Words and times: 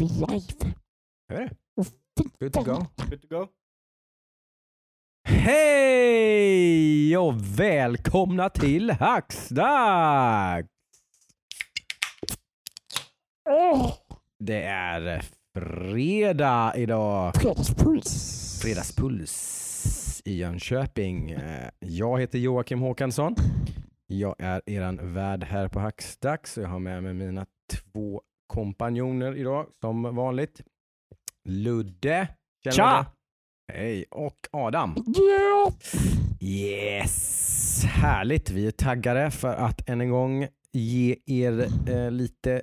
vi 0.00 0.04
live. 0.08 0.74
Är 1.32 1.38
det? 1.40 1.50
Good 2.38 2.52
to 2.52 2.62
go. 2.62 2.86
Good 3.10 3.22
to 3.22 3.28
go. 3.38 3.46
Hej 5.28 7.16
och 7.18 7.34
välkomna 7.58 8.48
till 8.50 8.90
Hacksdags! 8.90 10.68
Åh, 13.50 13.92
Det 14.38 14.62
är 14.62 15.22
fredag 15.54 16.72
idag. 16.76 17.34
fredagspuls. 17.36 18.60
Fredagspuls 18.62 20.22
i 20.24 20.36
Jönköping. 20.36 21.30
Eh, 21.30 21.70
Jag 21.78 22.20
heter 22.20 22.38
Joakim 22.38 22.80
Håkansson. 22.80 23.34
Jag 24.06 24.34
är 24.38 24.62
eran 24.66 25.14
värd 25.14 25.44
här 25.44 25.68
på 25.68 25.80
Hacksdags 25.80 26.56
och 26.56 26.62
jag 26.64 26.68
har 26.68 26.78
med 26.78 27.02
mig 27.02 27.14
mina 27.14 27.46
två 27.72 28.22
kompanjoner 28.50 29.36
idag 29.36 29.66
som 29.80 30.02
vanligt. 30.02 30.60
Ludde. 31.48 32.28
Tja! 32.70 33.06
Hej. 33.72 34.04
Och 34.10 34.36
Adam. 34.52 34.94
Ja, 35.06 35.72
Yes! 36.40 37.84
Härligt. 37.84 38.50
Vi 38.50 38.66
är 38.66 38.70
taggade 38.70 39.30
för 39.30 39.54
att 39.54 39.88
än 39.88 40.00
en 40.00 40.10
gång 40.10 40.48
ge 40.72 41.16
er 41.26 41.66
eh, 41.88 42.10
lite 42.10 42.62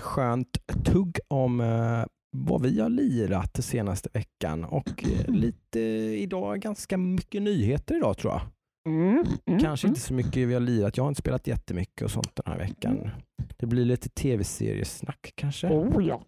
skönt 0.00 0.58
tugg 0.84 1.18
om 1.28 1.60
eh, 1.60 2.04
vad 2.36 2.62
vi 2.62 2.80
har 2.80 2.88
lirat 2.88 3.64
senaste 3.64 4.08
veckan 4.12 4.64
och 4.64 5.04
eh, 5.04 5.34
lite 5.34 5.80
idag 6.18 6.60
ganska 6.60 6.96
mycket 6.96 7.42
nyheter 7.42 7.96
idag 7.96 8.18
tror 8.18 8.32
jag. 8.32 8.42
Mm, 8.86 9.24
mm, 9.46 9.60
Kanske 9.60 9.86
mm. 9.86 9.90
inte 9.90 10.00
så 10.00 10.14
mycket 10.14 10.48
vi 10.48 10.54
har 10.54 10.60
lirat. 10.60 10.96
Jag 10.96 11.04
har 11.04 11.08
inte 11.08 11.20
spelat 11.20 11.46
jättemycket 11.46 12.02
och 12.02 12.10
sånt 12.10 12.36
den 12.36 12.52
här 12.52 12.58
veckan. 12.58 13.10
Det 13.56 13.66
blir 13.66 13.84
lite 13.84 14.08
tv-seriesnack 14.08 15.32
kanske. 15.34 15.68
Oh 15.68 16.06
ja. 16.06 16.22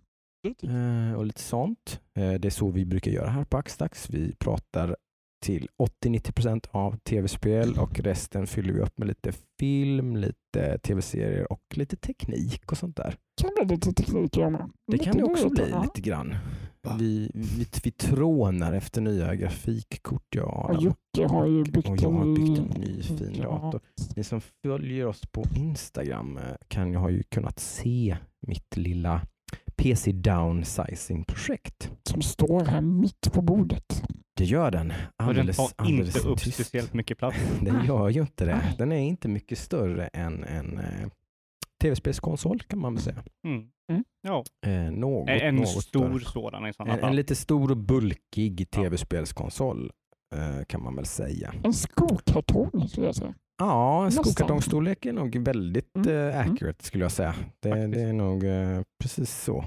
Eh, 0.63 1.13
och 1.19 1.27
lite 1.27 1.41
sånt. 1.41 2.01
Eh, 2.19 2.33
det 2.33 2.49
är 2.49 2.51
så 2.51 2.71
vi 2.71 2.85
brukar 2.85 3.11
göra 3.11 3.29
här 3.29 3.45
på 3.45 3.57
Axdax. 3.57 4.11
Vi 4.11 4.35
pratar 4.35 4.97
till 5.45 5.69
80-90% 6.05 6.67
av 6.71 6.97
tv-spel 6.97 7.79
och 7.79 8.01
resten 8.01 8.47
fyller 8.47 8.73
vi 8.73 8.81
upp 8.81 8.99
med 8.99 9.09
lite 9.09 9.33
film, 9.59 10.17
lite 10.17 10.79
tv-serier 10.79 11.53
och 11.53 11.63
lite 11.75 11.97
teknik 11.97 12.73
och 12.73 12.79
sånt 12.79 12.97
där. 12.97 13.17
Kan 13.41 13.51
bli 13.67 13.77
lite 13.77 13.93
teknik 13.93 14.37
ja, 14.37 14.51
men. 14.51 14.73
Det 14.87 14.99
kan 14.99 15.17
det 15.17 15.25
också 15.25 15.49
bli 15.49 15.71
ja. 15.71 15.83
lite 15.83 16.01
grann. 16.01 16.35
Va? 16.83 16.97
Vi, 16.99 17.31
vi, 17.35 17.67
vi 17.85 17.91
trånar 17.91 18.73
efter 18.73 19.01
nya 19.01 19.35
grafikkort 19.35 20.35
jag 20.35 20.49
och 20.49 20.71
Adam. 20.71 20.85
Jocke 20.85 21.27
har 21.35 21.47
ju 21.47 21.65
byggt 21.65 21.89
och 21.89 21.97
jag 22.03 22.11
har 22.11 22.37
byggt 22.37 22.59
en 22.59 22.81
ny- 22.81 23.03
fin 23.03 23.35
ja. 23.43 23.49
dator. 23.49 23.81
Ni 24.17 24.25
som 24.25 24.41
följer 24.41 25.07
oss 25.07 25.23
på 25.33 25.45
Instagram 25.57 26.37
eh, 26.39 26.43
kan 26.69 26.91
ju, 26.91 26.97
har 26.97 27.11
ju 27.11 27.23
kunnat 27.23 27.59
se 27.59 28.17
mitt 28.47 28.77
lilla 28.77 29.21
PC 29.77 30.13
downsizing-projekt. 30.13 31.91
Som 32.05 32.23
står 32.23 32.65
här 32.65 32.81
mitt 32.81 33.33
på 33.33 33.43
bordet. 33.43 34.03
Det 34.37 34.45
gör 34.45 34.71
den. 34.71 34.91
Och 34.91 34.95
den 35.17 35.29
Alldeles, 35.29 35.57
tar 35.57 35.71
alldeles 35.77 36.17
inte 36.17 36.29
upp 36.29 36.39
tyst. 36.39 36.55
speciellt 36.55 36.95
mycket 36.95 37.19
plats. 37.19 37.37
Den 37.63 37.85
gör 37.87 38.09
ju 38.09 38.21
inte 38.21 38.45
det. 38.45 38.75
Den 38.79 38.93
är 38.93 38.97
inte 39.01 39.29
mycket 39.29 39.59
större 39.59 40.07
än 40.07 40.45
en 40.45 40.79
eh, 40.79 41.09
tv-spelskonsol 41.83 42.61
kan 42.61 42.79
man 42.79 42.95
väl 42.95 43.03
säga. 43.03 43.25
Mm. 43.47 43.69
Mm. 43.93 44.05
Ja, 44.23 44.45
Eh, 44.67 44.93
något, 44.93 45.29
en 45.29 45.57
något 45.57 45.69
stor 45.69 46.19
sådan 46.19 46.67
i 46.67 46.73
sådana 46.73 46.99
En, 46.99 47.05
en 47.05 47.17
lite 47.17 47.35
stor 47.37 47.71
och 47.71 47.77
bulkig 47.77 48.71
tv-spelskonsol 48.71 49.91
eh, 50.35 50.65
kan 50.65 50.83
man 50.83 50.97
väl 50.97 51.07
säga. 51.07 51.55
En 51.65 51.73
skokartong 51.75 52.89
skulle 52.89 53.07
jag 53.07 53.15
säga. 53.15 53.35
Ja, 53.59 54.05
Nästan. 54.05 54.25
skokartongstorlek 54.25 55.07
är 55.07 55.13
nog 55.13 55.37
väldigt 55.37 55.97
Mm, 55.97 56.09
eh, 56.09 56.41
mm. 56.41 56.53
accurate 56.53 56.85
skulle 56.85 57.05
jag 57.05 57.13
säga. 57.13 57.35
Det, 57.61 57.87
det 57.87 58.03
är 58.03 58.13
nog 58.13 58.45
eh, 58.45 58.81
precis 59.03 59.43
så. 59.45 59.65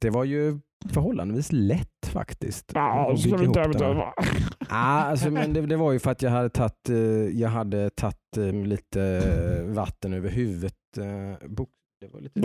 Det 0.00 0.10
var 0.10 0.24
ju 0.24 0.58
förhållandevis 0.92 1.52
lätt 1.52 2.06
faktiskt. 2.06 2.72
Ja, 2.74 3.12
det 3.12 3.18
ska 3.18 3.36
vi 3.36 3.44
inte 3.44 3.60
överdriva. 3.60 4.14
Ah, 4.68 5.02
alltså, 5.02 5.30
men 5.30 5.52
det, 5.52 5.66
det 5.66 5.76
var 5.76 5.92
ju 5.92 5.98
för 5.98 6.10
att 6.10 6.22
jag 6.22 6.30
hade 6.30 6.50
tagit, 6.50 6.88
eh, 6.88 6.96
jag 7.40 7.48
hade 7.48 7.90
tagit 7.90 8.36
eh, 8.36 8.52
lite 8.52 9.02
eh, 9.02 9.74
vatten 9.74 10.12
över 10.12 10.30
huvudet. 10.30 10.74
Det 12.00 12.08
var 12.12 12.20
lite, 12.20 12.40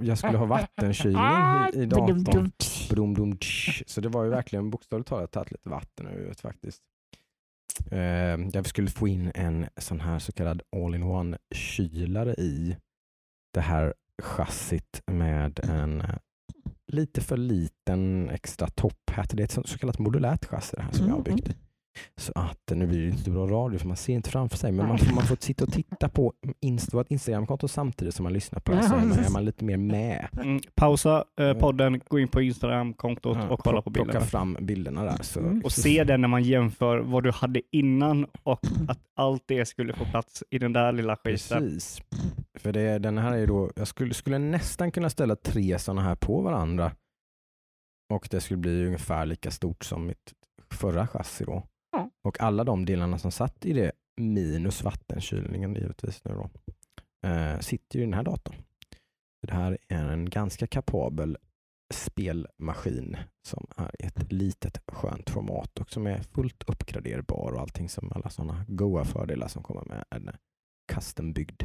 jag 0.00 0.18
skulle 0.18 0.38
ha 0.38 0.46
vattenkylning 0.46 1.18
Ah, 1.20 1.68
i, 1.68 1.86
dum, 1.86 2.24
datorn. 2.24 2.52
Brum. 2.90 3.38
Så 3.86 4.00
det 4.00 4.08
var 4.08 4.24
ju 4.24 4.30
verkligen 4.30 4.70
bokstavligt 4.70 5.08
talat 5.08 5.30
tagit 5.32 5.50
lite 5.50 5.68
vatten 5.68 6.06
över 6.06 6.16
huvudet 6.16 6.40
faktiskt. 6.40 6.82
Eh, 7.90 7.98
jag 8.52 8.66
skulle 8.66 8.90
få 8.90 9.08
in 9.08 9.32
en 9.34 9.66
sån 9.76 10.00
här 10.00 10.18
så 10.18 10.32
kallad 10.32 10.62
all-in-one 10.76 11.38
kylare 11.54 12.34
i 12.34 12.76
det 13.54 13.60
här 13.60 13.94
chassit 14.22 15.02
med 15.12 15.60
en 15.64 16.02
lite 16.88 17.20
för 17.20 17.36
liten 17.36 18.30
extra 18.30 18.68
topphatt. 18.68 19.30
Det 19.30 19.42
är 19.42 19.44
ett 19.44 19.52
så- 19.52 19.78
kallat 19.78 19.98
modulärt 19.98 20.44
chassi 20.44 20.76
det 20.76 20.82
här 20.82 20.92
som 20.92 21.06
jag 21.06 21.14
har 21.14 21.20
Mm, 21.26 21.34
byggt. 21.36 21.56
Så 22.16 22.32
att 22.34 22.72
nu 22.74 22.86
blir 22.86 23.00
det 23.00 23.08
inte 23.08 23.30
bra 23.30 23.46
radio 23.46 23.78
för 23.78 23.86
man 23.86 23.96
ser 23.96 24.12
inte 24.12 24.30
framför 24.30 24.56
sig 24.56 24.72
men 24.72 24.88
man 24.88 24.98
får, 24.98 25.14
man 25.14 25.24
får 25.26 25.36
sitta 25.40 25.64
och 25.64 25.72
titta 25.72 26.08
på 26.08 26.32
Insta, 26.60 26.96
vårt 26.96 27.10
Instagramkonto 27.10 27.68
samtidigt 27.68 28.14
som 28.14 28.22
man 28.24 28.32
lyssnar 28.32 28.60
på 28.60 28.72
det 28.72 28.82
så 28.82 28.94
är 28.94 29.32
man 29.32 29.44
lite 29.44 29.64
mer 29.64 29.76
med. 29.76 30.28
Mm. 30.32 30.60
Pausa 30.74 31.24
eh, 31.40 31.52
podden, 31.54 32.00
gå 32.08 32.18
in 32.18 32.28
på 32.28 32.42
Instagram-kontot 32.42 33.36
Ja, 33.40 33.48
och 33.48 33.60
kolla 33.60 33.82
på 33.82 33.90
plocka 33.90 34.06
bilderna. 34.06 34.26
fram 34.26 34.56
bilderna 34.60 35.04
där. 35.04 35.22
Så, 35.22 35.40
Mm. 35.40 35.60
Och 35.64 35.72
se 35.72 36.04
den 36.04 36.20
när 36.20 36.28
man 36.28 36.42
jämför 36.42 36.98
vad 36.98 37.24
du 37.24 37.30
hade 37.30 37.60
innan 37.72 38.26
och 38.42 38.60
att 38.88 38.98
allt 39.16 39.42
det 39.46 39.66
skulle 39.66 39.92
få 39.92 40.04
plats 40.04 40.44
i 40.50 40.58
den 40.58 40.72
där 40.72 40.92
lilla 40.92 41.16
skiten. 41.16 41.58
Precis. 41.58 42.02
För 42.58 42.72
det, 42.72 42.98
den 42.98 43.18
här 43.18 43.32
är 43.32 43.36
ju 43.38 43.46
då, 43.46 43.70
jag 43.76 43.88
skulle, 43.88 44.14
skulle 44.14 44.38
nästan 44.38 44.90
kunna 44.90 45.10
ställa 45.10 45.36
tre 45.36 45.78
sådana 45.78 46.02
här 46.02 46.14
på 46.14 46.40
varandra. 46.40 46.92
Och 48.14 48.28
det 48.30 48.40
skulle 48.40 48.58
bli 48.58 48.86
ungefär 48.86 49.26
lika 49.26 49.50
stort 49.50 49.84
som 49.84 50.06
mitt 50.06 50.32
förra 50.70 51.06
chassi 51.06 51.44
då. 51.44 51.62
Och 52.26 52.40
alla 52.40 52.64
de 52.64 52.84
delarna 52.84 53.18
som 53.18 53.32
satt 53.32 53.66
i 53.66 53.72
det, 53.72 53.92
minus 54.16 54.82
vattenkylningen 54.82 55.74
givetvis 55.74 56.24
nu 56.24 56.34
då, 56.34 56.50
eh, 57.28 57.58
sitter 57.58 57.98
ju 57.98 58.02
i 58.02 58.06
den 58.06 58.14
här 58.14 58.22
datorn. 58.22 58.56
Det 59.46 59.52
här 59.52 59.78
är 59.88 60.08
en 60.08 60.30
ganska 60.30 60.66
kapabel 60.66 61.36
spelmaskin 61.94 63.16
som 63.46 63.66
är 63.76 64.02
i 64.02 64.06
ett 64.06 64.32
litet 64.32 64.80
skönt 64.86 65.30
format 65.30 65.78
och 65.78 65.90
som 65.90 66.06
är 66.06 66.22
fullt 66.22 66.62
uppgraderbar 66.66 67.52
och 67.52 67.60
allting 67.60 67.88
som 67.88 68.12
alla 68.12 68.30
sådana 68.30 68.64
goa 68.68 69.04
fördelar 69.04 69.48
som 69.48 69.62
kommer 69.62 69.84
med 69.84 70.04
en 70.10 70.30
custombyggd 70.92 71.62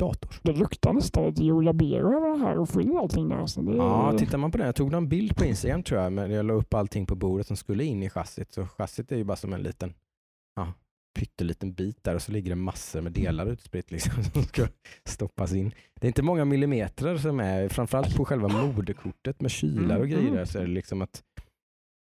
dator. 0.00 0.30
Det 0.42 0.52
luktar 0.52 0.92
nästan 0.92 1.34
Jola 1.34 1.72
Bero 1.72 2.16
över 2.16 2.38
det 2.38 2.44
här 2.44 2.58
och 2.58 2.68
få 2.68 2.80
in 2.80 2.96
allting 2.96 3.28
där. 3.28 3.46
Så 3.46 3.60
det 3.62 3.72
är... 3.72 3.76
Ja, 3.76 4.18
tittar 4.18 4.38
man 4.38 4.50
på 4.50 4.58
den. 4.58 4.66
Jag 4.66 4.76
tog 4.76 4.92
en 4.92 5.08
bild 5.08 5.36
på 5.36 5.44
Instagram 5.44 5.82
tror 5.82 6.00
jag, 6.00 6.12
men 6.12 6.30
jag 6.30 6.46
la 6.46 6.54
upp 6.54 6.74
allting 6.74 7.06
på 7.06 7.14
bordet 7.14 7.46
som 7.46 7.56
skulle 7.56 7.84
in 7.84 8.02
i 8.02 8.10
chassit. 8.10 8.52
Så 8.52 8.66
chassit 8.66 9.12
är 9.12 9.16
ju 9.16 9.24
bara 9.24 9.36
som 9.36 9.52
en 9.52 9.62
liten 9.62 9.94
ja, 10.56 10.72
pytteliten 11.18 11.72
bit 11.72 12.04
där 12.04 12.14
och 12.14 12.22
så 12.22 12.32
ligger 12.32 12.50
det 12.50 12.56
massor 12.56 13.00
med 13.00 13.12
delar 13.12 13.46
utspritt 13.46 13.90
liksom, 13.90 14.24
som 14.32 14.42
ska 14.42 14.66
stoppas 15.04 15.52
in. 15.52 15.74
Det 16.00 16.06
är 16.06 16.08
inte 16.08 16.22
många 16.22 16.44
millimeter 16.44 17.16
som 17.16 17.40
är, 17.40 17.68
framförallt 17.68 18.16
på 18.16 18.24
själva 18.24 18.48
moderkortet 18.48 19.40
med 19.40 19.50
kylar 19.50 19.96
och 19.96 20.04
Mm, 20.04 20.08
grejer 20.10 20.28
mm. 20.28 20.34
där, 20.34 20.44
så 20.44 20.58
är 20.58 20.62
det 20.62 20.72
liksom 20.72 21.02
att 21.02 21.22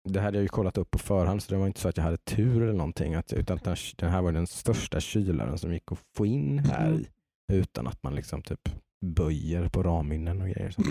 det 0.08 0.20
hade 0.20 0.38
jag 0.38 0.42
ju 0.42 0.48
kollat 0.48 0.78
upp 0.78 0.90
på 0.90 0.98
förhand 0.98 1.42
så 1.42 1.54
det 1.54 1.58
var 1.60 1.66
inte 1.66 1.80
så 1.80 1.88
att 1.88 1.96
jag 1.96 2.04
hade 2.04 2.16
tur 2.16 2.62
eller 2.62 2.72
någonting. 2.72 3.14
Att, 3.14 3.32
utan 3.32 3.58
den, 3.64 3.76
den 3.96 4.10
här 4.10 4.22
var 4.22 4.32
den 4.32 4.46
största 4.46 5.00
kylaren 5.00 5.58
som 5.58 5.72
gick 5.72 5.92
att 5.92 5.98
få 6.16 6.26
in 6.26 6.58
här 6.58 6.88
Mm. 6.88 7.00
i 7.00 7.06
utan 7.48 7.86
att 7.86 8.02
man 8.02 8.14
liksom 8.14 8.42
typ 8.42 8.68
böjer 9.06 9.68
på 9.68 9.82
ramminnen 9.82 10.40
och 10.42 10.48
grejer. 10.48 10.70
Så. 10.70 10.82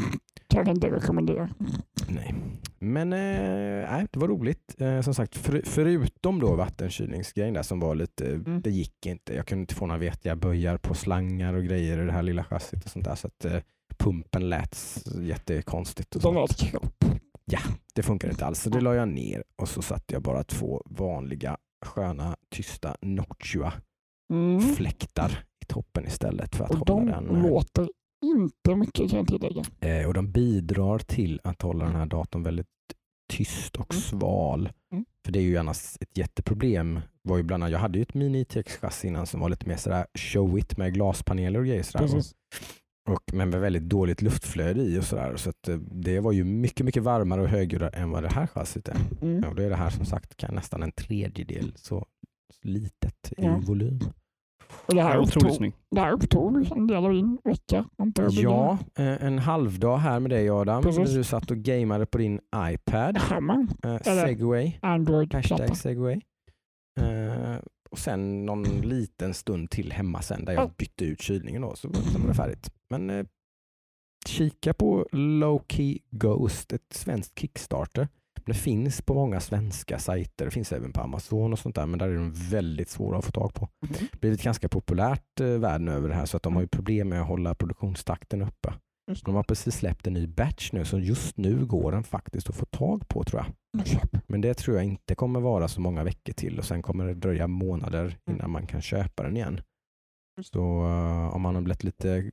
Kan 0.49 0.67
inte 0.67 0.87
rekommendera. 0.91 1.49
Nej. 2.09 2.35
Men 2.79 3.13
eh, 3.13 4.03
det 4.11 4.19
var 4.19 4.27
roligt. 4.27 4.75
Eh, 4.81 5.01
som 5.01 5.13
sagt, 5.13 5.35
för, 5.37 5.61
förutom 5.65 6.39
då 6.39 6.55
vattenkylningsgrejen 6.55 7.53
där 7.53 7.63
som 7.63 7.79
var 7.79 7.95
lite, 7.95 8.27
Mm. 8.29 8.61
det 8.61 8.69
gick 8.71 9.05
inte. 9.05 9.35
Jag 9.35 9.45
kunde 9.47 9.61
inte 9.61 9.75
få 9.75 9.85
några 9.85 9.99
vettiga 9.99 10.35
böjar 10.35 10.77
på 10.77 10.93
slangar 10.93 11.53
och 11.53 11.63
grejer 11.63 12.01
i 12.01 12.05
det 12.05 12.11
här 12.11 12.23
lilla 12.23 12.43
chassit 12.43 12.85
och 12.85 12.91
sånt 12.91 13.05
där. 13.05 13.15
Så 13.15 13.27
att 13.27 13.45
eh, 13.45 13.59
pumpen 13.97 14.49
lät 14.49 14.77
jättekonstigt. 15.21 16.15
Och 16.15 16.21
Den 16.21 16.33
så. 16.33 16.39
är 16.39 16.43
ett 16.43 16.57
kropp. 16.71 17.05
Det 17.95 18.03
funkar 18.03 18.29
inte 18.29 18.45
alls. 18.45 18.61
Så 18.61 18.69
det 18.69 18.81
la 18.81 18.95
jag 18.95 19.07
ner 19.09 19.43
och 19.55 19.69
så 19.69 19.81
satte 19.81 20.13
jag 20.13 20.21
bara 20.21 20.43
två 20.43 20.83
vanliga 20.85 21.57
sköna 21.85 22.35
tysta 22.49 22.95
Noctua 23.01 23.73
Mm. 24.33 24.61
fläktar 24.61 25.43
toppen 25.67 26.05
istället 26.07 26.55
för 26.55 26.65
att 26.65 26.71
Och 26.71 26.85
de 26.85 26.99
hålla 26.99 27.21
den. 27.21 27.35
eh, 27.35 27.41
låter 27.49 27.89
inte 28.25 28.75
mycket 28.75 29.09
kan 29.11 29.19
jag 29.19 29.27
tillägga. 29.27 29.63
Eh, 29.79 30.07
och 30.07 30.13
de 30.13 30.31
bidrar 30.31 30.99
till 30.99 31.39
att 31.43 31.61
hålla 31.61 31.85
den 31.85 31.95
här 31.95 32.05
datorn 32.05 32.43
väldigt 32.43 32.67
tyst 33.33 33.75
och 33.75 33.93
Mm. 33.93 34.01
sval. 34.01 34.69
Mm. 34.91 35.05
För 35.25 35.31
det 35.31 35.39
är 35.39 35.43
ju 35.43 35.57
annars 35.57 35.97
ett 35.99 36.17
jätteproblem. 36.17 36.99
Var 37.21 37.37
ju 37.37 37.43
bland 37.43 37.63
annat, 37.63 37.71
jag 37.71 37.79
hade 37.79 37.97
ju 37.97 38.01
ett 38.01 38.13
mini 38.13 38.43
ITX-chassi 38.43 39.07
innan 39.07 39.27
som 39.27 39.39
var 39.39 39.49
lite 39.49 39.67
mer 39.67 39.75
sådär 39.77 40.05
showigt 40.13 40.77
med 40.77 40.93
glaspaneler 40.93 41.59
och 41.59 41.65
grejer. 41.65 41.83
Sådär. 41.83 42.21
Och, 43.09 43.33
men 43.33 43.49
med 43.49 43.61
väldigt 43.61 43.83
dåligt 43.83 44.21
luftflöde 44.21 44.81
i 44.81 44.99
och 44.99 45.03
sådär. 45.03 45.35
Så 45.37 45.49
att, 45.49 45.67
eh, 45.67 45.77
det 45.77 46.19
var 46.19 46.31
ju 46.31 46.43
mycket, 46.43 46.85
mycket 46.85 47.03
varmare 47.03 47.41
och 47.41 47.47
högljuddare 47.47 47.89
än 47.89 48.09
vad 48.11 48.23
det 48.23 48.29
här 48.29 48.47
chassit 48.47 48.87
är. 48.87 48.97
Mm. 49.21 49.43
Och 49.43 49.55
då 49.55 49.63
är 49.63 49.69
det 49.69 49.75
här 49.75 49.89
som 49.89 50.05
sagt 50.05 50.37
kan 50.37 50.55
nästan 50.55 50.83
en 50.83 50.91
tredjedel 50.91 51.73
så 51.75 52.05
litet 52.61 53.33
i 53.37 53.43
Ja. 53.45 53.61
volym. 53.67 53.99
Det 54.87 55.01
här 55.01 55.13
Ja, 55.15 55.19
otroligt 55.19 55.35
upptog, 55.35 55.51
snygg. 55.57 55.73
det 55.91 55.99
här 56.01 56.11
upptog 56.11 56.71
en 56.71 56.87
del 56.87 57.05
av 57.05 57.13
din 57.13 57.37
vecka. 57.43 57.85
Ja, 58.31 58.77
eh, 58.97 59.23
en 59.25 59.39
halvdag 59.39 59.97
här 59.97 60.19
med 60.19 60.31
dig 60.31 60.49
Adam. 60.49 60.83
Precis. 60.83 61.13
Du 61.13 61.23
satt 61.23 61.51
och 61.51 61.57
gameade 61.57 62.05
på 62.05 62.17
din 62.17 62.39
iPad. 62.55 63.17
Jajamän, 63.29 63.67
Eh, 63.83 63.97
segway. 64.01 64.73
Android-platta. 64.81 65.47
Hashtag 65.55 65.77
segway. 65.77 66.21
Eh, 66.99 67.55
och 67.91 67.99
sen 67.99 68.45
någon 68.45 68.63
liten 68.63 69.33
stund 69.33 69.69
till 69.69 69.91
hemma 69.91 70.21
sen 70.21 70.45
där 70.45 70.53
jag 70.53 70.63
Ja. 70.63 70.71
bytte 70.77 71.05
ut 71.05 71.21
kylningen 71.21 71.61
då, 71.61 71.75
så 71.75 71.93
så 71.93 72.19
var 72.19 72.27
det 72.27 72.33
färdigt. 72.33 72.71
Men 72.89 73.09
eh, 73.09 73.25
kika 74.27 74.73
på 74.73 75.07
Low 75.11 75.61
Key 75.67 75.99
Ghost, 76.11 76.73
ett 76.73 76.93
svenskt 76.93 77.39
Kickstarter. 77.39 78.07
Det 78.47 78.53
finns 78.53 79.01
på 79.01 79.13
många 79.13 79.39
svenska 79.39 79.99
sajter, 79.99 80.45
det 80.45 80.51
finns 80.51 80.71
även 80.71 80.93
på 80.93 81.01
Amazon 81.01 81.53
och 81.53 81.59
sånt 81.59 81.75
där, 81.75 81.85
men 81.85 81.99
där 81.99 82.07
är 82.09 82.15
de 82.15 82.31
väldigt 82.33 82.89
svåra 82.89 83.17
att 83.17 83.25
få 83.25 83.31
tag 83.31 83.53
på. 83.53 83.69
Mhm. 83.85 83.93
Det 83.93 83.99
har 84.11 84.19
blivit 84.19 84.43
ganska 84.43 84.69
populärt 84.69 85.39
eh, 85.39 85.47
världen 85.47 85.87
över 85.87 86.09
det 86.09 86.15
här 86.15 86.25
så 86.25 86.37
att 86.37 86.43
de 86.43 86.55
har 86.55 86.61
ju 86.61 86.67
problem 86.67 87.09
med 87.09 87.21
att 87.21 87.27
hålla 87.27 87.55
produktionstakten 87.55 88.41
uppe. 88.41 88.73
Just 89.11 89.25
De 89.25 89.35
har 89.35 89.43
precis 89.43 89.75
släppt 89.75 90.07
en 90.07 90.13
ny 90.13 90.27
batch 90.27 90.71
nu 90.73 90.85
så 90.85 90.99
just 90.99 91.37
nu 91.37 91.65
går 91.65 91.91
den 91.91 92.03
faktiskt 92.03 92.49
att 92.49 92.55
få 92.55 92.65
tag 92.65 93.07
på 93.07 93.23
tror 93.23 93.41
jag. 93.43 93.53
Men 94.27 94.41
det 94.41 94.53
tror 94.53 94.75
jag 94.75 94.85
inte 94.85 95.15
kommer 95.15 95.39
vara 95.39 95.67
så 95.67 95.81
många 95.81 96.03
veckor 96.03 96.33
till 96.33 96.59
och 96.59 96.65
sen 96.65 96.81
kommer 96.81 97.05
det 97.07 97.13
dröja 97.13 97.47
månader 97.47 98.03
Mm. 98.05 98.37
innan 98.39 98.51
man 98.51 98.67
kan 98.67 98.81
köpa 98.81 99.23
den 99.23 99.37
igen. 99.37 99.61
Så 100.41 100.59
eh, 100.85 101.35
om 101.35 101.41
man 101.41 101.55
har 101.55 101.61
blivit 101.61 101.83
lite 101.83 102.31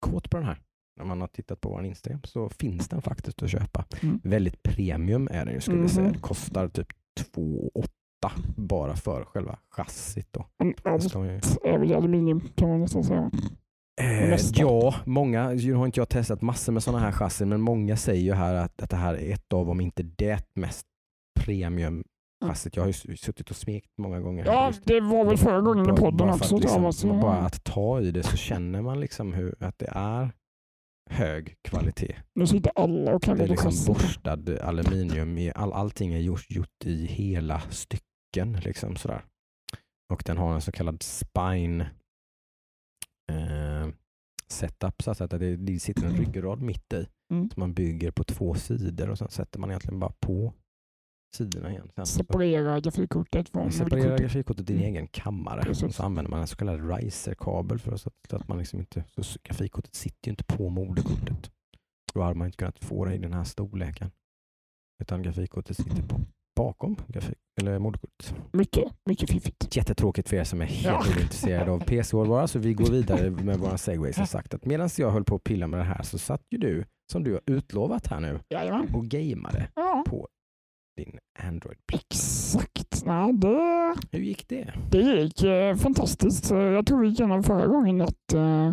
kåt 0.00 0.30
på 0.30 0.36
den 0.36 0.46
här, 0.46 0.58
när 0.96 1.04
man 1.04 1.20
har 1.20 1.28
tittat 1.28 1.60
på 1.60 1.68
vår 1.68 1.84
Instagram, 1.84 2.20
så 2.24 2.48
finns 2.48 2.88
den 2.88 3.02
faktiskt 3.02 3.42
att 3.42 3.50
köpa. 3.50 3.84
Mm. 4.02 4.20
Väldigt 4.24 4.62
premium 4.62 5.28
är 5.30 5.44
den 5.44 5.54
ju 5.54 5.60
skulle 5.60 5.76
Mhm. 5.78 5.88
säga. 5.88 6.08
Det 6.10 6.18
kostar 6.18 6.68
typ 6.68 6.88
2 7.34 7.70
8 7.74 7.88
bara 8.56 8.96
för 8.96 9.24
själva 9.24 9.58
chassit. 9.70 10.28
Då. 10.32 10.46
Ju- 10.64 11.40
är 11.64 11.78
väl 11.78 11.94
aluminium 11.94 12.40
kan 12.54 12.68
man 12.68 12.80
nästan 12.80 13.04
säga. 13.04 13.30
Eh, 14.00 14.38
ja, 14.54 14.94
många, 15.06 15.50
nu 15.50 15.74
har 15.74 15.86
inte 15.86 16.00
jag 16.00 16.08
testat 16.08 16.42
massor 16.42 16.72
med 16.72 16.82
sådana 16.82 17.04
här 17.04 17.12
chassin, 17.12 17.48
men 17.48 17.60
många 17.60 17.96
säger 17.96 18.22
ju 18.22 18.32
här 18.32 18.54
att, 18.54 18.82
att 18.82 18.90
det 18.90 18.96
här 18.96 19.14
är 19.14 19.32
ett 19.34 19.52
av, 19.52 19.70
om 19.70 19.80
inte 19.80 20.02
det 20.02 20.46
mest 20.54 20.86
premium 21.40 22.04
chassit. 22.44 22.76
Jag 22.76 22.82
har 22.82 22.88
ju 23.08 23.16
suttit 23.16 23.50
och 23.50 23.56
smekt 23.56 23.90
många 23.98 24.20
gånger. 24.20 24.44
Ja, 24.46 24.72
det 24.84 25.00
var 25.00 25.24
väl 25.24 25.36
förra 25.38 25.60
gången 25.60 25.94
i 25.94 25.96
podden 25.96 26.28
också. 26.30 26.56
Liksom, 26.56 27.20
bara 27.20 27.36
att 27.38 27.64
ta 27.64 28.00
i 28.00 28.10
det 28.10 28.22
så 28.22 28.36
känner 28.36 28.82
man 28.82 29.00
liksom 29.00 29.32
hur, 29.32 29.54
att 29.60 29.78
det 29.78 29.88
är 29.92 30.30
hög 31.12 31.56
kvalitet. 31.62 32.16
Nu 32.34 32.46
sitter 32.46 32.72
alla 32.74 33.14
och 33.14 33.20
Det 33.20 33.26
kallar 33.26 33.44
är 33.44 33.48
det 33.48 33.52
liksom 33.52 33.94
borstad 33.94 34.58
aluminium. 34.62 35.38
I, 35.38 35.52
all, 35.54 35.72
allting 35.72 36.12
är 36.12 36.18
gjort, 36.18 36.50
gjort 36.50 36.84
i 36.84 37.06
hela 37.06 37.60
stycken. 37.60 38.52
Liksom 38.60 38.96
sådär. 38.96 39.24
Och 40.12 40.22
den 40.26 40.36
har 40.36 40.54
en 40.54 40.60
så 40.60 40.72
kallad 40.72 41.02
spine 41.02 41.90
eh, 43.32 43.88
setup. 44.48 45.02
Så 45.02 45.10
att 45.10 45.30
det, 45.30 45.56
det 45.56 45.78
sitter 45.78 46.06
en 46.06 46.16
ryggrad 46.16 46.60
mitt 46.60 46.92
i. 46.92 47.06
Mm. 47.32 47.50
Som 47.50 47.60
man 47.60 47.74
bygger 47.74 48.10
på 48.10 48.24
två 48.24 48.54
sidor 48.54 49.10
och 49.10 49.18
sen 49.18 49.28
sätter 49.28 49.58
man 49.58 49.70
egentligen 49.70 50.00
bara 50.00 50.12
på 50.20 50.54
sidorna 51.34 51.70
igen. 51.70 51.90
Sen 51.94 52.06
så 52.06 52.18
Separera 52.18 52.80
grafikkortet 52.80 53.48
från 53.48 53.64
moderkortet. 53.64 54.20
grafikkortet 54.20 54.70
i 54.70 54.72
din 54.72 54.76
Mm. 54.82 54.94
egen 54.94 55.06
kammare. 55.08 55.62
Precis. 55.62 55.82
Och 55.82 55.94
så 55.94 56.02
använder 56.02 56.30
man 56.30 56.40
en 56.40 56.46
så 56.46 56.56
kallad 56.56 56.96
riser-kabel 56.96 57.78
för 57.78 57.92
att, 57.92 58.00
så 58.00 58.10
att 58.30 58.48
man 58.48 58.58
liksom 58.58 58.80
inte, 58.80 59.04
så 59.22 59.38
grafikkortet 59.42 59.94
sitter 59.94 60.28
ju 60.28 60.30
inte 60.30 60.44
på 60.44 60.68
moderkortet. 60.68 61.50
Då 62.14 62.22
hade 62.22 62.34
man 62.34 62.46
inte 62.46 62.56
kunnat 62.56 62.84
få 62.84 63.04
det 63.04 63.14
i 63.14 63.18
den 63.18 63.32
här 63.32 63.44
storleken. 63.44 64.10
Utan 65.02 65.22
grafikkortet 65.22 65.76
sitter 65.76 66.02
på 66.02 66.20
bakom 66.56 66.96
grafik, 67.08 67.38
eller 67.60 67.78
moderkortet. 67.78 68.34
Mycket, 68.52 68.84
mycket 69.08 69.30
fiffigt. 69.30 69.76
Jättetråkigt 69.76 70.28
för 70.28 70.36
er 70.36 70.44
som 70.44 70.60
är 70.60 70.64
helt 70.66 71.06
Ja. 71.06 71.16
ointresserade 71.16 71.70
av 71.70 71.78
PC-hårdvara 71.80 72.46
så 72.48 72.58
vi 72.58 72.74
går 72.74 72.86
vidare 72.90 73.30
med 73.30 73.58
våra 73.58 73.78
segways. 73.78 74.16
Har 74.16 74.26
sagt 74.26 74.54
att 74.54 74.64
medan 74.64 74.88
jag 74.98 75.10
höll 75.10 75.24
på 75.24 75.34
att 75.34 75.44
pilla 75.44 75.66
med 75.66 75.80
det 75.80 75.84
här 75.84 76.02
så 76.02 76.18
satt 76.18 76.42
ju 76.50 76.58
du, 76.58 76.84
som 77.12 77.24
du 77.24 77.32
har 77.32 77.40
utlovat 77.46 78.06
här 78.06 78.20
nu, 78.20 78.40
Jajamän. 78.50 78.94
och 78.94 79.04
gameade 79.06 79.68
Ja, 79.74 80.04
på 80.08 80.28
din 80.96 81.18
Android. 81.38 81.78
exakt. 81.92 83.04
Nej, 83.06 83.32
det, 83.32 83.94
Hur 84.10 84.18
gick 84.18 84.48
det? 84.48 84.74
det 84.90 84.98
gick 85.22 85.42
eh, 85.42 85.76
fantastiskt. 85.76 86.44
Så 86.44 86.54
Jag 86.56 86.86
tror 86.86 87.00
vi 87.00 87.08
gick 87.08 87.20
igenom 87.20 87.42
förra 87.42 87.66
gången 87.66 88.00
att 88.00 88.32
eh, 88.34 88.72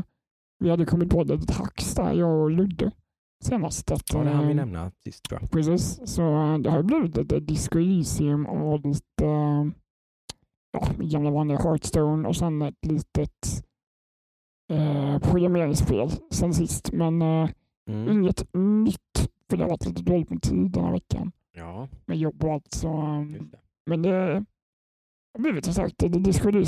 vi 0.60 0.69
hade 0.69 0.86
kommit 0.86 1.10
på 1.10 1.21
ett 1.21 1.51
hacks 1.51 1.95
där, 1.95 2.13
jag 2.13 2.44
och 2.44 2.51
Ludde 2.51 2.92
senast. 3.44 3.92
Att, 3.92 4.13
Ja, 4.13 4.24
det 4.24 4.30
hann 4.30 4.45
vi 4.45 4.51
eh, 4.51 4.56
nämna 4.56 4.92
sist 5.04 5.24
tror 5.24 5.39
jag. 5.42 5.51
Precis, 5.51 6.00
så 6.06 6.21
eh, 6.21 6.57
det 6.57 6.69
har 6.69 6.83
blivit 6.83 7.18
ett 7.18 7.48
Disco 7.48 7.80
Elysium 7.80 8.45
och 8.45 8.86
lite 8.86 9.25
eh, 9.25 9.66
ja, 10.71 10.88
gamla 10.98 11.31
vanliga 11.31 11.57
Hearthstone 11.57 12.27
och 12.27 12.36
sen 12.36 12.62
ett 12.62 12.86
litet 12.86 13.63
eh, 14.71 15.19
programmeringsspel 15.19 16.10
sen 16.31 16.54
sist. 16.54 16.92
Men 16.92 17.21
eh, 17.21 17.50
Mm. 17.89 18.12
inget 18.12 18.54
nytt 18.54 19.30
för 19.50 19.57
det 19.57 19.63
har 19.63 19.69
varit 19.69 19.86
lite 19.86 20.01
dåligt 20.04 20.30
med 20.30 20.42
tid 20.42 20.71
den 20.71 20.83
här 20.83 20.92
veckan 20.92 21.31
Ja, 21.59 21.88
med 22.06 22.17
jobb 22.17 22.44
och 22.44 22.53
allt. 22.53 22.71
Så, 22.73 22.88
eh, 22.88 23.21
det. 23.21 23.59
men 23.85 24.01
det 24.01 24.45
har 25.33 25.39
blivit 25.41 25.65
som 25.65 25.73
sagt. 25.73 25.95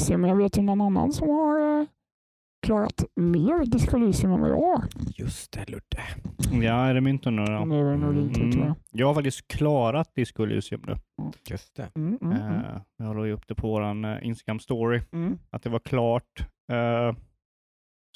Men 0.10 0.24
jag 0.30 0.36
vet 0.36 0.58
ju 0.58 0.62
någon 0.62 0.82
annan 0.82 1.12
som 1.12 1.30
har 1.30 1.80
eh, 1.82 1.88
klarat 2.66 3.04
mer 3.16 3.66
Disco 3.66 3.98
Elysium 3.98 4.32
än 4.34 4.42
vad 4.42 4.50
jag 4.50 4.56
har. 4.62 4.84
Just 5.16 5.52
det, 5.52 5.70
Ludde. 5.70 6.02
Ja, 6.66 6.74
är 6.88 6.94
det 6.94 7.02
min 7.02 7.20
tur 7.20 7.32
nu 7.32 7.46
då? 7.46 7.66
Nu 7.66 7.80
är 7.88 7.92
det 7.92 7.98
nog 7.98 8.16
din 8.16 8.34
tur 8.34 8.52
tror 8.52 8.64
Mm. 8.64 8.68
jag. 8.68 8.76
Jag 8.92 9.08
har 9.08 9.14
faktiskt 9.14 9.48
klarat 9.48 10.16
Disco 10.16 10.44
Elysium 10.44 10.82
nu. 10.88 10.96
Just 11.50 11.76
det. 11.76 11.92
Mm, 11.96 12.18
mm, 12.22 12.38
mm, 12.38 12.54
Eh, 12.66 12.82
jag 12.98 13.16
la 13.16 13.26
ju 13.26 13.32
upp 13.32 13.48
det 13.48 13.56
på 13.56 13.68
vår 13.68 14.20
Instagram 14.24 14.60
story, 14.60 15.02
mm. 15.12 15.38
att 15.50 15.64
det 15.64 15.70
var 15.70 15.80
klart. 15.80 16.40
Eh, 16.72 17.16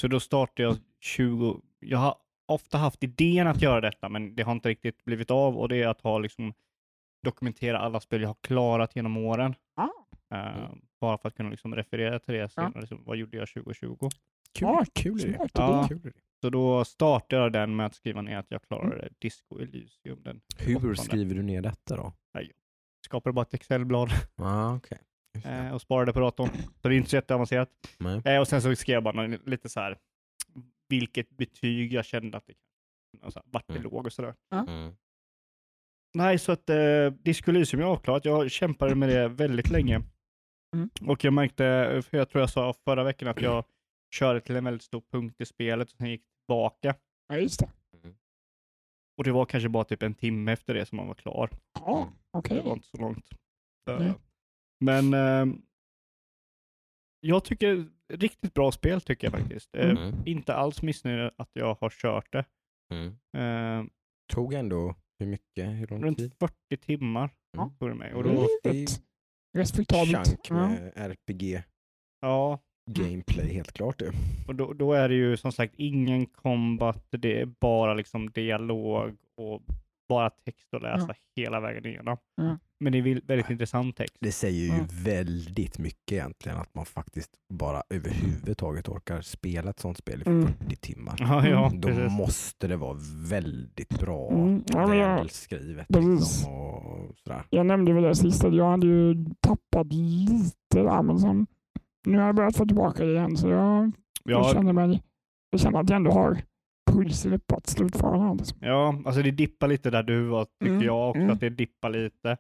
så 0.02 0.08
då 0.08 0.20
startade 0.20 0.64
jag 0.64 0.78
20... 1.02 1.62
Jag 1.80 1.98
har 1.98 2.16
ofta 2.48 2.78
haft 2.78 3.04
idén 3.04 3.48
att 3.48 3.62
göra 3.62 3.82
detta, 3.82 4.10
men 4.10 4.36
det 4.36 4.44
har 4.44 4.52
inte 4.52 4.70
riktigt 4.70 5.06
blivit 5.06 5.32
av 5.32 5.58
och 5.58 5.70
det 5.70 5.82
är 5.84 5.88
att 5.88 6.02
ha 6.02 6.20
liksom 6.20 6.54
dokumentera 7.26 7.80
alla 7.80 8.00
spel 8.00 8.22
jag 8.22 8.30
har 8.30 8.38
klarat 8.42 8.96
genom 8.96 9.18
åren. 9.18 9.56
Ah. 9.76 9.90
Eh, 10.36 10.70
Bara 11.02 11.18
för 11.18 11.28
att 11.30 11.36
kunna 11.36 11.50
liksom 11.50 11.76
referera 11.76 12.20
till 12.20 12.34
det 12.34 12.50
senare. 12.50 12.80
Liksom, 12.80 13.04
vad 13.06 13.18
gjorde 13.18 13.38
jag 13.38 13.48
2020? 13.48 13.98
Kul, 14.00 14.10
Ja, 14.68 14.86
kul 14.96 15.22
är 15.24 15.28
det. 15.28 15.34
smart 15.36 15.52
Ja. 15.54 15.80
idé. 15.80 15.88
Kul 15.88 16.12
det. 16.14 16.20
Så 16.42 16.50
då 16.50 16.86
startade 16.86 17.42
jag 17.42 17.52
den 17.54 17.76
med 17.76 17.86
att 17.86 17.96
skriva 17.96 18.22
ner 18.22 18.38
att 18.38 18.52
jag 18.52 18.62
klarade 18.64 19.10
Disco 19.20 19.60
Elysium. 19.60 20.24
Den 20.24 20.42
Hur 20.58 20.96
skriver 20.96 21.36
du 21.36 21.42
ner 21.44 21.62
detta 21.62 21.96
då? 21.96 22.14
Skapade 23.06 23.34
bara 23.34 23.42
ett 23.42 23.54
Excel-blad 23.54 24.10
Ah, 24.36 24.76
okay. 24.76 24.98
Eh, 25.46 25.72
och 25.74 25.82
sparade 25.82 26.14
på 26.14 26.20
datorn. 26.20 26.50
Så 26.82 26.88
det 26.90 26.96
är 26.96 26.98
inte 26.98 27.10
så 27.10 27.16
jätteavancerat. 27.16 27.70
Nej. 27.98 28.22
Eh, 28.26 28.40
och 28.40 28.48
sen 28.48 28.62
så 28.62 28.76
skrev 28.76 28.94
jag 28.94 29.04
bara 29.04 29.28
lite 29.28 29.70
så 29.70 29.80
här 29.80 29.98
vilket 30.90 31.30
betyg 31.30 31.94
jag 31.94 32.06
kände 32.06 32.38
att 32.38 32.46
det 32.48 32.54
alltså, 33.24 33.42
vart 33.46 33.68
det 33.68 33.74
Mm. 33.74 33.84
låg 33.84 34.06
och 34.06 34.14
sådär. 34.14 34.34
Mm. 34.54 34.96
Nej, 36.16 36.40
så 36.40 36.52
att 36.52 36.70
eh, 36.70 37.10
Disco 37.24 37.52
Elysium 37.52 37.82
är 37.84 37.86
avklarat. 37.88 38.26
Jag 38.26 38.52
kämpade 38.52 38.96
med 38.96 39.10
det 39.10 39.28
väldigt 39.28 39.70
länge. 39.70 40.02
Mm. 40.76 40.90
Och 41.02 41.24
jag 41.24 41.34
märkte, 41.34 42.02
för 42.10 42.18
jag 42.18 42.30
tror 42.30 42.42
jag 42.42 42.50
sa 42.50 42.74
förra 42.74 43.04
veckan 43.04 43.28
att 43.28 43.42
jag 43.42 43.64
körde 44.16 44.42
till 44.42 44.56
en 44.56 44.64
väldigt 44.64 44.84
stor 44.84 45.04
punkt 45.12 45.42
i 45.42 45.46
spelet 45.46 45.92
och 45.92 45.98
sen 45.98 46.10
gick 46.10 46.24
tillbaka. 46.46 46.96
Ja, 47.28 47.38
just 47.38 47.60
det. 47.60 47.70
Och 49.18 49.24
det 49.24 49.32
var 49.32 49.46
kanske 49.46 49.70
bara 49.70 49.84
typ 49.84 50.04
en 50.04 50.14
timme 50.14 50.52
efter 50.52 50.74
det 50.74 50.86
som 50.86 50.96
man 50.96 51.08
var 51.08 51.14
klar. 51.16 51.50
Ja, 51.80 52.10
okej. 52.32 52.58
Det 52.58 52.64
var 52.64 52.74
inte 52.74 52.88
så 52.88 52.98
långt. 52.98 53.30
Nej. 54.00 54.14
Men 54.80 55.14
eh, 55.14 55.56
jag 57.20 57.44
tycker 57.46 57.88
riktigt 58.14 58.54
bra 58.54 58.72
spel 58.72 59.02
tycker 59.02 59.28
jag 59.32 59.40
faktiskt. 59.40 59.76
Eh, 59.76 59.90
Mm. 59.90 60.14
Inte 60.26 60.56
alls 60.56 60.82
missnöjd 60.82 61.32
att 61.38 61.50
jag 61.54 61.78
har 61.82 61.90
kört 61.90 62.32
det. 62.32 62.46
Mm. 62.94 63.18
Eh, 63.38 63.86
Tog 64.34 64.54
ändå 64.54 64.96
hur 65.20 65.26
mycket? 65.28 65.66
Hur 65.68 65.88
lång 65.88 66.04
runt 66.04 66.18
tid? 66.18 66.34
40 66.40 66.78
timmar 66.78 67.30
Mm. 67.58 67.70
tog 67.80 67.90
det 67.90 67.96
mig. 67.96 68.14
Och 68.14 68.24
Det 68.24 68.30
då, 68.34 68.42
är 68.42 68.48
det 68.64 68.70
är 68.80 68.84
ett 68.84 69.02
respektabelt. 69.58 70.28
Chunk 70.28 70.40
Ja. 70.50 70.56
med 70.56 70.92
RPG 70.96 71.64
ja, 72.22 72.60
gameplay 72.92 73.54
helt 73.54 73.72
klart 73.72 74.00
det. 74.00 74.12
och 74.48 74.56
då, 74.56 74.74
då 74.74 74.94
är 74.94 75.10
det 75.10 75.16
ju 75.16 75.38
som 75.38 75.52
sagt 75.52 75.74
ingen 75.78 76.26
combat, 76.26 77.06
det 77.10 77.42
är 77.42 77.46
bara 77.46 77.94
liksom 77.94 78.30
dialog 78.32 79.18
och 79.38 79.62
bara 80.10 80.30
text 80.30 80.74
att 80.74 80.82
läsa 80.82 81.14
hela 81.36 81.60
vägen 81.60 81.86
igenom. 81.86 82.18
Ja. 82.36 82.58
Men 82.80 82.92
det 82.94 82.98
är 83.00 83.22
väldigt 83.28 83.50
intressant 83.50 83.96
text. 83.98 84.16
Det 84.20 84.32
säger 84.32 84.62
ju 84.62 84.78
Ja. 84.78 84.86
väldigt 85.04 85.80
mycket 85.80 86.12
egentligen 86.12 86.58
att 86.58 86.76
man 86.76 86.86
faktiskt 86.86 87.32
bara 87.54 87.84
överhuvudtaget 87.90 88.90
orkar 88.90 89.22
spela 89.22 89.70
ett 89.70 89.80
sånt 89.80 89.98
spel 89.98 90.22
i 90.26 90.30
Mm. 90.30 90.48
40 90.48 90.76
timmar. 90.76 91.16
Ja, 91.20 91.48
ja, 91.48 91.72
Då 91.76 91.88
precis. 91.88 92.12
måste 92.18 92.68
det 92.68 92.78
vara 92.78 92.98
väldigt 93.30 94.00
bra 94.00 94.32
Mm, 94.32 94.64
ja, 94.68 94.96
jag- 94.96 95.16
välskrivet. 95.16 95.88
Precis. 95.88 96.10
Liksom, 96.20 96.54
och 96.54 97.16
sådär. 97.18 97.44
Jag 97.50 97.66
nämnde 97.66 97.94
väl 97.94 98.04
det 98.04 98.16
sist 98.16 98.44
att 98.44 98.56
jag 98.56 98.72
hade 98.72 98.88
ju 98.88 99.26
tappat 99.40 99.88
lite 99.94 100.54
där, 100.84 101.02
men 101.02 101.20
sen 101.20 101.48
nu 102.08 102.18
har 102.18 102.26
jag 102.26 102.36
börjat 102.36 102.58
få 102.58 102.66
tillbaka 102.66 103.06
det 103.06 103.12
igen 103.12 103.38
så 103.38 103.50
jag, 103.50 103.92
jag, 104.24 104.40
Ja, 104.40 104.52
känner, 104.54 104.74
mig, 104.74 105.04
jag 105.50 105.60
känner 105.60 105.80
att 105.80 105.90
jag 105.90 105.96
ändå 105.98 106.12
har 106.12 106.38
det 108.12 108.20
här. 108.20 108.36
Liksom. 108.36 108.58
Ja, 108.62 109.02
alltså 109.06 109.22
det 109.22 109.32
dippar 109.32 109.68
lite 109.68 109.90
där 109.90 110.04
du 110.04 110.24
var, 110.24 110.46
tycker 110.46 110.74
Mm, 110.74 110.86
jag 110.86 111.10
också, 111.10 111.22
mm. 111.22 111.34
att 111.34 111.40
det 111.40 111.50
dippar 111.50 111.90
lite. 111.90 112.38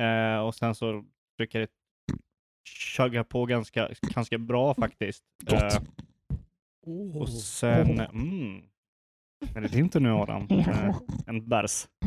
Eh, 0.00 0.38
och 0.38 0.54
sen 0.54 0.74
så 0.74 1.04
försöker 1.36 1.58
jag 1.60 1.68
chuggar 2.96 3.24
på 3.24 3.46
ganska, 3.46 3.88
ganska 4.14 4.38
bra 4.38 4.74
faktiskt. 4.74 5.24
Gott. 5.44 5.62
Eh, 5.62 5.82
och 7.16 7.28
sen, 7.28 8.00
mm. 8.00 8.62
Men 9.54 9.62
det 9.62 9.74
är 9.74 9.78
inte 9.78 10.00
nu 10.00 10.10
Adam. 10.12 10.46
Eh, 10.50 10.96
en 11.26 11.48
bärs. 11.48 11.88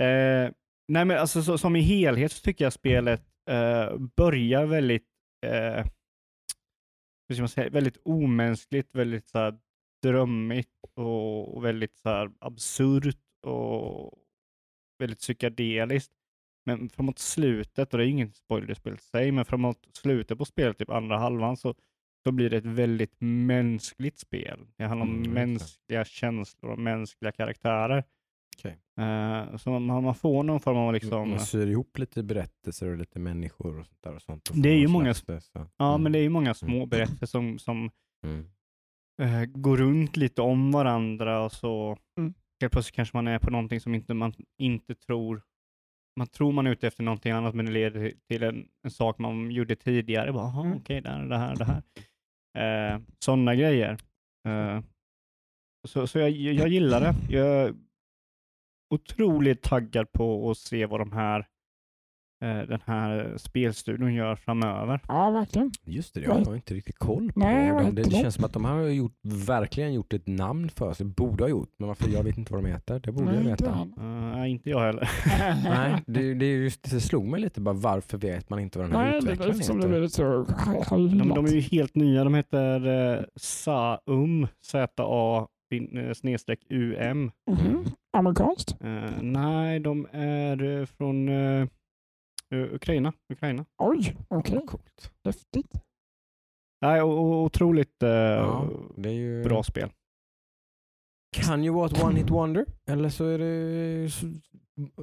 eh, 0.00 0.50
nej 0.88 1.04
men 1.04 1.10
alltså 1.10 1.42
så, 1.42 1.58
som 1.58 1.76
i 1.76 1.80
helhet 1.80 2.32
så 2.32 2.42
tycker 2.42 2.64
jag 2.64 2.72
spelet 2.72 3.22
eh, 3.50 3.96
börjar 4.16 4.66
väldigt, 4.66 5.06
eh, 5.46 5.86
hur 7.28 7.34
ska 7.34 7.42
man 7.42 7.48
säga, 7.48 7.70
väldigt 7.70 7.98
omänskligt, 8.02 8.94
väldigt 8.94 9.28
så 9.28 9.38
här, 9.38 9.58
drömmigt 10.02 10.70
och, 10.94 11.64
väldigt 11.64 11.96
så 11.96 12.08
här, 12.08 12.30
absurt 12.38 13.44
och 13.46 14.12
väldigt 14.98 15.18
psykedeliskt. 15.18 16.12
Men 16.66 16.88
framåt 16.88 17.18
slutet, 17.18 17.92
och 17.94 17.98
det 17.98 18.04
är 18.04 18.08
ingen 18.08 18.32
spoiler 18.32 18.70
i 18.70 18.74
spelet 18.74 19.00
i 19.00 19.04
sig, 19.04 19.32
men 19.32 19.44
framåt 19.44 19.88
slutet 19.92 20.38
på 20.38 20.44
spelet, 20.44 20.78
typ 20.78 20.90
andra 20.90 21.18
halvan, 21.18 21.56
så, 21.56 21.74
så 22.26 22.32
blir 22.32 22.50
det 22.50 22.56
ett 22.56 22.66
väldigt 22.66 23.14
mänskligt 23.20 24.18
spel. 24.18 24.66
Det 24.76 24.84
handlar 24.84 25.06
om 25.06 25.16
Mm, 25.16 25.32
mänskliga 25.32 26.04
känslor 26.04 26.72
och 26.72 26.78
mänskliga 26.78 27.32
karaktärer. 27.32 28.04
Okej. 28.58 28.78
Eh, 29.00 29.56
så 29.56 29.70
man, 29.70 30.04
man 30.04 30.14
får 30.14 30.42
någon 30.42 30.60
form 30.60 30.76
av 30.76 30.92
liksom... 30.92 31.30
Man 31.30 31.40
syr 31.40 31.66
ihop 31.66 31.98
lite 31.98 32.22
berättelser 32.22 32.88
och 32.90 32.96
lite 32.98 33.18
människor 33.18 33.78
och 33.78 33.86
sånt 33.86 34.02
där. 34.02 34.14
Och 34.14 34.22
sånt 34.22 34.48
och 34.50 34.56
Det 34.56 34.68
är 34.68 34.76
ju 34.78 34.88
många- 34.88 35.14
så. 35.14 35.40
Ja, 35.76 35.88
Mm, 35.94 36.02
men 36.02 36.12
det 36.12 36.18
är 36.18 36.22
ju 36.22 36.28
många 36.28 36.54
små 36.54 36.76
Mm. 36.76 36.88
berättelser 36.88 37.26
som, 37.26 37.58
som 37.58 37.90
mm. 38.26 38.46
eh, 39.22 39.44
går 39.44 39.76
runt 39.76 40.16
lite 40.16 40.42
om 40.42 40.72
varandra 40.72 41.44
och 41.44 41.52
så 41.52 41.96
Mm. 42.18 42.34
helt 42.60 42.72
plötsligt 42.72 42.94
kanske 42.96 43.16
man 43.16 43.26
är 43.28 43.38
på 43.38 43.50
någonting 43.50 43.80
som 43.80 43.94
inte, 43.94 44.14
man 44.14 44.32
inte 44.58 44.94
tror. 44.94 45.42
Man 46.18 46.26
tror 46.26 46.52
man 46.52 46.66
är 46.66 46.70
ute 46.70 46.86
efter 46.86 47.02
någonting 47.02 47.32
annat 47.32 47.54
men 47.54 47.66
det 47.66 47.72
leder 47.72 48.12
till 48.28 48.42
en, 48.42 48.68
en 48.84 48.90
sak 48.90 49.18
man 49.18 49.50
gjorde 49.50 49.76
tidigare. 49.76 50.32
Bara, 50.32 50.44
"Aha, 50.44 50.62
Mm. 50.64 50.76
Okej, 50.76 51.00
det 51.00 51.08
här, 51.10 51.24
det 51.26 51.36
här, 51.38 51.56
det 51.56 51.64
här. 51.64 51.82
Eh, 52.58 53.00
Sådana 53.18 53.54
grejer. 53.54 53.98
Eh, 54.48 54.80
så 55.88 56.06
så 56.06 56.18
jag, 56.18 56.30
jag 56.30 56.68
gillar 56.68 57.00
det. 57.00 57.14
Jag 57.34 57.46
är 57.46 57.74
otroligt 58.90 59.62
taggad 59.62 60.12
på 60.12 60.50
att 60.50 60.58
se 60.58 60.86
vad 60.86 61.00
de 61.00 61.12
här 61.12 61.38
eh, 62.44 62.58
den 62.68 62.80
här 62.84 63.34
spelstudion 63.36 64.14
gör 64.14 64.36
framöver. 64.36 65.00
Ja, 65.08 65.30
verkligen. 65.30 65.70
Just 65.84 66.14
det, 66.14 66.20
jag 66.20 66.34
har 66.34 66.54
inte 66.54 66.74
riktigt 66.74 66.98
koll 66.98 67.32
på 67.32 67.40
Nej, 67.40 67.60
det. 67.62 67.66
jag 67.66 67.76
det. 67.84 67.88
inte 67.88 68.02
Det 68.02 68.10
det. 68.10 68.16
känns 68.16 68.34
som 68.34 68.44
att 68.44 68.52
de 68.52 68.64
har 68.64 68.82
gjort, 68.82 69.14
verkligen 69.48 69.92
gjort 69.94 70.12
ett 70.12 70.26
namn 70.26 70.68
för 70.68 70.92
sig. 70.92 71.06
Borde 71.06 71.44
ha 71.44 71.48
gjort, 71.48 71.70
men 71.78 71.88
varför? 71.88 72.08
Jag 72.08 72.22
vet 72.22 72.38
inte 72.38 72.52
vad 72.52 72.64
de 72.64 72.68
heter. 72.68 73.00
Det 73.00 73.12
borde 73.12 73.34
jag 73.34 73.42
Nej, 73.42 73.50
inte 73.50 73.64
veta. 73.64 73.78
Eh, 73.80 74.06
nej, 74.36 74.50
inte 74.50 74.70
jag 74.70 74.80
heller. 74.80 75.10
Nej, 75.64 76.02
det, 76.06 76.34
det, 76.34 76.46
är 76.46 76.56
just, 76.56 76.90
det 76.90 77.00
slog 77.00 77.26
mig 77.26 77.40
lite 77.40 77.60
bara 77.60 77.74
varför 77.74 78.18
vet 78.18 78.50
man 78.50 78.58
inte 78.58 78.78
vad 78.78 78.88
den 78.90 78.96
här 78.96 79.02
Nej, 79.04 79.12
det 79.12 79.16
är 79.16 79.22
utvecklaren 79.32 79.58
det 79.58 79.64
heter? 79.64 79.88
blivit 79.88 80.12
så 80.12 80.46
De, 80.96 81.28
de 81.28 81.44
är 81.46 81.50
ju 81.52 81.60
helt 81.60 81.94
nya. 81.94 82.24
De 82.24 82.34
heter 82.34 82.86
eh, 83.18 83.24
Saum, 83.36 84.46
Z-A 84.66 85.46
eh, 85.94 86.12
snedstreck 86.14 86.60
UM. 86.70 87.30
Mhm. 87.50 87.84
Amerikanskt? 88.18 88.76
Eh, 88.80 89.22
nej, 89.22 89.80
de 89.80 90.06
är 90.12 90.62
eh, 90.80 90.86
från 90.86 91.28
eh, 91.28 91.66
U- 92.54 92.68
Ukraina. 92.74 93.12
Ukraina. 93.32 93.64
Oj, 93.78 94.16
okej. 94.28 94.60
Coolt. 94.66 95.10
Häftigt. 95.24 95.72
Nej, 96.80 97.02
otroligt 97.02 97.94
Ja, 97.98 98.68
det 98.96 99.08
är 99.08 99.12
ju, 99.12 99.44
bra 99.44 99.62
spel. 99.62 99.90
kan 101.36 101.64
ju 101.64 101.70
vara 101.70 101.86
ett 101.86 102.04
one 102.04 102.18
hit 102.18 102.30
wonder. 102.30 102.66
Eller 102.90 103.08
så 103.08 103.24
är 103.24 103.38
det... 103.38 104.08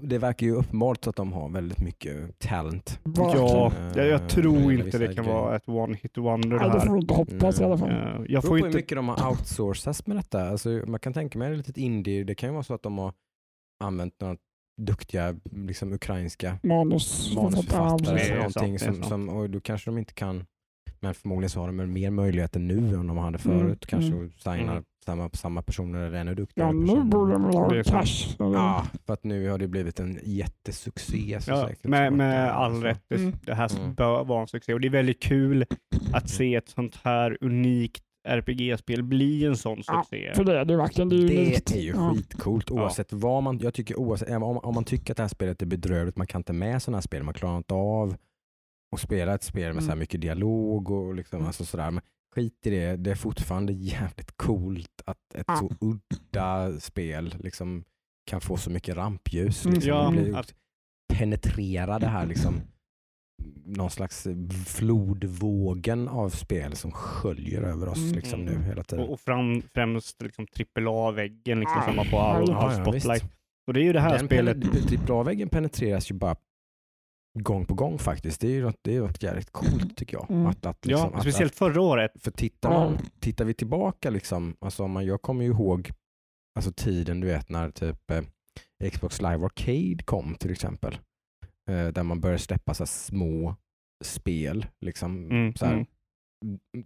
Det 0.01 0.17
verkar 0.17 0.47
ju 0.47 0.53
uppenbart 0.55 1.07
att 1.07 1.15
de 1.15 1.33
har 1.33 1.49
väldigt 1.49 1.79
mycket 1.79 2.39
talent. 2.39 2.99
Ja, 3.03 3.11
Verkligen. 3.11 3.47
jag, 3.95 4.07
jag 4.13 4.21
Eh, 4.21 4.27
tror 4.27 4.73
inte 4.73 4.97
det 4.97 5.05
kan 5.15 5.25
grejer. 5.25 5.37
vara 5.39 5.55
ett 5.55 5.67
one 5.69 5.95
hit 6.01 6.17
wonder 6.17 6.49
det 6.49 6.67
Nej, 6.67 6.69
det 6.73 6.79
får 6.79 6.87
här. 6.87 6.93
vi 6.93 6.99
inte 7.01 7.13
hoppas 7.13 7.61
i 7.61 7.63
alla 7.63 7.77
fall. 7.77 7.89
Eh, 7.89 7.95
jag 7.95 8.27
Det 8.27 8.41
får 8.41 8.47
på 8.49 8.55
hur 8.55 8.65
inte... 8.65 8.77
mycket 8.77 8.95
de 8.97 9.07
har 9.07 9.29
outsourcat 9.29 10.07
med 10.07 10.17
detta. 10.17 10.49
Alltså, 10.49 10.69
man 10.69 10.99
kan 10.99 11.13
tänka 11.13 11.39
mig 11.39 11.51
ett 11.51 11.57
litet 11.57 11.77
indie. 11.77 12.23
Det 12.23 12.35
kan 12.35 12.49
ju 12.49 12.53
vara 12.53 12.63
så 12.63 12.73
att 12.73 12.83
de 12.83 12.97
har 12.97 13.13
använt 13.83 14.13
några 14.21 14.37
duktiga 14.81 15.35
liksom, 15.51 15.93
ukrainska 15.93 16.57
Manus. 16.63 17.35
manusförfattare 17.35 18.35
någonting. 18.37 18.75
är 18.75 18.79
som, 18.79 19.03
som, 19.03 19.29
och 19.29 19.49
då 19.49 19.59
kanske 19.59 19.91
de 19.91 19.97
inte 19.97 20.13
kan, 20.13 20.45
men 20.99 21.13
förmodligen 21.13 21.49
så 21.49 21.59
har 21.59 21.67
de 21.67 21.93
mer 21.93 22.09
möjligheter 22.11 22.59
nu 22.59 22.77
än 22.77 23.07
de 23.07 23.17
hade 23.17 23.37
förut. 23.37 23.63
Mm, 23.63 23.77
Kanske 23.79 24.11
mm. 24.13 24.25
att 24.35 24.41
signa 24.57 24.71
Mm. 24.71 24.83
samma, 25.05 25.29
samma 25.33 25.61
personer 25.61 25.99
eller 25.99 26.17
ännu 26.19 26.35
duktigare 26.35 26.69
Ja, 26.69 26.73
nu 26.73 26.85
personer. 26.87 27.03
borde 27.03 27.33
de 27.33 27.43
ha 27.43 27.83
cash. 27.83 28.35
Ja, 28.39 28.85
för 29.05 29.13
att 29.13 29.23
nu 29.23 29.49
har 29.49 29.57
det 29.57 29.67
blivit 29.67 29.99
en 29.99 30.19
jättesuccé. 30.23 31.37
Så 31.41 31.51
Ja, 31.51 31.67
säkert 31.67 31.83
med, 31.83 32.13
med 32.13 32.47
Ja, 32.47 32.51
all 32.51 32.83
rätt. 32.83 33.01
Det, 33.07 33.15
Mm. 33.15 33.33
det 33.45 33.53
här 33.53 33.79
Mm. 33.79 33.93
bör 33.93 34.23
vara 34.23 34.41
en 34.41 34.47
succé 34.47 34.73
och 34.73 34.81
det 34.81 34.87
är 34.87 34.89
väldigt 34.91 35.21
kul 35.21 35.65
att 36.13 36.29
se 36.29 36.55
ett 36.55 36.69
sånt 36.69 36.99
här 37.03 37.37
unikt 37.41 38.01
RPG-spel 38.27 39.03
bli 39.03 39.45
en 39.45 39.57
sån 39.57 39.81
Ja, 39.87 40.03
succé. 40.03 40.31
För 40.35 40.43
det 40.43 40.59
är 40.59 40.65
det 40.65 40.77
verkligen. 40.77 41.09
Det 41.09 41.15
är, 41.15 41.59
Det 41.65 41.71
är 41.77 41.81
ju 41.81 41.93
Ja. 41.95 42.11
skitcoolt 42.15 42.71
oavsett 42.71 43.13
vad 43.13 43.43
man, 43.43 43.59
jag 43.59 43.73
tycker 43.73 43.99
oavsett, 43.99 44.29
om, 44.29 44.43
om 44.43 44.75
man 44.75 44.83
tycker 44.83 45.13
att 45.13 45.17
det 45.17 45.23
här 45.23 45.27
spelet 45.27 45.61
är 45.61 45.65
bedrövligt, 45.65 46.17
man 46.17 46.27
kan 46.27 46.39
inte 46.39 46.53
med 46.53 46.81
sådana 46.81 46.97
här 46.97 47.01
spel, 47.01 47.23
man 47.23 47.33
klarar 47.33 47.57
inte 47.57 47.73
av 47.73 48.15
att 48.95 49.01
spela 49.01 49.35
ett 49.35 49.43
spel 49.43 49.73
med 49.73 49.83
så 49.83 49.87
här 49.87 49.93
Mm. 49.93 49.99
mycket 49.99 50.21
dialog 50.21 50.91
och 50.91 51.15
liksom, 51.15 51.37
Mm. 51.37 51.47
alltså 51.47 51.65
sådär. 51.65 51.91
Men 51.91 52.03
skit 52.35 52.67
i 52.67 52.69
det, 52.69 52.95
det 52.95 53.11
är 53.11 53.15
fortfarande 53.15 53.73
jävligt 53.73 54.37
coolt 54.37 55.01
att 55.05 55.35
ett 55.35 55.45
Ja. 55.47 55.55
så 55.55 55.71
udda 55.81 56.79
spel 56.79 57.35
liksom 57.39 57.83
kan 58.29 58.41
få 58.41 58.57
så 58.57 58.69
mycket 58.69 58.95
rampljus. 58.95 59.65
Mm. 59.65 59.73
Liksom, 59.75 59.89
Ja, 59.89 60.05
och 60.07 60.11
bli, 60.13 60.33
att- 60.35 60.53
penetrera 61.13 61.99
det 61.99 62.07
här 62.07 62.25
liksom 62.25 62.55
någon 63.65 63.89
slags 63.89 64.27
flodvågen 64.67 66.07
av 66.07 66.29
spel 66.29 66.75
som 66.75 66.91
sköljer 66.91 67.61
över 67.61 67.87
oss 67.89 67.97
Mm. 67.97 68.13
liksom 68.15 68.45
nu 68.45 68.63
hela 68.63 68.83
tiden. 68.83 69.05
Och, 69.05 69.13
och 69.13 69.19
fram, 69.19 69.61
främst 69.73 70.21
liksom 70.21 70.47
AAA-väggen 70.75 71.59
liksom, 71.59 71.77
Ah, 71.77 71.85
som 71.85 71.95
var 71.95 72.05
på 72.05 72.19
all, 72.19 72.49
ja, 72.49 72.55
all 72.57 72.77
ja, 72.77 72.83
spotlight. 72.83 73.23
visst. 73.23 73.33
och 73.67 73.73
det 73.73 73.79
är 73.79 73.83
ju 73.83 73.93
det 73.93 73.99
här 73.99 74.17
Den 74.17 74.25
spelet. 74.27 74.57
AAA-väggen 75.09 75.49
penetreras 75.49 76.11
ju 76.11 76.15
bara 76.15 76.35
gång 77.39 77.65
på 77.65 77.73
gång 77.73 77.99
faktiskt. 77.99 78.41
Det 78.41 78.47
är 78.47 78.51
ju 78.51 78.61
något, 78.61 78.79
det 78.81 78.95
är 78.95 79.01
något 79.01 79.23
jävligt 79.23 79.51
coolt 79.51 79.97
tycker 79.97 80.17
jag. 80.17 80.31
Mm. 80.31 80.45
Att, 80.45 80.65
att, 80.65 80.85
liksom, 80.85 81.09
ja, 81.11 81.17
att, 81.17 81.21
speciellt 81.21 81.55
förra 81.55 81.81
året. 81.81 82.11
Att, 82.15 82.21
för 82.23 82.31
tittar, 82.31 82.69
man, 82.69 82.97
tittar 83.19 83.45
vi 83.45 83.53
tillbaka, 83.53 84.09
liksom, 84.09 84.55
alltså 84.59 84.87
man, 84.87 85.05
jag 85.05 85.21
kommer 85.21 85.43
ju 85.43 85.51
ihåg 85.51 85.91
alltså 86.55 86.71
tiden 86.71 87.19
du 87.19 87.27
vet 87.27 87.49
när 87.49 87.71
typ 87.71 88.11
eh, 88.11 88.89
Xbox 88.91 89.21
Live 89.21 89.45
Arcade 89.45 90.03
kom 90.05 90.35
till 90.35 90.51
exempel. 90.51 90.97
Eh, 91.69 91.87
där 91.87 92.03
man 92.03 92.21
började 92.21 92.39
släppa 92.39 92.73
så 92.73 92.83
här 92.83 92.87
små 92.87 93.55
spel. 94.03 94.65
Liksom, 94.85 95.31
Mm, 95.31 95.55
så 95.55 95.65
här, 95.65 95.73
mm. 95.73 95.87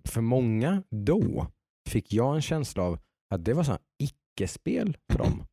För 0.05 0.21
många 0.21 0.83
då 0.89 1.47
fick 1.89 2.13
jag 2.13 2.35
en 2.35 2.41
känsla 2.41 2.83
av 2.83 2.99
att 3.33 3.45
det 3.45 3.53
var 3.53 3.63
så 3.63 3.71
här 3.71 3.81
icke-spel 4.03 4.97
för 5.11 5.19
dem. 5.19 5.43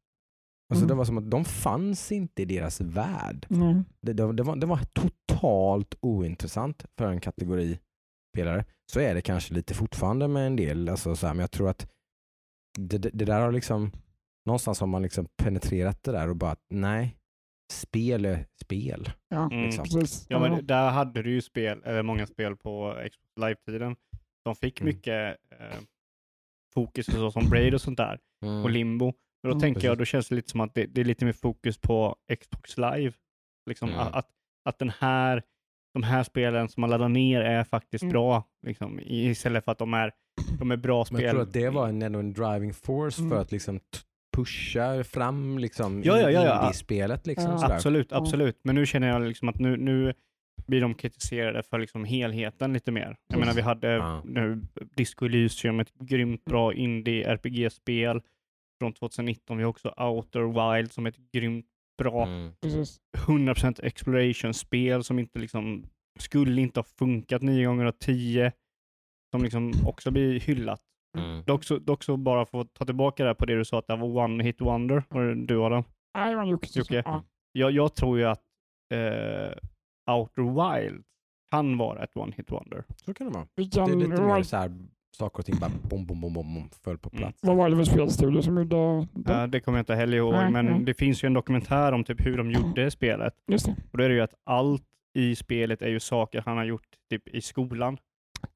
Alltså 0.69 0.85
Mm. 0.85 0.89
Det 0.89 0.95
var 0.95 1.05
som 1.05 1.19
att 1.19 1.31
de 1.31 1.45
fanns 1.45 2.13
inte 2.13 2.43
i 2.43 2.45
deras 2.45 2.81
värld. 2.81 3.47
Nej. 3.51 3.83
Det, 4.01 4.13
det, 4.13 4.33
det, 4.33 4.43
var, 4.43 4.57
det 4.57 4.67
var 4.67 4.81
totalt 4.93 5.95
ointressant 6.01 6.85
för 6.99 7.09
en 7.09 7.21
kategori 7.21 7.79
spelare. 8.35 8.65
Så 8.93 9.01
är 9.01 9.15
det 9.15 9.21
kanske 9.23 9.55
lite 9.55 9.75
fortfarande 9.75 10.29
med 10.29 10.47
en 10.47 10.57
del. 10.57 10.89
Alltså 10.89 11.17
så 11.17 11.27
här, 11.27 11.35
men 11.35 11.41
jag 11.41 11.51
tror 11.51 11.69
att 11.69 11.91
det, 12.79 12.99
det, 12.99 13.11
det 13.13 13.25
där 13.25 13.41
har 13.41 13.53
liksom 13.53 13.91
någonstans 14.47 14.81
har 14.81 14.87
man 14.87 15.03
liksom 15.03 15.27
penetrerat 15.43 16.03
det 16.03 16.13
där 16.13 16.29
och 16.31 16.37
bara 16.37 16.51
att 16.51 16.65
nej, 16.71 17.17
spel 17.73 18.25
är 18.25 18.47
spel. 18.63 19.11
Ja, 19.29 19.49
Mm. 19.53 19.65
liksom. 19.65 20.05
Ja, 20.29 20.39
men 20.39 20.67
där 20.67 20.91
hade 20.91 21.23
du 21.23 21.31
ju 21.31 21.43
spel, 21.43 21.83
eller 21.85 22.03
många 22.03 22.27
spel 22.27 22.57
på 22.57 22.95
Live-tiden. 23.41 23.97
De 24.45 24.57
fick 24.57 24.81
Mm. 24.81 24.95
mycket 24.95 25.37
eh, 25.51 25.79
fokus, 26.75 27.07
så 27.07 27.31
som 27.31 27.51
Braid 27.51 27.75
och 27.75 27.81
sånt 27.81 27.97
där, 27.97 28.19
Mm. 28.45 28.63
och 28.65 28.71
Limbo. 28.71 29.13
Men 29.47 29.59
då 29.59 29.65
Mm. 29.67 29.75
tänker 29.75 29.89
jag, 29.89 29.99
Precis. 29.99 30.11
då 30.13 30.17
känns 30.17 30.29
det 30.29 30.35
lite 30.35 30.51
som 30.51 30.61
att 30.61 30.75
det, 30.75 30.87
det 30.87 31.01
är 31.01 31.05
lite 31.05 31.25
mer 31.25 31.33
fokus 31.33 31.79
på 31.79 32.17
Xbox 32.41 32.77
Live. 32.77 33.13
Liksom 33.69 33.89
Mm. 33.89 34.01
att, 34.01 34.31
att, 34.65 34.79
den 34.79 34.93
här, 34.99 35.43
de 35.95 36.03
här 36.03 36.23
spelen 36.23 36.69
som 36.69 36.81
man 36.81 36.91
laddar 36.91 37.09
ner 37.09 37.41
är 37.41 37.65
faktiskt 37.65 38.03
Mm. 38.03 38.13
bra. 38.13 38.45
Liksom, 38.67 39.01
i- 39.01 39.27
istället 39.29 39.65
för 39.65 39.73
att 39.73 39.79
de 39.79 39.95
är, 39.95 40.13
de 40.59 40.71
är 40.71 40.77
bra 40.77 40.99
Men 40.99 41.05
spel. 41.05 41.23
jag 41.23 41.31
tror 41.31 41.43
att 41.43 41.53
det 41.53 41.69
var 41.71 41.89
en, 41.89 42.03
en 42.03 42.33
driving 42.33 42.75
force 42.75 43.21
Mm. 43.23 43.31
för 43.31 43.41
att 43.41 43.53
liksom 43.53 43.81
pusha 44.37 45.05
fram 45.05 45.59
liksom 45.59 46.03
Ja, 46.05 46.21
ja, 46.21 46.31
ja, 46.31 46.45
ja. 46.45 46.61
indie-spelet. 46.63 47.27
Liksom, 47.27 47.51
Ja. 47.51 47.73
Absolut, 47.75 48.13
absolut. 48.13 48.59
Men 48.65 48.75
nu 48.75 48.87
känner 48.87 49.09
jag 49.09 49.23
liksom 49.23 49.49
att 49.49 49.59
nu, 49.59 49.77
nu 49.77 50.13
blir 50.67 50.81
de 50.81 50.95
kritiserade 50.95 51.63
för 51.63 51.79
liksom 51.79 52.05
helheten 52.05 52.73
lite 52.73 52.93
mer. 52.93 53.17
Jag 53.29 53.39
menar, 53.41 53.55
vi 53.55 53.61
hade 53.61 53.89
Ja. 53.93 54.23
nu 54.25 54.63
Disco 54.97 55.27
Elysium, 55.27 55.81
ett 55.81 55.95
grymt 55.95 56.45
bra 56.45 56.73
indie-RPG-spel 56.75 58.21
från 58.79 58.93
2019. 58.93 59.57
Vi 59.57 59.63
har 59.63 59.71
också 59.71 59.89
Outer 59.97 60.43
Wild 60.77 60.93
som 60.93 61.07
är 61.07 61.11
ett 61.11 61.33
grymt 61.33 61.67
bra 61.99 62.27
Mm. 62.27 62.53
Precis. 62.63 63.01
100% 63.17 63.81
exploration-spel 63.85 65.05
som 65.05 65.19
inte 65.19 65.39
liksom 65.39 65.85
skulle 66.19 66.61
inte 66.61 66.81
ha 66.81 66.85
funkat 66.85 67.43
9 67.43 67.67
gånger 67.67 67.85
av 67.85 67.93
10 67.93 68.53
som 69.35 69.43
liksom 69.43 69.73
också 69.87 70.11
blir 70.11 70.41
hyllat. 70.41 70.81
Mm. 71.19 71.43
Dock 71.47 71.65
så, 71.65 71.79
dock 71.79 72.03
så 72.05 72.17
bara 72.17 72.43
att 72.43 72.75
ta 72.75 72.85
tillbaka 72.85 73.23
det 73.23 73.29
här 73.29 73.35
på 73.35 73.47
det 73.47 73.57
du 73.57 73.65
sa 73.65 73.79
att 73.79 73.87
det 73.87 73.97
var 73.97 74.25
one 74.25 74.45
hit 74.45 74.61
wonder, 74.61 75.03
var 75.09 75.23
det 75.25 75.47
du 75.47 75.63
Adam? 75.63 75.85
Nej, 76.19 76.31
det 76.31 76.37
var 76.37 76.45
Jocke. 76.45 77.05
Jag, 77.53 77.71
jag 77.71 77.95
tror 77.95 78.19
ju 78.19 78.25
att 78.25 78.43
eh, 78.95 80.15
Outer 80.15 80.43
Wild 80.43 81.05
kan 81.51 81.79
vara 81.79 82.05
ett 82.05 82.15
one-hit 82.15 82.51
wonder. 82.53 82.85
Så 82.97 83.15
kan 83.15 83.27
det 83.27 83.33
vara. 83.33 83.47
Det 83.55 83.63
är 83.63 83.97
lite 83.97 84.23
mer 84.23 84.43
så 84.43 84.57
här, 84.57 84.69
saker 85.17 85.39
och 85.39 85.47
ting 85.47 85.59
bara 85.61 85.71
bom, 85.83 86.07
bom, 86.07 86.21
bom, 86.21 86.33
bom, 86.33 86.55
bom 86.55 86.69
föll 86.85 86.99
på 86.99 87.09
Mm. 87.13 87.19
plats. 87.23 87.39
vad 87.43 87.57
var 87.57 87.71
det 87.71 87.77
för 87.77 87.85
spelstudio 87.85 88.43
som 88.43 88.57
gjorde 88.59 89.07
det? 89.13 89.33
Eh, 89.33 89.47
det 89.47 89.61
kommer 89.61 89.79
jag 89.79 89.83
inte 89.83 89.95
heller 89.95 90.17
ihåg, 90.17 90.33
Nej, 90.33 90.51
men 90.51 90.67
nej. 90.67 90.81
det 90.85 90.95
finns 90.95 91.25
ju 91.25 91.27
en 91.27 91.35
dokumentär 91.35 91.93
om 91.93 92.05
typ 92.05 92.27
hur 92.27 92.37
de 92.37 92.51
gjorde 92.51 92.91
spelet. 92.91 93.35
Just 93.49 93.67
det. 93.67 93.75
Och 93.93 93.99
då 93.99 94.05
är 94.05 94.09
det 94.09 94.15
ju 94.15 94.21
att 94.21 94.35
allt 94.45 94.83
i 95.15 95.37
spelet 95.37 95.83
är 95.83 95.89
ju 95.89 96.01
saker 96.01 96.43
han 96.47 96.57
har 96.57 96.65
gjort 96.65 96.87
typ 97.11 97.29
i 97.29 97.41
skolan. 97.41 97.99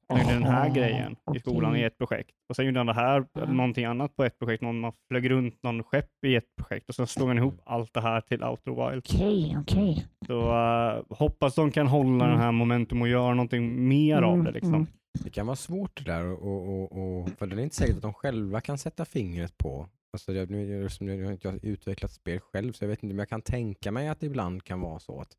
Han 0.09 0.19
gjorde 0.21 0.33
den 0.33 0.43
här 0.43 0.65
Aha, 0.65 0.73
grejen 0.75 1.15
i 1.35 1.39
skolan 1.39 1.75
i 1.75 1.81
ett 1.83 1.97
projekt. 1.97 2.29
Och 2.49 2.55
sen 2.55 2.65
gjorde 2.65 2.79
han 2.79 2.85
det 2.87 2.93
här, 2.93 3.25
Ja. 3.33 3.45
någonting 3.45 3.85
annat 3.85 4.15
på 4.15 4.23
ett 4.23 4.39
projekt. 4.39 4.61
Någon 4.63 4.79
man 4.79 4.91
flög 5.07 5.29
runt 5.29 5.63
någon 5.63 5.83
skepp 5.83 6.09
i 6.25 6.35
ett 6.35 6.55
projekt 6.57 6.89
och 6.89 6.95
sen 6.95 7.07
slog 7.07 7.27
han 7.27 7.37
ihop 7.37 7.61
allt 7.65 7.93
det 7.93 8.01
här 8.01 8.21
till 8.21 8.43
Outer 8.43 8.71
Wild. 8.89 9.03
Okej, 9.09 9.57
okej. 9.61 10.05
Så 10.27 10.39
eh, 10.39 11.17
hoppas 11.17 11.55
de 11.55 11.71
kan 11.71 11.87
hålla 11.87 12.09
Mm. 12.25 12.29
den 12.29 12.37
här 12.39 12.51
momentum 12.51 13.01
och 13.01 13.07
göra 13.07 13.33
någonting 13.33 13.87
mer 13.87 14.21
av 14.21 14.33
Mm, 14.33 14.45
det. 14.45 14.51
Liksom. 14.51 14.73
mm. 14.73 14.87
Det 15.19 15.29
kan 15.29 15.45
vara 15.45 15.55
svårt 15.55 15.97
det 15.97 16.11
där, 16.11 16.25
och, 16.25 16.69
och, 16.69 16.91
och, 17.21 17.29
för 17.29 17.47
det 17.47 17.55
är 17.55 17.59
inte 17.59 17.75
säkert 17.75 17.95
att 17.95 18.01
de 18.01 18.13
själva 18.13 18.61
kan 18.61 18.77
sätta 18.77 19.05
fingret 19.05 19.57
på. 19.57 19.89
Alltså 20.13 20.33
jag, 20.33 20.49
nu, 20.49 20.87
nu 20.99 21.23
har 21.25 21.31
inte 21.31 21.47
jag 21.47 21.63
utvecklat 21.63 22.11
spel 22.11 22.39
själv, 22.39 22.73
så 22.73 22.83
jag 22.83 22.89
vet 22.89 23.03
inte, 23.03 23.13
men 23.15 23.19
jag 23.19 23.29
kan 23.29 23.41
tänka 23.41 23.91
mig 23.91 24.07
att 24.07 24.19
det 24.19 24.25
ibland 24.25 24.63
kan 24.63 24.81
vara 24.81 24.99
så 24.99 25.21
att 25.21 25.37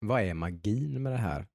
vad 0.00 0.22
är 0.22 0.34
magin 0.34 1.02
med 1.02 1.12
det 1.12 1.18
här? 1.18 1.46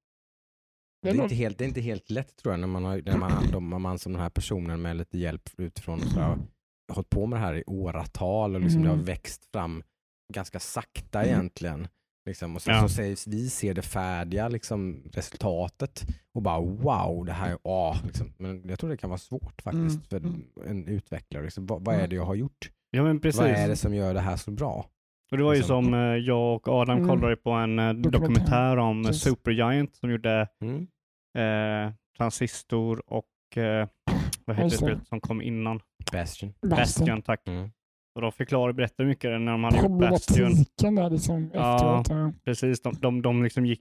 Det 1.02 1.10
är, 1.10 1.22
inte 1.22 1.34
helt, 1.34 1.58
det 1.58 1.64
är 1.64 1.68
inte 1.68 1.80
helt 1.80 2.10
lätt 2.10 2.36
tror 2.36 2.52
jag 2.52 2.60
när 2.60 2.66
man, 2.66 2.84
har, 2.84 3.02
när 3.02 3.16
man, 3.18 3.50
de, 3.52 3.82
man 3.82 3.98
som 3.98 4.12
den 4.12 4.22
här 4.22 4.30
personen 4.30 4.82
med 4.82 4.96
lite 4.96 5.18
hjälp 5.18 5.50
utifrån 5.58 6.00
så 6.00 6.20
har 6.20 6.38
hållit 6.92 7.10
på 7.10 7.26
med 7.26 7.38
det 7.40 7.44
här 7.44 7.54
i 7.54 7.64
åratal 7.66 8.54
och 8.54 8.60
liksom 8.60 8.82
det 8.82 8.88
har 8.88 8.94
Mm. 8.94 9.06
växt 9.06 9.44
fram 9.52 9.82
ganska 10.32 10.60
sakta 10.60 11.22
Mm. 11.22 11.30
egentligen. 11.34 11.88
Liksom. 12.26 12.56
Och 12.56 12.62
sen 12.62 12.74
Ja. 12.74 12.80
så 12.82 12.88
sägs 12.88 13.26
vi 13.26 13.50
ser 13.50 13.74
det 13.74 13.82
färdiga 13.82 14.48
liksom, 14.48 15.02
resultatet 15.12 16.02
och 16.34 16.42
bara 16.42 16.60
wow, 16.60 17.24
det 17.24 17.32
här 17.32 17.50
är 17.50 17.58
ah, 17.64 17.96
liksom. 18.04 18.32
Men 18.38 18.68
jag 18.68 18.78
tror 18.78 18.90
det 18.90 18.96
kan 18.96 19.10
vara 19.10 19.18
svårt 19.18 19.62
faktiskt 19.62 20.12
Mm, 20.12 20.42
för 20.54 20.66
en 20.70 20.88
utvecklare. 20.88 21.44
Liksom, 21.44 21.66
vad, 21.66 21.84
vad 21.84 21.94
är 21.94 21.98
Mm. 21.98 22.10
det 22.10 22.16
jag 22.16 22.24
har 22.24 22.34
gjort? 22.34 22.70
Ja 22.90 23.02
men 23.02 23.20
precis. 23.20 23.40
Vad 23.40 23.50
är 23.50 23.68
det 23.68 23.76
som 23.76 23.94
gör 23.94 24.14
det 24.14 24.20
här 24.20 24.36
så 24.36 24.50
bra? 24.50 24.86
Och 25.30 25.36
det 25.36 25.42
var 25.44 25.52
ju 25.52 25.58
liksom? 25.58 25.84
som 25.84 25.94
eh, 25.94 26.00
jag 26.00 26.54
och 26.54 26.68
Adam 26.68 26.96
Mm. 26.98 27.08
kollade 27.08 27.36
på 27.36 27.50
en 27.50 27.78
eh, 27.78 27.92
Dokumentär. 27.92 28.18
dokumentär 28.20 28.76
om 28.76 29.04
Precis. 29.04 29.22
Supergiant 29.22 29.94
som 29.96 30.10
gjorde 30.10 30.48
Mm. 30.60 30.86
eh, 31.38 31.92
Transistor 32.18 33.02
och 33.06 33.56
eh, 33.56 33.88
vad 34.44 34.56
heter 34.56 34.70
det 34.70 34.76
spelet 34.76 35.06
som 35.08 35.20
kom 35.20 35.42
innan? 35.42 35.80
Bastion. 36.12 36.54
Bastion, 36.70 37.22
tack. 37.22 37.48
Mm. 37.48 37.70
Och 38.16 38.22
de 38.22 38.32
förklarade, 38.32 38.72
berättade 38.72 39.08
mycket 39.08 39.30
när 39.40 39.52
de 39.52 39.64
hade 39.64 39.76
gjort 39.76 40.00
Bastion. 40.00 40.36
Problematiken 40.36 40.94
där 40.94 41.10
liksom 41.10 41.50
Ja. 41.54 41.74
efteråt. 41.74 42.18
Ja. 42.20 42.32
Precis, 42.44 42.82
de, 42.82 42.94
de, 43.00 43.22
de 43.22 43.42
liksom 43.42 43.66
gick 43.66 43.80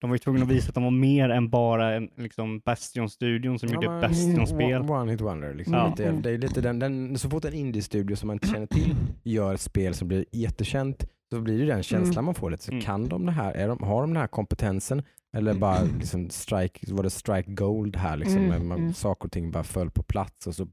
de 0.00 0.10
var 0.10 0.14
ju 0.14 0.18
tvungna 0.18 0.42
att 0.42 0.48
visa 0.48 0.68
att 0.68 0.74
de 0.74 0.84
var 0.84 0.90
mer 0.90 1.28
än 1.28 1.50
bara 1.50 1.94
en 1.94 2.08
liksom 2.16 2.60
Bastion-studion 2.60 3.58
som 3.58 3.68
gjorde 3.68 3.88
men- 3.90 4.00
Bastion-spel. 4.00 4.80
One, 4.82 4.92
one 4.92 5.10
hit 5.12 5.20
wonder. 5.20 5.54
Liksom. 5.54 5.74
Ja. 5.74 5.88
Lite, 5.88 6.12
det 6.12 6.30
är 6.30 6.38
lite 6.38 6.60
den, 6.60 6.78
den, 6.78 7.18
så 7.18 7.30
fort 7.30 7.44
en 7.44 7.54
indie-studio 7.54 8.16
som 8.16 8.26
man 8.26 8.34
inte 8.34 8.46
känner 8.48 8.66
till 8.66 8.94
gör 9.22 9.54
ett 9.54 9.60
spel 9.60 9.94
som 9.94 10.08
blir 10.08 10.24
jättekänt 10.32 11.06
så 11.32 11.40
blir 11.40 11.58
det 11.58 11.66
den 11.66 11.82
känslan 11.82 12.24
man 12.24 12.34
får. 12.34 12.50
Lite. 12.50 12.62
Så 12.64 12.72
Mm. 12.72 12.82
Kan 12.84 13.08
de 13.08 13.26
det 13.26 13.32
här? 13.32 13.52
Är 13.54 13.68
de, 13.68 13.82
har 13.82 14.00
de 14.00 14.10
den 14.10 14.16
här 14.20 14.26
kompetensen? 14.26 15.02
Eller 15.36 15.54
bara 15.54 15.82
liksom 15.98 16.30
strike, 16.30 16.94
var 16.94 17.02
det 17.02 17.10
strike 17.10 17.50
gold 17.52 17.96
här? 17.96 18.16
Liksom, 18.16 18.38
Mm, 18.44 18.68
man, 18.68 18.78
mm. 18.78 18.94
Saker 18.94 19.24
och 19.24 19.32
ting 19.32 19.50
bara 19.50 19.64
föll 19.64 19.90
på 19.90 20.02
plats 20.02 20.46
och 20.46 20.54
så 20.54 20.68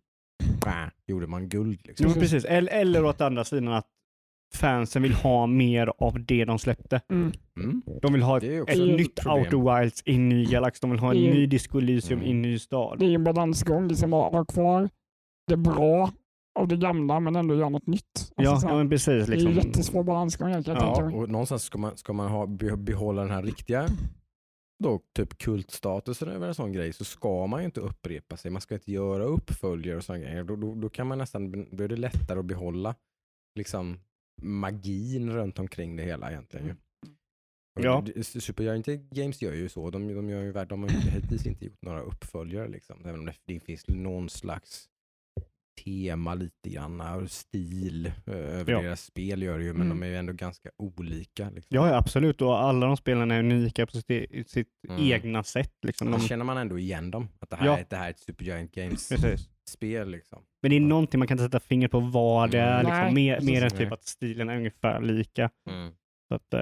gjorde 1.07 1.27
man 1.27 1.50
guld. 1.50 1.79
Jo, 1.83 1.88
Liksom. 1.88 2.05
men 2.12 2.19
precis. 2.19 2.45
Eller, 2.45 2.71
eller 2.71 3.05
åt 3.05 3.21
andra 3.21 3.43
sidan 3.43 3.67
att 3.67 3.88
fansen 4.55 5.01
vill 5.03 5.13
ha 5.13 5.48
mer 5.48 5.91
av 5.98 6.25
det 6.25 6.45
de 6.45 6.60
släppte. 6.60 7.01
Mm. 7.12 7.31
Mm. 7.57 7.81
De 8.01 8.13
vill 8.13 8.21
ha 8.21 8.38
ett, 8.38 8.43
är 8.43 8.69
ett 8.71 8.97
nytt. 8.97 9.25
Outer 9.25 9.80
Wilds 9.80 10.01
i 10.06 10.15
en 10.15 10.30
ny 10.30 10.45
galax. 10.45 10.80
De 10.80 10.91
vill 10.91 10.99
ha 10.99 11.12
en 11.12 11.17
är- 11.17 11.34
ny 11.34 11.45
Disco 11.45 11.77
Elysium 11.77 12.19
Mm. 12.19 12.27
i 12.27 12.32
en 12.32 12.41
ny 12.41 12.60
stad. 12.60 12.99
Det 12.99 13.06
är 13.06 13.10
en 13.15 13.23
balansgång, 13.23 13.88
liksom 13.88 14.13
att 14.13 14.32
ha 14.34 14.45
kvar 14.45 14.89
det 15.47 15.58
bra 15.58 16.12
av 16.60 16.67
det 16.67 16.77
gamla 16.77 17.19
men 17.19 17.36
ändå 17.36 17.56
göra 17.56 17.69
något 17.69 17.88
nytt. 17.88 18.04
Alltså, 18.36 18.54
ja, 18.54 18.60
så 18.60 18.67
ja, 18.67 18.75
men 18.77 18.89
precis. 18.89 19.27
Det 19.27 19.34
är 19.34 19.38
Liksom. 19.38 19.51
ju 19.51 19.58
jättesvår 19.58 20.04
balansgång 20.04 20.49
jag 20.51 20.65
kan 20.65 20.75
Ja, 20.75 20.82
tänka 20.95 21.06
mig. 21.06 21.15
Och 21.15 21.30
någonstans 21.30 21.63
ska 21.63 21.77
man, 21.77 21.97
ska 21.97 22.13
man 22.13 22.32
ha, 22.32 22.45
be- 22.45 22.77
behålla 22.77 23.21
den 23.21 23.32
här 23.32 23.43
riktiga 23.43 23.86
då, 24.82 25.02
typ 25.13 25.38
kultstatusen 25.38 26.30
över 26.30 26.48
en 26.48 26.56
sån 26.56 26.74
grej 26.74 26.94
så 26.94 27.04
ska 27.06 27.48
man 27.48 27.60
ju 27.60 27.65
inte 27.65 27.80
upprepa 27.80 28.38
sig. 28.38 28.52
Man 28.52 28.62
ska 28.62 28.76
inte 28.76 28.91
göra 28.91 29.24
uppföljare 29.24 29.98
och 29.98 30.04
sådana 30.04 30.24
grejer. 30.24 30.44
Då, 30.44 30.56
då, 30.56 30.76
då 30.76 30.89
kan 30.89 31.08
man 31.08 31.17
nästan, 31.17 31.67
då 31.72 31.84
är 31.84 31.88
det 31.88 31.96
lättare 31.96 32.39
att 32.39 32.46
behålla 32.46 32.96
liksom 33.56 34.00
magin 34.41 35.32
runt 35.32 35.60
omkring 35.60 35.96
det 35.96 36.04
hela 36.04 36.32
egentligen. 36.32 36.78
Och 37.80 37.84
Ja. 37.86 38.06
Supergiant 38.24 38.86
Games 38.86 39.41
gör 39.41 39.54
ju 39.54 39.70
så. 39.70 39.89
De, 39.89 40.15
de, 40.15 40.30
gör 40.30 40.41
ju, 40.41 40.54
de 40.54 40.84
har 40.84 40.89
ju 40.89 40.96
hittills 40.96 41.46
inte 41.46 41.65
gjort 41.65 41.82
några 41.82 42.02
uppföljare. 42.02 42.67
Liksom. 42.67 43.06
Även 43.06 43.20
om 43.20 43.26
det, 43.26 43.36
det 43.46 43.60
finns 43.60 43.88
någon 43.88 44.30
slags 44.30 44.89
tema 45.84 46.34
lite 46.36 46.69
grann 46.69 47.01
och 47.01 47.31
stil 47.31 48.05
eh, 48.05 48.34
över 48.34 48.71
Ja. 48.73 48.81
deras 48.81 49.01
spel 49.05 49.41
gör 49.41 49.57
det 49.60 49.63
ju, 49.65 49.73
men 49.73 49.81
Mm. 49.86 49.99
de 49.99 50.05
är 50.05 50.10
ju 50.10 50.15
ändå 50.17 50.34
ganska 50.34 50.69
olika. 50.77 51.49
Liksom. 51.49 51.75
Ja, 51.75 51.95
absolut. 51.95 52.41
Och 52.41 52.63
alla 52.63 52.88
de 52.88 52.97
spelen 52.97 53.31
är 53.31 53.39
unika 53.39 53.86
på 53.86 53.91
sitt, 53.91 54.12
e- 54.12 54.43
sitt 54.47 54.67
Mm. 54.89 55.01
egna 55.12 55.43
sätt. 55.43 55.73
Liksom. 55.86 56.12
Då 56.12 56.17
De, 56.17 56.23
känner 56.27 56.45
man 56.45 56.57
ändå 56.57 56.79
igen 56.79 57.12
dem. 57.12 57.27
Att 57.39 57.49
det 57.49 57.55
här, 57.55 57.65
Ja. 57.65 57.77
är, 57.77 57.86
det 57.89 57.95
här 57.95 58.05
är 58.05 58.10
ett 58.10 58.19
Supergiant. 58.19 58.71
Games-spel. 58.71 60.10
Liksom. 60.12 60.43
Men 60.62 60.69
det 60.71 60.75
är 60.77 60.79
någonting 60.81 61.19
man 61.19 61.27
kan 61.27 61.36
inte 61.36 61.43
sätta 61.43 61.60
fingret 61.60 61.91
på 61.91 61.99
vad 61.99 62.51
det 62.51 62.60
är. 62.60 62.79
Mm. 62.79 62.86
Liksom, 62.91 63.13
mer, 63.13 63.41
mer 63.41 63.63
än 63.63 63.69
typ 63.69 63.91
att 63.91 64.03
stilen 64.03 64.49
är 64.49 64.55
ungefär 64.57 65.01
lika. 65.01 65.49
Mm. 65.69 65.91
Så 66.27 66.36
att, 66.36 66.53
eh, 66.53 66.60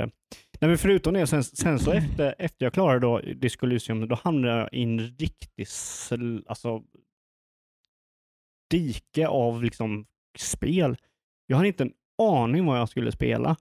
nej, 0.60 0.70
men 0.70 0.78
förutom 0.78 1.14
det, 1.14 1.28
sen, 1.28 1.44
sen 1.44 1.80
så 1.80 1.92
efter, 1.92 2.36
efter 2.40 2.66
jag 2.66 2.74
klarade 2.74 3.00
då 3.00 3.20
Disco 3.20 3.66
Elysium, 3.66 4.08
då 4.08 4.16
hamnade 4.24 4.58
jag 4.60 4.70
i 4.74 4.84
en 4.84 5.00
riktig 5.00 5.68
sl, 5.68 6.40
alltså, 6.48 6.84
dike 8.70 9.28
av 9.28 9.64
liksom, 9.64 10.06
spel. 10.38 10.98
Jag 11.48 11.56
hade 11.58 11.68
inte 11.68 11.84
en 11.84 11.92
aning 12.22 12.66
vad 12.66 12.80
jag 12.80 12.90
skulle 12.90 13.12
spela. 13.12 13.56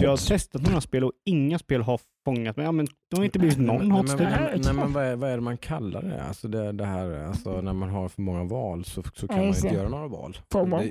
Jag 0.00 0.10
har 0.10 0.28
testat 0.28 0.62
några 0.66 0.80
spel 0.80 1.04
och 1.04 1.12
inga 1.24 1.58
spel 1.58 1.82
har 1.82 2.00
fångat 2.24 2.56
mig. 2.56 2.66
Ja, 2.66 2.72
men 2.72 2.86
det 3.10 3.16
har 3.16 3.24
inte 3.24 3.38
blivit 3.38 3.58
Nej, 3.58 3.66
någon 3.66 3.78
men, 3.88 3.90
hot 3.90 4.08
streak. 4.08 4.40
men, 4.40 4.60
nej, 4.60 4.74
men 4.74 4.92
vad, 4.92 5.04
är, 5.04 5.16
vad 5.16 5.30
är 5.30 5.34
det 5.34 5.40
man 5.42 5.58
kallar 5.58 6.02
det? 6.02 6.22
Alltså 6.24 6.48
det, 6.48 6.72
det 6.72 6.84
här, 6.84 7.24
alltså 7.24 7.60
när 7.60 7.72
man 7.72 7.88
har 7.88 8.08
för 8.08 8.22
många 8.22 8.44
val 8.44 8.84
så, 8.84 9.02
så 9.14 9.28
kan 9.28 9.38
man 9.38 9.46
inte 9.46 9.68
göra 9.68 9.88
några 9.88 10.08
val. 10.08 10.36
FOMO. 10.52 10.78
Det- 10.78 10.90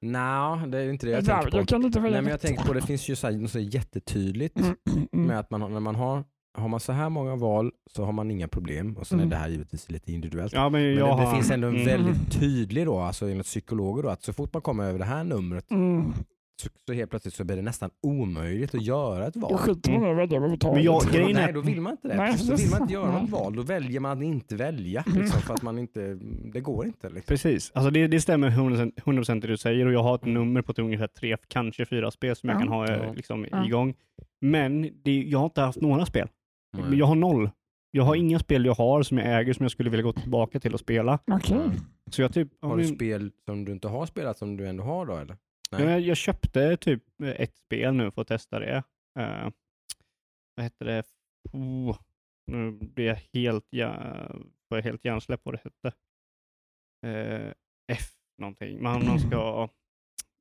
Nej, 0.00 0.68
det 0.68 0.78
är 0.78 0.90
inte 0.90 1.06
det 1.06 1.10
jag 1.12 1.18
Jag, 1.18 1.26
tänker 1.26 1.50
på. 1.50 1.56
jag 1.56 1.68
kan 1.68 1.84
inte 1.84 2.00
Nej, 2.00 2.10
men 2.10 2.26
jag 2.26 2.40
tänker 2.40 2.64
på 2.64 2.72
det 2.72 2.82
finns 2.82 3.08
ju 3.08 3.16
så, 3.16 3.26
här, 3.26 3.34
något 3.34 3.50
så 3.50 3.58
jättetydligt 3.58 4.56
Mm, 4.58 4.76
mm, 4.90 5.08
mm. 5.12 5.26
med 5.26 5.38
att 5.38 5.50
man, 5.50 5.62
har- 5.62 5.68
när 5.68 5.80
man 5.80 5.94
har, 5.94 6.24
har 6.58 6.68
man 6.68 6.80
så 6.80 6.92
här 6.92 7.08
många 7.08 7.36
val 7.36 7.72
så 7.90 8.04
har 8.04 8.12
man 8.12 8.30
inga 8.30 8.48
problem 8.48 8.96
och 8.96 9.06
sen 9.06 9.18
Mm. 9.20 9.26
är 9.28 9.36
det 9.36 9.40
här 9.40 9.48
givetvis 9.48 9.90
lite 9.90 10.12
individuellt. 10.12 10.52
Ja, 10.52 10.68
men 10.68 10.82
Men 10.82 10.90
det, 10.90 10.96
det 10.96 11.04
har- 11.06 11.34
finns 11.34 11.50
ändå 11.50 11.68
en 11.68 11.74
mm. 11.74 11.86
väldigt 11.86 12.40
tydlig 12.40 12.86
då, 12.86 12.98
alltså 12.98 13.28
enligt 13.28 13.46
psykologer 13.46 14.02
då, 14.02 14.08
att 14.08 14.22
så 14.22 14.32
fort 14.32 14.52
man 14.52 14.62
kommer 14.62 14.84
över 14.84 14.98
det 14.98 15.04
här 15.04 15.24
numret 15.24 15.70
Mm. 15.70 16.12
så, 16.62 16.68
så 16.86 16.92
helt 16.92 17.10
plötsligt 17.10 17.34
så 17.34 17.44
blir 17.44 17.56
det 17.56 17.62
nästan 17.62 17.90
omöjligt 18.02 18.74
att 18.74 18.82
göra 18.82 19.26
ett 19.26 19.36
val. 19.36 19.52
Då 19.52 19.58
skiter 19.58 19.92
man 19.92 20.02
överhuvudtaget. 20.04 20.84
Är- 21.14 21.34
Nej, 21.34 21.52
då 21.52 21.60
vill 21.60 21.80
man 21.80 21.92
inte 21.92 22.08
det. 22.08 22.16
Nej, 22.16 22.38
så 22.38 22.56
vill 22.56 22.70
man 22.70 22.82
inte 22.82 22.94
göra 22.94 23.20
något 23.20 23.30
val, 23.30 23.56
då 23.56 23.62
väljer 23.62 24.00
man 24.00 24.18
att 24.18 24.24
inte 24.24 24.56
välja. 24.56 25.04
Mm. 25.06 25.18
Liksom, 25.22 25.40
för 25.40 25.54
att 25.54 25.62
man 25.62 25.78
inte, 25.78 26.18
det 26.52 26.60
går 26.60 26.86
inte. 26.86 27.06
Liksom. 27.08 27.22
Precis, 27.26 27.70
alltså 27.74 27.90
det, 27.90 28.06
det 28.06 28.20
stämmer 28.20 28.50
100%, 28.50 28.92
100% 29.04 29.40
det 29.40 29.46
du 29.46 29.56
säger 29.56 29.86
och 29.86 29.92
jag 29.92 30.02
har 30.02 30.14
ett 30.14 30.24
nummer 30.24 30.62
på 30.62 30.82
ungefär 30.82 31.06
tre, 31.06 31.36
kanske 31.48 31.86
fyra 31.86 32.10
spel 32.10 32.36
som 32.36 32.48
jag 32.48 32.56
Ja. 32.56 32.60
kan 32.60 32.68
ha 32.68 32.88
eh, 32.88 33.14
liksom, 33.14 33.46
Ja. 33.52 33.66
igång. 33.66 33.94
Men 34.40 34.90
det, 35.02 35.22
jag 35.22 35.38
har 35.38 35.44
inte 35.46 35.60
haft 35.60 35.80
några 35.80 36.06
spel. 36.06 36.28
Nej. 36.72 36.98
Jag 36.98 37.06
har 37.06 37.14
noll. 37.14 37.50
Jag 37.90 38.04
har 38.04 38.14
Mm. 38.14 38.26
inga 38.26 38.38
spel 38.38 38.64
jag 38.64 38.74
har 38.74 39.02
som 39.02 39.18
jag 39.18 39.40
äger 39.40 39.52
som 39.52 39.64
jag 39.64 39.70
skulle 39.72 39.90
vilja 39.90 40.02
gå 40.02 40.12
tillbaka 40.12 40.60
till 40.60 40.74
och 40.74 40.80
spela. 40.80 41.18
Okej. 41.26 41.70
Så 42.10 42.22
jag 42.22 42.32
typ, 42.34 42.48
Har 42.62 42.76
du 42.76 42.82
men- 42.84 42.94
spel 42.94 43.32
som 43.44 43.64
du 43.64 43.72
inte 43.72 43.88
har 43.88 44.06
spelat 44.06 44.38
som 44.38 44.56
du 44.56 44.68
ändå 44.68 44.84
har 44.84 45.06
då 45.06 45.16
eller? 45.16 45.36
Nej. 45.70 45.82
Jag, 45.84 46.00
jag 46.00 46.16
köpte 46.16 46.76
typ 46.76 47.02
eh, 47.22 47.28
ett 47.28 47.56
spel 47.56 47.94
nu 47.94 48.10
för 48.10 48.22
att 48.22 48.28
testa 48.28 48.58
det. 48.58 48.76
Uh, 49.20 49.50
vad 50.56 50.62
hette 50.64 50.84
det? 50.84 51.02
Oh, 51.52 51.98
nu 52.46 52.70
blir 52.70 53.04
jag 53.06 53.18
helt, 53.32 53.66
ja, 53.70 53.94
jag 54.68 54.82
helt 54.82 55.04
hjärnsläpp 55.04 55.44
på 55.44 55.50
vad 55.50 55.60
det 55.60 55.64
hette. 55.64 55.96
Eh, 57.06 57.52
F 57.92 58.08
någonting. 58.38 58.82
Man, 58.82 59.06
man 59.06 59.20
ska 59.20 59.68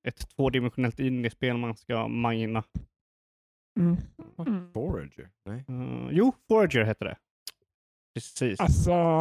ett 0.08 0.30
tvådimensionellt 0.36 1.00
indiespel 1.00 1.58
man 1.58 1.76
ska 1.76 2.08
mina. 2.08 2.64
Mm. 3.78 3.98
Mm. 4.48 4.72
Forager? 4.74 5.30
Nej. 5.46 5.66
Uh, 5.70 6.08
jo, 6.12 6.34
Forager 6.48 6.84
hette 6.84 7.06
det. 7.06 7.18
Precis. 8.16 8.60
Alltså, 8.60 9.20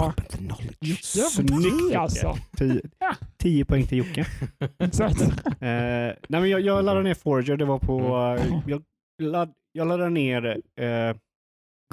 Snyggt, 1.02 1.96
alltså. 1.96 2.36
Tio, 2.56 2.82
Ja. 2.98 3.14
tio 3.36 3.64
poäng 3.64 3.86
till 3.86 3.98
Jocke. 3.98 4.26
Exakt. 4.78 5.20
Eh, 5.22 5.28
nej, 5.60 6.16
men 6.28 6.48
jag, 6.48 6.60
jag 6.60 6.84
laddade 6.84 7.02
ner 7.04 7.14
Forager, 7.14 7.56
det 7.56 7.64
var 7.64 7.78
på, 7.78 8.00
Mm. 8.00 8.52
eh, 8.52 8.60
jag, 8.66 8.82
ladd, 9.22 9.52
jag 9.72 9.88
laddade 9.88 10.10
ner 10.10 10.60
eh, 10.80 11.16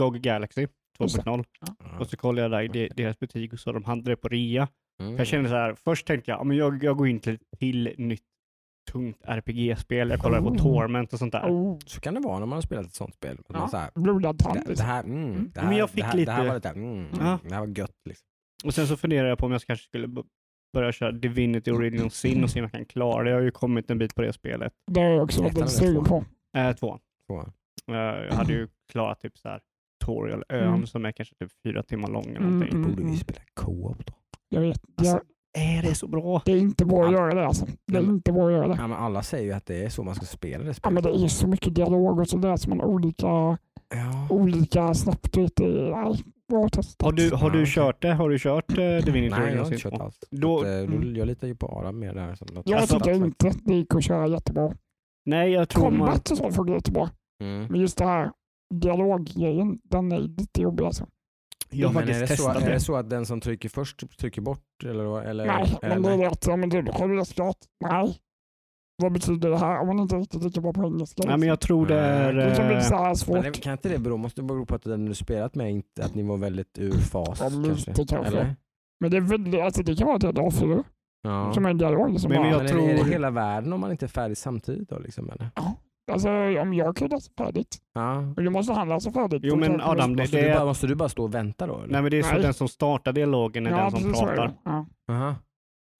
GOG 0.01 0.17
Galaxy 0.21 0.67
2.0 0.99 1.45
och 1.99 2.07
så 2.07 2.17
kollade 2.17 2.55
jag 2.55 2.71
där 2.73 2.89
deras 2.95 3.19
butik 3.19 3.53
och 3.53 3.59
så 3.59 3.71
de 3.71 3.83
hade 3.83 4.11
det 4.11 4.15
på 4.15 4.27
rea. 4.27 4.67
Mm. 5.01 5.17
Jag 5.17 5.27
kände 5.27 5.49
så 5.49 5.55
här, 5.55 5.75
först 5.75 6.07
tänkte 6.07 6.31
jag, 6.31 6.39
ja, 6.39 6.43
men 6.43 6.57
jag, 6.57 6.83
jag 6.83 6.97
går 6.97 7.07
in 7.07 7.19
till 7.19 7.39
till 7.59 7.93
nytt 7.97 8.23
tungt 8.91 9.17
RPG-spel. 9.25 10.09
Jag 10.09 10.19
kollade 10.19 10.43
på 10.43 10.49
Oh. 10.49 10.57
Torment 10.57 11.13
och 11.13 11.19
sånt 11.19 11.31
där. 11.31 11.49
Oh, 11.49 11.77
Så 11.85 12.01
kan 12.01 12.13
det 12.13 12.19
vara 12.19 12.39
när 12.39 12.45
man 12.45 12.55
har 12.57 12.61
spelat 12.61 12.85
ett 12.85 12.93
sånt 12.93 13.15
spel. 13.15 13.37
Att 13.39 13.49
man 13.49 13.61
Ja. 13.61 13.67
så 13.67 13.77
här, 13.77 13.89
blodad 13.95 14.39
tand. 14.39 14.59
det, 14.67 14.73
det 14.73 14.83
här, 14.83 15.03
mm, 15.03 15.51
det 15.53 15.59
här, 15.59 15.67
Men 15.67 15.77
jag 15.77 15.89
fick 15.89 15.99
det 16.03 16.05
här, 16.05 16.15
lite- 16.17 16.31
det 16.31 16.35
här 16.35 16.47
var 16.47 16.55
lite, 16.55 16.69
mm, 16.69 17.05
Ja. 17.19 17.39
det 17.47 17.53
här 17.53 17.59
var 17.59 17.67
gött 17.77 17.95
liksom. 18.05 18.27
Och 18.65 18.73
sen 18.73 18.87
så 18.87 18.97
funderar 18.97 19.29
jag 19.29 19.37
på 19.37 19.45
om 19.45 19.51
jag 19.51 19.61
kanske 19.61 19.85
skulle 19.85 20.07
börja 20.73 20.91
köra 20.91 21.11
Divinity 21.11 21.71
Original 21.71 22.09
Sin 22.11 22.43
och 22.43 22.49
se 22.49 22.59
om 22.59 22.63
jag 22.63 22.71
kan 22.71 22.85
klara 22.85 23.23
det. 23.23 23.29
Jag 23.29 23.37
har 23.37 23.43
ju 23.43 23.51
kommit 23.51 23.91
en 23.91 23.97
bit 23.97 24.15
på 24.15 24.21
det 24.21 24.33
spelet. 24.33 24.73
Det 24.91 25.01
är 25.01 25.09
jag 25.09 25.23
också 25.23 25.43
eller 25.43 25.65
sugen 25.65 26.03
på. 26.03 26.25
Äh, 26.57 26.73
två. 26.75 26.99
Så. 27.27 27.39
Eh, 27.93 27.95
jag 27.97 28.33
hade 28.33 28.53
ju 28.53 28.67
klarat 28.91 29.19
typ 29.19 29.37
så 29.37 29.49
här 29.49 29.61
tutorial 30.01 30.43
ön 30.49 30.67
Mm. 30.67 30.85
som 30.87 31.05
är 31.05 31.11
kanske 31.11 31.35
typ 31.35 31.51
fyra 31.63 31.83
timmar 31.83 32.09
lång 32.09 32.25
eller 32.27 32.37
Mm, 32.37 32.51
någonting. 32.53 32.79
mm. 32.79 32.95
Borde 32.95 33.07
vi 33.11 33.17
spela 33.17 33.39
co-op 33.53 34.05
då? 34.05 34.13
Jag 34.49 34.61
vet. 34.61 34.81
Alltså, 34.97 35.13
jag, 35.13 35.21
Är 35.57 35.81
det 35.81 35.95
så 35.95 36.07
bra? 36.07 36.41
det 36.45 36.51
är 36.51 36.57
inte 36.57 36.85
bra 36.85 37.05
att 37.05 37.11
göra 37.11 37.33
det 37.33 37.45
alltså. 37.45 37.65
Det 37.87 37.97
är 37.97 38.01
men- 38.01 38.11
inte 38.15 38.31
bra 38.31 38.45
att 38.47 38.51
göra 38.53 38.67
det. 38.67 38.75
Ja, 38.79 38.87
men 38.87 38.97
alla 38.97 39.23
säger 39.23 39.43
ju 39.45 39.51
att 39.51 39.65
det 39.65 39.83
är 39.83 39.89
så 39.89 40.03
man 40.03 40.15
ska 40.15 40.25
spela 40.25 40.63
det 40.63 40.69
Ja, 40.69 40.73
spelet. 40.73 40.93
men 40.93 41.03
det 41.13 41.23
är 41.23 41.27
så 41.27 41.47
mycket 41.47 41.75
dialog 41.75 42.19
och 42.19 42.27
så 42.27 42.37
läser 42.37 42.69
man 42.69 42.81
olika, 42.81 43.27
Ja. 43.27 43.57
olika 44.29 44.93
snabbt. 44.93 45.37
vet 45.37 45.51
du. 45.55 45.89
Nej, 45.91 46.23
bra 46.49 46.69
testat. 46.69 47.05
Har 47.05 47.11
du, 47.11 47.31
har 47.35 47.49
Ja, 47.51 47.55
du 47.59 47.65
kört 47.67 48.01
det? 48.01 48.13
Har 48.13 48.29
du 48.29 48.39
kört 48.39 48.71
uh, 48.71 48.75
Divinity 49.05 49.35
Nej, 49.39 49.51
jag 49.51 49.57
har 49.57 49.65
Sin 49.65 49.73
inte 49.73 49.83
kört 49.89 49.95
2? 49.97 50.03
alls. 50.03 50.19
Då- 50.31 50.63
då, 50.63 50.67
mm. 50.67 51.15
jag 51.15 51.27
litar 51.27 51.47
ju 51.47 51.55
på 51.55 51.67
Adam 51.67 51.99
mer 51.99 52.13
där. 52.13 52.35
Som 52.35 52.47
något 52.53 52.69
Jag 52.69 52.79
Alltså- 52.79 52.99
tycker 52.99 53.13
inte 53.13 53.51
det 53.63 53.73
gick 53.75 53.95
att 53.95 54.03
köra 54.03 54.27
jättebra. 54.27 54.73
Nej, 55.25 55.51
jag 55.51 55.69
tror 55.69 55.83
man... 55.83 55.99
Combat 55.99 56.31
och 56.31 56.37
sånt 56.37 56.55
funkar 56.55 56.73
jättebra. 56.73 57.09
Mm. 57.43 57.67
Men 57.69 57.81
just 57.81 57.97
det 57.97 58.05
här 58.05 58.31
dialoggrejen, 58.75 59.79
den 59.83 60.11
är 60.11 60.19
lite 60.19 60.61
jobbig 60.61 60.85
alltså. 60.85 61.05
Jag 61.75 61.87
har 61.87 61.93
men 61.93 62.03
är 62.09 62.19
det, 62.19 62.37
så, 62.37 62.49
är 62.49 62.69
det. 62.69 62.79
så 62.79 62.95
att 62.95 63.09
den 63.09 63.25
som 63.25 63.41
trycker 63.41 63.69
först 63.69 64.17
trycker 64.19 64.41
bort? 64.41 64.63
Eller, 64.83 65.21
eller, 65.21 65.45
Nej, 65.45 65.77
eller, 65.81 65.99
men 65.99 66.19
det 66.19 66.25
är 66.25 66.29
rätt. 66.29 66.45
Ja, 66.47 66.55
men 66.55 66.69
du, 66.69 66.91
har 66.91 67.07
du 67.07 67.17
läst 67.17 67.33
klart? 67.33 67.57
Nej. 67.85 68.17
Vad 69.01 69.11
betyder 69.13 69.49
det 69.49 69.57
här? 69.57 69.79
Om 69.81 69.87
man 69.87 69.99
inte 69.99 70.15
riktigt 70.15 70.43
lika 70.43 70.61
bra 70.61 70.73
på 70.73 70.83
engelska. 70.83 71.23
Nej, 71.27 71.37
men 71.37 71.49
jag 71.49 71.59
tror 71.59 71.85
det 71.87 71.99
är... 71.99 72.33
Det 72.33 72.55
kan 72.55 72.67
bli 72.67 72.75
eh, 72.75 72.81
så 72.81 72.95
här 72.95 73.05
Men 73.05 73.15
svårt. 73.15 73.43
det, 73.43 73.51
kan 73.51 73.71
inte 73.71 73.89
det 73.89 73.99
bero, 73.99 74.17
måste 74.17 74.41
det 74.41 74.45
bero 74.45 74.65
på 74.65 74.75
att 74.75 74.83
den 74.83 75.05
du 75.05 75.13
spelat 75.13 75.55
med 75.55 75.71
inte, 75.71 76.05
att 76.05 76.15
ni 76.15 76.23
var 76.23 76.37
väldigt 76.37 76.77
ur 76.79 76.91
fas? 76.91 77.39
Ja, 77.41 77.49
lite 77.49 77.93
kanske. 77.93 78.17
Eller? 78.17 78.55
Men 78.99 79.11
det 79.11 79.17
är 79.17 79.21
väldigt, 79.21 79.61
alltså 79.61 79.83
det 79.83 79.95
kan 79.95 80.07
vara 80.07 80.17
ett 80.17 80.23
A4 80.23 80.83
Ja. 81.23 81.53
som 81.53 81.65
en 81.65 81.77
dialog. 81.77 82.19
Som 82.19 82.29
Men 82.31 82.41
bara, 82.41 82.49
jag 82.49 82.57
men 82.57 82.67
tror- 82.67 82.89
är 82.89 82.97
det 82.97 83.09
hela 83.11 83.29
världen 83.31 83.73
om 83.73 83.79
man 83.81 83.91
inte 83.91 84.05
är 84.05 84.07
färdig 84.07 84.37
samtidigt 84.37 84.89
då? 84.89 84.99
Liksom, 84.99 85.29
eller? 85.29 85.49
Alltså 86.11 86.29
om 86.61 86.73
jag 86.73 86.95
kunde 86.97 87.15
läsa 87.15 87.31
färdigt. 87.37 87.77
Ja. 87.93 88.21
Men 88.21 88.45
då 88.45 88.51
måste 88.51 88.73
han 88.73 88.89
läsa 88.89 89.11
färdigt. 89.11 89.41
Jo, 89.43 89.55
men 89.55 89.81
Adam, 89.81 90.15
det- 90.15 90.23
Måste, 90.23 90.41
du 90.47 90.53
bara, 90.53 90.65
måste 90.65 90.87
du 90.87 90.95
bara 90.95 91.09
stå 91.09 91.23
och 91.23 91.33
vänta 91.33 91.67
då? 91.67 91.77
Eller? 91.77 91.87
Nej, 91.93 92.01
men 92.01 92.11
det 92.11 92.17
är 92.17 92.23
så 92.23 92.33
Nej. 92.33 92.41
den 92.41 92.53
som 92.53 92.67
startar 92.67 93.13
dialogen 93.13 93.67
är 93.67 93.71
ja, 93.71 93.89
den 93.89 93.91
som 94.01 94.13
så 94.13 94.25
pratar. 94.25 94.47
det. 94.47 94.53
Ja. 94.65 94.85
Aha. 95.11 95.35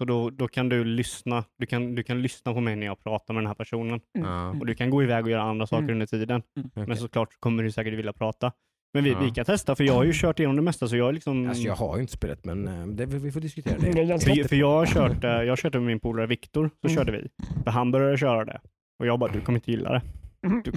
Så 0.02 0.06
då, 0.06 0.30
då 0.30 0.48
kan 0.48 0.70
du 0.70 0.84
lyssna. 0.84 1.44
Du 1.58 1.66
kan, 1.66 1.96
du 1.96 2.04
kan 2.04 2.22
lyssna 2.22 2.54
på 2.54 2.62
mig 2.62 2.76
när 2.76 2.86
jag 2.86 3.04
pratar 3.04 3.34
med 3.34 3.44
den 3.44 3.48
här 3.48 3.56
personen. 3.56 4.00
Mm. 4.18 4.60
Och 4.60 4.66
du 4.66 4.76
kan 4.76 4.90
gå 4.90 5.04
iväg 5.04 5.24
och 5.26 5.32
göra 5.32 5.42
andra 5.44 5.68
saker 5.68 5.84
Mm. 5.84 5.94
under 5.94 6.06
tiden. 6.06 6.42
Okej. 6.60 6.88
Men 6.88 6.98
såklart 6.98 7.30
kommer 7.40 7.64
du 7.64 7.72
säkert 7.72 7.94
vilja 7.94 8.14
prata. 8.14 8.52
Men 8.94 9.04
vi, 9.04 9.12
Ja. 9.12 9.20
vi 9.20 9.32
kan 9.32 9.46
testa, 9.46 9.76
för 9.76 9.84
jag 9.84 9.94
har 9.94 10.04
ju 10.04 10.12
kört 10.14 10.40
igenom 10.40 10.56
det 10.56 10.62
mesta. 10.62 10.88
Så 10.88 10.96
jag 10.98 11.10
är 11.10 11.14
liksom... 11.14 11.48
Alltså 11.50 11.64
jag 11.64 11.76
har 11.76 11.96
ju 11.96 12.02
inte 12.02 12.14
spelat 12.14 12.46
men 12.46 12.68
eh, 12.68 12.88
det, 12.88 13.06
vi 13.06 13.32
får 13.32 13.40
diskutera 13.40 13.78
Det 13.80 13.92
det. 14.04 14.20
för, 14.20 14.48
för 14.48 14.56
jag 14.56 14.68
har 14.72 14.86
kört, 14.86 15.24
eh, 15.24 15.30
jag 15.32 15.58
körde 15.58 15.80
med 15.80 15.88
min 15.88 16.00
polare 16.00 16.28
Viktor, 16.28 16.70
så 16.82 16.88
Mm. 16.88 16.96
körde 16.98 17.12
vi. 17.12 17.28
För 17.64 17.72
han 17.72 17.92
började 17.92 18.18
köra 18.18 18.46
det. 18.46 18.60
Och 19.00 19.06
jag 19.08 19.20
bara, 19.20 19.32
du 19.32 19.42
kommer 19.42 19.58
inte 19.58 19.72
gilla 19.72 19.92
det. 19.92 20.02
Mm. 20.48 20.62
Du, 20.66 20.72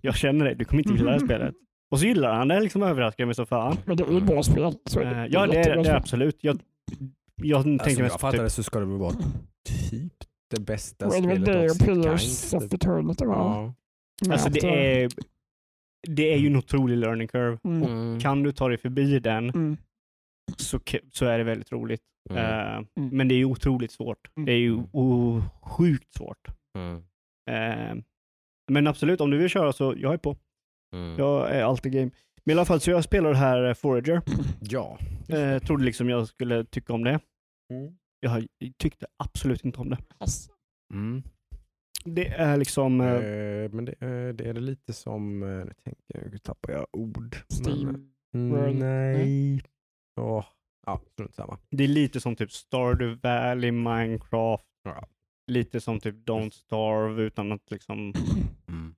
jag 0.00 0.14
känner 0.16 0.44
det, 0.44 0.54
du 0.54 0.64
kommer 0.64 0.82
inte 0.82 0.92
gilla 0.92 1.04
det 1.10 1.18
här 1.18 1.26
spelet. 1.26 1.54
Och 1.90 1.98
så 2.00 2.06
gillar 2.06 2.34
han 2.34 2.48
det, 2.48 2.60
liksom 2.60 2.82
överraskar 2.82 3.26
mig 3.26 3.34
så 3.34 3.46
fan. 3.46 3.76
Men 3.84 3.96
det 3.96 4.04
är 4.04 4.16
ett 4.16 4.22
bra 4.26 4.42
spel. 4.42 4.72
Så 4.86 5.00
är 5.00 5.24
Eh, 5.24 5.26
ja, 5.30 5.46
det 5.46 5.58
är, 5.58 5.82
det 5.82 5.90
är 5.90 5.96
absolut. 5.96 6.36
Jag, 6.40 6.58
jag 7.42 7.56
Alltså, 7.56 7.84
tänkte 7.84 7.90
jag 7.90 8.02
mest 8.02 8.20
fattar 8.20 8.38
det 8.38 8.44
typ, 8.44 8.52
så 8.52 8.62
ska 8.62 8.80
det 8.80 8.86
väl 8.86 8.98
vara 8.98 9.14
typ 9.90 10.12
det 10.50 10.60
bästa 10.60 11.06
Och 11.06 11.12
det 11.12 11.18
är 11.18 11.22
väl 11.28 11.42
spelet 11.42 11.46
det 11.46 11.58
av 11.58 11.64
och 11.64 11.70
sitt 11.70 11.86
Pillars 11.86 12.54
of. 12.54 12.72
Eternity 12.72 13.24
va? 13.24 13.34
Ja. 14.26 14.32
Alltså 14.32 14.46
allt 14.46 14.54
det 14.60 15.02
är, 15.02 15.08
det 16.08 16.32
är 16.32 16.36
ju 16.36 16.46
en 16.46 16.56
otrolig 16.56 16.96
learning 16.98 17.28
curve. 17.28 17.58
Mm. 17.64 17.82
Mm. 17.82 18.20
Kan 18.20 18.42
du 18.42 18.52
ta 18.52 18.68
dig 18.68 18.78
förbi 18.78 19.18
den 19.18 19.50
Mm. 19.50 19.76
så, 20.56 20.80
så 21.12 21.26
är 21.26 21.38
det 21.38 21.44
väldigt 21.44 21.72
roligt. 21.72 22.02
Mm. 22.30 22.44
Mm. 22.44 22.86
Men 23.16 23.28
det 23.28 23.34
är 23.34 23.36
ju 23.36 23.44
otroligt 23.44 23.92
svårt. 23.92 24.30
Mm. 24.36 24.46
Det 24.46 24.52
är 24.52 24.58
ju 24.58 24.82
sjukt 25.62 26.14
svårt. 26.14 26.48
Mm. 27.50 27.98
Eh, 27.98 28.04
men 28.72 28.86
absolut, 28.86 29.20
om 29.20 29.30
du 29.30 29.38
vill 29.38 29.48
köra 29.48 29.72
så 29.72 29.94
jag 29.96 30.12
är 30.12 30.18
på. 30.18 30.36
Mm. 30.96 31.18
Jag 31.18 31.50
är 31.50 31.62
alltid 31.62 31.92
game. 31.92 32.10
Men 32.44 32.56
i 32.56 32.58
alla 32.58 32.64
fall, 32.64 32.80
så 32.80 32.90
jag 32.90 33.04
spelar 33.04 33.30
det 33.30 33.36
här 33.36 33.64
eh, 33.68 33.74
Forager. 33.74 34.22
Ja. 34.60 34.98
Eh, 35.28 35.58
trodde 35.58 35.84
liksom 35.84 36.08
jag 36.08 36.28
skulle 36.28 36.64
tycka 36.64 36.92
om 36.92 37.04
det. 37.04 37.20
Mm. 37.72 37.96
Jag 38.20 38.46
tyckte 38.78 39.06
absolut 39.16 39.64
inte 39.64 39.80
om 39.80 39.90
det. 39.90 39.98
Alltså, 40.18 40.50
Mm. 40.94 41.22
Det 42.04 42.26
är 42.28 42.56
liksom... 42.56 43.00
Eh, 43.00 43.06
Eh, 43.64 43.70
men 43.70 43.84
det, 43.84 43.92
eh, 43.92 44.34
det 44.34 44.44
är 44.48 44.54
lite 44.54 44.92
som, 44.92 45.42
eh, 45.42 45.48
jag 45.48 45.76
tänker, 45.84 46.30
nu 46.30 46.38
tappar 46.38 46.72
jag 46.72 46.86
ord. 46.92 47.36
Steam. 47.64 48.10
Men, 48.32 48.50
World. 48.50 48.78
nej. 48.78 49.62
Åh. 50.20 50.44
Ja, 50.86 51.00
strunt 51.12 51.34
samma. 51.34 51.58
det 51.70 51.84
är 51.84 51.88
lite 51.88 52.20
som 52.20 52.36
typ 52.36 52.52
Stardew 52.52 53.28
Valley, 53.28 53.70
Minecraft. 53.72 54.64
Ja. 54.84 55.08
Lite 55.46 55.80
som 55.80 56.00
typ 56.00 56.14
Don't 56.28 56.50
Starve 56.50 57.22
utan 57.22 57.52
att 57.52 57.70
liksom 57.70 58.12
Mm. 58.68 58.94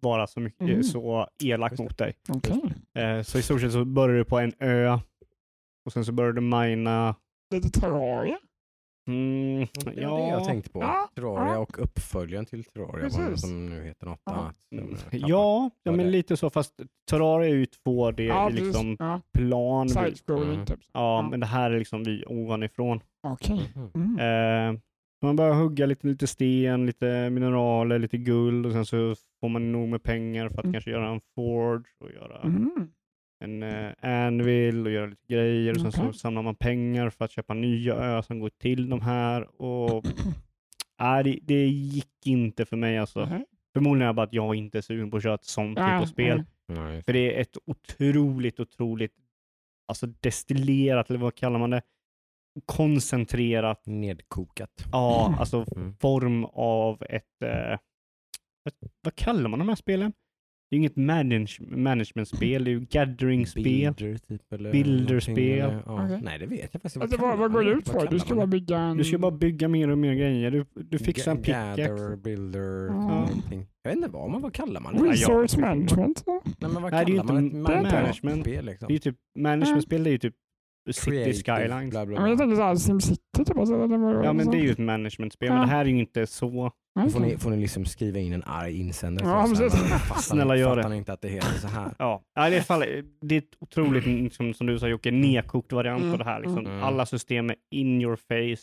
vara 0.00 0.26
så 0.26 0.40
mycket 0.40 0.60
Mm. 0.60 0.82
så 0.82 1.26
elak 1.44 1.78
mot 1.78 1.98
dig. 1.98 2.12
Okej. 2.28 2.60
Eh, 2.94 3.22
så 3.22 3.38
i 3.38 3.42
stort 3.42 3.60
sett 3.60 3.72
så 3.72 3.84
börjar 3.84 4.16
du 4.16 4.24
på 4.24 4.38
en 4.38 4.52
ö 4.58 4.98
och 5.86 5.92
sen 5.92 6.04
så 6.04 6.12
börjar 6.12 6.32
du 6.32 6.40
mina. 6.40 7.14
Lite 7.54 7.80
Terraria. 7.80 8.38
Mm, 9.08 9.66
Det 9.74 9.84
var 9.84 9.92
ja, 9.92 10.16
det 10.16 10.28
jag 10.28 10.44
tänkte 10.44 10.70
på. 10.70 10.80
Ja. 10.80 11.08
Terraria 11.14 11.58
och 11.58 11.78
uppföljaren 11.82 12.46
till 12.46 12.64
Terraria 12.64 13.04
Precis. 13.04 13.40
som 13.40 13.66
nu 13.66 13.84
heter 13.84 14.06
något 14.06 14.20
Ja. 14.24 14.32
annat. 14.32 14.56
Mm, 14.72 14.96
ja, 15.12 15.70
ja 15.82 15.92
men 15.92 16.10
lite 16.10 16.36
så 16.36 16.50
fast 16.50 16.80
Terraria 17.10 17.50
är 17.50 17.54
ju 17.54 17.64
2D 17.86 18.20
Ja, 18.22 18.48
i 18.48 18.52
precis. 18.52 18.66
liksom 18.66 18.96
Ja. 18.98 19.20
plan. 19.38 19.88
Side-scrolling 19.88 20.54
Mm. 20.54 20.66
typ. 20.66 20.78
Ja, 20.92 21.22
Ja. 21.22 21.28
men 21.30 21.40
det 21.40 21.46
här 21.46 21.70
är 21.70 21.78
liksom 21.78 22.04
vi 22.04 22.24
ovanifrån. 22.26 23.00
Okej. 23.26 23.70
Mhm. 23.74 23.90
Mm. 24.18 24.18
Eh, 24.74 24.80
man 25.22 25.36
börjar 25.36 25.54
hugga 25.54 25.86
lite, 25.86 26.06
lite 26.06 26.26
sten, 26.26 26.86
lite 26.86 27.30
mineraler, 27.30 27.98
lite 27.98 28.18
guld 28.18 28.66
och 28.66 28.72
sen 28.72 28.86
så 28.86 29.14
får 29.40 29.48
man 29.48 29.72
nog 29.72 29.88
med 29.88 30.02
pengar 30.02 30.48
för 30.48 30.58
att 30.58 30.64
Mm. 30.64 30.72
kanske 30.72 30.90
göra 30.90 31.08
en 31.08 31.20
forge 31.34 31.84
och 32.00 32.10
göra 32.12 32.40
Mm. 32.40 32.88
en 33.44 33.62
eh, 33.62 33.92
anvil 34.26 34.86
och 34.86 34.92
göra 34.92 35.06
lite 35.06 35.26
grejer 35.26 35.74
och 35.74 35.80
sen 35.80 35.92
så 35.92 36.00
Okej. 36.02 36.14
samlar 36.14 36.42
man 36.42 36.54
pengar 36.54 37.10
för 37.10 37.24
att 37.24 37.30
köpa 37.30 37.54
nya 37.54 37.94
öar 37.94 38.22
som 38.22 38.40
går 38.40 38.50
till 38.58 38.88
de 38.88 39.00
här 39.00 39.62
och 39.62 40.04
nej, 41.00 41.24
det, 41.24 41.38
det 41.42 41.66
gick 41.66 42.26
inte 42.26 42.64
för 42.64 42.76
mig 42.76 42.98
alltså. 42.98 43.20
Mhm. 43.26 43.44
Förmodligen 43.72 44.02
är 44.02 44.06
det 44.06 44.14
bara 44.14 44.26
att 44.26 44.32
jag 44.32 44.54
inte 44.54 44.78
är 44.78 44.82
sugen 44.82 45.10
på 45.10 45.16
att 45.16 45.22
köra 45.22 45.34
ett 45.34 45.44
sånt 45.44 45.78
typ 45.78 45.86
av 46.02 46.06
spel. 46.06 46.44
För 47.04 47.12
det 47.12 47.36
är 47.36 47.40
ett 47.40 47.56
otroligt, 47.66 48.60
otroligt 48.60 49.12
alltså 49.88 50.06
destillerat, 50.06 51.10
eller 51.10 51.20
vad 51.20 51.34
kallar 51.34 51.58
man 51.58 51.70
det? 51.70 51.82
Koncentrerat. 52.66 53.82
Nedkokat. 53.86 54.70
ja, 54.92 55.26
Mm. 55.26 55.38
alltså 55.40 55.64
Mm. 55.76 55.94
form 55.94 56.44
av 56.44 57.02
ett, 57.02 57.42
eh, 57.44 57.78
vad, 58.64 58.74
vad 59.02 59.14
kallar 59.14 59.48
man 59.50 59.58
de 59.58 59.68
här 59.68 59.76
spelen? 59.76 60.12
Det 60.70 60.76
är 60.76 60.78
ju 60.78 60.80
inget 60.80 60.96
manage, 60.96 61.60
managementspel, 61.60 62.64
det 62.64 62.70
är 62.70 62.72
ju 62.72 62.80
gathering-spel. 62.80 63.62
Builder 63.64 64.18
typ 64.18 64.52
eller 64.52 64.72
Builderspel. 64.72 65.34
någonting, 65.58 65.58
eller- 65.58 65.82
Ja. 65.86 66.04
Okej. 66.04 66.20
Nej 66.22 66.38
det 66.38 66.46
vet 66.46 66.60
jag 66.60 66.70
faktiskt 66.72 66.96
Alltså, 66.96 67.16
kallar 67.18 67.28
vad, 67.36 67.38
vad 67.38 67.52
går 67.52 67.64
det 67.64 67.70
ut 67.70 67.84
på? 67.84 67.92
kallar 67.92 68.10
Du 68.10 68.18
ska 68.18 68.34
bara 68.34 68.46
bygga 68.46 68.78
en... 68.78 68.96
Du 68.96 69.04
ska 69.04 69.18
bara 69.18 69.30
bygga 69.30 69.68
mer 69.68 69.88
och 69.90 69.98
mer 69.98 70.14
grejer. 70.14 70.50
Du, 70.50 70.66
du 70.74 70.98
fixar 70.98 71.30
en 71.32 71.38
Ga- 71.38 71.42
pickaxe. 71.42 71.82
Gather, 71.82 72.16
builder, 72.16 72.86
Ja. 72.86 72.92
någonting. 73.08 73.66
Jag 73.82 73.90
vet 73.90 73.96
inte 73.96 74.08
vad 74.10 74.30
man, 74.30 74.42
vad 74.42 74.54
kallar 74.54 74.80
man 74.80 74.96
det? 74.96 75.04
Resource 75.10 75.56
ja. 75.60 75.66
management. 75.66 76.24
Nej 76.26 76.70
men 76.72 76.82
vad 76.82 76.92
Nej, 76.92 77.04
det 77.04 77.12
är 77.12 77.14
ju 77.14 77.18
kallar 77.20 77.34
man 77.34 77.44
inte 77.44 77.56
ett 77.56 77.62
management. 77.62 77.92
management-spel 78.22 78.64
liksom? 78.64 78.86
Det 78.88 78.92
är 78.92 78.94
ju 78.94 78.98
typ, 78.98 79.16
managementspel 79.38 80.06
är 80.06 80.10
ju 80.10 80.18
typ 80.18 80.34
City 80.92 81.32
Skylines. 81.44 81.90
bla, 81.90 82.06
bla, 82.06 82.16
Ja, 82.16 82.20
men 82.20 82.28
jag 82.30 82.36
bla. 82.38 82.44
tänkte 82.46 82.56
såhär 82.56 82.74
SimCity 82.76 83.44
typ. 83.44 83.58
Alltså, 83.58 83.86
det 83.86 83.96
var, 83.98 84.24
Ja, 84.24 84.32
men 84.32 84.50
det 84.50 84.56
är 84.58 84.62
ju 84.62 84.70
ett 84.70 84.78
managementspel, 84.78 85.48
men 85.48 85.58
Ja. 85.58 85.64
det 85.64 85.70
här 85.70 85.80
är 85.84 85.88
ju 85.88 85.98
inte 85.98 86.26
så. 86.26 86.72
Då 87.04 87.10
får 87.10 87.20
ni, 87.20 87.36
får 87.38 87.50
ni 87.50 87.56
liksom 87.56 87.84
skriva 87.84 88.18
in 88.18 88.32
en 88.32 88.42
arg 88.46 88.80
insändare. 88.80 89.28
Ja, 89.28 89.46
men 89.46 89.56
fattar 89.70 90.20
Snälla 90.20 90.54
ni, 90.54 90.60
gör 90.60 90.68
fattar 90.68 90.82
det. 90.82 90.88
ni 90.88 90.96
inte 90.96 91.12
att 91.12 91.20
det 91.20 91.28
heter 91.28 91.58
så 91.58 91.68
här? 91.68 91.94
Ja, 91.98 92.22
ja 92.34 92.48
i 92.48 92.54
alla 92.54 92.62
fall, 92.64 92.84
det 93.20 93.34
är 93.34 93.38
ett 93.38 93.56
otroligt, 93.60 94.06
liksom, 94.06 94.54
som 94.54 94.66
du 94.66 94.78
sa 94.78 94.88
Jocke, 94.88 95.10
nedkokt 95.10 95.72
variant 95.72 96.00
Mm, 96.02 96.12
av 96.12 96.18
det 96.18 96.24
här. 96.24 96.40
Liksom. 96.40 96.66
mm. 96.66 96.82
Alla 96.82 97.06
system 97.06 97.50
är 97.50 97.56
in 97.70 98.00
your 98.02 98.16
face. 98.16 98.62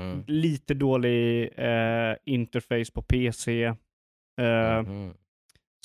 Mm. 0.00 0.24
Lite 0.26 0.74
dålig 0.74 1.42
eh, 1.56 2.14
interface 2.24 2.92
på 2.94 3.02
PC. 3.02 3.64
Eh, 3.64 3.74
Mhm. 4.82 5.14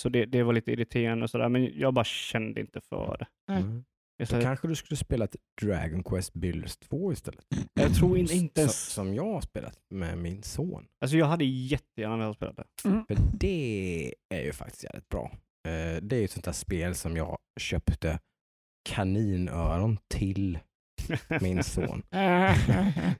Så 0.02 0.10
det, 0.10 0.26
det 0.26 0.44
var 0.44 0.54
lite 0.54 0.72
irriterande 0.72 1.24
och 1.24 1.30
sådär, 1.30 1.50
men 1.50 1.70
jag 1.80 1.94
bara 1.94 2.06
kände 2.06 2.62
inte 2.62 2.82
för 2.82 3.18
det. 3.20 3.54
Mm. 3.54 3.84
Då 4.30 4.42
kanske 4.42 4.68
du 4.68 4.76
skulle 4.76 4.98
spela 4.98 5.26
ett 5.26 5.36
Dragon 5.62 6.04
Quest 6.04 6.34
Builders 6.34 6.78
2 6.78 7.14
istället. 7.14 7.46
jag 7.74 7.96
tror 7.96 8.18
in, 8.18 8.32
inte 8.32 8.54
Så, 8.56 8.62
ens... 8.62 8.90
som 8.90 9.14
jag 9.14 9.34
har 9.34 9.42
spelat 9.42 9.78
med 9.90 10.18
min 10.18 10.44
son. 10.44 10.86
Alltså 11.02 11.18
jag 11.18 11.26
hade 11.26 11.46
jättegärna 11.46 12.18
velat 12.18 12.36
spela 12.36 12.54
det. 12.54 12.66
För 12.82 13.18
det 13.40 14.14
är 14.30 14.42
ju 14.42 14.54
faktiskt 14.54 14.84
jävligt 14.84 15.10
bra. 15.10 15.32
Eh, 15.68 16.02
Det 16.02 16.16
är 16.16 16.20
ju 16.20 16.26
ett 16.26 16.32
sånt 16.32 16.46
där 16.46 16.52
spel 16.52 16.96
som 16.96 17.18
jag 17.18 17.38
köpte 17.60 18.20
kaninöron 18.90 19.98
till 20.08 20.60
min 21.42 21.64
son. 21.64 22.04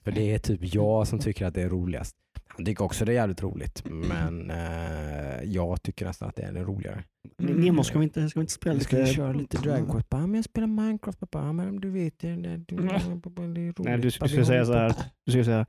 För 0.04 0.12
det 0.12 0.34
är 0.34 0.40
typ 0.40 0.60
jag 0.74 1.08
som 1.08 1.20
tycker 1.20 1.46
att 1.46 1.54
det 1.54 1.62
är 1.62 1.70
roligast. 1.70 2.16
Han 2.56 2.66
tycker 2.66 2.84
också 2.84 3.06
det 3.06 3.12
är 3.12 3.14
jävligt 3.16 3.44
roligt, 3.44 3.84
men 3.86 4.52
eh, 4.52 5.44
jag 5.44 5.82
tycker 5.82 6.06
nästan 6.06 6.30
att 6.30 6.36
det 6.36 6.42
är 6.44 6.54
roligare. 6.54 7.04
Nemo 7.40 7.84
ska 7.84 8.00
vi 8.00 8.04
inte, 8.04 8.30
ska 8.30 8.40
vi 8.40 8.44
inte 8.44 8.54
spela 8.54 8.76
Vi 8.76 8.84
ska 8.84 8.98
lite? 8.98 9.14
köra 9.14 9.34
lite 9.34 9.58
Dragon 9.58 9.92
Quest. 9.92 10.10
Bara, 10.10 10.22
men 10.22 10.36
jag 10.36 10.46
spelar 10.46 10.68
Minecraft 10.68 11.20
pappa. 11.20 11.40
Ja, 11.40 11.54
Men 11.54 11.80
du 11.80 11.90
vet 11.90 12.20
det, 12.20 12.28
det, 12.36 12.58
det, 12.58 12.64
det 12.68 12.74
är 12.74 12.90
roligt. 12.90 13.80
Nej, 13.80 13.98
du, 13.98 14.02
du 14.02 14.06
vi 14.06 14.12
ska 14.12 14.46
säga 14.46 14.66
så 14.66 14.74
här. 14.74 14.94
Du 15.26 15.32
ska 15.32 15.44
säga 15.44 15.66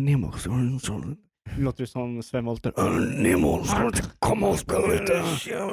Nemo. 0.00 0.32
Nu 1.56 1.64
låter 1.64 1.82
du 1.82 1.86
som 1.86 2.22
Sven 2.22 2.44
Wollter. 2.44 2.72
Nemo, 3.22 3.64
ska 3.64 3.78
du 3.80 3.86
inte 3.86 4.02
komma 4.18 4.46
och 4.48 4.58
spela 4.58 4.86
lite? 4.86 5.22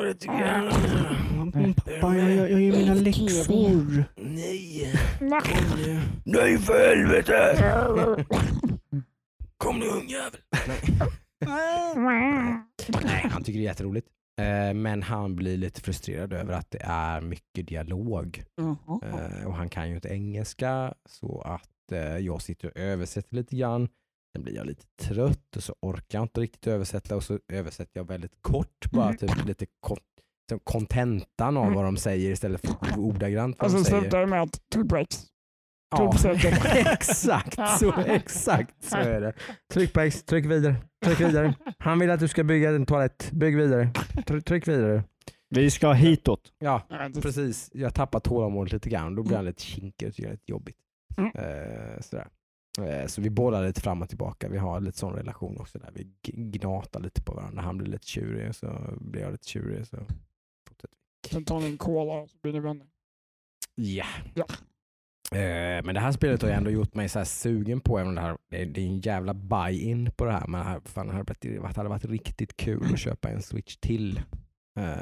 Lite. 0.07 0.29
Mm, 0.29 1.73
Pappa, 1.73 2.15
jag, 2.15 2.31
jag, 2.31 2.51
jag 2.51 2.61
gör 2.61 2.77
mina 2.77 2.93
läxor. 2.93 4.03
Nej, 4.15 4.93
kom. 5.19 6.01
Nej 6.23 6.57
för 6.57 6.95
helvete! 6.95 7.57
Kom 9.57 9.79
nu 9.79 9.85
ungjävel. 9.87 10.39
Nej, 13.03 13.27
han 13.31 13.43
tycker 13.43 13.59
det 13.59 13.65
är 13.65 13.69
jätteroligt. 13.69 14.07
Eh, 14.41 14.73
Men 14.73 15.03
han 15.03 15.35
blir 15.35 15.57
lite 15.57 15.81
frustrerad 15.81 16.33
över 16.33 16.53
att 16.53 16.71
det 16.71 16.81
är 16.83 17.21
mycket 17.21 17.67
dialog. 17.67 18.43
Eh, 19.03 19.45
Och 19.47 19.53
han 19.55 19.69
kan 19.69 19.89
ju 19.89 19.95
inte 19.95 20.09
engelska 20.09 20.93
så 21.09 21.41
att 21.41 21.91
eh, 21.91 22.17
jag 22.17 22.41
sitter 22.41 22.67
och 22.67 22.77
översätter 22.77 23.35
lite 23.35 23.55
grann. 23.55 23.89
Sen 24.35 24.43
blir 24.43 24.55
jag 24.55 24.65
lite 24.67 24.85
trött 25.01 25.55
och 25.55 25.63
så 25.63 25.75
orkar 25.81 26.19
jag 26.19 26.25
inte 26.25 26.41
riktigt 26.41 26.67
översätta 26.67 27.15
och 27.15 27.23
så 27.23 27.39
översätter 27.53 27.99
jag 27.99 28.07
väldigt 28.07 28.41
kort 28.41 28.91
bara 28.91 29.05
Mm. 29.05 29.17
typ 29.17 29.45
lite 29.45 29.65
som 30.49 30.59
kontentan 30.63 31.57
av 31.57 31.63
Mm. 31.63 31.75
vad 31.75 31.85
de 31.85 31.97
säger 31.97 32.31
istället 32.31 32.61
för 32.61 32.99
ordagrant 32.99 33.55
vad 33.59 33.71
Och 33.71 33.77
de 33.77 33.83
så 33.83 33.89
säger. 33.89 34.01
slutar 34.01 34.19
det 34.19 34.27
med 34.27 34.41
att 34.41 34.59
tryck 34.73 34.85
breaks. 34.85 35.25
Ja, 35.97 36.11
säkert. 36.17 36.65
exakt 36.93 37.59
så, 37.79 37.93
exakt 38.05 38.83
så 38.83 38.97
är 38.97 39.21
det. 39.21 39.33
Tryck 39.73 39.93
på 39.93 40.01
X, 40.01 40.23
tryck 40.23 40.45
vidare, 40.45 40.75
tryck 41.05 41.19
vidare. 41.19 41.53
Han 41.79 41.99
vill 41.99 42.09
att 42.11 42.19
du 42.19 42.27
ska 42.27 42.43
bygga 42.43 42.69
en 42.69 42.85
toalett, 42.85 43.29
bygg 43.31 43.57
vidare, 43.57 43.89
Try- 44.27 44.41
tryck 44.41 44.67
vidare. 44.67 45.03
Vi 45.49 45.71
ska 45.71 45.91
hitåt. 45.91 46.53
Ja, 46.59 46.87
precis. 47.21 47.69
Jag 47.73 47.93
tappar 47.93 48.19
tålamodet 48.19 48.73
lite 48.73 48.89
grann. 48.89 49.15
Då 49.15 49.23
blir 49.23 49.35
han 49.35 49.45
lite 49.45 49.61
kinkig 49.63 50.07
och 50.07 50.13
tycker 50.15 50.29
det 50.29 50.31
är 50.31 50.33
lite 50.33 50.51
jobbigt. 50.51 50.77
Mm. 51.17 51.31
Eh, 51.35 51.99
sådär. 52.01 52.27
Eh, 52.81 53.07
så 53.07 53.21
vi 53.21 53.29
bollar 53.29 53.67
lite 53.67 53.81
fram 53.81 54.01
och 54.01 54.09
tillbaka. 54.09 54.49
Vi 54.49 54.57
har 54.57 54.79
lite 54.79 54.97
sån 54.97 55.13
relation 55.13 55.57
också 55.59 55.79
där 55.79 55.91
vi 55.93 56.07
gnatar 56.33 56.99
lite 56.99 57.21
på 57.21 57.33
varandra. 57.33 57.61
Han 57.61 57.77
blir 57.77 57.87
lite 57.91 58.07
tjurig 58.07 58.55
så 58.55 58.79
blir 58.97 59.21
jag 59.21 59.31
lite 59.31 59.47
tjurig. 59.47 59.87
Så. 59.87 59.97
Sen 61.31 61.45
tar 61.45 61.59
ni 61.59 61.65
en 61.65 61.77
cola 61.77 62.13
och 62.13 62.29
så 62.29 62.37
blir 62.41 62.53
ni 62.53 62.59
vänner. 62.59 62.87
Ja. 63.75 64.05
Ja. 64.33 64.45
Eh, 65.31 65.83
men 65.85 65.93
det 65.95 65.99
här 65.99 66.11
spelet 66.11 66.41
har 66.41 66.49
ju 66.49 66.55
ändå 66.55 66.69
gjort 66.69 66.95
mig 66.95 67.09
så 67.09 67.19
här 67.19 67.25
sugen 67.25 67.79
på, 67.81 67.99
även 67.99 68.09
om 68.09 68.15
det, 68.15 68.21
här, 68.21 68.37
det, 68.51 68.57
är- 68.61 68.79
en 68.79 68.99
jävla 68.99 69.33
buy-in 69.33 70.11
på 70.11 70.25
det 70.25 70.31
här, 70.31 70.47
men 70.47 70.59
det 70.59 70.67
här, 70.67 70.81
fan, 70.85 71.07
det 71.07 71.13
hade 71.13 71.23
varit, 71.23 71.41
det 71.41 71.75
hade 71.77 71.89
varit 71.89 72.05
riktigt 72.05 72.57
kul 72.57 72.93
att 72.93 72.99
köpa 72.99 73.29
en 73.29 73.41
switch 73.41 73.75
till 73.77 74.21
eh, 74.79 74.99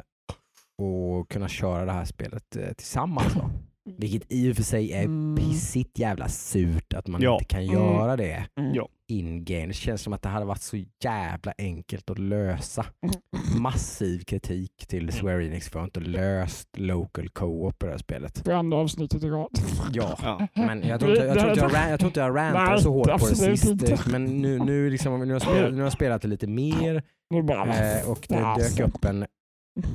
och 0.82 1.30
kunna 1.30 1.48
köra 1.48 1.84
det 1.84 1.92
här 1.92 2.04
spelet 2.04 2.56
eh, 2.56 2.72
tillsammans. 2.72 3.34
Då. 3.34 3.50
Vilket 3.98 4.32
i 4.32 4.52
och 4.52 4.56
för 4.56 4.62
sig 4.62 4.92
är 4.92 5.04
Mm. 5.04 5.36
pissigt 5.36 5.98
jävla 5.98 6.28
surt 6.28 6.92
att 6.94 7.06
man 7.06 7.22
Ja. 7.22 7.32
inte 7.34 7.44
kan 7.44 7.62
Mm. 7.62 7.74
göra 7.74 8.16
det 8.16 8.46
Mm. 8.60 8.74
Ja. 8.74 8.88
In-game. 9.08 9.66
Det 9.66 9.72
känns 9.72 10.02
som 10.02 10.12
att 10.12 10.22
det 10.22 10.28
hade 10.28 10.46
varit 10.46 10.62
så 10.62 10.76
jävla 11.04 11.52
enkelt 11.58 12.10
att 12.10 12.18
lösa. 12.18 12.86
Massiv 13.60 14.24
kritik 14.24 14.86
till 14.88 15.12
Square 15.12 15.46
Enix 15.46 15.68
för 15.68 15.78
att 15.80 15.84
inte 15.84 16.00
löst 16.00 16.68
local 16.76 17.28
co-op 17.28 17.78
på 17.78 17.86
det 17.86 17.92
här 17.92 17.98
spelet. 17.98 18.38
För 18.38 18.52
andra 18.52 18.78
avsnittet 18.78 19.22
i 19.24 19.28
rad. 19.28 19.50
Ja, 19.92 20.18
Ja. 20.22 20.48
men 20.54 20.82
jag 20.82 21.00
tror 21.00 21.12
inte 21.12 21.24
jag, 21.24 21.38
tror 21.38 21.50
inte 21.50 21.60
jag, 21.64 21.72
ran- 21.74 21.90
jag, 21.90 22.00
tror 22.00 22.08
inte 22.08 22.20
jag 22.20 22.36
rantade 22.36 22.70
Nej, 22.70 22.80
så 22.82 22.92
hårt 22.92 23.06
på 23.06 23.28
det 23.28 23.36
sist. 23.36 23.64
inte. 23.64 23.98
Men 24.10 24.24
nu, 24.24 24.58
nu, 24.58 24.90
liksom, 24.90 25.18
nu, 25.20 25.26
har 25.26 25.32
jag 25.32 25.42
spelat, 25.42 25.70
nu 25.72 25.76
har 25.78 25.84
jag 25.86 25.92
spelat 25.92 26.22
det 26.22 26.28
lite 26.28 26.46
mer 26.46 27.02
eh, 27.34 28.10
och 28.10 28.26
det 28.28 28.34
alltså. 28.38 28.76
dök 28.82 28.88
upp 28.94 29.04
en 29.04 29.26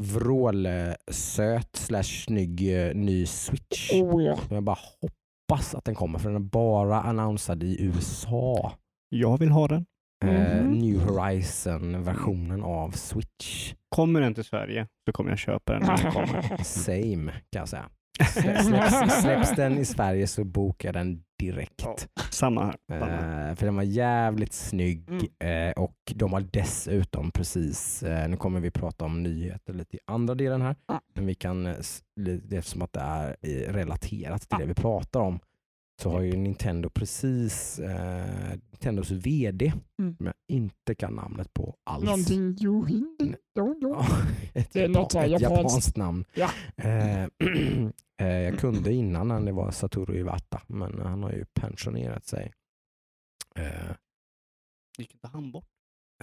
vrålsöt 0.01 1.75
slash 1.75 2.03
snygg 2.25 2.85
eh, 2.87 2.95
ny 2.95 3.25
switch. 3.25 3.91
Oh 3.93 4.23
ja. 4.23 4.37
Jag 4.49 4.63
bara 4.63 4.77
hoppas 5.01 5.75
att 5.75 5.85
den 5.85 5.95
kommer 5.95 6.19
för 6.19 6.29
den 6.29 6.35
är 6.35 6.39
bara 6.49 7.01
annonsad 7.01 7.63
i 7.63 7.81
USA. 7.83 8.71
Jag 9.09 9.37
vill 9.37 9.49
ha 9.51 9.67
den. 9.67 9.85
Eh, 10.25 10.63
Mhm. 10.63 10.71
New 10.73 10.99
Horizon-versionen 10.99 12.63
av 12.63 12.91
Switch. 12.91 13.73
Kommer 13.89 14.21
den 14.21 14.33
till 14.33 14.43
Sverige 14.43 14.87
så 15.07 15.11
kommer 15.13 15.29
jag 15.29 15.39
köpa 15.39 15.73
den 15.73 15.81
när 15.81 15.97
den 16.03 16.11
kommer. 16.11 16.57
Same 16.63 17.31
kan 17.31 17.59
jag 17.59 17.69
säga. 17.69 17.89
Slä- 18.19 18.61
Släpps, 18.63 19.21
släpps 19.21 19.55
den 19.55 19.77
i 19.77 19.85
Sverige 19.85 20.27
så 20.27 20.43
bokar 20.43 20.87
jag 20.87 20.95
den 20.95 21.23
direkt. 21.39 21.81
Ja. 21.83 21.95
Samma 22.31 22.65
här. 22.65 22.75
Samma. 22.99 23.49
Eh, 23.49 23.55
för 23.55 23.65
den 23.65 23.75
var 23.75 23.83
jävligt 23.83 24.53
snygg 24.53 25.09
Mm. 25.09 25.67
eh, 25.69 25.73
och 25.83 25.95
de 26.15 26.33
har 26.33 26.41
dessutom 26.53 27.31
precis, 27.31 28.03
eh, 28.03 28.29
nu 28.29 28.37
kommer 28.37 28.59
vi 28.59 28.71
prata 28.71 29.05
om 29.05 29.23
nyheter 29.23 29.73
lite 29.73 29.95
i 29.97 29.99
andra 30.07 30.35
delen 30.35 30.61
här, 30.61 30.75
Ja. 30.87 31.01
men 31.15 31.25
vi 31.25 31.35
kan, 31.35 31.65
eh, 31.65 31.75
eftersom 32.51 32.81
att 32.81 32.93
det 32.93 32.99
är 32.99 33.35
relaterat 33.73 34.41
till 34.49 34.59
det 34.59 34.65
vi 34.65 34.73
pratar 34.73 35.19
om, 35.19 35.39
så 35.99 36.09
har 36.11 36.21
ju 36.21 36.37
Nintendo 36.37 36.89
precis, 36.89 37.79
eh, 37.79 38.49
Nintendos 38.71 39.11
VD, 39.11 39.73
Mm. 39.99 40.15
som 40.17 40.25
jag 40.25 40.35
inte 40.47 40.95
kan 40.95 41.13
namnet 41.13 41.53
på 41.53 41.75
alls. 41.83 42.05
Någonting 42.05 42.55
jo. 42.59 42.85
Ja, 43.53 44.05
ett, 44.53 44.73
Det 44.73 44.81
är 44.83 44.87
något 44.89 45.15
ett 45.15 45.29
japanskt. 45.29 45.41
japanskt 45.41 45.97
namn. 45.97 46.25
Ja. 46.33 46.49
Eh, 46.77 47.23
eh, 48.21 48.27
jag 48.27 48.59
kunde 48.59 48.93
innan 48.93 49.27
när 49.27 49.41
det 49.41 49.51
var 49.51 49.71
Satoru 49.71 50.17
Iwata, 50.17 50.61
men 50.67 51.01
han 51.01 51.23
har 51.23 51.31
ju 51.31 51.45
pensionerat 51.53 52.25
sig. 52.25 52.53
Eh, 53.55 53.91
Gick 54.97 55.13
inte 55.13 55.27
han 55.27 55.51
bort? 55.51 55.65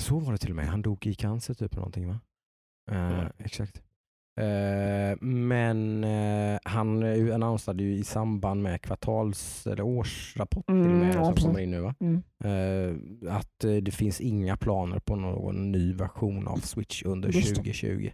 så 0.01 0.19
var 0.19 0.33
det 0.33 0.39
till 0.39 0.51
och 0.51 0.57
med. 0.57 0.67
Han 0.69 0.83
dog 0.83 1.07
i 1.07 1.15
cancer 1.15 1.55
typ 1.55 1.73
eller 1.73 1.81
någonting 1.81 2.09
va? 2.09 2.21
Eh, 2.91 2.97
Ja. 2.99 3.31
Exakt. 3.39 3.83
Eh, 4.41 5.17
men 5.21 6.05
eh, 6.05 6.59
han 6.65 7.03
annonsade 7.33 7.83
ju 7.83 7.95
i 7.95 8.05
samband 8.05 8.63
med 8.63 8.83
kvartals 8.83 9.67
eller 9.67 9.83
årsrapport 9.83 10.67
till 10.67 10.75
och 10.75 10.81
Mm, 10.81 10.99
med, 10.99 11.09
ja, 11.17 11.25
som 11.25 11.35
precis. 11.35 11.47
kommer 11.47 11.61
in 11.61 11.71
nu 11.71 11.81
va? 11.81 11.95
Mm. 12.01 12.23
Eh, 12.45 13.35
att 13.37 13.65
eh, 13.65 13.73
det 13.77 13.91
finns 13.91 14.21
inga 14.21 14.57
planer 14.57 14.99
på 14.99 15.17
någon 15.17 15.73
ny 15.73 15.93
version 15.93 16.49
av 16.49 16.57
Switch 16.57 17.03
under 17.03 17.29
Just 17.29 17.49
det. 17.49 17.55
2020. 17.55 18.11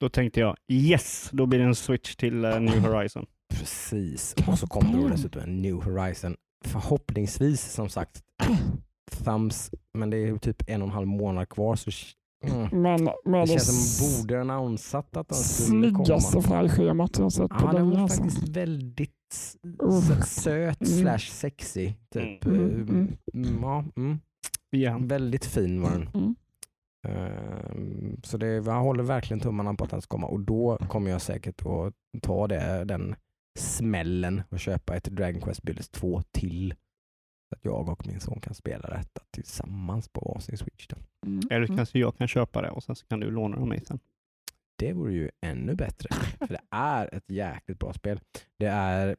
Då 0.00 0.08
tänkte 0.08 0.40
jag 0.40 0.56
yes, 0.68 1.28
då 1.32 1.46
blir 1.46 1.58
det 1.58 1.64
en 1.64 1.74
switch 1.74 2.16
till 2.16 2.44
eh, 2.44 2.60
New 2.60 2.78
Horizon. 2.80 3.26
Precis, 3.54 4.34
och 4.46 4.58
så 4.58 4.66
kommer 4.66 5.02
det 5.02 5.08
dessutom 5.10 5.42
en 5.42 5.62
New 5.62 5.74
Horizon. 5.82 6.36
Förhoppningsvis 6.64 7.72
som 7.72 7.88
sagt 7.88 8.22
thumbs, 9.24 9.70
men 9.98 10.10
det 10.10 10.16
är 10.16 10.26
ju 10.26 10.38
typ 10.38 10.68
en 10.68 10.82
och 10.82 10.88
en 10.88 10.94
halv 10.94 11.06
månad 11.06 11.48
kvar 11.48 11.76
så 11.76 11.90
mm. 12.44 12.82
Men 12.82 13.04
med 13.04 13.14
det 13.24 13.40
det 13.40 13.46
känns 13.46 13.96
som 13.98 14.22
borde 14.26 14.40
annonsat 14.40 15.16
att 15.16 15.28
den 15.28 15.38
skulle 15.38 15.90
snyggaste 15.92 16.32
komma. 16.32 16.42
färgschemat 16.48 17.18
jag 17.18 17.32
sett 17.32 17.50
på 17.50 17.56
Ja, 17.60 17.66
den 17.72 17.74
länge. 17.74 17.94
var 17.94 18.02
alltså. 18.02 18.22
faktiskt 18.22 18.48
väldigt 18.48 19.12
s- 19.32 19.56
Uff. 19.82 20.26
söt 20.28 20.80
Mm. 20.80 21.00
slash 21.00 21.18
sexy. 21.32 21.92
Typ. 22.12 22.44
Mm, 22.44 22.60
Eh, 22.60 22.64
mm. 22.74 23.16
mm, 23.34 23.58
Ja, 23.62 23.84
mm. 23.96 24.20
Ja. 24.70 24.98
Väldigt 25.02 25.44
fin 25.44 25.82
var 25.82 25.90
den. 25.90 26.08
Mm. 26.14 26.34
Ehm, 27.08 28.20
Så 28.22 28.36
det, 28.38 28.46
jag 28.46 28.80
håller 28.80 29.02
verkligen 29.02 29.40
tummarna 29.40 29.74
på 29.74 29.84
att 29.84 29.90
den 29.90 30.02
ska 30.02 30.16
komma 30.16 30.26
och 30.26 30.40
då 30.40 30.78
kommer 30.88 31.10
jag 31.10 31.22
säkert 31.22 31.62
att 31.66 31.94
ta 32.22 32.46
det, 32.46 32.84
den 32.84 33.14
smällen 33.58 34.42
och 34.48 34.60
köpa 34.60 34.96
ett 34.96 35.04
Dragon 35.04 35.40
Quest 35.40 35.62
Builders 35.62 35.88
2 35.88 36.22
till. 36.32 36.74
Så 37.48 37.54
att 37.54 37.64
jag 37.64 37.88
och 37.88 38.06
min 38.06 38.20
son 38.20 38.40
kan 38.40 38.54
spela 38.54 38.88
detta 38.88 39.20
tillsammans 39.30 40.08
på 40.08 40.20
varsin 40.34 40.58
Switch. 40.58 40.86
Då. 40.86 40.96
Mm. 41.26 41.40
Eller 41.50 41.64
Mm. 41.66 41.76
kanske 41.76 41.98
jag 41.98 42.16
kan 42.16 42.28
köpa 42.28 42.62
det 42.62 42.70
och 42.70 42.82
sen 42.82 42.96
så 42.96 43.06
kan 43.06 43.20
du 43.20 43.30
låna 43.30 43.56
det 43.56 43.62
av 43.62 43.68
mig 43.68 43.80
sen. 43.84 43.98
Det 44.78 44.92
vore 44.92 45.12
ju 45.12 45.30
ännu 45.40 45.74
bättre. 45.74 46.08
För 46.38 46.48
det 46.48 46.60
är 46.70 47.14
ett 47.14 47.30
jäkligt 47.30 47.78
bra 47.78 47.92
spel. 47.92 48.20
Det 48.58 48.66
är 48.66 49.16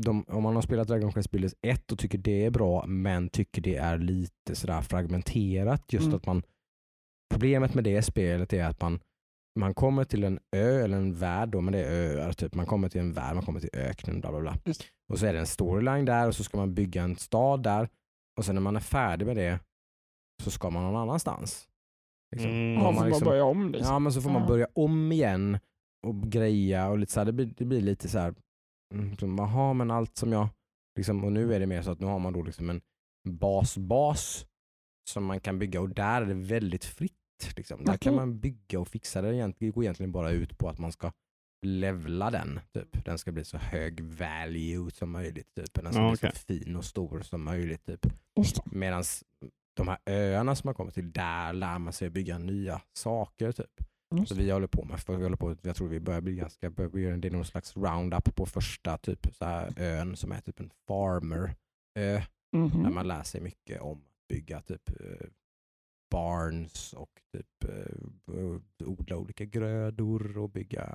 de, 0.00 0.24
om 0.28 0.42
man 0.42 0.54
har 0.54 0.62
spelat 0.62 0.88
Dragon 0.88 1.12
Quest 1.12 1.30
Builders 1.30 1.54
1 1.62 1.92
och 1.92 1.98
tycker 1.98 2.18
det 2.18 2.44
är 2.44 2.50
bra 2.50 2.86
men 2.86 3.28
tycker 3.28 3.62
det 3.62 3.76
är 3.76 3.98
lite 3.98 4.54
sådär 4.54 4.80
fragmenterat. 4.82 5.92
Just 5.92 6.04
Mm. 6.06 6.16
att 6.16 6.26
man 6.26 6.42
Problemet 7.30 7.74
med 7.74 7.84
det 7.84 8.02
spelet 8.02 8.52
är 8.52 8.64
att 8.64 8.80
man 8.80 9.00
man 9.56 9.74
kommer 9.74 10.04
till 10.04 10.24
en 10.24 10.38
ö 10.56 10.84
eller 10.84 10.96
en 10.96 11.14
värld 11.14 11.48
då, 11.48 11.60
men 11.60 11.72
det 11.72 11.84
är 11.84 12.16
öar. 12.16 12.32
Typ. 12.32 12.54
Man 12.54 12.66
kommer 12.66 12.88
till 12.88 13.00
en 13.00 13.12
värld, 13.12 13.34
man 13.34 13.44
kommer 13.44 13.60
till 13.60 13.70
öknen, 13.72 14.20
bla 14.20 14.30
bla 14.30 14.40
bla. 14.40 14.56
Och 15.12 15.18
så 15.18 15.26
är 15.26 15.32
det 15.32 15.38
en 15.38 15.46
storyline 15.46 16.04
där 16.04 16.28
och 16.28 16.34
så 16.34 16.44
ska 16.44 16.56
man 16.56 16.74
bygga 16.74 17.02
en 17.02 17.16
stad 17.16 17.62
där. 17.62 17.88
Och 18.38 18.44
sen 18.44 18.54
när 18.54 18.62
man 18.62 18.76
är 18.76 18.80
färdig 18.80 19.26
med 19.26 19.36
det 19.36 19.60
så 20.42 20.50
ska 20.50 20.70
man 20.70 20.82
någon 20.82 20.96
annanstans. 21.02 21.68
Liksom. 22.30 22.50
Mm. 22.50 22.82
Man 22.82 22.94
man 22.94 23.06
liksom- 23.08 23.24
börja 23.24 23.44
om 23.44 23.70
liksom. 23.72 23.92
Ja 23.92 23.98
men 23.98 24.12
så 24.12 24.22
får 24.22 24.30
man 24.30 24.42
Ja. 24.42 24.48
börja 24.48 24.68
om 24.74 25.12
igen 25.12 25.58
och 26.06 26.22
greja 26.22 26.88
och 26.88 26.98
lite 26.98 27.12
så 27.12 27.20
här, 27.20 27.24
det, 27.24 27.32
blir, 27.32 27.46
det 27.56 27.64
blir 27.64 27.80
lite 27.80 28.08
så 28.08 28.18
här, 28.18 28.34
mm, 28.94 29.16
som, 29.16 29.38
jaha 29.38 29.72
men 29.74 29.90
allt 29.90 30.16
som 30.16 30.32
jag, 30.32 30.48
liksom, 30.98 31.24
och 31.24 31.32
nu 31.32 31.54
är 31.54 31.60
det 31.60 31.66
mer 31.66 31.82
så 31.82 31.90
att 31.90 32.00
nu 32.00 32.06
har 32.06 32.18
man 32.18 32.32
då 32.32 32.42
liksom 32.42 32.70
en 32.70 32.80
basbas 33.28 34.46
som 35.10 35.24
man 35.24 35.40
kan 35.40 35.58
bygga 35.58 35.80
och 35.80 35.88
där 35.88 36.22
är 36.22 36.26
det 36.26 36.34
väldigt 36.34 36.84
fritt. 36.84 37.12
Liksom. 37.56 37.84
Där 37.84 37.96
kan 37.96 38.14
Okej. 38.14 38.26
man 38.26 38.38
bygga 38.40 38.80
och 38.80 38.88
fixa 38.88 39.22
det. 39.22 39.52
Det 39.58 39.70
går 39.70 39.84
egentligen 39.84 40.12
bara 40.12 40.30
ut 40.30 40.58
på 40.58 40.68
att 40.68 40.78
man 40.78 40.92
ska 40.92 41.12
levla 41.66 42.30
den. 42.30 42.60
Typ. 42.72 43.04
Den 43.04 43.18
ska 43.18 43.32
bli 43.32 43.44
så 43.44 43.58
hög 43.58 44.00
value 44.00 44.90
som 44.90 45.10
möjligt. 45.10 45.54
Typ. 45.54 45.74
Den 45.74 45.92
ska 45.92 46.02
Ja, 46.02 46.08
bli 46.10 46.16
så 46.16 46.30
fin 46.38 46.76
och 46.76 46.84
stor 46.84 47.20
som 47.20 47.44
möjligt. 47.44 47.84
Typ. 47.86 48.06
Medan 48.64 49.04
de 49.76 49.88
här 49.88 49.98
öarna 50.06 50.54
som 50.56 50.68
man 50.68 50.74
kommer 50.74 50.90
till, 50.90 51.12
där 51.12 51.52
lär 51.52 51.78
man 51.78 51.92
sig 51.92 52.10
bygga 52.10 52.38
nya 52.38 52.80
saker. 52.92 53.52
typ. 53.52 53.70
Så 54.26 54.34
vi 54.34 54.50
håller 54.50 54.66
på 54.66 54.84
med, 54.84 55.00
för 55.00 55.16
vi 55.16 55.22
håller 55.22 55.36
på, 55.36 55.56
jag 55.62 55.76
tror 55.76 55.88
vi 55.88 56.00
börjar 56.00 56.20
bli 56.20 56.36
ganska, 56.36 56.70
börjar 56.70 57.16
det 57.16 57.28
är 57.28 57.32
någon 57.32 57.44
slags 57.44 57.76
roundup 57.76 58.34
på 58.36 58.46
första 58.46 58.98
typ 58.98 59.26
så 59.34 59.44
här 59.44 59.72
ön 59.76 60.16
som 60.16 60.32
är 60.32 60.40
typ 60.40 60.60
en 60.60 60.70
farmer 60.88 61.54
ö, 61.98 62.22
Mhm. 62.52 62.82
där 62.82 62.90
man 62.90 63.08
lär 63.08 63.22
sig 63.22 63.40
mycket 63.40 63.80
om 63.80 63.98
att 63.98 64.28
bygga 64.28 64.60
typ 64.60 64.90
eh, 65.00 65.26
barns 66.10 66.92
och 66.92 67.10
typ 67.36 67.70
eh, 67.70 68.86
odla 68.88 69.16
olika 69.16 69.44
grödor 69.44 70.38
och 70.38 70.50
bygga 70.50 70.86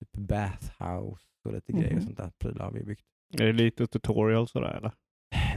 typ 0.00 0.12
bathhouse 0.12 1.24
och 1.44 1.52
lite 1.52 1.72
grejer 1.72 1.86
och 1.88 1.92
Mhm. 1.94 2.02
sånt 2.02 2.16
där 2.16 2.30
prylar 2.38 2.64
har 2.64 2.72
vi 2.72 2.84
byggt. 2.84 3.04
Är 3.38 3.46
det 3.46 3.52
lite 3.52 3.86
tutorial 3.86 4.48
sådär 4.48 4.74
eller? 4.76 4.92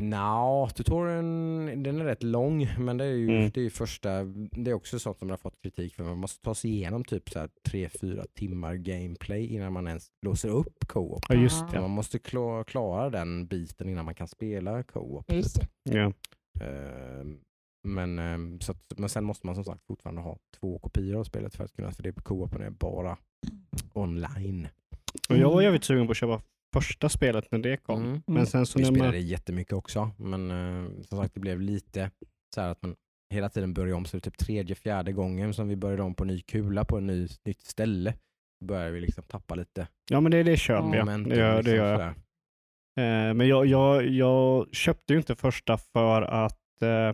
Nja, 0.01 0.69
tutorialen 0.75 1.83
den 1.83 2.01
är 2.01 2.05
rätt 2.05 2.23
lång 2.23 2.67
men 2.79 2.97
det 2.97 3.05
är 3.05 3.11
ju 3.13 3.29
Mm. 3.37 3.49
det 3.53 3.59
är 3.59 3.63
ju 3.63 3.69
första, 3.69 4.23
det 4.51 4.71
är 4.71 4.73
också 4.73 4.99
sånt 4.99 5.17
som 5.19 5.27
jag 5.29 5.33
har 5.33 5.37
fått 5.37 5.61
kritik 5.61 5.95
för. 5.95 6.03
Man 6.03 6.17
måste 6.17 6.41
ta 6.41 6.55
sig 6.55 6.71
igenom 6.71 7.03
typ 7.05 7.29
så 7.29 7.39
här 7.39 7.49
3-4 7.69 8.25
timmar 8.35 8.75
gameplay 8.75 9.45
innan 9.47 9.73
man 9.73 9.87
ens 9.87 10.07
låser 10.25 10.49
upp 10.49 10.87
co-op. 10.87 11.21
Ja 11.29 11.35
just 11.35 11.71
det. 11.71 11.81
Man 11.81 11.89
måste 11.89 12.17
kla- 12.17 12.63
klara 12.63 13.09
den 13.09 13.47
biten 13.47 13.89
innan 13.89 14.05
man 14.05 14.15
kan 14.15 14.27
spela 14.27 14.83
co-op. 14.83 15.31
Just 15.31 15.59
det. 15.61 15.67
Ja. 15.97 16.13
Ehm, 16.65 17.39
men, 17.83 18.19
ehm, 18.19 18.59
så 18.59 18.71
att, 18.71 18.93
men 18.97 19.09
sen 19.09 19.23
måste 19.23 19.45
man 19.45 19.55
som 19.55 19.63
sagt 19.63 19.85
fortfarande 19.85 20.21
ha 20.21 20.37
två 20.59 20.79
kopior 20.79 21.19
av 21.19 21.23
spelet 21.23 21.55
för 21.55 21.63
att 21.63 21.73
kunna, 21.73 21.91
för 21.91 22.03
det 22.03 22.11
co-open 22.11 22.61
är 22.61 22.69
bara 22.69 23.17
online. 23.93 24.67
Och 25.29 25.37
jag 25.37 25.51
var 25.51 25.61
jävligt 25.61 25.83
sugen 25.83 26.07
på 26.07 26.11
att 26.11 26.17
köpa 26.17 26.41
första 26.73 27.09
spelet 27.09 27.51
när 27.51 27.59
det 27.59 27.77
kom. 27.77 28.03
Mm. 28.03 28.21
Men 28.27 28.45
sen 28.47 28.65
så 28.65 28.79
Vi 28.79 28.83
när 28.83 28.91
spelade 28.91 29.11
man... 29.11 29.27
jättemycket 29.27 29.73
också, 29.73 30.11
men 30.17 30.51
eh, 30.51 30.91
som 31.01 31.17
sagt 31.17 31.33
det 31.33 31.39
blev 31.39 31.61
lite 31.61 32.11
så 32.55 32.61
här 32.61 32.69
att 32.69 32.81
man 32.81 32.95
hela 33.33 33.49
tiden 33.49 33.73
började 33.73 33.93
om, 33.93 34.05
så 34.05 34.17
det 34.17 34.19
är 34.19 34.31
typ 34.31 34.37
tredje, 34.37 34.75
fjärde 34.75 35.11
gången 35.11 35.53
som 35.53 35.67
vi 35.67 35.75
började 35.75 36.03
om 36.03 36.15
på 36.15 36.23
ny 36.25 36.41
kula 36.41 36.85
på 36.85 36.97
en 36.97 37.07
ny, 37.07 37.27
nytt 37.45 37.61
ställe. 37.61 38.13
Då 38.59 38.67
började 38.67 38.91
vi 38.91 39.01
liksom 39.01 39.23
tappa 39.23 39.55
lite 39.55 39.87
Ja 40.09 40.21
men 40.21 40.31
det, 40.31 40.43
det 40.43 40.57
köper 40.57 40.97
jag. 40.97 41.07
Det 41.07 41.35
gör, 41.35 41.51
det 41.51 41.57
liksom 41.57 41.75
gör 41.75 41.99
jag. 41.99 42.09
Eh, 42.97 43.33
men 43.33 43.47
jag, 43.47 43.65
jag, 43.65 44.07
jag 44.07 44.75
köpte 44.75 45.13
ju 45.13 45.19
inte 45.19 45.35
första 45.35 45.77
för 45.77 46.21
att 46.21 46.81
eh, 46.81 47.13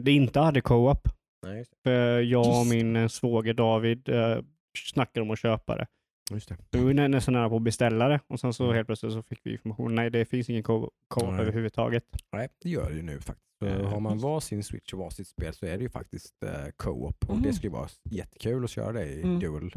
det 0.00 0.12
inte 0.12 0.40
hade 0.40 0.60
co-op. 0.60 1.08
Nej, 1.46 1.64
För 1.84 2.20
jag 2.20 2.60
och 2.60 2.66
min 2.66 2.96
eh, 2.96 3.08
svåger 3.08 3.54
David 3.54 4.08
eh, 4.08 4.38
snackade 4.78 5.22
om 5.22 5.30
att 5.30 5.38
köpa 5.38 5.76
det. 5.76 5.86
det. 6.30 6.34
Just 6.34 6.48
det. 6.48 6.56
Vi 6.70 6.84
var 6.84 6.92
nä- 6.92 7.08
nästan 7.08 7.34
nära 7.34 7.48
på 7.48 7.56
att 7.56 7.62
beställa 7.62 8.08
det 8.08 8.20
och 8.26 8.40
sen 8.40 8.52
så 8.52 8.64
Mm. 8.64 8.76
helt 8.76 8.86
plötsligt 8.86 9.12
så 9.12 9.22
fick 9.22 9.40
vi 9.42 9.52
information. 9.52 9.94
Nej, 9.94 10.10
det 10.10 10.24
finns 10.24 10.50
ingen 10.50 10.62
co- 10.62 10.90
co-op 11.08 11.30
Nej. 11.32 11.40
överhuvudtaget. 11.40 12.04
Nej, 12.32 12.48
det 12.62 12.68
gör 12.70 12.90
det 12.90 12.96
ju 12.96 13.02
nu 13.02 13.20
faktiskt. 13.20 13.44
Så 13.62 13.66
Eh, 13.66 13.88
har 13.90 14.00
man 14.00 14.18
varsin 14.18 14.62
switch 14.62 14.92
och 14.92 14.98
varsitt 14.98 15.28
spel 15.28 15.54
så 15.54 15.66
är 15.66 15.76
det 15.76 15.82
ju 15.82 15.88
faktiskt 15.88 16.42
eh, 16.42 16.50
co-op 16.76 17.16
och 17.28 17.36
det 17.36 17.42
Mm. 17.42 17.52
ska 17.52 17.66
ju 17.66 17.70
vara 17.72 17.88
jättekul 18.10 18.64
att 18.64 18.70
köra 18.70 18.92
det 18.92 19.06
i 19.06 19.22
Mm. 19.22 19.40
dual 19.40 19.72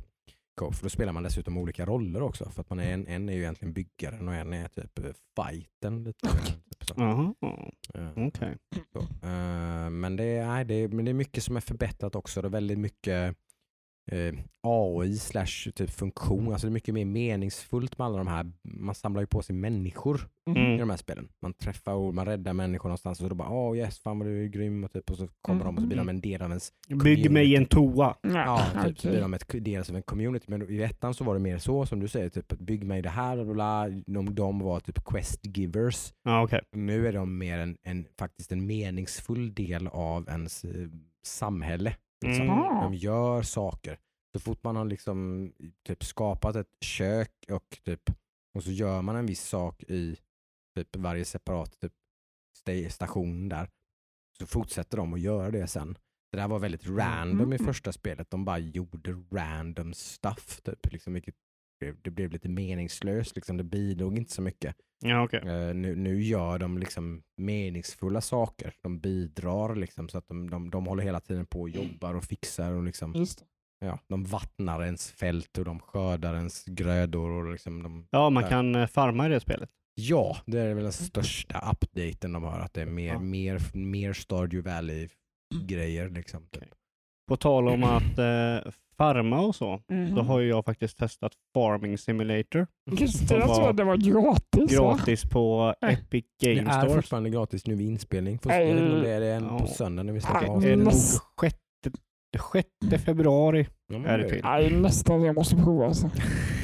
För 0.58 0.84
då 0.84 0.90
spelar 0.90 1.14
man 1.14 1.24
dessutom 1.24 1.58
olika 1.58 1.86
roller 1.86 2.22
också. 2.22 2.50
För 2.50 2.62
att 2.62 2.70
man 2.70 2.80
är 2.80 2.94
en, 2.94 3.08
en 3.08 3.30
är 3.30 3.34
ju 3.34 3.40
egentligen 3.40 3.74
byggaren 3.74 4.28
och 4.28 4.34
en 4.36 4.54
är 4.54 4.68
typ 4.68 5.00
eh, 5.00 5.06
fighten. 5.36 6.04
Lite, 6.04 6.28
typ 6.30 6.84
så. 6.88 6.94
Jaha, 6.98 7.34
Eh, 7.94 8.28
okej. 8.28 8.58
Så. 8.94 9.00
Eh, 9.00 9.90
men, 9.90 10.16
det 10.16 10.24
är, 10.24 10.48
nej, 10.48 10.66
det, 10.66 10.74
är, 10.74 10.88
men 10.88 11.06
det 11.06 11.12
är 11.12 11.14
mycket 11.14 11.44
som 11.44 11.58
är 11.58 11.62
förbättrat 11.62 12.16
också. 12.16 12.42
Det 12.42 12.48
är 12.48 12.50
väldigt 12.50 12.80
mycket 12.80 13.38
eh, 14.08 14.34
AI 14.62 15.18
slash 15.18 15.72
typ 15.76 15.90
funktion. 15.90 16.52
Alltså 16.52 16.68
det 16.68 16.72
är 16.72 16.74
mycket 16.74 16.94
mer 16.94 17.06
meningsfullt 17.06 17.98
med 17.98 18.06
alla 18.06 18.18
de 18.18 18.28
här. 18.28 18.52
Man 18.64 18.96
samlar 18.96 19.22
ju 19.22 19.28
på 19.28 19.42
sig 19.42 19.56
människor 19.56 20.20
i 20.48 20.50
Mm. 20.60 20.78
de 20.78 20.90
här 20.90 20.98
spelen. 20.98 21.28
Man 21.42 21.54
träffar 21.54 21.94
och 21.94 22.14
man 22.16 22.26
räddar 22.26 22.54
människor 22.54 22.90
någonstans 22.90 23.20
och 23.20 23.24
så 23.24 23.30
då 23.30 23.36
bara 23.36 23.50
åh 23.50 23.78
yes, 23.78 24.00
fan 24.00 24.20
vad 24.20 24.28
du 24.28 24.44
är 24.44 24.48
grym 24.48 24.84
och, 24.84 24.92
typ, 24.92 25.12
och 25.12 25.18
så 25.18 25.28
kommer 25.42 25.66
de 25.66 25.76
och 25.76 25.82
så 25.82 25.88
blir 25.88 25.98
de 25.98 26.10
en 26.10 26.22
del 26.22 26.42
av 26.42 26.50
ens 26.50 26.72
Bygg 27.04 27.32
mig 27.32 27.56
en 27.56 27.66
toa. 27.66 28.16
Ja, 28.22 28.66
typ, 28.74 28.74
så 28.84 28.90
okej. 28.90 29.12
blir 29.12 29.22
de 29.22 29.34
ett 29.34 29.66
del 29.66 29.84
av 29.90 29.96
en 29.96 30.02
community. 30.04 30.46
Men 30.50 30.72
i 30.72 30.82
ettan 30.82 31.14
så 31.14 31.24
var 31.24 31.34
det 31.34 31.40
mer 31.40 31.58
så 31.58 31.86
som 31.86 32.00
du 32.00 32.08
säger, 32.08 32.30
typ 32.30 32.52
att 32.52 32.60
bygg 32.60 32.84
mig 32.84 33.02
det 33.02 33.10
här 33.10 33.38
och 33.40 33.48
bla, 33.54 33.90
de, 34.06 34.36
de 34.36 34.60
var 34.60 34.80
typ 34.80 35.04
quest 35.06 35.58
givers. 35.58 36.14
Ja, 36.24 36.44
okej. 36.44 36.62
Nu 36.72 37.08
är 37.08 37.14
de 37.14 37.38
mer 37.38 37.58
en, 37.60 37.78
en, 37.84 38.06
faktiskt 38.20 38.52
en 38.52 38.66
meningsfull 38.66 39.54
del 39.54 39.88
av 39.88 40.28
ens 40.30 40.66
eh, 40.66 40.88
samhälle. 41.26 41.96
Liksom. 42.26 42.46
Mm. 42.50 42.60
Ah. 42.60 42.84
De 42.84 42.94
gör 42.94 43.42
saker. 43.42 44.00
Så 44.34 44.40
fort 44.40 44.64
man 44.64 44.76
har 44.76 44.86
liksom 44.86 45.52
typ 45.88 46.04
skapat 46.04 46.56
ett 46.56 46.72
kök 46.82 47.32
och 47.52 47.80
typ 47.84 48.02
och 48.56 48.64
så 48.64 48.72
gör 48.72 49.02
man 49.02 49.16
en 49.16 49.26
viss 49.26 49.42
sak 49.48 49.84
i 49.84 50.18
typ 50.76 50.96
varje 50.96 51.26
separat 51.26 51.80
typ 51.80 51.94
sta- 52.66 52.90
station 52.90 53.50
där 53.50 53.70
så 54.40 54.46
fortsätter 54.48 54.98
de 54.98 55.14
att 55.14 55.20
göra 55.22 55.52
det 55.52 55.68
sen. 55.68 55.98
Det 56.32 56.38
där 56.38 56.48
var 56.48 56.60
väldigt 56.60 56.88
random 56.88 57.54
i 57.54 57.56
Mm. 57.56 57.66
första 57.68 57.92
spelet. 57.92 58.30
De 58.30 58.46
bara 58.46 58.58
gjorde 58.60 59.12
random 59.32 59.94
stuff. 59.94 60.62
Typ, 60.62 60.92
liksom, 60.92 61.14
vilket 61.14 61.36
det 62.04 62.10
blev 62.12 62.32
lite 62.32 62.50
meningslöst. 62.50 63.36
Liksom. 63.36 63.58
Det 63.58 63.64
bidrog 63.64 64.18
inte 64.18 64.34
så 64.34 64.42
mycket. 64.42 64.76
Ja, 65.06 65.24
okej. 65.24 65.40
Eh, 65.40 65.74
nu, 65.76 65.96
nu 65.96 66.22
gör 66.24 66.60
de 66.60 66.78
liksom 66.78 67.24
meningsfulla 67.38 68.22
saker. 68.22 68.74
De 68.84 69.00
bidrar 69.00 69.76
liksom, 69.76 70.10
så 70.10 70.18
att 70.18 70.28
de, 70.28 70.50
de, 70.50 70.70
de 70.70 70.86
håller 70.88 71.04
hela 71.04 71.20
tiden 71.20 71.46
på 71.46 71.62
och 71.62 71.70
jobbar 71.70 72.14
och 72.14 72.24
fixar. 72.24 72.72
Och 72.72 72.84
liksom, 72.84 73.26
ja, 73.80 74.00
de 74.10 74.24
vattnar 74.24 74.84
ens 74.84 75.12
fält 75.12 75.58
och 75.58 75.66
de 75.66 75.80
skördar 75.80 76.36
ens 76.36 76.66
grödor. 76.66 77.30
Och 77.32 77.52
liksom 77.52 77.84
de, 77.84 78.08
Ja, 78.12 78.30
man 78.30 78.44
Där. 78.44 78.50
kan 78.50 78.76
eh, 78.76 78.88
farma 78.88 79.26
i 79.26 79.30
det 79.30 79.40
spelet. 79.40 79.70
ja, 79.96 80.38
det 80.46 80.60
är 80.60 80.74
väl 80.74 80.84
den 80.84 80.94
största 80.94 81.72
updaten 81.72 82.34
de 82.34 82.44
har. 82.44 82.60
Att 82.60 82.74
det 82.74 82.82
är 82.82 82.86
mer, 82.86 83.14
Ja. 83.14 83.20
mer, 83.20 83.62
mer 83.78 84.14
Stardew 84.14 84.70
Valley-grejer. 84.72 86.10
Liksom, 86.10 86.48
typ. 86.52 86.64
På 87.28 87.38
tal 87.38 87.68
om 87.68 87.84
att 87.84 88.18
eh, 88.18 88.72
farma 88.98 89.40
och 89.40 89.56
så, 89.56 89.82
Mhm. 89.90 90.16
då 90.16 90.22
har 90.22 90.40
ju 90.40 90.50
jag 90.50 90.66
faktiskt 90.66 90.98
testat 90.98 91.32
Farming 91.54 91.98
Simulator. 91.98 92.68
Just 92.92 93.30
det, 93.30 93.36
jag 93.36 93.56
tror 93.56 93.74
det 93.74 93.84
var 93.84 93.98
gratis. 93.98 94.80
va? 94.80 94.94
Gratis 94.98 95.24
på 95.30 95.74
Epic 95.82 96.26
Det 96.40 96.56
Game 96.56 96.70
är 96.72 96.80
Store. 96.82 96.94
fortfarande 96.96 97.30
gratis 97.30 97.68
nu 97.68 97.76
vid 97.76 97.88
inspelning. 97.88 98.34
Inte 98.34 98.48
om 98.50 99.02
det 99.02 99.10
är 99.10 99.20
det 99.20 99.28
en 99.34 99.44
Ja. 99.44 99.60
på 99.60 99.68
söndag 99.68 100.04
när 100.04 100.14
vi 100.14 100.22
släpper 100.22 100.40
Är 100.40 100.44
det 100.46 100.50
avsnittet. 100.52 100.78
nog 100.78 100.88
Näst- 100.88 101.22
sjätte, 101.38 101.98
sjätte 102.38 102.98
februari 103.00 103.68
Ja, 103.94 103.96
är 104.08 104.18
det 104.18 104.24
det- 104.24 104.30
till. 104.30 104.42
Nej, 104.44 104.72
nästan 104.72 105.22
jag 105.22 105.36
måste 105.36 105.56
prova. 105.56 105.86
Alltså. 105.86 106.10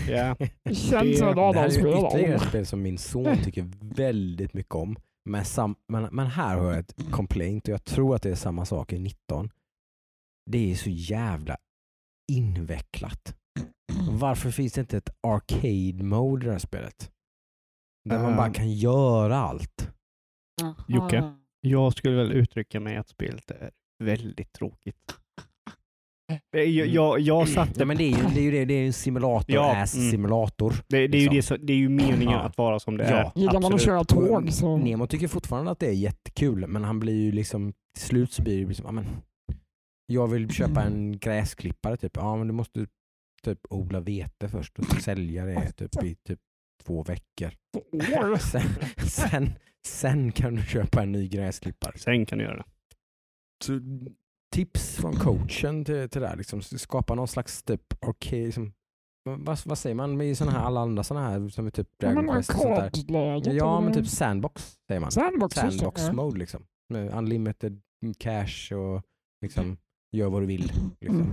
Ja. 0.09 0.35
Det 0.63 0.75
känns 0.75 0.89
som 0.89 0.97
ett 0.97 1.09
Det- 1.17 1.19
Det 1.19 1.25
här 1.25 1.37
är 1.37 1.49
Adamsspel. 1.49 1.87
ytterligare 2.07 2.35
ett 2.35 2.41
spel 2.41 2.65
som 2.65 2.81
min 2.81 2.97
son 2.97 3.37
tycker 3.43 3.65
väldigt 3.95 4.53
mycket 4.53 4.75
om. 4.75 4.95
Men, 5.29 5.45
sam, 5.45 5.75
men, 5.91 6.03
men 6.11 6.27
här 6.27 6.57
har 6.57 6.65
jag 6.65 6.79
ett 6.79 6.95
complaint 7.11 7.67
och 7.67 7.73
jag 7.73 7.83
tror 7.83 8.15
att 8.15 8.21
det 8.23 8.29
är 8.29 8.35
samma 8.35 8.65
sak 8.65 8.93
i 8.93 8.99
19. 8.99 9.49
Det 10.51 10.71
är 10.71 10.75
så 10.75 10.89
jävla 10.89 11.57
invecklat. 12.31 13.35
Varför 14.11 14.51
finns 14.51 14.73
det 14.73 14.81
inte 14.81 14.97
ett 14.97 15.09
arcade 15.27 16.03
mode 16.03 16.43
i 16.43 16.45
det 16.45 16.51
här 16.51 16.59
spelet? 16.59 17.11
Där 18.09 18.19
man 18.19 18.35
bara 18.35 18.47
Ehm. 18.47 18.53
kan 18.53 18.71
göra 18.73 19.37
allt. 19.37 19.89
Jocke? 20.87 21.33
Jag 21.61 21.93
skulle 21.93 22.15
väl 22.15 22.31
uttrycka 22.31 22.79
mig 22.79 22.97
att 22.97 23.07
spelet 23.09 23.51
är 23.51 23.71
väldigt 24.03 24.51
tråkigt. 24.53 25.15
Det 26.51 26.59
är 26.59 26.65
ju- 26.67 26.85
Jag, 26.85 27.19
jag 27.19 27.49
satt 27.49 27.77
Ja, 27.77 27.85
men 27.85 27.97
det 27.97 28.03
är 28.03 28.07
ju 28.17 28.23
det, 28.33 28.39
är 28.39 28.43
ju 28.43 28.51
det, 28.51 28.65
det 28.65 28.73
är 28.73 28.79
ju 28.79 28.87
en 28.87 28.93
simulator, 28.93 29.55
Ja, 29.55 29.81
ass 29.81 29.95
mm. 29.95 30.11
simulator. 30.11 30.73
det, 30.87 31.07
det, 31.07 31.17
är 31.17 31.21
ju 31.21 31.29
liksom. 31.29 31.35
det, 31.35 31.41
så, 31.43 31.57
det 31.57 31.73
är 31.73 31.77
ju 31.77 31.89
meningen 31.89 32.39
att 32.39 32.57
vara 32.57 32.79
som 32.79 32.97
det 32.97 33.09
Ja. 33.09 33.15
är. 33.17 33.31
Gillar 33.39 33.61
man 33.61 33.73
att 33.73 33.81
köra 33.81 34.03
tåg 34.03 34.51
så... 34.53 34.77
Nemo 34.77 35.07
tycker 35.07 35.27
fortfarande 35.27 35.71
att 35.71 35.79
det 35.79 35.87
är 35.87 35.91
jättekul 35.93 36.67
men 36.67 36.83
han 36.83 36.99
blir 36.99 37.21
ju 37.21 37.31
liksom 37.31 37.73
till 37.97 38.05
slut 38.07 38.31
så 38.31 38.41
blir 38.41 38.61
det 38.61 38.67
liksom, 38.67 38.85
ja, 38.85 38.91
men, 38.91 39.05
jag 40.05 40.27
vill 40.27 40.49
köpa 40.49 40.83
en 40.83 41.19
gräsklippare 41.19 41.97
typ. 41.97 42.17
Ja 42.17 42.35
men 42.35 42.47
du 42.47 42.53
måste 42.53 42.87
typ 43.43 43.59
odla 43.69 43.99
vete 43.99 44.49
först 44.49 44.79
och 44.79 44.85
sälja 44.85 45.45
det 45.45 45.71
typ 45.71 46.03
i 46.03 46.15
typ 46.15 46.39
två 46.83 47.03
veckor. 47.03 47.53
Sen, 48.39 48.61
sen, 49.07 49.49
sen 49.87 50.31
kan 50.31 50.55
du 50.55 50.63
köpa 50.63 51.03
en 51.03 51.11
ny 51.11 51.27
gräsklippare. 51.27 51.97
Sen 51.97 52.25
kan 52.25 52.37
du 52.37 52.43
göra 52.43 52.57
det. 52.57 52.65
Så, 53.63 53.79
tips 54.53 54.95
från 54.95 55.13
coachen 55.13 55.85
till, 55.85 56.09
till 56.09 56.21
det 56.21 56.27
här, 56.27 56.35
liksom, 56.35 56.61
skapa 56.61 57.15
någon 57.15 57.27
slags 57.27 57.63
typ 57.63 58.05
arcade, 58.05 58.45
liksom, 58.45 58.73
vad, 59.23 59.59
vad 59.65 59.77
säger 59.77 59.95
man 59.95 60.17
med 60.17 60.37
sådana 60.37 60.57
här, 60.57 60.65
alla 60.65 60.81
andra 60.81 61.03
sådana 61.03 61.29
här 61.29 61.49
som 61.49 61.67
är 61.67 61.71
typ 61.71 61.87
Ja, 61.97 62.07
Dragon 62.07 62.25
men 62.25 62.35
Quest 62.35 62.49
och 62.49 62.55
sånt 62.55 63.07
där. 63.07 63.53
Ja 63.53 63.81
men 63.81 63.93
typ 63.93 64.07
sandbox 64.07 64.77
säger 64.87 65.01
man. 65.01 65.11
Sandbox. 65.11 65.55
Sandbox 65.55 66.11
mode 66.11 66.39
liksom. 66.39 66.65
Unlimited 66.93 67.81
cash 68.17 68.73
och 68.73 69.01
liksom 69.41 69.77
gör 70.17 70.29
vad 70.29 70.41
du 70.41 70.45
vill. 70.45 70.71
Liksom. 71.01 71.21
Mm. 71.21 71.31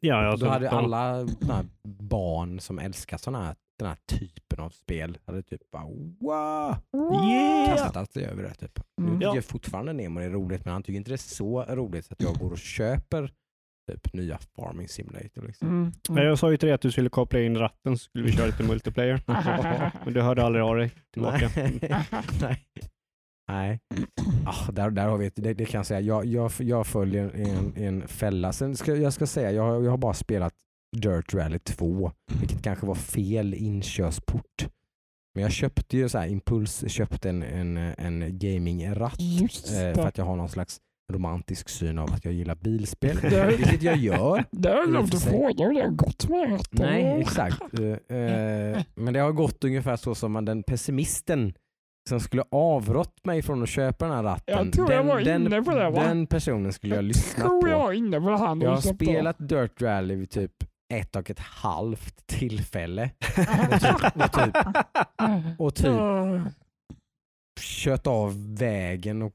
Ja, 0.00 0.22
Då 0.22 0.28
alltså, 0.30 0.46
hade 0.46 0.64
de- 0.64 0.76
alla 0.76 1.26
barn 1.84 2.60
som 2.60 2.78
älskar 2.78 3.16
såna 3.18 3.44
här, 3.44 3.54
den 3.78 3.88
här 3.88 3.96
typen 4.06 4.60
av 4.60 4.70
spel 4.70 5.18
hade 5.26 5.42
typ 5.42 5.60
bara 5.72 5.84
wow, 6.20 6.76
Yeah! 7.30 7.66
kastat 7.76 8.12
sig 8.12 8.24
över 8.24 8.42
det. 8.42 8.54
Typ. 8.54 8.80
Nu 8.96 9.04
Mm. 9.06 9.18
tycker 9.18 9.26
Ja. 9.28 9.34
jag 9.34 9.44
fortfarande 9.44 9.92
Nemo 9.92 10.20
är 10.20 10.30
roligt 10.30 10.64
men 10.64 10.72
han 10.72 10.82
tycker 10.82 10.96
inte 10.96 11.10
det 11.10 11.14
är 11.14 11.34
så 11.34 11.62
roligt 11.68 12.04
så 12.06 12.12
att 12.12 12.22
jag 12.22 12.34
går 12.38 12.50
och 12.52 12.58
köper 12.58 13.32
typ 13.90 14.12
nya 14.14 14.38
Farming 14.38 14.88
Simulator. 14.88 15.42
Liksom. 15.46 15.68
Mm. 15.68 15.92
Ja, 16.08 16.22
Jag 16.22 16.38
sa 16.38 16.50
ju 16.50 16.56
till 16.56 16.66
dig 16.66 16.74
att 16.74 16.80
du 16.80 16.92
skulle 16.92 17.08
koppla 17.08 17.40
in 17.40 17.58
ratten 17.58 17.98
så 17.98 18.04
skulle 18.04 18.24
vi 18.24 18.32
köra 18.32 18.46
lite 18.46 18.62
multiplayer. 18.62 19.22
Men 20.04 20.14
du 20.14 20.20
hörde 20.22 20.44
aldrig 20.44 20.64
av 20.64 20.76
dig 20.76 20.90
tillbaka. 21.12 21.50
Nej. 21.56 21.80
Nej. 22.40 22.64
Nej. 23.50 23.80
Ah, 24.46 24.72
där, 24.72 24.90
där 24.90 25.08
har 25.08 25.18
vi 25.18 25.26
ett, 25.26 25.36
det, 25.36 25.54
det 25.54 25.64
kan 25.64 25.78
jag 25.78 25.86
säga. 25.86 26.00
Jag, 26.00 26.24
jag, 26.24 26.52
jag 26.58 26.86
följer 26.86 27.30
en, 27.34 27.76
en 27.76 28.08
fälla. 28.08 28.52
Sen 28.52 28.76
ska 28.76 28.96
jag 28.96 29.12
ska 29.12 29.26
säga, 29.26 29.52
jag, 29.52 29.84
jag 29.84 29.90
har 29.90 29.98
bara 29.98 30.14
spelat 30.14 30.54
Dirt 30.96 31.34
Rally 31.34 31.58
2, 31.58 32.12
vilket 32.40 32.62
kanske 32.62 32.86
var 32.86 32.94
fel 32.94 33.54
inkörsport. 33.54 34.68
Men 35.34 35.42
jag 35.42 35.52
köpte 35.52 35.96
ju 35.96 36.08
så 36.08 36.18
här 36.18 36.26
impuls, 36.26 36.84
köpte 36.88 37.28
en, 37.28 37.42
en, 37.42 37.76
en 37.76 38.38
gaming-ratt 38.38 39.20
eh, 39.20 39.94
för 39.94 40.06
att 40.06 40.18
jag 40.18 40.24
har 40.24 40.36
någon 40.36 40.48
slags 40.48 40.80
romantisk 41.12 41.68
syn 41.68 41.98
av 41.98 42.12
att 42.12 42.24
jag 42.24 42.34
gillar 42.34 42.54
bilspel, 42.54 43.18
vilket 43.58 43.82
jag 43.82 43.96
gör. 43.96 44.44
Det 44.50 44.68
har 44.68 44.76
jag 44.76 44.84
i 44.84 44.86
och 44.86 44.90
glömt 44.90 45.10
för 45.10 45.16
att 45.16 45.22
sig. 45.22 45.32
fråga 45.32 45.66
hur 45.66 45.74
det 45.74 45.82
har 45.82 45.90
gått 45.90 46.28
med 46.28 46.50
ratten. 46.50 46.86
Nej, 46.86 47.20
exakt. 47.20 47.78
Eh, 47.78 48.16
eh, 48.16 48.82
men 48.94 49.14
det 49.14 49.20
har 49.20 49.32
gått 49.32 49.64
ungefär 49.64 49.96
så 49.96 50.14
som 50.14 50.32
man, 50.32 50.44
den 50.44 50.62
pessimisten 50.62 51.54
som 52.10 52.20
skulle 52.20 52.44
avrått 52.50 53.24
mig 53.24 53.42
från 53.42 53.62
att 53.62 53.68
köpa 53.68 54.06
den 54.06 54.14
här 54.16 54.22
ratten. 54.22 54.56
Jag 54.66 54.72
tror 54.72 54.86
den, 54.88 54.96
jag 54.96 55.04
var 55.04 55.20
den, 55.20 55.46
inne 55.46 55.62
på 55.62 55.70
det, 55.70 55.90
va? 55.90 56.02
den 56.02 56.26
personen 56.26 56.72
skulle 56.72 56.94
jag 56.94 57.04
lyssna 57.04 57.44
tror 57.44 57.62
på. 57.62 57.68
jag 57.68 57.78
var 57.78 57.92
inne 57.92 58.20
på 58.20 58.30
det 58.30 58.54
när 58.54 58.64
Jag 58.64 58.70
har 58.70 58.80
spelat 58.94 59.36
Dirt 59.38 59.82
Rally 59.82 60.14
vid 60.14 60.30
typ 60.30 60.52
ett 60.94 61.16
och 61.16 61.30
ett 61.30 61.38
halvt 61.38 62.26
tillfälle 62.26 63.10
och 64.14 64.32
typ, 64.32 64.56
och 65.58 65.74
typ 65.74 65.86
Ja. 65.86 66.40
kört 67.60 68.06
av 68.06 68.56
vägen 68.58 69.22
och 69.22 69.32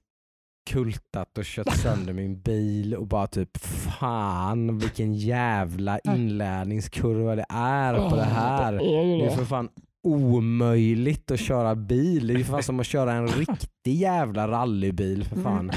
kultat 0.72 1.38
och 1.38 1.44
kört 1.46 1.74
sönder 1.76 2.14
min 2.14 2.42
bil 2.42 2.96
och 2.96 3.08
bara 3.08 3.28
typ 3.28 3.58
fan 4.00 4.78
vilken 4.78 5.14
jävla 5.14 6.00
inlärningskurva 6.00 7.36
det 7.36 7.46
är 7.50 8.10
på 8.10 8.16
det 8.16 8.24
här. 8.24 8.74
Det 8.74 9.26
är 9.26 9.30
för 9.36 9.46
fan 9.46 9.70
omöjligt 10.06 11.32
att 11.32 11.39
köra 11.39 11.76
bil. 11.76 12.28
Det 12.28 12.34
är 12.34 12.38
ju 12.38 12.43
fan 12.43 12.64
som 12.64 12.80
att 12.80 12.86
köra 12.86 13.14
en 13.14 13.28
riktig 13.28 13.95
jävla 13.95 14.47
rallybil 14.47 15.26
för 15.26 15.41
fan. 15.41 15.72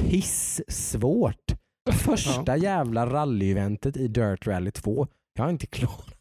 Pissvårt. 0.00 1.54
Första 1.92 2.56
jävla 2.56 3.06
rallyeventet 3.06 3.96
i 3.96 4.08
Dirt 4.08 4.46
Rally 4.46 4.70
2. 4.70 5.06
Jag 5.34 5.44
har 5.44 5.50
inte 5.50 5.66
klarat. 5.66 6.17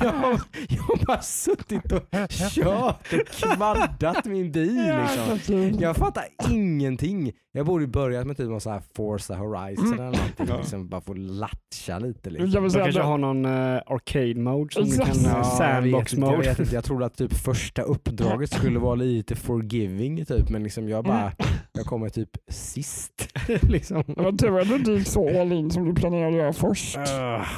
Jag, 0.00 0.12
har, 0.12 0.40
jag 0.68 0.82
har 0.82 1.06
bara 1.06 1.20
suttit 1.22 1.92
och 1.92 2.02
kört 2.28 3.12
och 3.12 3.28
kvaddat 3.28 4.24
min 4.24 4.52
bil. 4.52 4.92
Liksom. 5.34 5.78
Jag 5.80 5.96
fattar 5.96 6.24
ingenting. 6.50 7.32
Jag 7.52 7.66
borde 7.66 7.86
börjat 7.86 8.26
med 8.26 8.36
typ 8.36 8.48
någon 8.48 8.60
sån 8.60 8.72
här 8.72 8.82
Forza 8.96 9.36
Horizon 9.36 9.92
eller 9.92 10.04
någonting. 10.04 10.46
Ja. 10.48 10.56
Liksom 10.56 10.88
bara 10.88 11.00
få 11.00 11.14
latcha 11.14 11.98
lite. 11.98 12.30
Liksom. 12.30 12.50
De 12.50 12.70
säga 12.70 12.84
kanske 12.84 13.00
att- 13.00 13.06
har 13.06 13.18
någon 13.18 13.46
uh, 13.46 13.80
arcade 13.86 14.34
mode 14.34 14.74
som 14.74 14.84
du 14.84 14.96
kan, 14.96 15.06
Ja, 15.24 15.30
uh, 15.30 15.36
jag 15.36 15.46
sandbox 15.46 16.14
inte, 16.14 16.26
jag, 16.26 16.36
mode. 16.36 16.48
vet 16.48 16.58
inte, 16.58 16.74
jag 16.74 16.84
trodde 16.84 17.06
att 17.06 17.16
typ 17.16 17.32
första 17.34 17.82
uppdraget 17.82 18.50
skulle 18.52 18.78
vara 18.78 18.94
lite 18.94 19.36
forgiving 19.36 20.24
typ, 20.24 20.48
men 20.50 20.62
liksom 20.62 20.88
jag 20.88 21.04
bara, 21.04 21.32
jag 21.72 21.86
kommer 21.86 22.08
typ 22.08 22.30
sist. 22.50 23.28
liksom. 23.62 24.02
Det 24.06 24.22
var 24.22 24.32
tur 24.32 24.60
att 24.60 24.68
du 24.68 24.74
inte 24.76 24.90
gick 24.90 25.08
så 25.08 25.40
all 25.40 25.52
in 25.52 25.70
som 25.70 25.84
du 25.84 25.94
planerade 25.94 26.28
att 26.28 26.34
göra 26.34 26.52
först. 26.52 26.96
Uh, 26.98 27.04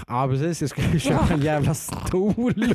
ja 0.08 0.28
precis, 0.30 0.60
jag 0.60 0.70
skulle 0.70 0.88
ju 0.92 0.98
köpa 0.98 1.34
en 1.34 1.40
jävla 1.40 1.74
stol. 1.74 2.54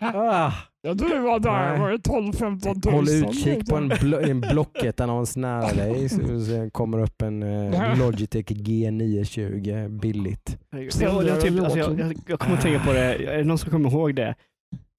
Ah, 0.00 0.52
Jag 0.82 0.98
tror 0.98 1.08
det 1.08 1.20
var 1.20 1.40
där, 1.40 1.70
Nej. 1.70 1.80
var 1.80 1.90
det 1.90 1.96
12-15 1.96 2.74
tusen? 2.74 2.92
Håll 2.92 3.08
utkik 3.08 3.68
på 3.68 3.76
en, 3.76 3.88
blo 4.00 4.18
en 4.20 4.40
Blocket-annons 4.40 5.36
nära 5.36 5.72
dig 5.72 6.08
så 6.08 6.70
kommer 6.72 6.98
upp 7.02 7.22
en 7.22 7.42
eh, 7.42 7.98
Logitech 7.98 8.44
G920 8.46 9.88
billigt. 10.00 10.58
Det 10.70 11.06
var 11.08 11.40
typ, 11.40 11.60
alltså, 11.62 11.78
jag, 11.78 12.00
jag, 12.00 12.14
jag 12.26 12.38
kommer 12.40 12.56
att 12.56 12.62
tänka 12.62 12.84
på 12.84 12.92
det, 12.92 13.00
är 13.14 13.38
det 13.38 13.44
någon 13.44 13.58
som 13.58 13.70
kommer 13.70 13.90
ihåg 13.90 14.14
det? 14.14 14.34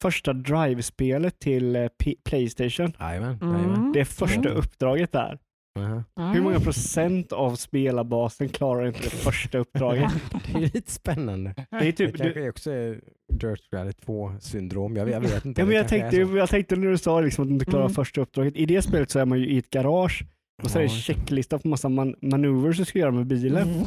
Första 0.01 0.33
Drive-spelet 0.33 1.39
till 1.39 1.75
eh, 1.75 1.87
P- 2.03 2.15
Playstation. 2.25 2.93
Jajamän. 2.99 3.37
Mm. 3.41 3.91
Det 3.93 3.99
är 3.99 4.05
första 4.05 4.39
Mm. 4.49 4.53
uppdraget 4.57 5.11
där. 5.11 5.37
Aha. 5.79 6.03
Hur 6.33 6.41
många 6.41 6.59
procent 6.59 7.31
av 7.31 7.55
spelarbasen 7.55 8.49
klarar 8.49 8.87
inte 8.87 8.99
det 9.03 9.09
första 9.09 9.57
uppdraget? 9.57 10.11
Det 10.53 10.57
är 10.57 10.61
lite 10.61 10.91
spännande. 10.91 11.53
Det 11.55 11.75
är 11.75 11.79
Det 11.79 11.91
typ, 11.91 12.17
kanske 12.17 12.39
du, 12.39 12.45
är 12.45 12.49
också 12.49 12.71
är 12.71 13.01
Dirt 13.33 13.61
Rally 13.73 13.91
2 13.93 14.31
syndrom. 14.39 14.95
Jag, 14.95 15.09
jag 15.09 15.19
vet 15.21 15.45
inte. 15.45 15.61
ja, 15.61 15.65
men 15.65 15.73
Det 15.73 15.77
jag, 15.77 15.87
tänkte, 15.87 16.17
jag 16.17 16.49
tänkte 16.49 16.75
när 16.75 16.87
du 16.87 16.97
sa 16.97 17.21
liksom 17.21 17.41
att 17.43 17.47
du 17.49 17.53
inte 17.53 17.65
klarar 17.65 17.85
Mm. 17.85 17.93
första 17.95 18.21
uppdraget. 18.21 18.55
I 18.55 18.65
det 18.65 18.81
spelet 18.81 19.09
så 19.09 19.19
är 19.19 19.25
man 19.25 19.39
ju 19.39 19.49
i 19.49 19.57
ett 19.57 19.69
garage 19.69 20.23
och 20.63 20.71
så 20.71 20.77
är 20.77 20.83
det 20.83 20.87
Ja, 20.89 20.93
checklista 20.97 21.59
på 21.59 21.67
massa 21.67 21.89
man 21.89 22.15
manövers 22.21 22.77
du 22.77 22.85
ska 22.85 22.99
göra 22.99 23.11
med 23.11 23.25
bilen. 23.27 23.69
Mm. 23.69 23.85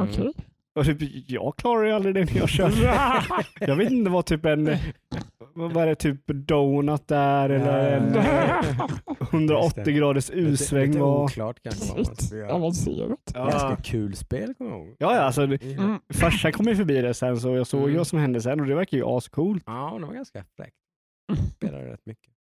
Okej. 0.00 0.32
Och 0.78 0.84
typ, 0.84 0.98
jag 1.30 1.56
klarar 1.56 1.84
ju 1.86 1.92
aldrig 1.92 2.14
det 2.14 2.24
när 2.24 2.36
jag 2.36 2.48
kör. 2.48 2.70
Jag 3.60 3.76
vet 3.76 3.90
inte 3.92 4.10
vad 4.10 4.26
typ 4.26 4.44
en, 4.44 4.76
vad 5.54 5.72
var 5.72 5.86
det, 5.86 5.94
typ 5.94 6.20
donut 6.26 7.08
där 7.08 7.50
eller 7.50 7.96
en 7.96 8.14
Ja. 8.14 8.20
eh, 8.20 9.28
180 9.30 9.94
graders 9.96 10.28
Lite- 10.28 10.40
U-sväng 10.40 10.86
lite 10.86 10.98
var. 11.00 11.24
oklart 11.24 11.60
kanske 11.62 11.94
vad 11.94 12.06
man 12.30 12.38
göra. 12.38 12.52
avancerat. 12.52 13.18
Ganska 13.34 13.76
kul 13.82 14.16
spel 14.16 14.54
kommer 14.54 14.70
jag 14.70 14.80
ihåg. 14.80 14.96
ja, 14.98 15.14
ja, 15.14 15.20
alltså 15.20 15.46
det- 15.46 15.62
Mm. 15.64 15.98
farsan 16.14 16.52
kom 16.52 16.66
ju 16.68 16.76
förbi 16.76 17.02
det 17.02 17.14
sen 17.14 17.40
så 17.40 17.56
jag 17.56 17.66
såg 17.66 17.82
Mm. 17.84 17.96
vad 17.96 18.06
som 18.06 18.18
hände 18.18 18.40
sen 18.40 18.60
och 18.60 18.66
det 18.66 18.74
verkar 18.74 18.96
ju 18.96 19.04
ascoolt. 19.06 19.62
Ja, 19.66 19.96
det 20.00 20.06
var 20.06 20.14
ganska 20.14 20.44
fräckt. 20.56 20.76
Spelade 21.56 21.92
rätt 21.92 22.06
mycket. 22.06 22.32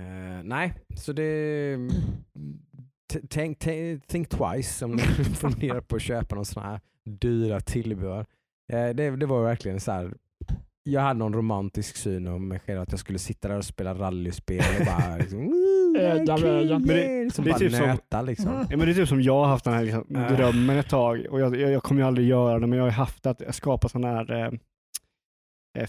Eh, 0.00 0.42
nej, 0.44 0.74
så 0.96 1.12
det... 1.12 1.76
Tänk, 3.30 3.58
tänk, 3.58 4.06
think 4.06 4.28
twice 4.28 4.84
om 4.84 4.90
ni 4.92 5.02
funderar 5.34 5.80
på 5.80 5.96
att 5.96 6.02
köpa 6.02 6.34
någon 6.34 6.44
sån 6.44 6.62
här 6.62 6.80
dyra 7.04 7.60
tillbehör. 7.60 8.26
Eh, 8.72 8.88
det, 8.88 9.16
det 9.16 9.26
var 9.26 9.42
verkligen 9.42 9.80
så 9.80 9.92
här. 9.92 10.14
Jag 10.82 11.00
hade 11.00 11.18
någon 11.18 11.34
romantisk 11.34 11.96
syn 11.96 12.26
om 12.26 12.48
mig 12.48 12.58
själv 12.66 12.80
att 12.80 12.90
jag 12.90 13.00
skulle 13.00 13.18
sitta 13.18 13.48
där 13.48 13.56
och 13.58 13.64
spela 13.64 13.94
rallyspel 13.94 14.62
och 14.80 14.86
bara 14.86 15.16
liksom, 15.18 15.50
det- 15.94 16.24
det 17.42 17.48
är 17.48 17.52
bara 17.52 17.58
typ 17.58 17.72
som- 17.78 17.86
nöta 17.86 18.22
liksom. 18.22 18.52
Ja, 18.70 18.76
men 18.76 18.86
det 18.86 18.92
är 18.92 18.94
typ 18.94 19.08
som 19.08 19.22
jag 19.22 19.34
har 19.34 19.46
haft 19.46 19.64
den 19.64 19.74
här 19.74 19.82
liksom, 19.84 20.16
Äh. 20.16 20.36
drömmen 20.36 20.76
ett 20.78 20.88
tag 20.88 21.26
och 21.30 21.40
jag, 21.40 21.56
jag, 21.60 21.70
jag 21.72 21.82
kommer 21.82 22.00
ju 22.00 22.06
aldrig 22.06 22.28
göra 22.28 22.58
det 22.58 22.66
men 22.66 22.76
jag 22.76 22.84
har 22.84 22.90
ju 22.90 22.94
haft 22.96 23.26
att 23.26 23.54
skapa 23.54 23.88
sån 23.88 24.04
här 24.04 24.32
eh, 24.32 24.40
eh, 24.46 24.52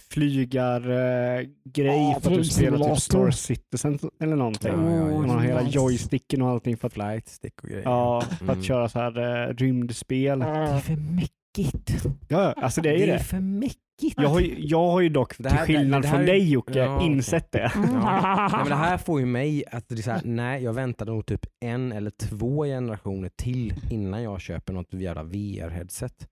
flygargrej 0.09 1.39
eh, 1.43 1.49
grej 1.73 2.11
Ja, 2.13 2.19
för 2.21 2.31
att 2.31 2.37
du 2.37 2.43
spelar 2.43 2.89
typ. 2.89 2.97
Star 3.03 3.31
Citizen 3.31 3.99
eller 4.21 4.35
någonting. 4.35 4.71
Ja, 4.75 4.91
ja, 4.91 5.11
ja. 5.11 5.19
Man 5.19 5.29
har 5.29 5.39
hela 5.41 5.61
nice. 5.61 5.75
joysticken 5.77 6.41
och 6.41 6.49
allting 6.49 6.77
för 6.77 6.87
att, 6.87 6.93
Flight 6.93 7.27
stick 7.27 7.63
och 7.63 7.69
grejer. 7.69 7.83
ja, 7.83 8.21
för 8.21 8.43
Mm. 8.45 8.59
att 8.59 8.65
köra 8.65 8.89
så 8.89 8.99
här 8.99 9.47
eh, 9.49 9.53
rymdspel. 9.53 10.39
Det 10.39 10.45
är 10.45 10.79
för 10.79 10.95
mäckigt. 10.95 12.05
Ja, 12.27 12.53
alltså 12.57 12.81
det 12.81 12.89
är 12.89 12.93
ju 12.93 13.05
det 13.05 13.11
är 13.11 13.17
det. 13.17 13.23
för 13.23 13.39
mäckigt. 13.39 13.77
Jag 14.17 14.29
har, 14.29 14.39
ju, 14.39 14.55
jag 14.59 14.87
har 14.91 15.01
ju 15.01 15.09
dock, 15.09 15.33
Det 15.37 15.49
här- 15.49 15.65
till 15.65 15.75
skillnad 15.77 16.01
det 16.01 16.07
här 16.07 16.15
från 16.15 16.23
är- 16.23 16.27
dig 16.27 16.49
Jocke, 16.51 16.79
Ja, 16.79 17.01
insett 17.05 17.51
det. 17.51 17.71
Mm. 17.75 17.89
Ja. 17.93 18.47
Nej, 18.51 18.59
men 18.59 18.69
det 18.69 18.75
här 18.75 18.97
får 18.97 19.19
ju 19.19 19.25
mig 19.25 19.63
att 19.71 19.89
det 19.89 19.95
är 19.95 20.01
så 20.01 20.11
här, 20.11 20.21
nej 20.25 20.63
jag 20.63 20.73
väntar 20.73 21.05
nog 21.05 21.25
typ 21.25 21.45
en 21.65 21.91
eller 21.91 22.09
två 22.11 22.63
generationer 22.63 23.29
till 23.35 23.73
innan 23.89 24.23
jag 24.23 24.41
köper 24.41 24.73
något 24.73 24.93
jävla 24.93 25.23
VR-headset. 25.23 26.27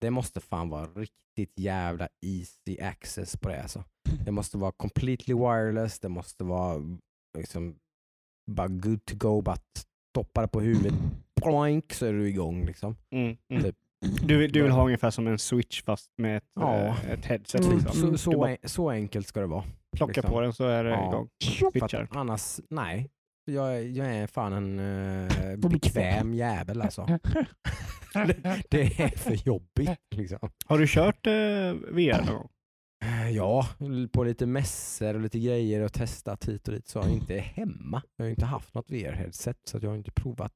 Det 0.00 0.10
måste 0.10 0.40
fan 0.40 0.68
vara 0.68 0.86
riktigt 0.86 1.58
jävla 1.58 2.08
easy 2.26 2.80
access 2.80 3.36
på 3.36 3.48
det 3.48 3.62
alltså. 3.62 3.84
Det 4.24 4.30
måste 4.32 4.58
vara 4.58 4.72
completely 4.72 5.34
wireless, 5.34 5.98
det 6.00 6.08
måste 6.08 6.44
vara 6.44 6.98
liksom 7.38 7.76
bara 8.50 8.68
good 8.68 9.04
to 9.04 9.14
go, 9.16 9.40
bara 9.42 9.56
stoppa 10.10 10.40
det 10.42 10.48
på 10.48 10.60
huvudet, 10.60 10.94
boink 11.42 11.92
så 11.92 12.06
är 12.06 12.12
du 12.12 12.28
igång 12.28 12.64
liksom. 12.66 12.96
Mm, 13.10 13.36
mm. 13.52 13.62
Typ. 13.62 13.76
Du, 14.22 14.38
vill- 14.38 14.52
du 14.52 14.62
vill 14.62 14.72
ha 14.72 14.84
ungefär 14.84 15.10
som 15.10 15.26
en 15.26 15.38
switch 15.38 15.82
fast 15.82 16.10
med 16.18 16.36
ett, 16.36 16.44
Ja. 16.54 16.76
eh, 16.76 17.10
ett 17.10 17.24
headset. 17.24 17.64
Mm. 17.64 17.78
Liksom. 17.78 17.94
Så, 17.94 18.18
så, 18.18 18.44
en, 18.44 18.56
så 18.64 18.90
enkelt 18.90 19.26
ska 19.26 19.40
det 19.40 19.46
vara. 19.46 19.64
plockar 19.96 20.14
liksom. 20.14 20.30
på 20.30 20.40
den 20.40 20.52
så 20.52 20.64
är 20.64 20.84
det 20.84 20.90
Ja. 20.90 21.08
igång. 21.08 21.28
Switchar. 21.44 22.08
annars, 22.10 22.60
nej. 22.70 23.10
Jag, 23.48 23.76
är- 23.76 23.82
jag 23.82 24.14
är 24.14 24.26
fan 24.26 24.52
en 24.52 24.78
uh, 24.78 25.56
bekväm 25.70 26.34
jävel 26.34 26.80
alltså. 26.82 27.06
det, 28.12 28.62
det 28.70 29.00
är 29.00 29.08
för 29.18 29.48
jobbigt 29.48 30.00
liksom. 30.14 30.38
Har 30.66 30.78
du 30.78 30.86
kört 30.88 31.26
eh, 31.26 31.32
VR 31.94 32.24
någon 32.26 32.34
gång? 32.36 32.48
Eh, 33.04 33.30
Ja, 33.30 33.66
på 34.12 34.24
lite 34.24 34.46
mässor 34.46 35.14
och 35.14 35.20
lite 35.20 35.38
grejer 35.38 35.80
och 35.80 35.92
testat 35.92 36.44
hit 36.48 36.68
och 36.68 36.74
dit. 36.74 36.88
Så 36.88 36.98
jag 36.98 37.08
inte 37.10 37.38
hemma. 37.38 38.02
Jag 38.16 38.24
har 38.24 38.30
inte 38.30 38.46
haft 38.46 38.74
något 38.74 38.90
VR-headset 38.90 39.56
så 39.64 39.78
jag 39.82 39.88
har 39.90 39.96
inte 39.96 40.10
provat 40.12 40.52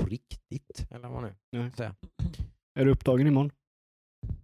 på 0.00 0.06
riktigt. 0.06 0.86
Eller 0.90 1.08
vad 1.08 1.22
nu. 1.22 1.34
Är 2.78 2.84
du 2.84 2.90
upptagen 2.90 3.26
imorgon? 3.26 3.50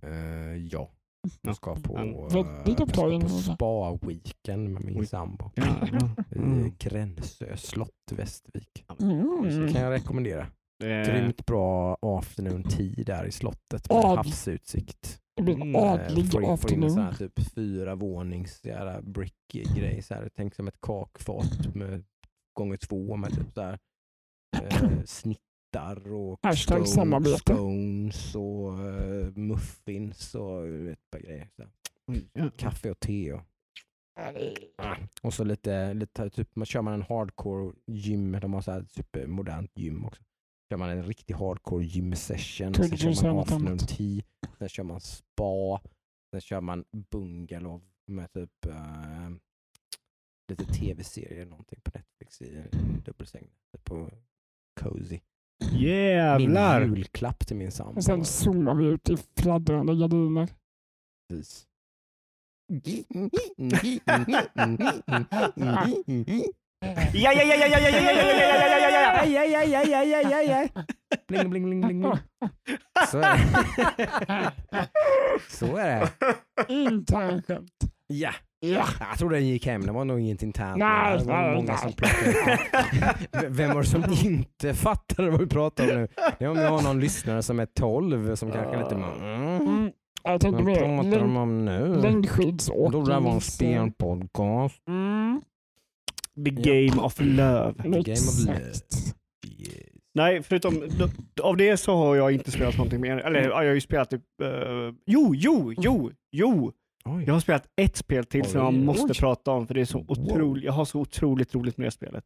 Eh, 0.02 0.56
ja. 0.56 0.90
Ja. 1.22 1.30
Jag 1.40 1.56
ska 1.56 1.74
på, 1.76 1.92
Men- 1.94 2.14
eh, 2.14 3.28
spa-weekend 3.28 4.68
med 4.68 4.84
min 4.84 5.06
sambo. 5.06 5.50
Ja. 5.54 5.64
I 6.30 6.38
Mm. 6.38 6.72
Gränsö 6.78 7.56
slott, 7.56 7.90
Västervik. 8.12 8.84
Mm. 9.00 9.68
kan 9.72 9.82
jag 9.82 9.90
rekommendera. 9.90 10.46
Det, 10.78 11.04
Grymt 11.06 11.46
bra 11.46 11.96
afternoon 12.02 12.62
tea 12.62 13.04
där 13.06 13.24
i 13.26 13.32
slottet 13.32 13.90
med 13.90 13.98
Ad- 14.04 14.16
havsutsikt. 14.16 15.18
Det 15.36 15.42
blir 15.42 15.54
en 15.54 15.62
Mm, 15.62 15.74
Eh, 15.76 15.92
adlig 15.92 16.32
får 16.32 16.42
in, 16.44 16.58
får 16.58 16.72
in 16.72 16.82
en 16.82 16.90
sån 16.90 17.02
afternoon. 17.02 17.30
här 17.30 17.42
typ 17.42 17.54
fyra 17.54 17.94
vånings 17.94 18.62
brick-grej. 19.02 20.02
Tänk 20.36 20.54
som 20.54 20.68
ett 20.68 20.80
kakfat 20.80 21.74
med 21.74 22.04
gånger 22.58 22.76
två 22.76 23.16
med 23.16 23.30
typ 23.34 23.52
så 23.54 23.60
här, 23.62 23.78
eh, 24.62 24.88
snittar 25.72 26.12
och 26.12 26.38
Hashtag 26.42 26.76
scones, 26.76 26.94
samarbete. 26.94 27.38
scones 27.38 28.34
och 28.34 28.78
eh, 28.78 29.32
muffins 29.34 30.34
och 30.34 30.68
ett 30.68 31.10
par 31.10 31.18
grejer. 31.18 31.48
Så 31.56 31.64
ja. 32.32 32.50
Kaffe 32.56 32.90
och 32.90 33.00
te 33.00 33.32
och 33.32 33.40
Och 35.22 35.34
så 35.34 35.44
lite, 35.44 35.94
lite 35.94 36.30
typ, 36.30 36.56
man 36.56 36.66
kör 36.66 36.82
man 36.82 36.94
en 36.94 37.02
hardcore 37.02 37.72
gym, 37.86 38.38
de 38.40 38.52
har 38.54 38.60
så 38.60 38.70
här 38.72 38.84
supermodernt 38.88 39.70
gym 39.78 40.04
också. 40.04 40.22
Kör 40.70 40.76
man 40.76 40.90
en 40.90 41.02
riktig 41.02 41.34
hardcore 41.34 41.84
gym 41.84 42.16
session, 42.16 42.74
sen 42.74 42.96
kör 42.96 43.32
man 43.32 43.38
afternoon 43.38 43.78
tea, 43.78 44.22
sen 44.58 44.68
kör 44.68 44.82
man 44.82 45.00
spa, 45.00 45.80
sen 46.30 46.40
kör 46.40 46.60
man 46.60 46.84
bungalow 47.10 47.82
med 48.06 48.32
typ 48.32 48.66
eh, 48.66 49.30
lite 50.48 50.64
tv-serier 50.64 51.46
någonting 51.46 51.80
på 51.84 51.90
Netflix 51.94 52.42
i 52.42 52.64
dubbelsäng. 53.04 53.48
På 53.84 54.10
Cozy. 54.80 55.20
Min 55.70 55.80
Jävlar! 55.80 56.80
julklapp 56.80 57.46
till 57.46 57.56
min 57.56 57.72
sambo. 57.72 57.96
Och 57.96 58.04
sen 58.04 58.24
zoomar 58.24 58.74
vi 58.74 58.84
ut 58.84 59.10
i 59.10 59.16
fladdrande 59.40 59.94
gardiner. 59.94 60.48
Precis. 61.28 61.66
Ja, 67.14 67.32
ja, 67.32 67.42
ja, 67.42 67.54
ja, 67.54 67.66
ja, 67.66 67.78
ja, 67.78 67.88
ja, 67.88 68.00
ja, 68.00 68.16
ja, 69.26 69.44
ja, 69.44 69.64
ja, 69.64 69.84
ja, 69.84 69.84
ja, 69.84 70.02
ja, 70.02 70.42
ja, 70.42 70.42
ja. 70.42 70.84
Bling, 71.28 71.50
bling, 71.50 71.64
bling, 71.64 71.80
bling. 71.80 72.00
bling. 72.00 72.12
Så 73.10 73.18
är 73.18 73.36
det. 73.36 74.88
Så 75.48 75.76
är 75.76 76.00
det. 76.00 76.10
Internskämt. 76.72 77.78
Ja. 78.06 78.32
Ja. 78.64 78.86
Jag 79.10 79.18
tror 79.18 79.30
den 79.30 79.46
gick 79.46 79.66
hem, 79.66 79.86
det 79.86 79.92
var 79.92 80.04
nog 80.04 80.20
inget 80.20 80.42
internt. 80.42 80.78
Nej, 80.78 81.18
det 81.18 81.24
var 81.24 81.42
nej, 81.42 81.54
många 81.54 81.72
nej. 81.72 81.78
som 81.78 81.92
plockade. 81.92 83.48
Vem 83.48 83.70
var 83.74 83.80
det 83.80 83.86
som 83.88 84.04
inte 84.24 84.74
fattade 84.74 85.30
vad 85.30 85.40
vi 85.40 85.46
pratade 85.46 85.92
om 85.92 85.98
nu? 86.00 86.08
Det 86.38 86.44
är 86.44 86.48
om 86.48 86.56
vi 86.56 86.64
har 86.64 86.82
någon 86.82 87.00
lyssnare 87.00 87.42
som 87.42 87.60
är 87.60 87.66
12 87.66 88.34
som 88.36 88.50
kanske 88.52 88.78
lite... 88.82 88.94
Mm, 88.94 89.60
Mm. 89.60 89.90
Jag 90.24 90.40
tänkte 90.40 90.62
vad 90.64 90.74
pratar 90.76 91.18
de 91.20 91.36
om 91.36 91.64
nu? 91.64 91.94
längdskidsåkning. 92.02 93.04
Det 93.04 93.20
var 93.20 93.32
en 93.32 93.40
spelpodcast. 93.40 94.82
Mm. 94.88 95.42
The 96.44 96.50
game 96.50 97.02
of 97.02 97.20
love. 97.20 97.74
game 97.76 97.96
of 97.98 98.46
love. 98.46 98.58
Exakt. 98.58 99.14
Nej, 100.14 100.42
förutom 100.42 100.82
av 101.42 101.56
det 101.56 101.76
så 101.76 101.96
har 101.96 102.16
jag 102.16 102.32
inte 102.32 102.50
spelat 102.50 102.76
någonting 102.76 103.00
mer. 103.00 103.16
Eller 103.16 103.40
ja, 103.42 103.48
jag 103.48 103.70
har 103.70 103.74
ju 103.74 103.80
spelat 103.80 104.10
typ... 104.10 104.22
eh, 104.42 104.48
jo, 105.06 105.34
jo, 105.34 105.74
jo, 105.78 106.10
jo! 106.32 106.72
Oj. 107.04 107.24
Jag 107.26 107.32
har 107.34 107.40
spelat 107.40 107.66
ett 107.76 107.96
spel 107.96 108.24
till 108.24 108.44
som 108.44 108.60
jag 108.60 108.68
Oj. 108.68 108.78
måste 108.84 109.12
Oj. 109.12 109.18
prata 109.18 109.50
om 109.50 109.66
för 109.66 109.74
det 109.74 109.80
är 109.80 109.84
så 109.84 110.04
otroligt, 110.08 110.64
jag 110.64 110.72
har 110.72 110.84
så 110.84 111.00
otroligt 111.00 111.54
roligt 111.54 111.76
med 111.78 111.86
det 111.86 111.90
spelet. 111.90 112.24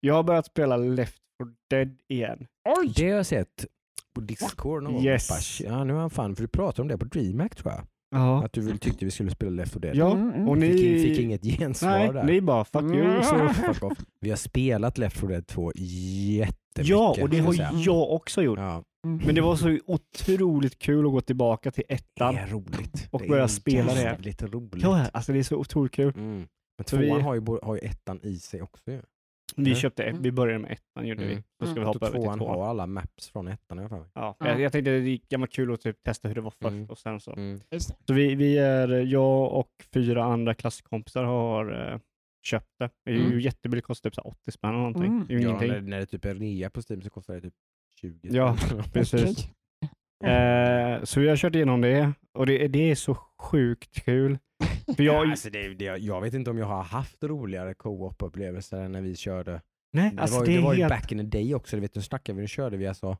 Jag 0.00 0.14
har 0.14 0.22
börjat 0.22 0.46
spela 0.46 0.76
Left 0.76 1.16
4 1.42 1.48
Dead 1.70 1.96
igen. 2.08 2.46
Oj! 2.78 2.92
Det 2.96 3.04
har 3.10 3.16
jag 3.16 3.26
sett 3.26 3.66
på 4.14 4.20
Discord 4.20 4.82
någon 4.82 4.92
gång. 4.94 5.04
Yes. 5.04 5.28
"Shit, 5.28 5.66
Ja, 5.66 5.84
nu 5.84 5.92
är 5.94 5.98
han 5.98 6.10
fan, 6.10 6.36
för 6.36 6.42
du 6.42 6.48
pratade 6.48 6.82
om 6.82 6.88
det 6.88 6.98
på 6.98 7.04
DreamHack 7.04 7.54
tror 7.56 7.72
jag. 7.72 7.82
Ja. 8.10 8.44
Att 8.44 8.52
du 8.52 8.60
väl 8.60 8.78
tyckte 8.78 9.04
vi 9.04 9.10
skulle 9.10 9.30
spela 9.30 9.50
Left 9.50 9.72
4 9.72 9.80
Dead. 9.80 9.96
Ja, 9.96 10.12
Mm, 10.12 10.32
mm. 10.32 10.48
och 10.48 10.58
ni... 10.58 10.72
Fick, 10.72 11.02
fick 11.02 11.18
inget 11.18 11.42
gensvar 11.42 11.90
Nej, 11.90 12.12
där. 12.12 12.24
ni 12.24 12.40
bara 12.40 12.64
fuck 12.64 12.82
you. 12.82 13.00
Mm. 13.04 13.22
Så... 13.24 13.48
Fuck 13.48 13.82
off. 13.82 13.98
Vi 14.20 14.30
har 14.30 14.36
spelat 14.36 14.98
Left 14.98 15.16
4 15.20 15.28
Dead 15.30 15.46
2 15.46 15.72
jättemycket. 16.82 17.16
Ja, 17.18 17.22
och 17.22 17.30
det 17.30 17.38
har 17.38 17.80
jag 17.84 18.10
också 18.10 18.42
gjort. 18.42 18.58
Ja, 18.58 18.82
Men 19.02 19.34
det 19.34 19.40
var 19.40 19.56
så 19.56 19.78
otroligt 19.86 20.78
kul 20.78 21.06
att 21.06 21.12
gå 21.12 21.20
tillbaka 21.20 21.70
till 21.70 21.84
det 21.88 21.94
ettan. 21.94 22.36
är 22.36 22.46
roligt. 22.46 23.08
Och 23.10 23.20
det 23.22 23.28
börja 23.28 23.42
är 23.42 23.46
spela 23.46 23.94
det. 23.94 24.00
jävligt 24.02 24.42
roligt. 24.42 24.82
Ja, 24.82 25.06
alltså 25.12 25.32
det 25.32 25.38
är 25.38 25.42
så 25.42 25.56
otroligt 25.56 25.92
kul. 25.92 26.14
Mm. 26.16 26.46
Men 26.78 26.84
tvåan 26.84 27.00
vi- 27.00 27.10
har, 27.22 27.34
ju, 27.34 27.42
har 27.62 27.74
ju 27.74 27.80
ettan 27.80 28.20
i 28.22 28.36
sig 28.38 28.62
också 28.62 28.90
ju. 28.90 29.02
Vi 29.56 29.62
Mm. 29.70 29.74
köpte 29.74 30.04
ett, 30.04 30.16
vi 30.20 30.32
började 30.32 30.58
med 30.58 30.70
ettan 30.72 31.06
gjorde 31.06 31.24
vi. 31.24 31.32
Mm. 31.32 31.42
Så 31.60 31.66
ska 31.66 31.74
vi 31.74 31.80
Mm. 31.80 31.86
hoppa 31.86 32.06
över 32.06 32.18
till 32.18 32.22
tvåan 32.24 32.38
har 32.40 32.68
alla 32.70 32.86
maps 32.86 33.28
från 33.28 33.48
ettan 33.48 33.78
i 33.78 33.80
alla 33.80 33.88
fall. 33.88 34.04
Ja, 34.14 34.36
Ja. 34.40 34.48
jag, 34.48 34.60
jag 34.60 34.72
tänkte 34.72 34.90
det 35.00 35.18
kan 35.30 35.40
vara 35.40 35.50
kul 35.50 35.72
att 35.72 35.80
typ 35.80 36.02
testa 36.02 36.28
hur 36.28 36.34
det 36.34 36.40
var 36.40 36.50
först 36.50 36.72
Mm. 36.72 36.90
och 36.90 36.98
sen 36.98 37.20
så. 37.20 37.32
Mm. 37.32 37.60
Det. 37.70 37.80
Så 37.80 38.12
vi, 38.14 38.34
vi 38.34 38.58
är, 38.58 38.88
jag 38.88 39.52
och 39.52 39.70
fyra 39.94 40.24
andra 40.24 40.54
klasskompisar 40.54 41.24
har 41.24 42.00
eh, 42.56 42.58
köpt 42.58 42.72
det. 42.78 42.90
Det 43.04 43.10
är 43.10 43.14
ju 43.14 43.26
Mm. 43.26 43.40
jättebilligt, 43.40 43.86
kostar 43.86 44.10
typ 44.10 44.14
så 44.14 44.20
här 44.20 44.28
80 44.30 44.50
spänn 44.52 44.70
eller 44.70 44.78
någonting. 44.78 45.04
Mm. 45.04 45.26
Det 45.28 45.34
är 45.34 45.38
ju 45.38 45.42
Ja, 45.44 45.48
ingenting. 45.48 45.68
när, 45.72 45.80
när 45.80 45.98
det 45.98 46.06
typ 46.06 46.24
är 46.24 46.34
rea 46.34 46.70
på 46.70 46.80
Steam 46.90 47.02
så 47.02 47.10
kostar 47.10 47.34
det 47.34 47.40
typ 47.40 47.54
20 48.00 48.28
Ja. 48.36 48.56
Precis. 48.92 49.48
Eh, 50.24 51.04
så 51.04 51.20
vi 51.20 51.28
har 51.28 51.36
kört 51.36 51.54
igenom 51.54 51.80
det 51.80 52.12
och 52.34 52.46
det, 52.46 52.68
det 52.68 52.90
är 52.90 52.94
så 52.94 53.14
sjukt 53.42 54.04
kul. 54.04 54.38
För 54.96 55.02
jag, 55.02 55.26
Ja, 55.26 55.30
alltså 55.30 55.50
det, 55.50 55.74
det, 55.74 55.84
jag 55.84 56.20
vet 56.20 56.34
inte 56.34 56.50
om 56.50 56.58
jag 56.58 56.66
har 56.66 56.82
haft 56.82 57.24
roligare 57.24 57.74
co-op-upplevelser 57.74 58.80
än 58.80 58.92
när 58.92 59.00
vi 59.02 59.16
körde. 59.16 59.62
nej, 59.92 60.10
Det 60.14 60.22
alltså 60.22 60.38
var, 60.38 60.46
det 60.46 60.52
ju- 60.52 60.58
det 60.58 60.64
var 60.64 60.72
är 60.72 60.76
ju 60.76 60.82
helt... 60.82 60.92
back 60.94 61.12
in 61.12 61.18
the 61.18 61.24
day 61.38 61.54
också, 61.54 61.76
du 61.76 61.80
vet, 61.80 61.94
nu 61.94 62.02
snackar 62.02 62.32
vi, 62.34 62.40
nu 62.40 62.46
körde 62.48 62.76
vi 62.76 62.86
alltså 62.86 63.16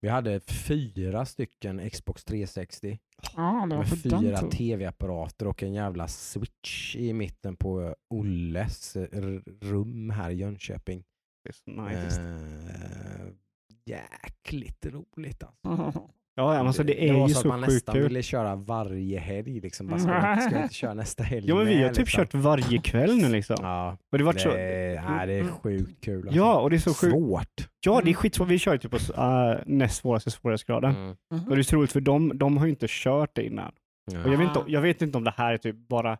vi 0.00 0.08
hade 0.08 0.40
fyra 0.40 1.24
stycken 1.24 1.90
Xbox 1.90 2.24
360 2.24 2.98
Ja, 3.36 3.66
det 3.70 3.76
var 3.76 3.84
med 3.84 4.02
fyra 4.02 4.50
tv-apparater 4.50 5.46
och 5.46 5.62
en 5.62 5.72
jävla 5.72 6.08
switch 6.08 6.96
i 6.96 7.12
mitten 7.12 7.56
på 7.56 7.94
Olles 8.08 8.96
eh, 8.96 9.40
rum 9.60 10.10
här 10.10 10.30
i 10.30 10.34
Jönköping. 10.34 11.04
Det 11.44 11.48
är 11.48 11.52
så 11.52 11.70
nice. 11.70 12.22
Eh, 12.22 13.32
jäkligt 13.84 14.86
roligt 14.86 15.42
alltså. 15.42 16.08
Ja, 16.38 16.58
alltså 16.58 16.82
det 16.82 17.08
är 17.08 17.12
var 17.14 17.28
ju 17.28 17.34
så 17.34 17.40
så 17.40 17.48
man 17.48 17.60
sjukt 17.60 17.72
nästan 17.72 17.94
kul. 17.94 18.02
ville 18.02 18.22
köra 18.22 18.56
varje 18.56 19.18
helg. 19.18 19.60
Liksom. 19.60 19.86
Bara, 19.86 19.98
ska, 19.98 20.54
jag 20.54 20.62
inte 20.62 20.74
köra 20.74 20.94
nästa 20.94 21.22
helg 21.22 21.48
Ja, 21.48 21.54
men 21.54 21.66
vi 21.66 21.74
med, 21.74 21.84
har 21.84 21.90
typ 21.94 21.98
liksom? 21.98 22.24
kört 22.24 22.34
varje 22.34 22.78
kväll 22.78 23.16
nu 23.16 23.28
liksom. 23.28 23.56
Ja, 23.60 23.96
Och 24.12 24.18
det 24.18 24.24
vart 24.24 24.34
det, 24.34 24.40
så... 24.42 24.48
nej, 24.48 25.26
det 25.26 25.32
är 25.32 25.48
sjukt 25.48 26.04
kul. 26.04 26.22
Alltså. 26.22 26.36
Ja, 26.36 26.60
och 26.60 26.70
det 26.70 26.76
är 26.76 26.78
så 26.78 26.94
sjukt. 26.94 27.12
Svårt. 27.12 27.68
Ja, 27.80 28.00
det 28.04 28.10
är 28.10 28.14
skitsvårt. 28.14 28.48
Vi 28.48 28.58
kör 28.58 28.72
ju 28.72 28.78
typ 28.78 28.90
på 28.90 29.22
uh, 29.22 29.56
näst 29.66 29.96
svåraste 29.96 30.30
svårighetsgraden. 30.30 30.94
Mm. 30.94 31.48
Och 31.48 31.56
det 31.56 31.60
är 31.60 31.62
så 31.62 31.76
roligt 31.76 31.92
för 31.92 32.00
de, 32.00 32.38
de 32.38 32.56
har 32.56 32.64
ju 32.66 32.70
inte 32.70 32.86
kört 32.88 33.30
det 33.34 33.44
innan. 33.46 33.72
Ja. 34.12 34.24
Och 34.24 34.32
jag, 34.32 34.38
vet 34.38 34.48
inte, 34.48 34.64
jag 34.66 34.80
vet 34.80 35.02
inte 35.02 35.18
om 35.18 35.24
det 35.24 35.34
här 35.36 35.52
är 35.52 35.56
typ 35.58 35.76
bara 35.88 36.18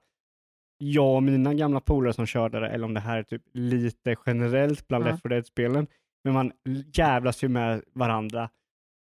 jag 0.79 1.14
och 1.14 1.23
mina 1.23 1.55
gamla 1.55 1.81
polare 1.81 2.12
som 2.12 2.27
körde 2.27 2.61
det 2.61 2.69
eller 2.69 2.85
om 2.85 2.95
det 2.95 3.01
här 3.01 3.19
är 3.19 3.23
typ 3.23 3.43
lite 3.55 4.16
generellt 4.27 4.89
bland 4.89 5.05
Ja. 5.07 5.11
Left 5.11 5.23
4 5.23 5.29
Dead-spelen. 5.35 5.87
Men 6.25 6.35
man 6.35 6.53
jävlas 6.95 7.45
ju 7.45 7.49
med 7.49 7.83
varandra 7.95 8.49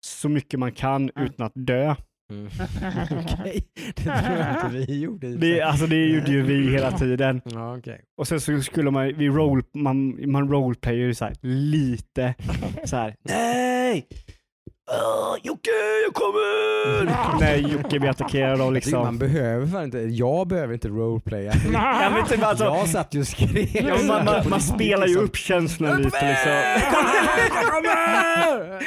så 0.06 0.30
mycket 0.30 0.60
man 0.60 0.72
kan 0.72 1.12
utan 1.16 1.45
att 1.45 1.53
dö. 1.56 1.95
Mm. 2.32 2.45
Okej, 3.12 3.68
det 3.95 4.03
tror 4.03 4.38
jag 4.38 4.51
inte 4.51 4.70
vi 4.88 4.99
gjorde. 4.99 5.36
Det, 5.36 5.62
alltså 5.62 5.88
det 5.88 6.06
gjorde 6.06 6.32
ju 6.32 6.41
vi 6.41 6.72
hela 6.72 6.91
tiden. 6.91 7.41
Ja, 7.45 7.78
okej. 7.78 8.01
Och 8.18 8.28
sen 8.28 8.41
så 8.41 8.62
skulle 8.62 8.91
man, 8.91 9.14
vi 9.18 9.30
roll, 9.30 9.64
man, 9.74 10.32
man 10.32 10.49
roleplayar 10.49 10.97
ju 10.97 11.14
så 11.14 11.26
här 11.26 11.36
lite 11.41 12.36
så 12.86 12.95
här. 12.95 13.16
Nej! 13.22 14.08
Åh, 14.92 15.36
Jocke, 15.44 15.70
jag 16.06 16.14
kommer! 16.14 17.40
Nej, 17.40 17.62
Jocke 17.74 18.00
blir 18.00 18.10
attackerad 18.10 18.62
av 18.62 18.74
Jag 18.76 18.84
tycker 18.84 18.98
Man 18.98 19.04
liksom... 19.14 19.18
behöver 19.20 19.68
fan 19.68 19.84
inte, 19.84 19.98
jag 19.98 20.48
behöver 20.48 20.74
inte 20.74 20.88
roleplaya. 20.88 21.54
Ja, 21.74 22.10
men 22.10 22.26
typ 22.26 22.44
alltså, 22.44 22.64
jag 22.64 22.88
satt 22.90 23.14
ju 23.14 23.20
och 23.20 23.28
skrek. 23.28 23.70
ja, 23.74 23.98
man, 24.08 24.26
man, 24.26 24.50
man 24.50 24.62
spelar 24.62 25.08
ju 25.08 25.18
upp 25.18 25.36
känslan 25.36 25.98
lite 26.02 26.28
liksom. 26.30 26.52
Jag 27.56 27.72
kommer! 27.72 28.80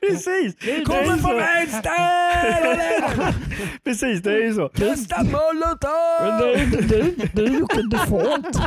Precis! 0.00 0.56
Det 0.56 0.84
Kommer 0.84 1.00
är 1.02 1.06
från 1.06 1.18
så. 1.20 1.36
vänster! 1.36 3.34
Precis, 3.84 4.22
det 4.22 4.32
är 4.32 4.42
ju 4.44 4.54
så. 4.54 4.68
Kasta 4.68 5.22
molotov! 5.22 6.38
det, 7.34 7.44
är- 7.44 7.60
inte 7.60 7.82
default. 7.82 8.58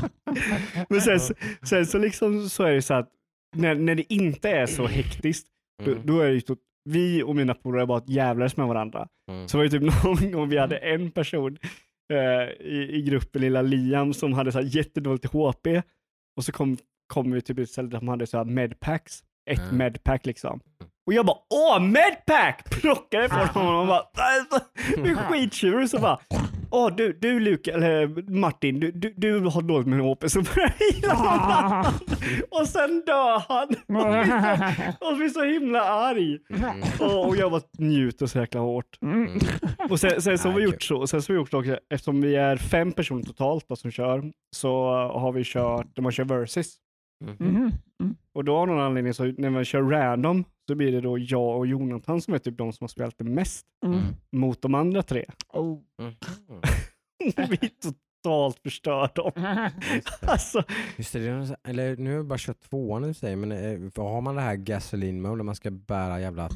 Men 0.89 1.01
sen, 1.01 1.19
så- 1.19 1.33
sen 1.69 1.85
så 1.85 1.97
liksom 1.97 2.49
så 2.49 2.63
är 2.63 2.71
det 2.71 2.81
så 2.81 2.93
att 2.93 3.07
när, 3.55 3.75
när 3.75 3.95
det 3.95 4.13
inte 4.13 4.49
är 4.49 4.65
så 4.65 4.87
hektiskt, 4.87 5.47
Mm. 5.83 5.99
då 6.05 6.19
är 6.19 6.27
det 6.27 6.33
ju 6.33 6.41
så, 6.41 6.55
vi 6.89 7.23
och 7.23 7.35
mina 7.35 7.53
polare 7.53 7.85
bara 7.85 8.01
jävlades 8.07 8.57
med 8.57 8.67
varandra. 8.67 9.07
Mm. 9.31 9.47
Så 9.47 9.57
var 9.57 9.63
det 9.63 9.69
typ 9.69 9.81
någon 10.03 10.31
gång 10.31 10.49
vi 10.49 10.57
hade 10.57 10.77
en 10.77 11.11
person 11.11 11.57
eh, 12.13 12.65
i, 12.67 12.89
i 12.93 13.01
gruppen, 13.01 13.41
lilla 13.41 13.61
Liam, 13.61 14.13
som 14.13 14.33
hade 14.33 14.51
så 14.51 14.59
här 14.61 14.77
jättedåligt 14.77 15.25
HP. 15.25 15.67
Och 16.37 16.43
så 16.45 16.51
kom, 16.51 16.77
kom 17.13 17.31
vi 17.31 17.41
till 17.41 17.59
ett 17.61 17.69
ställe 17.69 17.87
där 17.89 17.97
de 17.99 18.07
hade 18.07 18.27
så 18.27 18.37
här 18.37 18.45
medpacks. 18.45 19.23
Ett 19.49 19.59
Mm. 19.59 19.77
medpack 19.77 20.25
liksom. 20.25 20.59
Och 21.07 21.13
jag 21.13 21.25
bara 21.25 21.37
åh 21.49 21.79
medpack! 21.81 22.69
Plockade 22.81 23.29
från 23.29 23.65
honom 23.65 23.79
och 23.81 23.87
bara 23.87 24.03
"Nej, 24.17 24.61
du 25.03 25.11
är 25.11 25.15
skittjurig. 25.15 25.89
Så 25.89 25.99
bara 25.99 26.19
åh 26.75 26.95
du, 26.95 27.13
du 27.21 27.39
Luka, 27.39 27.73
eller 27.73 28.31
Martin, 28.31 28.79
du, 28.79 28.91
du, 28.91 29.13
du 29.17 29.39
har 29.39 29.61
dåligt 29.61 29.87
med 29.87 29.99
HP 29.99 30.29
så 30.29 30.41
börjar 30.41 30.73
jag 30.79 30.95
hila 30.95 31.13
honom. 31.13 31.93
Och 32.51 32.67
sen 32.67 33.03
dör 33.05 33.39
han. 33.47 33.67
Och 35.11 35.17
blir 35.17 35.29
så 35.29 35.43
himla 35.43 35.81
arg. 35.83 36.39
Mm. 36.49 36.81
Och, 36.99 37.27
och 37.27 37.35
jag 37.35 37.51
bara 37.51 37.61
njuter 37.77 38.25
så 38.25 38.39
jäkla 38.39 38.59
hårt. 38.61 38.97
Mm. 39.01 39.39
Och 39.89 39.99
sen, 39.99 40.21
sen 40.21 40.37
så 40.37 40.49
har 40.49 40.55
vi 40.55 40.63
gjort 40.63 40.83
så, 40.83 41.07
sen 41.07 41.21
så 41.21 41.33
har 41.33 41.35
vi 41.35 41.39
gjort 41.39 41.53
också, 41.53 41.79
eftersom 41.89 42.21
vi 42.21 42.35
är 42.35 42.55
fem 42.57 42.91
personer 42.91 43.23
totalt 43.23 43.65
då, 43.67 43.75
som 43.75 43.91
kör, 43.91 44.31
så 44.55 44.89
har 45.13 45.31
vi 45.31 45.43
kört, 45.43 45.87
de 45.95 46.05
har 46.05 46.11
kört 46.11 46.27
versus. 46.27 46.75
Mhm. 47.39 47.71
Och 48.33 48.43
då 48.45 48.57
av 48.57 48.67
någon 48.67 48.79
anledning 48.79 49.13
så 49.13 49.23
när 49.37 49.49
man 49.49 49.65
kör 49.65 49.81
random 49.81 50.43
så 50.67 50.75
blir 50.75 50.91
det 50.91 51.01
då 51.01 51.17
jag 51.17 51.57
och 51.57 51.67
Jonathan 51.67 52.21
som 52.21 52.33
är 52.33 52.37
typ 52.37 52.57
de 52.57 52.73
som 52.73 52.83
har 52.83 52.87
spelat 52.87 53.17
det 53.17 53.23
mest 53.23 53.65
Mm. 53.85 54.01
mot 54.31 54.61
de 54.61 54.75
andra 54.75 55.03
tre. 55.03 55.25
Oh. 55.53 55.79
Vi 57.49 57.69
totalt 57.69 58.59
förstör 58.59 59.09
dem. 59.15 59.31
Just 59.95 60.21
det. 60.21 60.27
Alltså, 60.27 60.63
Just 60.97 61.13
det, 61.13 61.19
det 61.19 61.27
är 61.29 61.55
eller 61.63 61.97
nu 61.97 62.09
har 62.09 62.17
jag 62.17 62.25
bara 62.27 62.39
kört 62.39 62.61
tvåan 62.69 63.05
i 63.05 63.13
sig, 63.13 63.35
men 63.35 63.51
eh, 63.51 64.03
har 64.03 64.21
man 64.21 64.35
det 64.35 64.41
här 64.41 64.55
gasoline 64.55 65.21
mode 65.21 65.37
där 65.37 65.43
man 65.43 65.55
ska 65.55 65.71
bära 65.71 66.19
jävla 66.21 66.49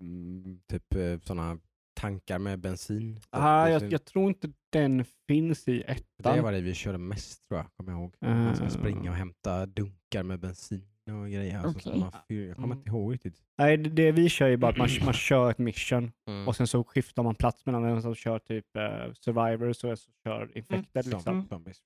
mm, 0.00 0.60
typ 0.70 0.84
sådana 1.24 1.58
tankar 2.00 2.38
med 2.38 2.58
bensin. 2.60 3.20
Ah, 3.30 3.68
jag, 3.68 3.82
Det 3.82 3.88
jag 3.88 4.04
tror 4.04 4.28
inte 4.28 4.48
den 4.72 5.04
finns 5.28 5.68
i 5.68 5.72
det 5.78 5.82
ettan. 5.82 6.42
var 6.42 6.52
det 6.52 6.60
vi 6.60 6.74
körde 6.74 6.98
mest 6.98 7.48
tror 7.48 7.60
jag, 7.60 7.66
kommer 7.76 7.92
jag 7.92 8.00
ihåg. 8.00 8.14
Man 8.20 8.54
ska 8.56 8.64
Eh. 8.64 8.70
springa 8.70 9.10
och 9.10 9.16
hämta 9.16 9.66
dunkar 9.66 10.22
med 10.22 10.40
bensin 10.40 10.84
och 11.12 11.30
grejer. 11.30 11.58
Alltså, 11.58 11.90
så 11.90 11.96
man 11.96 12.12
fyr, 12.28 12.46
jag 12.48 12.54
kommer 12.56 12.66
Mm. 12.68 12.78
inte 12.78 12.90
ihåg 12.90 13.14
riktigt. 13.14 13.36
Nej, 13.58 13.76
det, 13.76 13.90
det 13.90 14.12
vi 14.12 14.28
kör 14.28 14.48
är 14.48 14.56
bara 14.56 14.70
att 14.70 14.76
man, 14.76 14.88
man 15.04 15.14
kör 15.14 15.50
ett 15.50 15.58
mission 15.58 16.12
Mm. 16.28 16.48
och 16.48 16.56
sen 16.56 16.66
så 16.66 16.84
skiftar 16.84 17.22
man 17.22 17.34
plats 17.34 17.66
mellan 17.66 17.82
den 17.82 18.02
som 18.02 18.14
kör 18.14 18.38
typ 18.38 18.66
uh, 18.76 19.12
survivors 19.12 19.84
och 19.84 19.98
som 19.98 20.12
kör 20.24 20.50
infected. 20.58 21.04
Som- 21.04 21.46
Liksom. 21.66 21.82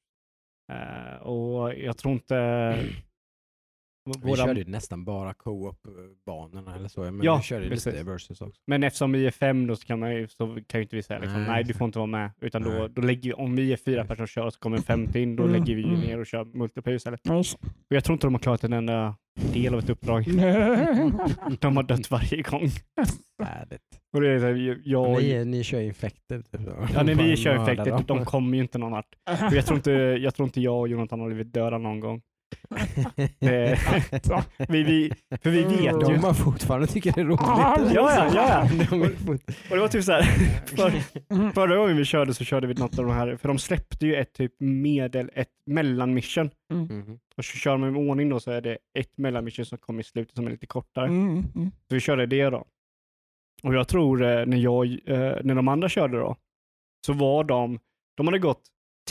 Eh, 0.73 1.15
och 1.23 1.75
jag 1.75 1.97
tror 1.99 2.15
inte... 2.15 2.79
Vi 4.05 4.13
våra- 4.29 4.37
körde 4.47 4.61
ju 4.61 4.67
nästan 4.67 5.05
bara 5.05 5.35
co-op-banorna 5.35 6.75
eller 6.77 6.89
så, 6.89 7.01
men 7.01 7.21
Ja, 7.23 7.37
vi 7.37 7.43
körde 7.43 7.65
ju 7.65 7.71
lite 7.71 7.91
precis. 7.91 8.07
versus 8.07 8.41
också. 8.41 8.61
Men 8.67 8.83
eftersom 8.83 9.13
vi 9.13 9.27
är 9.27 9.31
fem 9.31 9.67
då 9.67 9.77
så 9.77 9.87
kan, 9.87 9.99
man, 10.01 10.15
ju- 10.15 10.29
så 10.29 10.47
kan 10.67 10.81
ju 10.81 10.83
inte 10.83 10.97
vi 10.97 11.03
säga 11.03 11.19
liksom, 11.21 11.41
Nej, 11.43 11.51
nej, 11.51 11.65
du 11.65 11.75
får 11.75 11.85
inte 11.85 11.99
vara 11.99 12.07
med. 12.07 12.31
Utan 12.41 12.63
då, 12.63 12.71
Nej. 12.71 12.89
då 12.91 13.03
lägger 13.03 13.23
vi, 13.31 13.33
om 13.33 13.57
vi 13.57 13.73
är 13.73 13.77
fyra 13.77 14.05
personer 14.05 14.17
som 14.17 14.43
kör 14.43 14.51
så 14.51 14.59
kommer 14.59 14.77
en 14.77 14.83
femte 14.83 15.21
in, 15.21 15.37
då 15.37 15.43
Mm, 15.43 15.53
lägger 15.55 15.75
vi 15.77 15.83
ju 15.83 15.89
mm. 15.89 16.01
ner 16.01 16.19
och 16.21 16.27
kör 16.27 16.45
multiplayer 16.45 16.97
istället. 16.97 17.21
Och 17.31 17.45
jag 17.89 18.05
tror 18.05 18.15
inte 18.15 18.27
de 18.27 18.35
har 18.35 18.39
klarat 18.39 18.65
en 18.65 18.73
enda 18.73 19.15
del 19.53 19.75
av 19.75 19.79
ett 19.81 19.91
uppdrag. 19.91 20.25
De 21.61 21.77
har 21.77 21.83
dött 21.83 22.11
varje 22.11 22.43
gång. 22.43 22.69
Färdigt. 23.43 23.83
Och 24.13 24.21
det 24.21 24.29
är 24.31 24.39
så 24.39 24.45
här, 24.47 24.81
jag, 24.85 25.23
Ni, 25.23 25.45
ni 25.45 25.65
kör 25.65 25.81
infected? 25.81 26.51
Typ. 26.51 26.61
ja, 26.95 27.03
när 27.03 27.15
vi 27.15 27.37
kör 27.37 27.85
dem. 27.85 28.05
de 28.07 28.25
kommer 28.25 28.57
ju 28.57 28.63
inte 28.63 28.79
någon 28.79 28.93
vart. 28.93 29.07
Och 29.49 29.57
jag, 29.57 29.67
tror 29.67 29.77
inte, 29.77 29.91
jag 29.93 30.35
tror 30.35 30.47
inte 30.47 30.61
jag 30.61 30.79
och 30.81 30.89
Jonathan 30.89 31.21
har 31.21 31.27
blivit 31.27 31.53
döda 31.53 31.79
någon 31.79 32.01
gång. 32.01 32.23
Det- 33.39 33.79
Vi, 34.69 34.83
vi, 34.83 35.13
för 35.43 35.51
vi 35.51 35.63
vet 35.63 35.83
ju. 35.83 35.99
De 35.99 36.19
har 36.25 36.35
fortfarande 36.35 36.87
tycker 36.87 37.13
det 37.13 37.21
är 37.21 37.25
roligt. 37.25 37.41
Ja, 37.43 37.77
ja, 37.95 38.31
ja. 38.35 38.63
Och 39.71 39.77
det 39.77 39.81
var 39.81 39.89
typ 39.89 40.05
så 40.05 40.13
här, 40.13 40.23
för, 40.77 40.91
förra 41.53 41.77
gången 41.77 41.97
vi 41.97 42.05
körde 42.05 42.35
så 42.35 42.45
körde 42.45 42.67
vi 42.67 42.75
något 42.75 42.99
av 42.99 43.05
de 43.07 43.15
här, 43.15 43.37
för 43.37 43.49
de 43.49 43.59
släppte 43.59 44.07
ju 44.07 44.15
ett 44.15 44.33
typ 44.33 44.53
medel, 44.61 45.31
ett 45.35 45.49
mellanmission. 45.67 46.51
Mhm. 46.73 47.19
Och 47.37 47.45
så 47.45 47.57
kör 47.59 47.77
man 47.77 47.97
i 47.97 47.99
ordning 48.11 48.29
då 48.29 48.41
så 48.41 48.51
är 48.51 48.61
det 48.61 48.79
ett 48.99 49.19
mellanmission 49.19 49.65
som 49.67 49.79
kommer 49.79 50.01
i 50.01 50.05
slutet 50.05 50.35
som 50.37 50.47
är 50.47 50.51
lite 50.51 50.67
kortare. 50.67 51.07
Mm, 51.07 51.45
mm. 51.55 51.71
Så 51.89 51.95
vi 51.95 52.01
körde 52.01 52.27
det 52.27 52.51
då. 52.51 52.67
Och 53.63 53.75
jag 53.75 53.89
tror 53.89 54.23
eh, 54.23 54.47
när, 54.47 54.57
jag, 54.57 54.87
eh, 54.87 55.35
när 55.45 55.55
de 55.55 55.69
andra 55.69 55.89
körde 55.89 56.19
då, 56.19 56.37
så 57.07 57.13
var 57.13 57.45
de, 57.45 57.79
de 58.17 58.27
hade 58.27 58.39
gått 58.39 58.63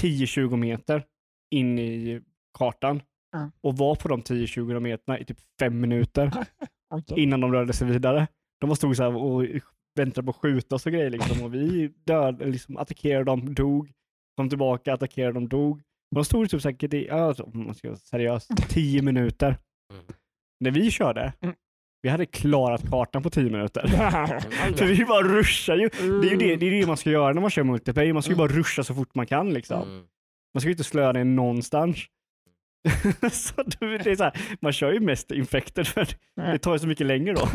10-20 0.01 0.55
meter 0.57 1.03
in 1.51 1.79
i 1.79 2.21
kartan 2.57 3.01
Ja. 3.32 3.51
och 3.61 3.77
var 3.77 3.95
på 3.95 4.07
de 4.07 4.21
10-20 4.21 4.80
meterna 4.80 5.19
i 5.19 5.25
typ 5.25 5.38
fem 5.59 5.80
minuter 5.82 6.32
Okej. 6.95 7.19
innan 7.23 7.41
de 7.41 7.53
rörde 7.53 7.73
sig 7.73 7.88
vidare. 7.88 8.27
De 8.61 8.67
var 8.69 8.75
stod 8.75 8.95
så 8.97 9.03
här 9.03 9.15
och 9.15 9.45
väntade 9.95 10.25
på 10.25 10.30
att 10.32 10.36
skjuta 10.38 10.75
oss 10.75 10.86
och 10.86 10.91
grejer 10.91 11.09
liksom. 11.09 11.43
Och 11.43 11.53
vi 11.53 11.88
död, 12.03 12.41
liksom, 12.49 12.77
attackerade 12.77 13.23
dem, 13.25 13.53
dog, 13.53 13.91
kom 14.38 14.49
tillbaka, 14.49 14.93
attackerade 14.93 15.34
dem, 15.34 15.49
dog. 15.49 15.82
De 16.15 16.25
stod 16.25 16.49
typ 16.49 16.61
säkert 16.61 16.93
i, 16.93 17.09
alltså, 17.09 17.43
om 17.43 17.65
man 17.65 17.75
ska 17.75 17.88
vara 17.88 17.97
seriös, 17.97 18.47
10 18.69 19.01
minuter. 19.01 19.57
Mm. 19.93 20.05
När 20.59 20.71
vi 20.71 20.91
körde, 20.91 21.34
Mm. 21.41 21.55
vi 22.01 22.09
hade 22.09 22.25
klarat 22.25 22.89
kartan 22.89 23.23
på 23.23 23.30
10 23.30 23.43
minuter. 23.49 23.88
För 24.57 24.71
Okej. 24.73 24.93
vi 24.93 25.05
bara 25.05 25.23
ruschar 25.27 25.75
ju. 25.75 25.89
Det 25.89 26.27
är 26.27 26.32
ju 26.32 26.38
det, 26.38 26.55
det, 26.55 26.65
är 26.65 26.71
det 26.82 26.88
man 26.88 26.97
ska 26.97 27.09
göra 27.09 27.34
när 27.34 27.41
man 27.41 27.49
kör 27.49 27.63
multiplayer. 27.63 28.13
Man 28.13 28.23
ska 28.23 28.32
ju 28.32 28.38
bara 28.38 28.47
ruscha 28.47 28.84
så 28.84 28.93
fort 28.93 29.15
man 29.15 29.25
kan 29.25 29.53
liksom. 29.53 29.82
Mm. 29.82 30.05
Man 30.53 30.61
ska 30.61 30.67
ju 30.67 30.71
inte 30.73 30.84
slöa 30.84 31.11
ner 31.11 31.23
någonstans. 31.23 31.97
så 33.32 33.63
det 33.63 33.97
det 34.03 34.11
är 34.11 34.15
så 34.15 34.23
här, 34.23 34.57
man 34.61 34.71
kör 34.71 34.91
ju 34.91 34.99
mest 34.99 35.32
infected 35.32 35.88
för 35.88 36.07
det 36.36 36.57
tar 36.59 36.73
ju 36.73 36.80
så 36.80 36.88
mycket 36.88 37.07
längre 37.07 37.34
då. 37.34 37.47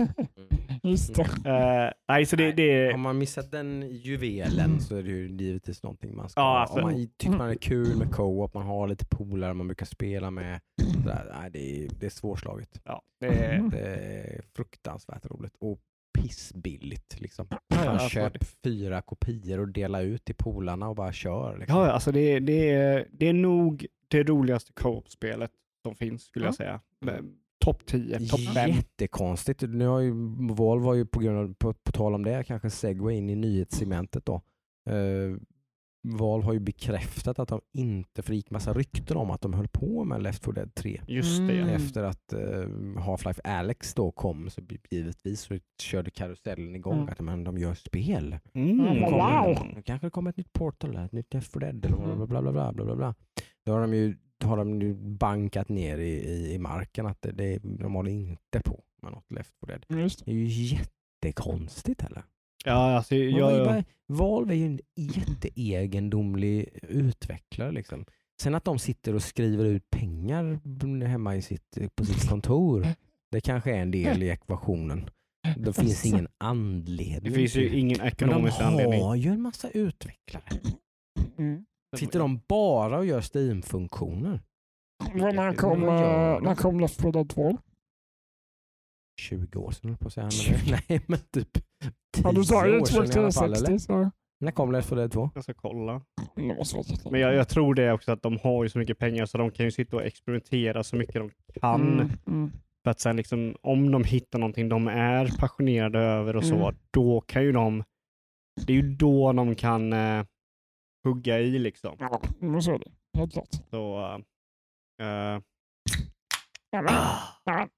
Just 0.90 1.14
det. 1.14 1.22
Eh, 1.50 1.90
nej, 2.08 2.26
så 2.26 2.36
det, 2.36 2.52
det 2.52 2.90
Har 2.90 2.98
man 2.98 3.18
missat 3.18 3.50
den 3.50 3.82
juvelen 3.90 4.80
så 4.80 4.96
är 4.96 5.02
det 5.02 5.08
ju 5.10 5.28
givetvis 5.36 5.82
någonting 5.82 6.16
man 6.16 6.28
ska 6.28 6.40
Ja, 6.40 6.58
alltså- 6.58 6.76
Om 6.76 6.82
man 6.82 7.08
tycker 7.18 7.36
man 7.36 7.50
är 7.50 7.54
kul 7.54 7.96
med 7.96 8.10
co-op, 8.12 8.54
man 8.54 8.66
har 8.66 8.88
lite 8.88 9.06
polare 9.06 9.54
man 9.54 9.66
brukar 9.68 9.86
spela 9.86 10.30
med. 10.30 10.60
Sådär, 10.92 11.32
nej, 11.40 11.50
det, 11.50 11.84
är, 11.84 11.88
det 12.00 12.06
är 12.06 12.10
svårslaget. 12.10 12.80
ja, 12.84 13.02
det, 13.20 13.28
Det 13.70 13.78
är 13.78 14.42
fruktansvärt 14.56 15.26
roligt 15.26 15.54
och 15.60 15.80
pissbilligt. 16.24 17.20
Liksom. 17.20 17.46
ja, 17.50 17.58
Man 17.68 17.88
alltså, 17.88 18.08
köp 18.08 18.44
fyra 18.44 19.02
kopior 19.02 19.60
och 19.60 19.68
dela 19.68 20.00
ut 20.00 20.24
till 20.24 20.34
polarna 20.34 20.88
och 20.88 20.96
bara 20.96 21.12
kör. 21.12 21.58
Liksom. 21.58 21.78
ja, 21.78 21.90
alltså 21.90 22.12
det, 22.12 22.40
det, 22.40 22.70
är, 22.70 23.08
det 23.12 23.28
är 23.28 23.32
nog 23.32 23.86
det 24.08 24.22
roligaste 24.22 24.72
co-op-spelet 24.72 25.50
som 25.82 25.94
finns 25.94 26.24
skulle 26.24 26.44
jag 26.44 26.54
säga. 26.54 26.80
Men 27.00 27.36
Topp 27.64 27.86
10, 27.86 28.18
topp 28.18 28.40
5. 28.54 28.70
Jättekonstigt. 28.70 29.62
Nu 29.62 29.86
har 29.86 30.00
ju, 30.00 30.10
Volvo 30.54 30.86
har 30.86 30.94
ju 30.94 31.06
på, 31.06 31.20
grund 31.20 31.38
av, 31.38 31.54
på, 31.54 31.72
på 31.72 31.92
tal 31.92 32.14
om 32.14 32.24
det 32.24 32.44
kanske 32.44 32.70
segway 32.70 33.16
in 33.16 33.30
i 33.30 33.34
nyhetssegmentet 33.34 34.26
då. 34.26 34.42
Uh, 34.90 35.36
Valve 36.06 36.44
har 36.46 36.52
ju 36.52 36.60
bekräftat 36.60 37.38
att 37.38 37.48
de 37.48 37.60
inte, 37.72 38.22
för 38.22 38.30
det 38.30 38.36
gick 38.36 38.50
massa 38.50 38.72
rykten 38.72 39.16
om 39.16 39.30
att 39.30 39.40
de 39.40 39.52
höll 39.54 39.68
på 39.68 40.04
med 40.04 40.22
Left 40.22 40.44
4 40.44 40.52
Dead 40.52 40.74
3. 40.74 41.00
Just 41.08 41.38
det. 41.38 41.58
Mm. 41.58 41.68
Efter 41.68 42.02
att 42.02 42.32
eh, 42.32 42.38
Half-Life 42.96 43.40
Alex 43.44 43.94
då 43.94 44.10
kom 44.10 44.50
så 44.50 44.62
givetvis 44.90 45.40
så 45.40 45.58
körde 45.82 46.10
karusellen 46.10 46.74
igång 46.76 46.94
Mm. 46.98 47.08
att 47.08 47.20
men, 47.20 47.44
de 47.44 47.58
gör 47.58 47.74
spel. 47.74 48.38
Mm. 48.54 48.80
Mm, 48.80 49.00
wow. 49.02 49.54
Kommer, 49.54 49.82
kanske 49.82 50.06
det 50.06 50.10
kommer 50.10 50.30
ett 50.30 50.36
nytt 50.36 50.52
Portal, 50.52 50.96
ett 50.96 51.12
nytt 51.12 51.34
Left 51.34 51.52
4 51.52 51.60
Dead 51.72 51.84
eller 51.84 51.96
Mm. 51.96 52.16
bla 52.16 52.26
bla 52.26 52.42
bla 52.42 52.52
bla 52.52 52.72
bla 52.72 52.84
bla 52.84 52.96
bla. 52.96 53.14
Då 53.66 53.72
har 53.72 53.80
de 53.80 53.94
ju, 53.94 54.16
har 54.44 54.56
de 54.56 54.82
ju 54.82 54.94
bankat 54.94 55.68
ner 55.68 55.98
i, 55.98 56.10
i, 56.12 56.54
i 56.54 56.58
marken 56.58 57.06
att 57.06 57.22
det, 57.22 57.32
det, 57.32 57.58
de 57.62 57.94
håller 57.94 58.10
inte 58.10 58.60
på 58.64 58.84
med 59.02 59.12
något 59.12 59.30
Left 59.32 59.54
4 59.66 59.78
Dead. 59.88 60.00
Just 60.00 60.24
Det 60.24 60.30
är 60.30 60.34
ju 60.34 60.46
jättekonstigt 61.24 62.02
eller? 62.04 62.22
Ja, 62.64 62.96
alltså, 62.96 63.14
Jag, 63.14 63.52
jag, 63.52 63.84
Valve 64.06 64.54
är 64.54 64.58
ju 64.58 64.66
en 64.66 64.80
jätteegendomlig 64.96 66.68
utvecklare 66.82 67.72
liksom. 67.72 68.04
Sen 68.42 68.54
att 68.54 68.64
de 68.64 68.78
sitter 68.78 69.14
och 69.14 69.22
skriver 69.22 69.64
ut 69.64 69.90
pengar 69.90 70.60
hemma 71.06 71.36
i 71.36 71.42
sitt, 71.42 71.78
på 71.94 72.04
sitt 72.04 72.28
kontor, 72.28 72.86
det 73.30 73.40
kanske 73.40 73.70
är 73.76 73.82
en 73.82 73.90
del 73.90 74.22
i 74.22 74.28
ekvationen. 74.28 75.10
Det 75.56 75.72
finns 75.72 76.06
ingen 76.06 76.28
anledning. 76.38 77.32
det 77.32 77.38
finns 77.38 77.56
ju 77.56 77.68
ingen 77.78 77.98
Men 77.98 78.06
de 78.06 78.12
ekonomisk 78.12 78.60
anledning. 78.60 79.02
har 79.02 79.14
ju 79.14 79.30
en 79.30 79.42
massa 79.42 79.70
utvecklare. 79.70 80.44
Mm. 81.38 81.64
Sitter 81.96 82.18
de 82.18 82.40
bara 82.48 82.98
och 82.98 83.06
gör 83.06 83.20
Steam-funktioner? 83.20 84.40
Vad 85.14 85.34
när 85.34 85.54
kom, 85.54 85.80
Vad 85.80 86.00
gör 86.00 86.34
de? 86.34 86.44
när 86.44 86.54
kom 86.54 86.80
Left 86.80 87.00
4 87.00 87.12
Dead 87.12 87.28
2? 87.28 87.58
20 89.20 89.58
år 89.58 89.70
sedan 89.70 89.96
på 89.96 90.06
att 90.06 90.12
säga. 90.12 90.28
Men 90.68 90.78
nej 90.88 91.00
men 91.06 91.18
typ 91.18 91.52
10 91.52 92.24
Ja, 92.24 92.32
du 92.32 92.44
sa 92.44 92.66
ju 92.66 92.80
år 92.80 92.84
sedan 92.84 93.06
i 93.06 93.18
alla 93.18 93.32
fall 93.32 93.44
eller? 93.44 93.56
360 93.56 93.78
så... 93.78 94.10
När 94.40 94.52
kom 94.52 94.72
Left 94.72 94.88
4 94.88 94.96
Dead 94.98 95.12
2? 95.12 95.30
Jag 95.34 95.44
ska 95.44 95.54
kolla. 95.54 96.02
Jättelänge. 96.36 97.10
Men 97.10 97.20
jag, 97.20 97.34
jag 97.34 97.48
tror 97.48 97.74
det 97.74 97.92
också 97.92 98.12
att 98.12 98.22
de 98.22 98.38
har 98.42 98.62
ju 98.64 98.68
så 98.70 98.78
mycket 98.78 98.98
pengar 98.98 99.26
så 99.26 99.38
de 99.38 99.50
kan 99.50 99.64
ju 99.66 99.70
sitta 99.70 99.96
och 99.96 100.04
experimentera 100.04 100.82
så 100.84 100.96
mycket 100.96 101.14
de 101.14 101.30
kan. 101.60 101.92
Mm, 101.92 102.10
mm. 102.26 102.52
För 102.84 102.90
att 102.90 103.00
sen 103.00 103.16
liksom, 103.16 103.56
om 103.62 103.92
de 103.92 104.04
hittar 104.04 104.38
någonting 104.38 104.68
de 104.68 104.88
är 104.88 105.38
passionerade 105.38 105.98
över 105.98 106.36
och 106.36 106.44
så, 106.44 106.54
Mm. 106.54 106.76
då 106.90 107.20
kan 107.20 107.42
ju 107.42 107.52
de, 107.52 107.84
det 108.66 108.72
är 108.72 108.76
ju 108.76 108.94
då 108.94 109.32
de 109.32 109.54
kan 109.54 109.92
eh, 109.92 110.24
hugga 111.04 111.38
i 111.40 111.58
liksom. 111.58 111.96
Ja, 111.98 112.22
men 112.38 112.62
så 112.62 112.74
är 112.74 112.78
det. 112.78 112.90
Helt 113.18 113.32
klart. 113.32 113.48
Så, 113.70 114.18
men, 116.72 116.84
ja. 117.44 117.68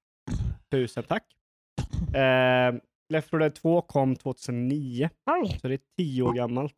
Tusen 0.71 1.03
tack. 1.03 1.23
Eh, 2.15 2.75
Left 3.09 3.29
4 3.29 3.39
Dead 3.39 3.55
2 3.55 3.81
kom 3.81 4.15
2009, 4.15 5.09
Oj, 5.25 5.57
så 5.61 5.67
det 5.67 5.73
är 5.73 5.79
tio 5.97 6.21
år 6.23 6.33
gammalt. 6.33 6.73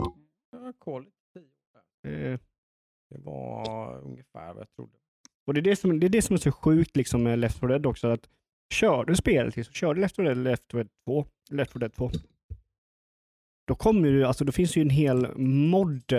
Eh, 2.08 2.40
Det 3.10 3.18
var 3.18 3.98
ungefär 4.02 4.54
vad 4.54 4.62
jag 4.62 4.72
trodde. 4.76 4.98
och 5.48 5.54
det 5.54 5.60
är 5.60 5.62
det, 5.62 5.76
som, 5.76 6.00
det 6.00 6.08
är 6.08 6.10
det 6.10 6.22
som 6.22 6.34
är 6.34 6.38
så 6.38 6.52
sjukt 6.52 6.96
liksom 6.96 7.24
med 7.24 7.40
Left 7.40 7.60
4 7.60 7.68
Dead 7.70 7.86
också, 7.86 8.08
att 8.08 8.30
kör 8.74 9.06
du 9.06 9.16
spelet, 9.16 9.56
liksom, 9.56 9.74
kör 9.74 9.94
du 9.94 10.02
Left 10.02 10.16
4 10.16 10.26
Dead, 10.26 10.38
Left 10.38 10.72
4 10.72 10.78
Dead 10.84 10.90
2, 11.08 11.26
Left 11.52 11.72
4 11.74 11.80
Dead 11.80 11.94
2, 11.94 12.10
då 13.68 13.76
kommer 13.76 14.08
du, 14.10 14.26
alltså 14.26 14.46
då 14.46 14.52
finns 14.52 14.76
ju 14.78 14.82
en 14.82 14.90
hel 14.90 15.38
mod, 15.38 16.14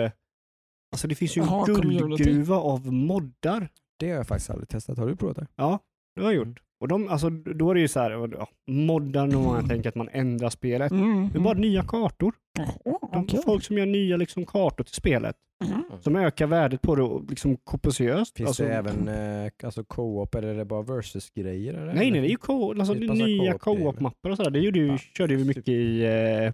alltså 0.91 1.07
det 1.07 1.15
finns 1.15 1.37
ju 1.37 1.41
en 1.41 1.65
guldgruva 1.65 2.55
av 2.55 2.93
moddar. 2.93 3.69
Det 3.99 4.09
har 4.09 4.15
jag 4.17 4.27
faktiskt 4.27 4.49
aldrig 4.49 4.69
testat. 4.69 4.97
Har 4.97 5.07
du 5.07 5.15
provat 5.15 5.35
det? 5.37 5.47
Ja, 5.55 5.79
det 6.15 6.21
har 6.21 6.31
jag 6.31 6.47
gjort. 6.47 6.61
Och 6.81 6.87
de, 6.87 7.07
alltså, 7.09 7.29
då 7.29 7.69
är 7.71 7.73
det 7.75 7.81
ju 7.81 7.87
så 7.87 7.99
här, 7.99 8.11
ja, 8.11 8.47
moddar 8.67 9.27
när 9.27 9.37
man 9.37 9.67
tänker 9.69 9.89
att 9.89 9.95
man 9.95 10.09
ändrar 10.11 10.49
spelet. 10.49 10.91
Mm, 10.91 11.29
Det 11.33 11.37
är 11.39 11.41
bara 11.41 11.53
nya 11.57 11.83
kartor. 11.83 12.33
De, 12.55 12.65
okej. 13.01 13.39
Folk 13.45 13.63
som 13.63 13.77
gör 13.77 13.85
nya 13.85 14.17
liksom, 14.17 14.45
kartor 14.45 14.83
till 14.83 14.93
spelet. 14.95 15.35
Mhm. 15.65 15.83
Som 16.01 16.15
ökar 16.15 16.47
värdet 16.47 16.81
på 16.81 16.95
det 16.95 17.03
och 17.03 17.29
liksom 17.29 17.57
kopiöst. 17.57 18.37
Finns 18.37 18.47
alltså, 18.47 18.63
det 18.63 18.73
även 18.73 19.07
eh, 19.07 19.51
alltså 19.63 19.83
co-op 19.83 20.35
eller 20.35 20.47
är 20.47 20.55
det 20.57 20.65
bara 20.65 20.81
versus-grejer? 20.81 21.73
eller? 21.73 21.93
Nej, 21.93 22.11
nej, 22.11 22.21
det 22.21 22.27
är 22.27 22.29
ju 22.29 22.37
co- 22.37 22.69
alltså, 22.79 22.93
Det 22.93 23.13
nya 23.13 23.57
co-op-mappar 23.57 24.29
och 24.29 24.37
sådär. 24.37 24.49
Det 24.51 24.59
gjorde 24.59 24.79
ju, 24.79 24.87
Ja, 24.87 24.97
körde 24.97 25.35
vi 25.35 25.45
mycket 25.45 25.67
i, 25.67 26.03
eh, 26.03 26.53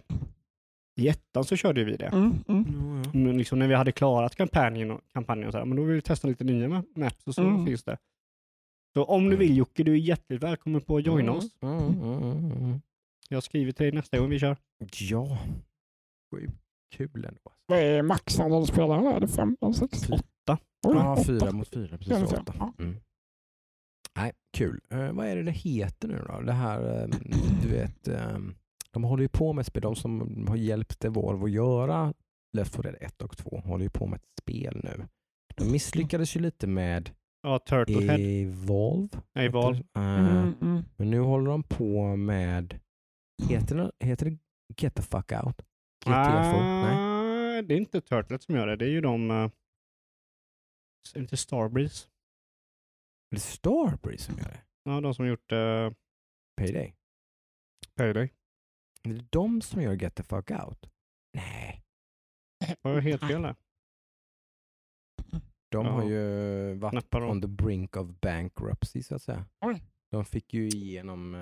i 1.04 1.08
ettan 1.08 1.44
så 1.44 1.56
körde 1.56 1.84
vi 1.84 1.96
det. 1.96 2.06
Mm, 2.06 2.34
mm. 2.48 2.64
Mm, 2.64 3.02
ja. 3.04 3.10
Men 3.12 3.38
liksom 3.38 3.58
när 3.58 3.68
vi 3.68 3.74
hade 3.74 3.92
klarat 3.92 4.36
kampanjen 4.36 4.90
och, 4.90 5.00
kampanjen 5.12 5.46
och 5.46 5.52
sådär, 5.52 5.64
men 5.64 5.76
då 5.76 5.82
vill 5.82 5.94
vi 5.94 6.02
testa 6.02 6.28
lite 6.28 6.44
nya 6.44 6.68
ma- 6.68 6.84
maps 6.96 7.26
och 7.26 7.34
så 7.34 7.42
Mm. 7.42 7.66
finns 7.66 7.84
det. 7.84 7.96
Så 8.98 9.04
om 9.04 9.20
du 9.22 9.26
Mm. 9.26 9.38
vill 9.38 9.56
Jocke, 9.56 9.82
du 9.82 9.92
är 9.92 9.96
hjärtligt 9.96 10.42
välkommen 10.42 10.80
på 10.80 10.96
att 10.96 11.06
joina 11.06 11.32
Mm, 11.32 11.36
oss. 11.38 11.50
mm, 11.62 11.78
mm, 11.78 12.22
mm, 12.22 12.52
mm. 12.52 12.80
Jag 13.28 13.42
skriver 13.42 13.72
till 13.72 13.84
dig 13.84 13.92
nästa 13.92 14.18
gång 14.18 14.30
vi 14.30 14.38
kör. 14.38 14.56
Ja, 15.00 15.38
sjukt 16.34 16.52
kul 16.96 17.10
ändå. 17.14 17.28
alltså. 17.44 17.50
Vad 17.66 17.78
är 17.78 18.02
maxantal 18.02 18.66
spelare? 18.66 19.14
Är 19.14 19.20
det 19.20 19.28
fem 19.28 19.56
eller 19.60 19.72
sex? 19.72 20.08
Åtta. 20.10 20.58
Ja, 20.82 21.24
fyra 21.26 21.52
mot 21.52 21.68
fyra. 21.68 21.98
Precis 21.98 22.30
Fyra 22.30 22.40
åtta. 22.40 22.72
Mm. 22.78 22.96
Nej, 24.16 24.32
kul. 24.56 24.80
Eh, 24.90 25.12
vad 25.12 25.26
är 25.26 25.36
det 25.36 25.42
det 25.42 25.50
heter 25.50 26.08
nu 26.08 26.24
då? 26.28 26.40
Det 26.40 26.52
här, 26.52 27.02
eh, 27.02 27.08
du 27.62 27.68
vet, 27.68 28.08
eh, 28.08 28.38
de 28.90 29.04
håller 29.04 29.22
ju 29.22 29.28
på 29.28 29.52
med 29.52 29.60
ett 29.60 29.66
spel, 29.66 29.82
de 29.82 29.96
som 29.96 30.44
har 30.48 30.56
hjälpt 30.56 31.04
Evolve 31.04 31.44
att 31.44 31.50
göra 31.50 32.14
Left 32.52 32.74
4 32.74 32.82
Dead 32.82 32.96
1 33.00 33.22
och 33.22 33.36
2 33.38 33.60
håller 33.64 33.84
ju 33.84 33.90
på 33.90 34.06
med 34.06 34.16
ett 34.16 34.28
spel 34.42 34.80
nu. 34.84 35.06
De 35.56 35.72
misslyckades 35.72 36.36
ju 36.36 36.40
lite 36.40 36.66
med 36.66 37.10
Ja, 37.42 37.58
Turtlehead. 37.58 38.20
Evolve. 38.20 39.08
Nej, 39.34 39.48
val. 39.48 39.74
Eh, 39.74 39.80
Mm, 40.18 40.54
mm. 40.60 40.84
Men 40.96 41.10
nu 41.10 41.20
håller 41.20 41.50
de 41.50 41.62
på 41.62 42.16
med, 42.16 42.80
heter 43.48 43.76
det, 43.76 44.06
heter 44.06 44.26
det 44.30 44.38
Get 44.76 44.94
the 44.94 45.02
fuck 45.02 45.32
out? 45.32 45.56
GTFO? 46.04 46.60
Nej. 46.60 46.96
Ah, 46.96 47.62
det 47.62 47.74
är 47.74 47.78
inte 47.78 48.00
Turtlet 48.00 48.42
som 48.42 48.54
gör 48.54 48.66
det. 48.66 48.76
Det 48.76 48.84
är 48.84 48.90
ju 48.90 49.00
de... 49.00 49.30
Uh, 49.30 49.36
är 49.36 49.50
det 51.14 51.20
inte 51.20 51.36
Starbreeze? 51.36 52.08
Det 53.30 53.36
är 53.36 53.40
Starbreeze 53.40 54.24
som 54.24 54.38
gör 54.38 54.44
det. 54.44 54.60
Ja, 54.82 55.00
de 55.00 55.14
som 55.14 55.26
gjort 55.26 55.52
uh, 55.52 55.92
Payday. 56.56 56.94
Payday. 57.94 58.32
Är 59.02 59.12
det 59.12 59.24
de 59.30 59.60
som 59.60 59.82
gör 59.82 59.92
Get 59.94 60.14
the 60.14 60.22
fuck 60.22 60.50
out? 60.50 60.90
Nej. 61.34 61.84
Var 62.82 62.92
jag 62.92 63.00
helt 63.02 63.22
fel 63.22 63.42
där? 63.42 63.56
De 65.72 65.86
Ja. 65.86 65.92
har 65.92 66.04
ju 66.10 66.74
varit 66.74 66.94
Nappar 66.94 67.22
on 67.22 67.42
the 67.42 67.48
brink 67.48 67.96
of 67.96 68.08
bankruptcy 68.20 69.02
så 69.02 69.14
att 69.14 69.22
säga. 69.22 69.44
Oj. 69.64 69.82
De 70.10 70.24
fick 70.24 70.54
ju 70.54 70.68
igenom, 70.68 71.34
eh, 71.34 71.40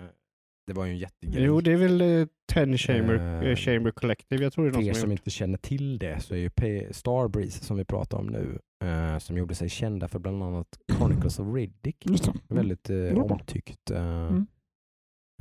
det 0.66 0.72
var 0.72 0.84
ju 0.84 0.90
en 0.92 0.98
jättegrej. 0.98 1.42
Jo, 1.44 1.60
det 1.60 1.72
är 1.72 1.76
väl 1.76 2.02
uh, 2.02 2.26
Ten 2.52 2.78
Chamber, 2.78 3.14
Eh, 3.42 3.48
uh, 3.50 3.56
Chamber 3.56 3.90
Collective. 3.90 4.42
Jag 4.44 4.52
tror 4.52 4.64
det 4.64 4.70
är 4.70 4.72
de 4.72 4.88
er 4.88 4.92
som, 4.92 5.00
som 5.00 5.08
har 5.08 5.12
gjort. 5.14 5.20
inte 5.20 5.30
känner 5.30 5.58
till 5.58 5.98
det 5.98 6.20
så 6.20 6.34
är 6.34 6.38
ju 6.38 6.50
P- 6.50 6.88
Starbreeze 6.92 7.64
som 7.64 7.76
vi 7.76 7.84
pratar 7.84 8.18
om 8.18 8.26
nu, 8.26 8.58
eh, 8.84 9.18
som 9.18 9.36
gjorde 9.36 9.54
sig 9.54 9.68
kända 9.68 10.08
för 10.08 10.18
bland 10.18 10.42
annat 10.42 10.78
Chronicles 10.96 11.38
of 11.38 11.54
Riddick. 11.54 12.06
Mm. 12.06 12.18
Väldigt 12.48 12.90
eh, 12.90 13.18
omtyckt 13.18 13.90
eh, 13.90 14.26
Mm. 14.28 14.46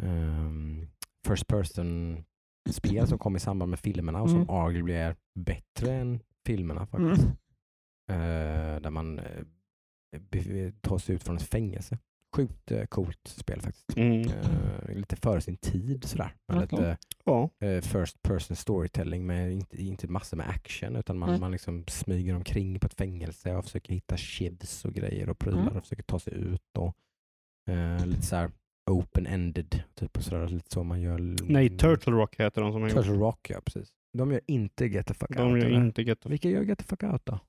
ehm, 0.01 0.87
first 1.27 1.47
person 1.47 2.23
spel 2.69 3.07
som 3.07 3.17
kom 3.17 3.35
i 3.35 3.39
samband 3.39 3.69
med 3.69 3.79
filmerna 3.79 4.21
och 4.21 4.29
som 4.29 4.37
Mm. 4.41 4.49
arguably 4.49 4.93
är 4.93 5.15
bättre 5.39 5.93
än 5.93 6.19
filmerna 6.45 6.85
faktiskt. 6.85 7.23
Mm. 7.23 7.35
Eh, 8.11 8.81
där 8.81 8.89
man 8.89 9.19
eh, 9.19 10.71
tar 10.81 10.97
sig 10.97 11.15
ut 11.15 11.23
från 11.23 11.35
ett 11.35 11.43
fängelse. 11.43 11.97
Sjukt 12.35 12.71
eh, 12.71 12.85
coolt 12.85 13.27
spel 13.27 13.61
faktiskt. 13.61 13.97
Mm. 13.97 14.21
Eh, 14.29 14.95
lite 14.95 15.15
före 15.15 15.41
sin 15.41 15.57
tid 15.57 16.03
sådär. 16.03 16.35
Okej. 16.53 16.61
lite 16.61 16.97
Ja. 17.25 17.49
eh, 17.59 17.81
first 17.81 18.21
person 18.21 18.55
storytelling 18.55 19.25
med 19.25 19.53
inte, 19.53 19.81
inte 19.83 20.07
massor 20.07 20.37
med 20.37 20.49
action 20.49 20.95
utan 20.95 21.17
man, 21.17 21.29
Mm. 21.29 21.41
man 21.41 21.51
liksom 21.51 21.83
smyger 21.87 22.35
omkring 22.35 22.79
på 22.79 22.87
ett 22.87 22.93
fängelse 22.93 23.55
och 23.55 23.63
försöker 23.65 23.93
hitta 23.93 24.17
shivs 24.17 24.85
och 24.85 24.93
grejer 24.93 25.29
och 25.29 25.39
prylar 25.39 25.61
Mm. 25.61 25.77
och 25.77 25.83
försöker 25.83 26.03
ta 26.03 26.19
sig 26.19 26.33
ut. 26.33 26.61
Och, 26.77 26.93
eh, 27.73 28.05
lite 28.05 28.21
så 28.21 28.35
här 28.35 28.51
open-ended, 28.91 29.79
typ 29.95 30.17
och 30.17 30.23
sådär, 30.23 30.47
lite 30.47 30.69
så 30.73 30.83
man 30.83 31.01
gör. 31.01 31.35
Nej, 31.43 31.77
Turtle 31.77 32.13
Rock 32.13 32.35
heter 32.39 32.61
de 32.61 32.71
som 32.71 32.81
har 32.81 32.89
gjort. 32.89 32.97
Turtle 32.97 33.13
Rock, 33.19 33.49
ja 33.49 33.61
precis. 33.65 33.89
De 34.17 34.31
gör 34.31 34.41
inte 34.47 34.85
Get 34.85 35.07
the 35.07 35.13
fuck 35.13 35.29
De 35.29 35.41
out. 35.51 35.59
gör 35.59 35.65
eller? 35.67 35.77
inte 35.85 36.01
Get 36.01 36.21
the 36.21 36.29
Vilka 36.29 36.49
gör 36.49 36.61
Get 36.63 36.79
the 36.79 36.85
fuck 36.85 37.03
out 37.03 37.25
då? 37.25 37.39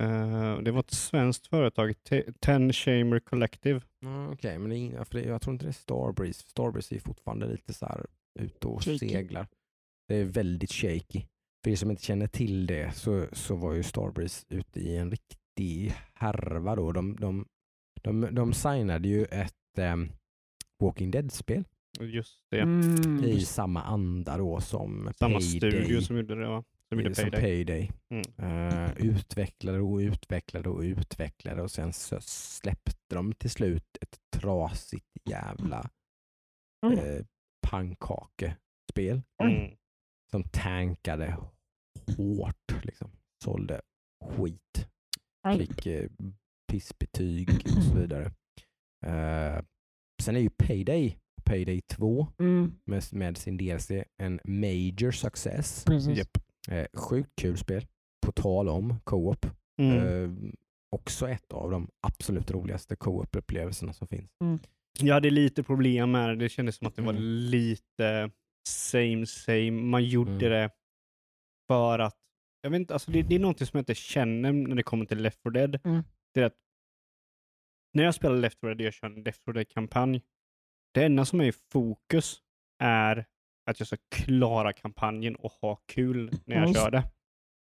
Eh, 0.00 0.58
det 0.58 0.70
var 0.70 0.80
ett 0.80 0.90
svenskt 0.90 1.46
företag, 1.46 1.94
Te- 2.04 2.32
Ten 2.40 2.72
Chamber 2.72 3.20
Collective. 3.20 3.80
Mm, 4.02 4.28
Okej, 4.32 4.58
men 4.58 4.70
det 4.70 4.76
är, 4.76 4.78
in- 4.78 4.92
ja, 4.92 5.04
för 5.04 5.18
det, 5.18 5.24
jag 5.24 5.42
tror 5.42 5.52
inte 5.54 5.64
det 5.64 5.70
är 5.70 5.72
Starbreeze. 5.72 6.48
Starbreeze 6.48 6.94
är 6.94 6.98
fortfarande 7.00 7.46
lite 7.46 7.72
så 7.72 7.86
här 7.86 8.06
ute 8.40 8.66
och 8.66 8.82
Shaky. 8.84 8.98
seglar. 8.98 9.46
Det 10.08 10.14
är 10.16 10.24
väldigt 10.24 10.72
shaky. 10.72 11.22
För 11.64 11.70
er 11.70 11.76
som 11.76 11.90
inte 11.90 12.02
känner 12.04 12.26
till 12.26 12.66
det 12.66 12.92
så, 12.96 13.26
så 13.32 13.54
var 13.56 13.72
ju 13.74 13.82
Starbreeze 13.82 14.46
ute 14.48 14.80
i 14.80 14.96
en 14.96 15.10
riktig 15.10 15.94
härva 16.14 16.76
då. 16.76 16.92
De, 16.92 17.16
de, 17.16 17.46
de, 18.02 18.28
de 18.34 18.52
signade 18.52 19.08
ju 19.08 19.24
ett 19.24 19.78
ehm, 19.78 20.12
Walking 20.82 21.10
Dead-spel 21.10 21.64
Just 22.00 22.44
det. 22.50 22.60
Mm. 22.60 23.24
i 23.24 23.40
samma 23.40 23.82
anda 23.82 24.38
då 24.38 24.60
som 24.60 25.10
Samma 25.18 25.38
Payday. 25.38 25.58
studio 25.70 26.00
som 26.00 26.16
gjorde 26.16 26.34
det 26.40 26.46
va? 26.48 26.64
Som 26.94 27.14
som 27.14 27.30
Payday. 27.30 27.40
Payday. 27.40 27.90
Mm. 28.10 28.68
Eh, 28.86 28.92
utvecklade 28.96 29.80
och 29.80 29.96
utvecklade 29.96 30.68
och 30.68 30.80
utvecklade 30.80 31.62
och 31.62 31.70
sen 31.70 31.92
så 31.92 32.20
släppte 32.20 33.14
de 33.14 33.32
till 33.32 33.50
slut 33.50 33.84
ett 34.00 34.18
trasigt 34.36 35.06
jävla 35.24 35.90
Oj. 36.86 36.94
eh, 36.98 37.24
pannkakespel 37.70 39.22
Mm. 39.42 39.76
som 40.30 40.42
tankade 40.42 41.36
hårt. 42.16 42.84
Liksom. 42.84 43.10
Sålde 43.44 43.80
skit. 44.24 44.88
Aj. 45.48 45.58
Fick 45.58 45.86
eh, 45.86 46.10
pissbetyg 46.72 47.50
och 47.76 47.82
så 47.82 47.94
vidare. 47.94 48.24
Eh, 49.06 49.62
sen 50.22 50.36
är 50.36 50.40
ju 50.40 50.50
Payday, 50.50 51.16
Payday 51.44 51.80
2 51.80 52.26
Mm. 52.38 52.72
med, 52.84 53.02
med 53.12 53.36
sin 53.38 53.56
DLC 53.56 53.90
en 54.22 54.40
major 54.44 55.10
success. 55.10 55.84
Precis. 55.84 56.18
Japp. 56.18 56.38
Eh, 56.68 56.86
sjukt 56.94 57.30
kul 57.40 57.58
spel. 57.58 57.86
På 58.26 58.32
tal 58.32 58.68
om 58.68 59.00
co-op. 59.04 59.46
Mm. 59.82 59.96
Eh, 59.98 60.52
också 60.90 61.28
ett 61.28 61.52
av 61.52 61.70
de 61.70 61.90
absolut 62.06 62.50
roligaste 62.50 62.96
co-op-upplevelserna 62.96 63.92
som 63.92 64.08
finns. 64.08 64.30
Jag 65.00 65.14
hade 65.14 65.30
lite 65.30 65.62
problem 65.62 66.10
med 66.10 66.28
det. 66.28 66.36
Det 66.36 66.48
kändes 66.48 66.76
som 66.76 66.86
att 66.86 66.96
det 66.96 67.02
var 67.02 67.12
Mm. 67.12 67.22
lite 67.24 68.30
same 68.68 69.26
same. 69.26 69.70
Man 69.70 70.04
gjorde 70.04 70.30
Mm. 70.30 70.50
det 70.50 70.70
för 71.68 71.98
att, 71.98 72.16
jag 72.62 72.70
vet 72.70 72.80
inte, 72.80 72.92
alltså 72.94 73.10
det, 73.10 73.22
det 73.22 73.34
är 73.34 73.38
någonting 73.38 73.66
som 73.66 73.76
jag 73.78 73.82
inte 73.82 73.94
känner 73.94 74.52
när 74.52 74.76
det 74.76 74.82
kommer 74.82 75.04
till 75.04 75.22
Left 75.22 75.42
4 75.42 75.50
Dead. 75.52 75.80
Mm. 75.84 76.02
Det 76.34 76.40
är 76.40 76.44
att 76.44 76.56
när 77.94 78.04
jag 78.04 78.14
spelar 78.14 78.36
Left 78.36 78.60
4 78.60 78.74
Dead 78.74 78.80
jag 78.86 78.94
kör 78.94 79.06
en 79.06 79.22
Left 79.22 79.44
4 79.44 79.52
Dead-kampanj, 79.52 80.22
det 80.94 81.04
enda 81.04 81.24
som 81.24 81.40
är 81.40 81.44
i 81.44 81.52
fokus 81.52 82.42
är 82.82 83.26
att 83.70 83.80
jag 83.80 83.86
ska 83.86 83.96
klara 84.10 84.72
kampanjen 84.72 85.34
och 85.34 85.52
ha 85.52 85.76
kul 85.76 86.30
när 86.44 86.56
jag 86.56 86.62
Mm. 86.64 86.74
kör 86.74 86.90
det. 86.90 87.02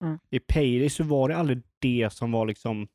Mm. 0.05 0.19
I 0.31 0.39
Payday 0.39 0.89
så 0.91 1.05
var 1.05 1.29
det 1.29 1.37
aldrig 1.37 1.63
det 1.79 2.13
som 2.13 2.33
var 2.33 2.47
liksom, 2.47 2.89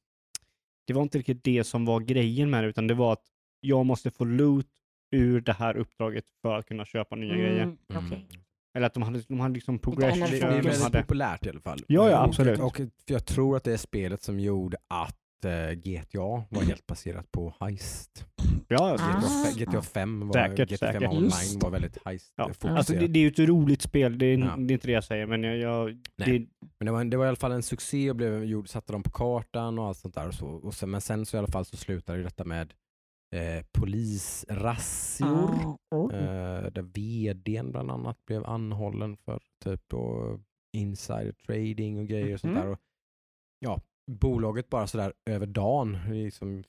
det 0.88 0.94
var 0.94 1.02
inte 1.02 1.18
riktigt 1.18 1.44
det 1.44 1.64
som 1.64 1.86
var 1.86 2.00
grejen 2.00 2.50
med 2.50 2.64
det, 2.64 2.68
utan 2.70 2.88
det 2.88 2.94
var 2.94 3.14
att 3.14 3.24
jag 3.60 3.86
måste 3.86 4.12
få 4.12 4.26
loot 4.26 4.68
ur 5.16 5.42
det 5.42 5.54
här 5.54 5.78
uppdraget 5.78 6.26
för 6.42 6.56
att 6.58 6.66
kunna 6.66 6.86
köpa 6.86 7.16
nya 7.16 7.34
grejer. 7.36 7.64
Mm. 7.64 7.78
Okej. 7.96 8.28
Eller 8.78 8.88
att 8.88 8.94
de 8.94 9.04
hade, 9.04 9.22
de 9.28 9.40
hade 9.40 9.54
liksom 9.54 9.80
progression. 9.80 10.20
Det, 10.20 10.26
är 10.38 10.42
de 10.42 10.48
väldigt 10.48 10.84
hade, 10.84 11.02
populärt 11.02 11.46
i 11.46 11.50
alla 11.50 11.62
fall. 11.62 11.80
Ja, 11.88 12.10
ja, 12.10 12.20
Och- 12.20 12.26
absolut. 12.28 12.60
Och, 12.60 12.80
jag 13.06 13.26
tror 13.26 13.58
att 13.58 13.64
det 13.64 13.74
är 13.74 13.78
spelet 13.78 14.22
som 14.24 14.40
gjorde 14.40 14.78
att 14.88 15.46
eh, 15.46 15.72
GTA 15.72 16.20
var 16.50 16.62
helt 16.68 16.88
baserat 16.88 17.32
på 17.32 17.56
heist. 17.60 18.26
Ja, 18.68 18.94
GTA, 18.96 19.04
Ah. 19.04 19.52
GTA 19.58 19.82
5 19.82 20.28
var, 20.28 20.34
Säkert, 20.34 20.70
GTA 20.70 20.78
5 20.78 20.94
säkert. 20.94 21.10
online 21.10 21.24
Just 21.26 21.64
var 21.64 21.70
väldigt 21.72 21.98
heist 22.06 22.34
ja. 22.36 22.48
fokuserat. 22.48 22.78
alltså 22.78 22.94
det, 22.94 23.08
det 23.08 23.20
är 23.20 23.22
ju 23.22 23.28
ett 23.28 23.40
roligt 23.40 23.82
spel, 23.82 24.18
det 24.18 24.26
är, 24.26 24.38
Ja. 24.38 24.56
det 24.58 24.72
är 24.72 24.74
inte 24.74 24.88
det 24.88 24.94
jag 24.94 25.04
säger, 25.04 25.26
men 25.26 25.44
jag, 25.44 25.58
jag 25.58 25.98
det, 26.18 26.46
Men 26.80 26.86
det 26.86 26.92
var, 26.92 27.04
det 27.06 27.18
var 27.18 27.26
i 27.26 27.28
alla 27.28 27.36
fall 27.36 27.52
en 27.52 27.64
succé 27.64 28.10
och 28.10 28.16
blev, 28.16 28.44
gjord, 28.44 28.70
satte 28.70 28.94
dem 28.94 29.04
på 29.04 29.10
kartan 29.12 29.80
och 29.80 29.86
allt 29.86 29.98
sånt 29.98 30.16
där. 30.16 30.28
Och 30.28 30.34
så. 30.34 30.48
Och 30.48 30.74
sen, 30.74 30.90
men 30.92 31.02
sen 31.02 31.26
så 31.26 31.38
i 31.38 31.40
alla 31.40 31.48
fall 31.48 31.66
så 31.66 31.78
slutade 31.78 32.18
ju 32.18 32.24
detta 32.24 32.44
med 32.46 32.74
eh, 33.36 33.66
polisrazzior. 33.72 35.50
Ah, 35.66 35.78
oj. 35.92 36.14
Eh, 36.16 36.72
där 36.72 36.82
vdn 36.82 37.72
bland 37.72 37.92
annat 37.92 38.26
blev 38.26 38.46
anhållen 38.46 39.18
för 39.18 39.40
typ 39.64 39.82
då 39.88 40.40
insider 40.78 41.32
trading 41.48 41.98
och 42.00 42.08
grejer 42.08 42.34
och 42.34 42.40
sånt 42.40 42.54
Mhm. 42.54 42.62
där. 42.62 42.72
Och, 42.72 42.80
ja, 43.60 43.82
bolaget 44.12 44.70
bara 44.70 44.88
sådär 44.88 45.14
över 45.30 45.46
dagen 45.48 45.98
liksom, 46.10 46.64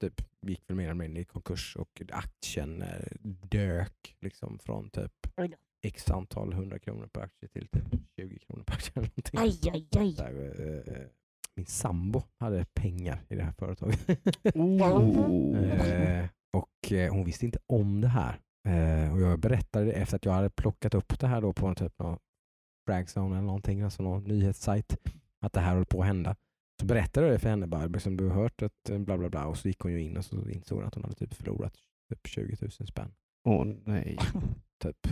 typ, 0.00 0.22
gick 0.46 0.62
väl 0.70 0.76
mer 0.76 0.84
eller 0.84 0.94
mindre 0.94 1.22
i 1.22 1.24
konkurs 1.24 1.76
och 1.76 2.02
aktien 2.12 2.82
eh, 2.82 3.06
dök 3.50 4.16
liksom 4.20 4.58
från 4.58 4.90
typ 4.90 5.12
x 5.82 6.10
antal 6.10 6.52
hundra 6.52 6.78
kronor 6.78 7.06
per 7.06 7.20
aktie 7.20 7.48
till 7.48 7.68
typ 7.68 7.84
20 8.16 8.38
kronor 8.38 8.64
per 8.64 8.74
aktie. 8.74 8.92
Eller 8.94 9.08
någonting. 9.08 9.40
Aj, 9.40 9.58
aj, 9.72 9.88
aj. 10.00 10.14
Där, 10.14 10.60
eh, 10.60 10.94
eh, 10.94 11.08
min 11.54 11.66
sambo 11.66 12.22
hade 12.40 12.64
pengar 12.64 13.24
i 13.28 13.36
det 13.36 13.42
här 13.42 13.52
företaget. 13.52 14.08
oh. 14.54 15.58
Eh, 15.58 16.28
och 16.52 16.92
eh, 16.92 17.12
hon 17.12 17.24
visste 17.24 17.46
inte 17.46 17.58
om 17.66 18.00
det 18.00 18.08
här. 18.08 18.40
Eh, 18.68 19.12
och 19.12 19.20
jag 19.20 19.40
berättade 19.40 19.84
det 19.84 19.92
efter 19.92 20.16
att 20.16 20.24
jag 20.24 20.32
hade 20.32 20.50
plockat 20.50 20.94
upp 20.94 21.18
det 21.20 21.26
här 21.26 21.40
då 21.40 21.52
på 21.52 21.66
en 21.66 21.74
typ 21.74 21.98
någon 21.98 22.18
Fragzone 22.86 23.36
eller 23.36 23.46
någonting, 23.46 23.82
alltså 23.82 24.02
någon 24.02 24.24
nyhetssajt, 24.24 24.96
att 25.40 25.52
det 25.52 25.60
här 25.60 25.74
höll 25.74 25.86
på 25.86 26.00
att 26.00 26.06
hända. 26.06 26.36
Så 26.80 26.86
berättade 26.86 27.26
jag 27.26 27.34
det 27.34 27.38
för 27.38 27.48
henne 27.48 27.66
bara, 27.66 27.86
liksom, 27.86 28.16
du 28.16 28.28
har 28.28 28.34
hört 28.34 28.62
att 28.62 28.90
eh, 28.90 28.98
bla 28.98 29.18
bla 29.18 29.28
bla 29.28 29.46
och 29.46 29.58
så 29.58 29.68
gick 29.68 29.80
hon 29.80 29.92
ju 29.92 30.02
in 30.02 30.16
och 30.16 30.24
så 30.24 30.48
insåg 30.48 30.78
hon 30.78 30.86
att 30.86 30.94
hon 30.94 31.04
hade 31.04 31.16
typ 31.16 31.34
förlorat 31.34 31.74
typ 32.08 32.26
20 32.26 32.56
000 32.60 32.70
spänn. 32.70 33.12
Åh 33.44 33.66
nej. 33.84 34.18
Typ. 34.82 35.06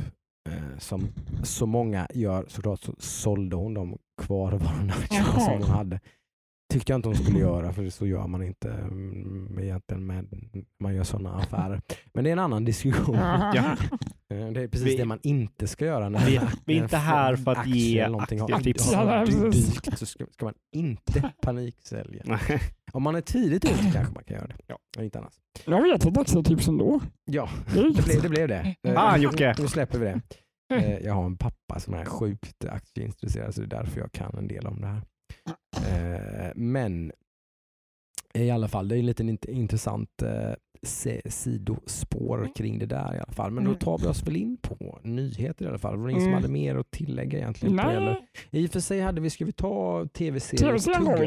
Eh, 0.48 0.78
som 0.78 1.08
så 1.42 1.66
många 1.66 2.08
gör 2.14 2.44
såklart 2.48 2.80
så 2.80 2.94
sålde 2.98 3.56
hon 3.56 3.74
de 3.74 3.98
kvarvarorna 4.22 4.92
aktierna 4.92 5.40
som 5.40 5.52
hon 5.52 5.62
hade. 5.62 6.00
Tyckte 6.72 6.92
jag 6.92 6.98
inte 6.98 7.08
hon 7.08 7.16
skulle 7.16 7.38
göra 7.48 7.72
för 7.72 7.90
så 7.90 8.06
gör 8.06 8.26
man 8.26 8.42
inte 8.42 8.70
mm, 8.72 9.58
egentligen 9.62 10.06
med 10.06 10.26
man 10.82 10.94
gör 10.94 11.04
sådana 11.04 11.34
affärer. 11.36 11.80
Men 12.14 12.24
det 12.24 12.30
är 12.30 12.32
en 12.32 12.38
annan 12.38 12.64
diskussion. 12.64 13.16
Ja. 13.16 13.76
Eh, 14.34 14.46
Det 14.52 14.62
är 14.62 14.68
precis 14.68 14.86
Vi- 14.88 14.96
det 14.96 15.04
man 15.04 15.18
inte 15.22 15.66
ska 15.66 15.84
göra. 15.84 16.08
När 16.08 16.26
Vi- 16.26 16.40
vi 16.64 16.78
är 16.78 16.82
inte 16.82 16.96
här 16.96 17.36
för 17.36 17.52
att 17.52 17.66
ge 17.66 18.02
har- 18.02 18.22
aktietips. 18.22 18.92
har 18.94 19.26
precis. 19.26 19.74
dykt 19.74 19.98
så 19.98 20.06
ska, 20.06 20.24
ska 20.32 20.44
man 20.44 20.54
inte 20.72 21.32
paniksälja. 21.42 22.22
Nej. 22.26 22.60
Om 22.92 23.02
man 23.02 23.14
är 23.14 23.20
tidigt 23.20 23.64
ute 23.64 23.90
kanske 23.92 24.14
man 24.14 24.24
kan 24.24 24.36
göra 24.36 24.46
det. 24.46 24.56
Ja. 24.66 25.02
Inte 25.02 25.18
annars. 25.18 25.32
Jag 25.64 25.82
vet 25.82 26.04
ett 26.06 26.18
aktietips 26.18 26.68
ändå. 26.68 27.00
Ja, 27.24 27.48
Det 27.74 28.04
blev 28.04 28.22
det. 28.22 28.28
Blev 28.28 28.48
det. 28.48 28.74
Eh, 28.82 28.94
Ah, 29.04 29.16
Jocke. 29.16 29.54
Nu 29.58 29.68
släpper 29.68 29.98
vi 29.98 30.04
det. 30.04 30.20
Eh, 30.74 30.98
Jag 31.06 31.14
har 31.14 31.24
en 31.26 31.36
pappa 31.36 31.80
som 31.80 31.94
är 31.94 32.04
sjukt 32.04 32.64
aktieintresserad 32.64 33.54
så 33.54 33.60
det 33.60 33.76
är 33.76 33.80
därför 33.82 34.00
jag 34.00 34.12
kan 34.12 34.34
en 34.38 34.48
del 34.48 34.66
om 34.66 34.80
det 34.80 34.86
här. 34.86 35.02
Eh, 35.76 36.50
Men 36.54 37.12
i 38.34 38.50
alla 38.50 38.68
fall, 38.68 38.88
det 38.88 38.96
är 38.96 38.98
en 38.98 39.06
liten 39.06 39.30
int- 39.30 39.50
intressant 39.50 40.22
eh, 40.22 40.52
sidospår 41.28 42.48
kring 42.56 42.78
det 42.78 42.86
där 42.86 43.14
i 43.14 43.18
alla 43.18 43.32
fall. 43.32 43.50
Men 43.50 43.64
då 43.64 43.70
Mm. 43.70 43.78
tar 43.78 43.98
vi 43.98 44.06
oss 44.06 44.22
väl 44.22 44.36
in 44.36 44.56
på 44.56 44.98
nyheter 45.02 45.64
i 45.64 45.68
alla 45.68 45.78
fall. 45.78 45.92
Det 45.96 45.98
var 46.02 46.08
ingen 46.08 46.22
som 46.22 46.28
Mm. 46.32 46.42
hade 46.42 46.52
mer 46.52 46.76
att 46.76 46.90
tillägga 46.90 47.38
egentligen. 47.38 47.76
Det, 47.76 47.82
eller? 47.82 48.18
Nej, 48.50 48.62
I 48.62 48.66
och 48.66 48.70
för 48.70 48.80
sig 48.80 49.00
hade 49.00 49.20
vi, 49.20 49.30
ska 49.30 49.44
vi 49.44 49.52
ta? 49.52 50.06
TV-serien 50.14 50.66
har 51.06 51.18
vi. 51.18 51.26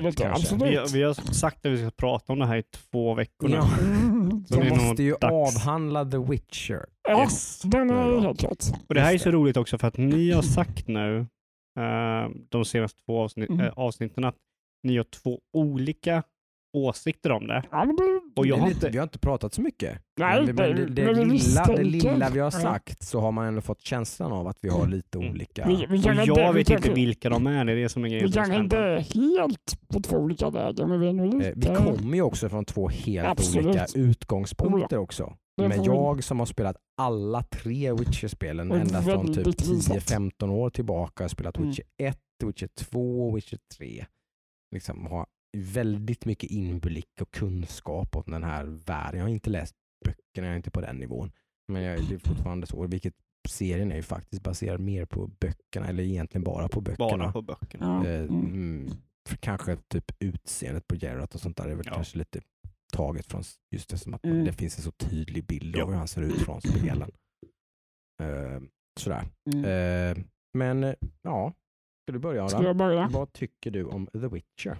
Vi, 0.69 0.75
har- 0.77 0.93
vi 0.93 1.03
har 1.03 1.13
sagt 1.33 1.65
att 1.65 1.71
vi 1.71 1.77
ska 1.77 1.91
prata 1.91 2.33
om 2.33 2.39
det 2.39 2.45
här 2.45 2.57
i 2.57 2.63
två 2.63 3.13
veckor 3.13 3.47
nu. 3.47 3.55
Ja, 3.55 3.69
Mm, 3.79 4.43
vi 4.49 4.69
nog 4.69 4.81
måste 4.81 5.03
ju 5.03 5.15
dags. 5.21 5.57
avhandla 5.57 6.05
The 6.05 6.17
Witcher. 6.17 6.85
Ja, 7.09 7.21
Yes. 7.21 7.61
den 7.61 7.89
är 7.89 8.19
helt 8.21 8.39
klart. 8.39 8.63
Och 8.87 8.95
det 8.95 9.01
här 9.01 9.13
är 9.13 9.17
så 9.17 9.31
roligt 9.31 9.57
också 9.57 9.77
för 9.77 9.87
att 9.87 9.97
ni 9.97 10.31
har 10.31 10.41
sagt 10.41 10.87
nu 10.87 11.25
eh, 11.77 12.29
de 12.49 12.65
senaste 12.65 13.01
två 13.05 13.19
avsnitt, 13.21 13.49
Mm. 13.49 13.65
eh, 13.65 13.73
avsnitten 13.75 14.23
att 14.23 14.35
ni 14.83 14.97
har 14.97 15.03
två 15.03 15.39
olika 15.53 16.23
åsikter 16.73 17.31
om 17.31 17.47
det. 17.47 17.63
Det, 17.71 18.21
Och 18.35 18.47
jag 18.47 18.57
Det 18.57 18.61
har 18.61 18.69
inte... 18.69 18.89
Vi 18.89 18.97
har 18.97 19.03
inte 19.03 19.19
pratat 19.19 19.53
så 19.53 19.61
mycket. 19.61 20.01
nej, 20.19 20.45
men 20.45 20.55
det, 20.55 20.73
det, 20.73 20.85
det, 20.85 21.05
men 21.05 21.15
vi 21.15 21.25
lilla, 21.37 21.63
det 21.65 21.83
lilla 21.83 22.29
vi 22.29 22.39
har 22.39 22.51
sagt 22.51 23.03
så 23.03 23.19
har 23.19 23.31
man 23.31 23.45
ändå 23.47 23.61
fått 23.61 23.81
känslan 23.81 24.31
av 24.31 24.47
att 24.47 24.57
vi 24.61 24.69
har 24.69 24.87
lite 24.87 25.17
Mm. 25.17 25.31
olika... 25.31 25.67
Vi, 25.67 25.85
vi 25.89 25.99
Och 25.99 26.03
kan 26.03 26.19
inte, 26.19 26.41
jag 26.41 26.53
vi 26.53 26.59
vet 26.59 26.67
kan 26.67 26.77
inte 26.77 26.93
vilka 26.93 27.29
de 27.29 27.47
är, 27.47 27.65
det 27.65 27.71
är 27.71 27.75
det 27.75 27.89
som 27.89 28.05
är 28.05 28.09
grejen. 28.09 28.29
Vi 28.31 28.39
är 28.39 28.59
inte 28.59 29.05
helt 29.19 29.87
på 29.87 29.99
två 29.99 30.17
olika 30.17 30.49
vägar, 30.49 30.85
men 30.85 30.99
vi 30.99 31.07
är 31.07 31.13
Eh, 31.13 31.25
lite... 31.25 31.53
Vi 31.55 31.75
kommer 31.75 32.15
ju 32.15 32.21
också 32.21 32.49
från 32.49 32.65
två 32.65 32.89
helt 32.89 33.27
Absolut. 33.27 33.65
olika 33.65 33.85
utgångspunkter 33.95 34.97
också. 34.97 35.33
Men 35.67 35.83
jag 35.83 36.23
som 36.23 36.39
har 36.39 36.45
spelat 36.45 36.77
alla 36.97 37.43
tre 37.43 37.93
Witcher-spelen 37.93 38.71
ända 38.71 39.01
från 39.01 39.27
typ 39.27 39.37
väldigt 39.37 39.67
visat. 39.67 39.97
10-15 39.97 40.49
år 40.49 40.69
tillbaka. 40.69 41.13
Jag 41.17 41.23
har 41.23 41.29
spelat 41.29 41.57
Mm. 41.57 41.69
Witcher 41.69 41.85
1, 41.97 42.17
Witcher 42.43 42.67
2 42.67 43.27
och 43.27 43.37
Witcher 43.37 43.59
3. 43.77 44.05
Liksom 44.71 45.05
har 45.05 45.25
väldigt 45.57 46.25
mycket 46.25 46.51
inblick 46.51 47.21
och 47.21 47.31
kunskap 47.31 48.15
om 48.15 48.23
den 48.31 48.43
här 48.43 48.63
världen. 48.65 49.17
Jag 49.19 49.25
har 49.25 49.29
inte 49.29 49.49
läst 49.49 49.75
böckerna, 50.05 50.47
jag 50.47 50.51
är 50.53 50.55
inte 50.57 50.71
på 50.71 50.81
den 50.81 50.95
nivån. 50.97 51.31
Men 51.67 51.81
jag, 51.81 52.07
det 52.09 52.15
är 52.15 52.19
fortfarande 52.19 52.67
så, 52.67 52.87
vilket 52.87 53.13
serien 53.49 53.91
är 53.91 53.95
ju 53.95 54.03
faktiskt 54.03 54.43
baserad 54.43 54.79
mer 54.79 55.05
på 55.05 55.27
böckerna, 55.27 55.87
eller 55.87 56.03
egentligen 56.03 56.43
bara 56.43 56.67
på 56.69 56.81
böckerna. 56.81 57.17
Bara 57.17 57.31
på 57.31 57.41
böckerna. 57.41 58.05
Eh, 58.07 58.19
mm. 58.21 58.45
mm, 58.45 58.89
för 59.29 59.37
kanske 59.37 59.77
typ 59.87 60.11
utseendet 60.19 60.87
på 60.87 60.95
Geralt 60.95 61.35
och 61.35 61.41
sånt 61.41 61.57
där 61.57 61.67
är 61.67 61.75
väl 61.75 61.85
Ja. 61.87 61.93
kanske 61.93 62.17
lite 62.17 62.41
taget 62.91 63.25
från 63.25 63.43
just 63.75 63.89
det 63.89 63.97
som 63.97 64.13
att 64.13 64.25
Mm. 64.25 64.45
det 64.45 64.53
finns 64.53 64.77
en 64.77 64.83
så 64.83 64.91
tydlig 64.91 65.45
bild 65.45 65.79
av 65.79 65.87
hur 65.89 65.95
han 65.95 66.07
ser 66.07 66.21
ut 66.21 66.41
från 66.41 66.61
spelen. 66.61 67.11
Eh, 68.23 68.61
sådär. 68.99 69.23
Mm. 69.53 69.65
Eh, 69.65 70.23
men 70.57 70.95
ja, 71.21 71.53
ska 72.03 72.13
du 72.13 72.19
börja 72.19 72.49
Ska 72.49 72.63
jag 72.63 72.75
börja? 72.77 73.09
Vad 73.13 73.33
tycker 73.33 73.71
du 73.71 73.83
om 73.83 74.07
The 74.07 74.27
Witcher? 74.27 74.77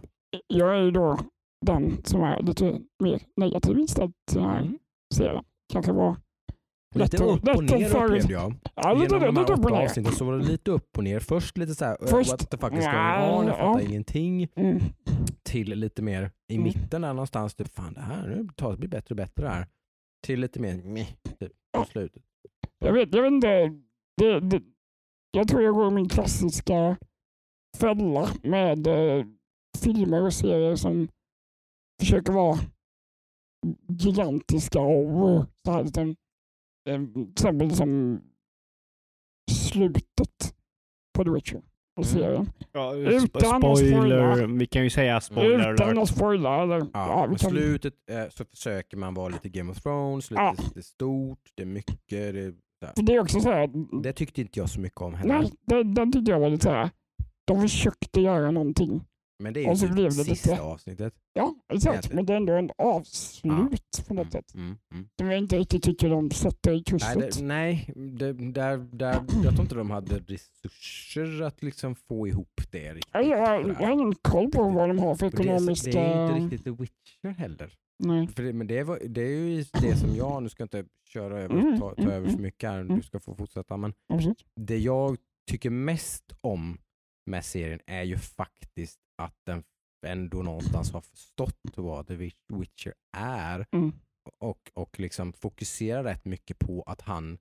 Jag 0.47 0.75
är 0.77 0.81
ju 0.81 0.91
då 0.91 1.19
den 1.65 2.05
som 2.05 2.21
är 2.23 2.41
lite 2.41 2.81
mer 3.03 3.21
negativ 3.35 3.77
inställd 3.79 4.13
till 4.31 4.41
den 4.41 4.49
här 4.49 4.61
Mm. 4.61 4.79
serien. 5.15 5.43
Kanske 5.73 5.91
var 5.91 6.17
Lite 6.95 7.23
upp 7.23 7.47
och 7.55 7.63
ner 7.63 7.95
upplevde 7.95 8.33
jag. 8.33 8.53
ja, 8.75 8.93
lite, 8.93 9.15
Genom 9.15 9.35
de 9.35 9.37
här 9.45 9.51
åtta 9.59 9.83
avsnitten 9.83 10.13
så 10.13 10.25
var 10.25 10.37
det 10.37 10.45
lite 10.45 10.71
upp 10.71 10.97
och 10.97 11.03
ner. 11.03 11.19
Först 11.19 11.57
lite 11.57 11.85
uh, 11.85 12.07
Först- 12.07 12.31
what 12.31 12.49
the 12.51 12.57
fuck 12.57 12.73
is 12.73 12.85
going 12.85 13.31
on? 13.39 13.47
Jag 13.47 13.57
fattar 13.57 13.79
ingenting. 13.81 14.47
Mm. 14.55 14.79
Till 15.43 15.69
lite 15.79 16.01
mer 16.01 16.31
i 16.47 16.55
Mm. 16.55 16.63
mitten 16.63 17.01
där 17.01 17.13
någonstans, 17.13 17.55
typ 17.55 17.67
fan 17.75 17.93
det 17.93 18.01
här 18.01 18.27
nu 18.27 18.47
tar 18.55 18.71
det 18.71 18.77
blir 18.77 18.89
bättre 18.89 19.13
och 19.13 19.17
bättre 19.17 19.47
här. 19.47 19.67
Till 20.25 20.39
lite 20.39 20.59
mer 20.59 20.75
meh, 20.83 21.07
typ 21.39 21.51
på 21.77 21.83
slutet. 21.85 22.23
Jag 22.79 22.93
vet, 22.93 23.13
jag 23.15 23.21
vet 23.21 23.31
inte. 23.31 23.47
Det, 24.17 24.39
det, 24.39 24.61
jag 25.31 25.47
tror 25.47 25.61
jag 25.61 25.73
går 25.75 25.91
min 25.91 26.09
klassiska 26.09 26.97
fälla 27.77 28.29
med 28.43 28.87
eh, 28.87 29.25
filmer 29.77 30.21
och 30.25 30.33
serier 30.33 30.75
som 30.75 31.07
försöker 32.01 32.33
vara 32.33 32.59
gigantiska 33.89 34.79
och 34.79 35.29
eh, 35.31 35.45
så 35.65 35.71
här, 35.71 35.99
eh, 35.99 36.13
till 36.97 37.31
exempel 37.31 37.75
som 37.75 38.21
slutet 39.51 40.53
på 41.17 41.23
The 41.23 41.29
Witcher 41.29 41.61
och 41.97 42.05
Mm. 42.05 42.15
serien. 42.21 42.49
Ja, 42.71 42.95
Utan 42.95 43.13
sp- 43.19 43.37
att 43.37 43.77
spoiler, 43.77 44.35
spoila. 44.35 44.47
vi 44.59 44.65
kan 44.65 44.83
ju 44.83 44.89
säga 44.89 45.21
spoiler 45.21 45.73
Utan 45.73 45.97
att 45.97 46.09
spoila. 46.09 46.63
Eller, 46.63 46.77
Ja, 46.79 46.87
ja, 46.93 47.27
vi 47.29 47.35
kan, 47.35 47.49
slutet 47.49 47.93
eh, 48.11 48.29
så 48.29 48.45
försöker 48.45 48.97
man 48.97 49.13
vara 49.13 49.29
lite 49.29 49.49
Game 49.49 49.71
of 49.71 49.81
Thrones, 49.81 50.31
lite, 50.31 50.41
Ja. 50.41 50.55
lite 50.57 50.81
stort, 50.83 51.39
det 51.55 51.63
är 51.63 51.67
mycket. 51.67 51.99
Det, 52.07 52.53
för 52.95 53.01
det 53.03 53.13
är 53.15 53.19
också 53.19 53.39
så 53.39 53.49
här, 53.51 53.69
det 54.03 54.13
tyckte 54.13 54.41
inte 54.41 54.59
jag 54.59 54.69
så 54.69 54.79
mycket 54.81 55.01
om 55.01 55.13
heller. 55.13 55.39
nej, 55.39 55.51
det, 55.65 55.83
den 55.83 56.11
tyckte 56.11 56.31
jag 56.31 56.39
var 56.39 56.49
lite 56.49 56.63
så 56.63 56.69
här. 56.71 56.89
De 57.45 57.61
försökte 57.61 58.21
göra 58.21 58.51
någonting. 58.51 59.05
Men 59.43 59.53
det 59.53 59.65
är 59.65 59.69
ju 59.69 59.75
så 59.75 59.87
blev 59.87 60.05
det 60.05 60.11
sista 60.11 60.51
lite- 60.51 60.61
avsnittet. 60.63 61.13
Ja, 61.33 61.55
exakt. 61.73 61.93
Egentligen. 61.93 62.15
Men 62.15 62.25
det 62.25 62.33
är 62.33 62.37
ändå 62.37 62.53
en 62.53 62.71
avslut 62.77 64.03
på 64.07 64.13
något 64.13 64.31
sätt. 64.31 64.53
Mm, 64.55 64.77
mm. 64.93 65.09
Som 65.19 65.27
jag 65.31 65.37
inte 65.37 65.57
riktigt 65.57 65.83
tycker 65.83 66.09
de 66.09 66.31
sätter 66.31 66.71
i 66.71 66.73
Nej, 66.75 66.83
krysset. 66.83 67.37
det, 67.37 67.43
nej 67.43 67.93
det, 67.95 68.33
där, 68.33 68.77
där, 68.77 69.13
jag 69.43 69.53
tror 69.53 69.61
inte 69.61 69.75
de 69.75 69.89
hade 69.91 70.19
resurser 70.19 71.41
att 71.41 71.63
liksom 71.63 71.95
få 71.95 72.27
ihop 72.27 72.61
det 72.71 72.93
riktigt. 72.93 73.11
Ja, 73.13 73.21
jag, 73.21 73.67
jag 73.67 73.75
har 73.75 73.91
ingen 73.91 74.15
koll 74.15 74.51
på 74.51 74.69
vad 74.69 74.89
de 74.89 74.99
har 74.99 75.15
för 75.15 75.25
Och 75.25 75.31
det, 75.31 75.37
är- 75.37 75.43
ekonomiska... 75.55 75.91
det 75.91 75.99
är 75.99 76.35
inte 76.37 76.45
riktigt 76.55 76.63
The 76.63 76.83
Witcher 76.83 77.29
heller. 77.39 77.73
Nej. 78.03 78.27
För 78.27 78.43
det, 78.43 78.53
men 78.53 78.67
det, 78.67 78.83
var, 78.83 78.99
det 79.05 79.21
är 79.21 79.27
ju 79.29 79.65
det 79.81 79.95
som 79.97 80.15
jag, 80.15 80.43
nu 80.43 80.49
ska 80.49 80.61
jag 80.61 80.65
inte 80.65 80.85
köra 81.13 81.39
över, 81.39 81.55
Mm, 81.55 81.79
ta, 81.79 81.95
ta 81.95 82.01
mm, 82.01 82.13
över 82.13 82.25
för 82.27 82.33
mm, 82.33 82.41
mycket 82.43 82.69
här, 82.69 82.79
mm. 82.79 82.95
du 82.97 83.03
ska 83.03 83.19
få 83.19 83.35
fortsätta. 83.35 83.77
Men 83.77 83.93
det 84.55 84.77
jag 84.77 85.17
tycker 85.51 85.69
mest 85.69 86.33
om 86.41 86.77
med 87.25 87.45
serien 87.45 87.79
är 87.85 88.03
ju 88.03 88.17
faktiskt 88.17 88.99
att 89.19 89.35
den 89.45 89.63
ändå 90.07 90.43
någonstans 90.43 90.91
har 90.93 91.01
förstått 91.01 91.59
vad 91.75 92.07
The 92.07 92.13
Witch- 92.15 92.59
Witcher 92.59 92.93
är 93.17 93.65
Mm. 93.71 93.91
och, 94.39 94.71
och 94.73 94.99
liksom 94.99 95.33
fokuserar 95.33 96.03
rätt 96.03 96.25
mycket 96.25 96.59
på 96.59 96.83
att 96.87 97.01
han 97.01 97.37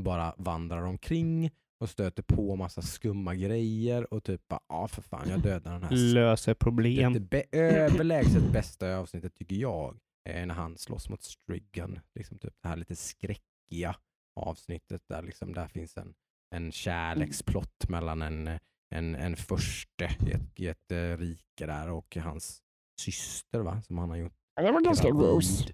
bara 0.00 0.34
vandrar 0.38 0.82
omkring 0.82 1.50
och 1.80 1.90
stöter 1.90 2.22
på 2.22 2.56
massa 2.56 2.82
skumma 2.82 3.34
grejer 3.34 4.14
och 4.14 4.24
typ 4.24 4.48
bara, 4.48 4.60
ja 4.68 4.88
för 4.88 5.02
fan 5.02 5.28
jag 5.28 5.40
dödar 5.42 5.72
den 5.72 5.82
här 5.82 5.90
Löser 5.96 6.54
problem. 6.54 7.12
det, 7.12 7.18
det 7.20 7.58
överlägset 7.58 8.52
bästa 8.52 8.96
avsnittet 8.96 9.34
tycker 9.34 9.56
jag 9.56 9.98
är 10.24 10.46
när 10.46 10.54
han 10.54 10.78
slåss 10.78 11.08
mot 11.08 11.22
Striggan. 11.22 12.00
Liksom 12.14 12.38
typ 12.38 12.54
det 12.62 12.68
här 12.68 12.76
lite 12.76 12.96
skräckiga 12.96 13.96
avsnittet 14.36 15.02
där 15.08 15.22
liksom 15.22 15.52
där 15.52 15.68
finns 15.68 15.96
en, 15.96 16.14
en 16.54 16.72
kärleksplott 16.72 17.88
mellan 17.88 18.22
en, 18.22 18.58
en, 18.94 19.14
en 19.14 19.36
förste 19.36 20.04
i 20.26 20.30
ett, 20.32 20.60
i 20.60 20.66
ett 20.68 20.92
eh, 20.92 21.16
rike 21.18 21.66
där 21.66 21.90
och 21.90 22.16
hans 22.16 22.62
syster 23.00 23.58
va, 23.60 23.82
som 23.82 23.98
han 23.98 24.10
har 24.10 24.16
gjort 24.16 24.32
det 24.56 24.72
var 24.72 24.80
ganska 24.80 25.10
gross. 25.10 25.66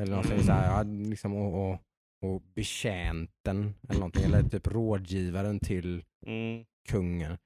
Eller 0.00 0.10
någonting 0.10 0.42
så 0.42 0.52
här, 0.52 0.66
ja, 0.76 0.82
liksom, 0.82 1.34
och, 1.36 1.70
och, 1.70 1.78
och 2.22 2.42
betjänten 2.42 3.74
eller 3.88 3.98
någonting, 4.00 4.24
eller 4.24 4.42
typ 4.42 4.66
rådgivaren 4.66 5.60
till 5.60 6.04
Mm. 6.26 6.64
kungen 6.88 7.38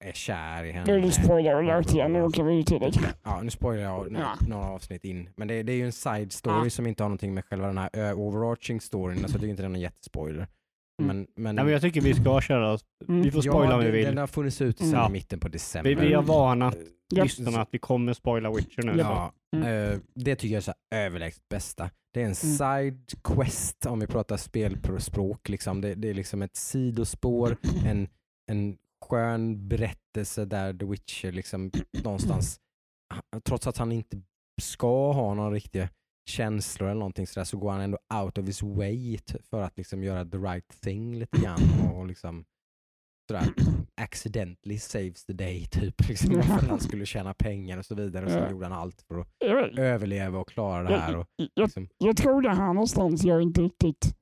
är 0.00 0.12
kär 0.12 0.64
i 0.64 0.72
henne. 0.72 0.86
Nu 0.86 0.98
är 0.98 1.00
det 1.02 1.12
spoiler 1.12 1.54
alert 1.54 1.90
igen, 1.94 2.12
nu 2.12 2.22
åker 2.22 2.42
vi 2.44 2.64
till 2.64 2.80
det. 2.80 2.92
Ja, 3.22 3.42
nu 3.42 3.50
spoilar 3.50 3.82
jag 3.82 4.12
nu, 4.12 4.18
Ja. 4.18 4.36
några 4.48 4.66
avsnitt 4.66 5.04
in. 5.04 5.30
Men 5.36 5.48
det, 5.48 5.62
det 5.62 5.72
är 5.72 5.76
ju 5.76 5.84
en 5.86 5.92
side 5.92 6.32
story 6.32 6.64
Ja. 6.64 6.70
som 6.70 6.86
inte 6.86 7.02
har 7.02 7.08
någonting 7.08 7.34
med 7.34 7.44
själva 7.44 7.66
den 7.66 7.78
här 7.78 8.12
overarching 8.14 8.80
storyn, 8.80 9.18
alltså 9.18 9.34
jag 9.34 9.40
tycker 9.40 9.50
inte 9.50 9.62
den 9.62 9.72
är 9.72 9.76
en 9.76 9.80
jättespoiler. 9.80 10.46
Mm. 11.02 11.16
Men, 11.16 11.26
men, 11.36 11.54
Nej, 11.54 11.64
men 11.64 11.72
jag 11.72 11.82
tycker 11.82 12.00
vi 12.00 12.14
ska 12.14 12.40
köra, 12.40 12.78
Mm. 13.08 13.22
vi 13.22 13.30
får 13.30 13.40
spoila 13.42 13.70
ja, 13.70 13.74
om 13.78 13.84
vi 13.84 13.90
vill. 13.90 14.04
Den 14.06 14.16
har 14.18 14.26
funnits 14.26 14.60
ute 14.60 14.78
sedan 14.84 14.92
Ja. 14.92 15.08
i 15.08 15.12
mitten 15.12 15.40
på 15.40 15.48
december. 15.48 15.94
Vi, 15.94 16.06
vi 16.08 16.14
har 16.14 16.22
varnat 16.22 16.76
Ja. 17.14 17.22
lyssnarna 17.24 17.60
att 17.62 17.68
vi 17.72 17.78
kommer 17.78 18.12
spoila 18.12 18.50
Witcher 18.52 18.82
nu. 18.82 18.96
Ja, 18.98 19.32
Mm. 19.56 19.92
eh, 19.92 19.98
det 20.14 20.36
tycker 20.36 20.52
jag 20.54 20.60
är 20.60 20.64
så 20.64 20.74
överlägset 20.94 21.48
bästa. 21.48 21.90
Det 22.14 22.20
är 22.20 22.24
en 22.24 22.26
Mm. 22.26 22.34
side 22.34 23.22
quest 23.24 23.86
om 23.86 24.00
vi 24.00 24.06
pratar 24.06 24.36
spelspråk. 24.36 25.48
Liksom. 25.48 25.80
Det, 25.80 25.94
det 25.94 26.10
är 26.10 26.14
liksom 26.14 26.42
ett 26.42 26.56
sidospår, 26.56 27.56
en, 27.86 28.08
en 28.50 28.76
skön 29.04 29.68
berättelse 29.68 30.44
där 30.44 30.74
The 30.74 30.84
Witcher 30.84 31.32
liksom 31.32 31.70
någonstans, 32.04 32.60
trots 33.44 33.66
att 33.66 33.78
han 33.78 33.92
inte 33.92 34.20
ska 34.62 35.12
ha 35.12 35.34
några 35.34 35.50
riktiga 35.50 35.88
känslor 36.28 36.88
eller 36.88 36.98
någonting 36.98 37.26
sådär 37.26 37.44
så 37.44 37.56
går 37.56 37.70
han 37.70 37.80
ändå 37.80 37.98
out 38.22 38.38
of 38.38 38.46
his 38.46 38.62
way 38.62 39.18
för 39.50 39.62
att 39.62 39.76
liksom 39.76 40.02
göra 40.04 40.24
the 40.24 40.36
right 40.36 40.80
thing 40.80 41.18
lite 41.18 41.38
grann 41.38 41.90
och 41.94 42.06
liksom 42.06 42.44
sådär 43.28 43.54
accidentally 44.00 44.78
saves 44.78 45.24
the 45.24 45.32
day 45.32 45.66
typ. 45.70 46.08
Liksom, 46.08 46.42
för 46.42 46.54
att 46.54 46.68
han 46.68 46.80
skulle 46.80 47.06
tjäna 47.06 47.34
pengar 47.34 47.78
och 47.78 47.86
så 47.86 47.94
vidare 47.94 48.26
och 48.26 48.32
så 48.32 48.38
gjorde 48.50 48.66
han 48.66 48.72
allt 48.78 49.02
för 49.02 49.20
att 49.20 49.28
Jag, 49.38 49.78
överleva 49.78 50.38
och 50.38 50.48
klara 50.48 50.82
det 50.88 50.98
här. 50.98 51.16
Och, 51.16 51.26
jag, 51.36 51.48
liksom, 51.64 51.88
jag 51.98 52.16
tror 52.16 52.42
det 52.42 52.54
här 52.54 52.72
någonstans 52.72 53.24
jag 53.24 53.42
inte 53.42 53.60
riktigt 53.60 54.16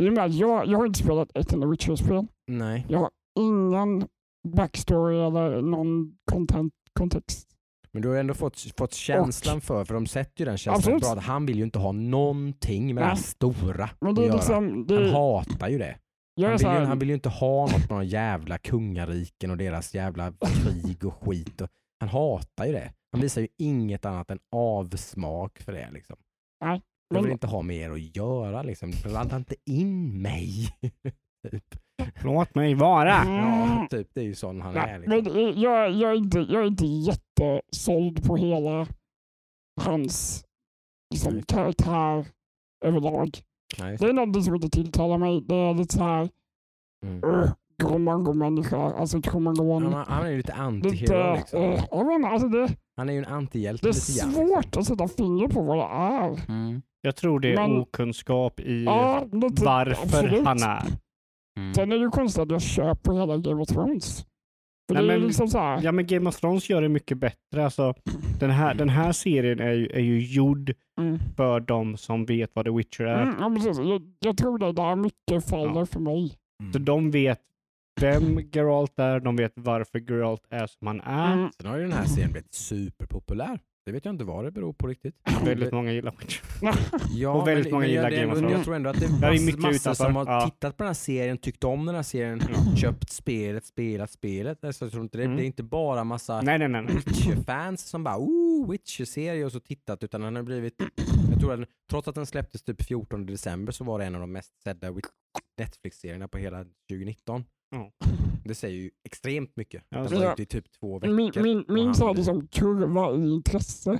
I 0.00 0.08
och 0.08 0.12
med 0.12 0.24
att 0.24 0.34
jag, 0.34 0.66
jag 0.66 0.78
har 0.78 0.86
inte 0.86 0.98
spelat 0.98 1.36
ett 1.36 1.52
enda 1.52 1.66
Witcher-spel. 1.66 2.26
Nej. 2.46 2.86
Jag 2.88 2.98
har 2.98 3.10
ingen 3.38 4.08
backstory 4.48 5.16
eller 5.18 5.62
någon 5.62 6.16
content, 6.30 6.72
kontext. 6.92 7.48
Men 7.92 8.02
du 8.02 8.08
har 8.08 8.16
ändå 8.16 8.34
fått, 8.34 8.60
fått 8.78 8.94
känslan 8.94 9.60
för, 9.60 9.84
för 9.84 9.94
de 9.94 10.06
sätter 10.06 10.40
ju 10.40 10.44
den 10.44 10.58
känslan 10.58 10.76
Absolut. 10.94 11.00
bra, 11.00 11.12
att 11.12 11.24
han 11.24 11.46
vill 11.46 11.56
ju 11.58 11.64
inte 11.64 11.78
ha 11.78 11.92
någonting 11.92 12.94
med 12.94 13.04
det 13.04 13.08
här 13.08 13.16
stora 13.16 13.90
Men 14.00 14.10
att 14.10 14.16
det 14.16 14.22
göra. 14.24 14.34
liksom, 14.34 14.86
det, 14.86 14.94
Han 14.96 15.10
hatar 15.10 15.68
ju 15.68 15.78
det. 15.78 15.98
Han 16.42 16.50
vill, 16.52 16.60
ju, 16.60 16.66
han 16.68 16.98
vill 16.98 17.08
ju 17.08 17.14
inte 17.14 17.28
ha 17.28 17.60
något 17.62 17.80
med 17.80 17.90
några 17.90 18.04
jävla 18.04 18.58
kungariken 18.58 19.50
och 19.50 19.56
deras 19.56 19.94
jävla 19.94 20.32
krig 20.40 21.04
och 21.04 21.14
skit. 21.26 21.60
Och, 21.60 21.68
han 22.00 22.08
hatar 22.08 22.66
ju 22.66 22.72
det. 22.72 22.92
Han 23.12 23.20
visar 23.20 23.40
ju 23.40 23.48
inget 23.58 24.04
annat 24.04 24.30
än 24.30 24.38
avsmak 24.56 25.58
för 25.58 25.72
det. 25.72 25.90
Liksom. 25.92 26.16
Nej, 26.64 26.80
Jag 27.08 27.16
vill 27.16 27.22
men- 27.22 27.32
inte 27.32 27.46
ha 27.46 27.62
med 27.62 27.76
er 27.76 27.90
att 27.90 28.16
göra. 28.16 28.62
Liksom. 28.62 28.92
Blanda 29.04 29.36
inte 29.36 29.54
in 29.66 30.22
mig. 30.22 30.68
typ. 31.50 31.64
Låt 32.24 32.54
mig 32.54 32.74
vara. 32.74 33.08
Ja, 33.08 33.22
Mm. 33.72 33.88
typ. 33.88 34.08
Det 34.14 34.20
är 34.20 34.24
ju 34.24 34.34
sån 34.34 34.60
han 34.60 34.74
Nej, 34.74 34.90
är. 34.90 34.98
men 34.98 35.18
Liksom. 35.24 35.36
eh, 35.36 35.42
jag, 35.62 35.90
jag, 35.92 36.10
är 36.10 36.14
inte, 36.16 36.38
jag 36.38 36.62
är 36.62 36.66
inte 36.66 36.86
jättesåld 36.86 38.26
på 38.26 38.36
hela 38.36 38.86
hans 39.80 40.44
liksom, 41.14 41.42
karaktär 41.42 42.26
överlag. 42.84 43.38
Nej, 43.78 43.96
Det 43.96 44.06
är 44.08 44.12
någonting 44.12 44.42
som 44.42 44.54
inte 44.54 44.70
tilltalar 44.70 45.18
mig. 45.18 45.40
Det 45.48 45.54
är 45.54 45.74
lite 45.74 45.94
så 45.96 46.04
här 46.04 46.28
mm. 47.06 47.24
uh, 47.24 47.50
Gromango-människa, 47.82 48.76
alltså 48.76 49.22
Kromangon. 49.22 49.92
han, 49.92 50.04
han 50.08 50.26
är 50.26 50.30
ju 50.30 50.36
lite 50.36 50.54
antihero. 50.54 51.34
Liksom. 51.36 51.62
eh, 51.62 51.84
jag 51.90 52.24
alltså 52.24 52.48
det, 52.48 52.68
Han 52.96 53.08
är 53.08 53.12
ju 53.12 53.18
en 53.18 53.24
antihjälte 53.24 53.86
det 53.86 53.90
är 53.90 53.94
lite 53.94 54.18
grann. 54.20 54.28
liksom. 54.30 54.48
svårt 54.48 54.76
att 54.76 54.86
sätta 54.86 55.08
finger 55.08 55.48
på 55.48 55.62
vad 55.62 55.78
det 55.78 55.84
är. 55.84 56.48
Mm. 56.48 56.82
Jag 57.02 57.16
tror 57.16 57.40
det 57.40 57.52
är 57.52 57.56
Men- 57.56 57.78
okunskap 57.80 58.60
i 58.60 58.84
Ja, 58.84 59.24
lite, 59.32 59.64
varför 59.64 60.02
absolut. 60.02 60.44
han 60.44 60.62
är. 60.62 60.82
Mm. 61.60 61.74
Sen 61.74 61.92
är 61.92 61.96
det 61.96 62.02
ju 62.02 62.10
konstigt 62.10 62.42
att 62.42 62.50
jag 62.50 62.62
köper 62.62 63.12
hela 63.12 63.36
Game 63.38 63.62
of 63.62 63.68
Thrones. 63.68 64.26
För 64.88 64.94
Nej, 64.94 65.06
det 65.06 65.12
är 65.14 65.18
men- 65.18 65.26
liksom 65.26 65.48
så 65.48 65.58
här, 65.58 65.80
Ja 65.82 65.92
men 65.92 66.06
Game 66.06 66.28
of 66.28 66.36
Thrones 66.40 66.70
gör 66.70 66.82
det 66.82 66.88
mycket 66.88 67.18
bättre. 67.18 67.64
Alltså, 67.64 67.94
den, 68.40 68.50
här, 68.50 68.74
den 68.74 68.88
här 68.88 69.12
serien 69.12 69.60
är 69.60 69.72
ju, 69.72 69.86
är 69.86 70.00
ju 70.00 70.20
gjord 70.20 70.72
mm, 71.00 71.18
för 71.36 71.60
de 71.60 71.96
som 71.96 72.24
vet 72.24 72.50
vad 72.54 72.64
The 72.64 72.70
Witcher 72.70 73.04
är. 73.04 73.22
mm, 73.22 73.34
ja, 73.40 73.50
precis. 73.54 73.78
Jag, 73.78 74.02
jag 74.20 74.36
tror 74.36 74.58
det 74.58 74.72
där 74.72 74.96
mycket 74.96 75.48
faller 75.50 75.80
Ja. 75.80 75.86
för 75.86 76.00
mig. 76.00 76.34
Mm. 76.62 76.72
Så 76.72 76.78
de 76.78 77.10
vet 77.10 77.40
vem 78.00 78.38
Geralt 78.52 78.98
är, 78.98 79.20
de 79.20 79.36
vet 79.36 79.52
varför 79.54 79.98
Geralt 79.98 80.42
är 80.50 80.66
som 80.66 80.86
han 80.86 81.00
är. 81.00 81.32
Mm, 81.32 81.50
Sen 81.60 81.70
har 81.70 81.76
ju 81.76 81.82
den 81.82 81.92
här 81.92 82.04
serien 82.04 82.32
blivit 82.32 82.54
superpopulär. 82.54 83.58
Det 83.90 83.94
vet 83.94 84.04
jag 84.04 84.14
inte 84.14 84.24
vad 84.24 84.44
det 84.44 84.50
beror 84.50 84.72
på 84.72 84.86
riktigt. 84.86 85.14
Väldigt 85.44 85.72
många 85.72 85.92
gillar 85.92 86.14
Witcher. 86.20 86.42
Ja, 87.14 87.30
Och 87.30 87.48
väldigt 87.48 87.72
många 87.72 87.84
jag- 87.86 87.90
gillar 87.92 88.10
det- 88.10 88.16
Game 88.16 88.32
of 88.32 88.40
men 88.40 88.42
Jag 88.42 88.50
Thrones. 88.50 88.64
tror 88.64 88.76
ändå 88.76 88.90
att 88.90 89.00
det 89.00 89.26
är 89.26 89.32
är 89.32 89.40
mycket 89.46 89.60
massor 89.60 89.74
utanför. 89.76 90.04
som 90.04 90.16
har 90.16 90.26
Ja. 90.26 90.50
tittat 90.50 90.76
på 90.76 90.82
den 90.82 90.88
här 90.88 90.94
serien, 90.94 91.38
tyckt 91.38 91.64
om 91.64 91.86
den 91.86 91.94
här 91.94 92.02
serien, 92.02 92.40
köpt 92.76 93.10
spelet, 93.10 93.64
spelat 93.64 94.10
spelet. 94.10 94.64
Alltså, 94.64 94.84
jag 94.84 94.92
tror 94.92 95.02
inte 95.02 95.18
det, 95.18 95.24
Mm. 95.24 95.36
det 95.36 95.42
är 95.42 95.46
inte 95.46 95.62
bara 95.62 96.04
massa 96.04 96.40
Nej, 96.42 96.58
nej, 96.58 96.68
nej. 96.68 96.82
nej. 96.82 96.94
Witcher-fans 96.94 97.88
som 97.88 98.04
bara 98.04 98.16
oh, 98.18 98.70
Witcher-serie 98.70 99.44
och 99.44 99.52
så 99.52 99.60
tittat 99.60 100.02
utan 100.04 100.20
den 100.20 100.36
har 100.36 100.42
blivit, 100.42 100.74
jag 101.30 101.40
tror 101.40 101.52
att 101.52 101.58
den, 101.58 101.66
trots 101.90 102.08
att 102.08 102.14
den 102.14 102.26
släpptes 102.26 102.62
typ 102.62 102.82
14 102.82 103.26
december 103.26 103.72
så 103.72 103.84
var 103.84 103.98
det 103.98 104.04
en 104.04 104.14
av 104.14 104.20
de 104.20 104.32
mest 104.32 104.62
sedda 104.64 104.88
Netflix-serierna 105.58 106.28
på 106.28 106.38
hela 106.38 106.64
2019. 106.90 107.44
Ja. 107.70 107.92
Det 108.44 108.54
säger 108.54 108.76
ju 108.76 108.90
extremt 109.04 109.56
mycket. 109.56 109.84
Ja, 109.88 109.98
den 109.98 110.08
så- 110.08 110.18
var 110.20 110.32
ute 110.32 110.42
i 110.42 110.46
typ 110.46 110.72
två 110.72 110.98
veckor. 110.98 111.14
min 111.14 111.32
min, 111.36 111.64
min 111.68 111.94
så 111.94 112.06
här, 112.06 112.14
blev- 112.14 112.26
liksom, 112.26 112.48
kurva 112.48 113.14
i 113.16 113.30
intresse. 113.30 113.90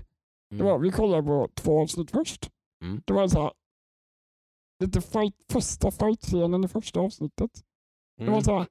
Det 0.51 0.55
Mm. 0.55 0.67
var, 0.67 0.79
vi 0.79 0.91
kollade 0.91 1.23
på 1.23 1.49
två 1.55 1.81
avsnitt 1.83 2.11
först. 2.11 2.51
Mm. 2.85 3.03
Det 3.07 3.13
var 3.13 3.29
så 3.29 3.43
här, 3.43 3.53
lite 4.85 5.01
fight, 5.01 5.35
första 5.53 5.91
fight-scenen 5.91 6.65
i 6.65 6.69
första 6.69 7.01
avsnittet. 7.01 7.51
Det 8.19 8.25
var 8.25 8.33
Mm. 8.33 8.43
så 8.45 8.59
här, 8.59 8.67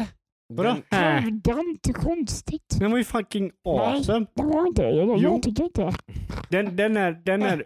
äh, 0.00 0.06
Vadå? 0.48 0.62
Den- 0.72 0.82
arrogant 0.90 1.86
och 1.88 1.94
konstigt. 1.94 2.76
Den 2.78 2.90
var 2.90 2.98
ju 2.98 3.04
fucking 3.04 3.52
awesome. 3.64 4.26
Det 4.34 4.42
var 4.42 4.66
inte 4.66 4.82
det. 4.82 4.96
Jag, 4.96 5.06
Jo. 5.08 5.16
jag 5.18 5.42
tycker 5.42 5.64
inte 5.64 5.92
Den, 6.50 6.76
den, 6.76 6.96
är, 6.96 7.12
den, 7.12 7.42
är, 7.42 7.64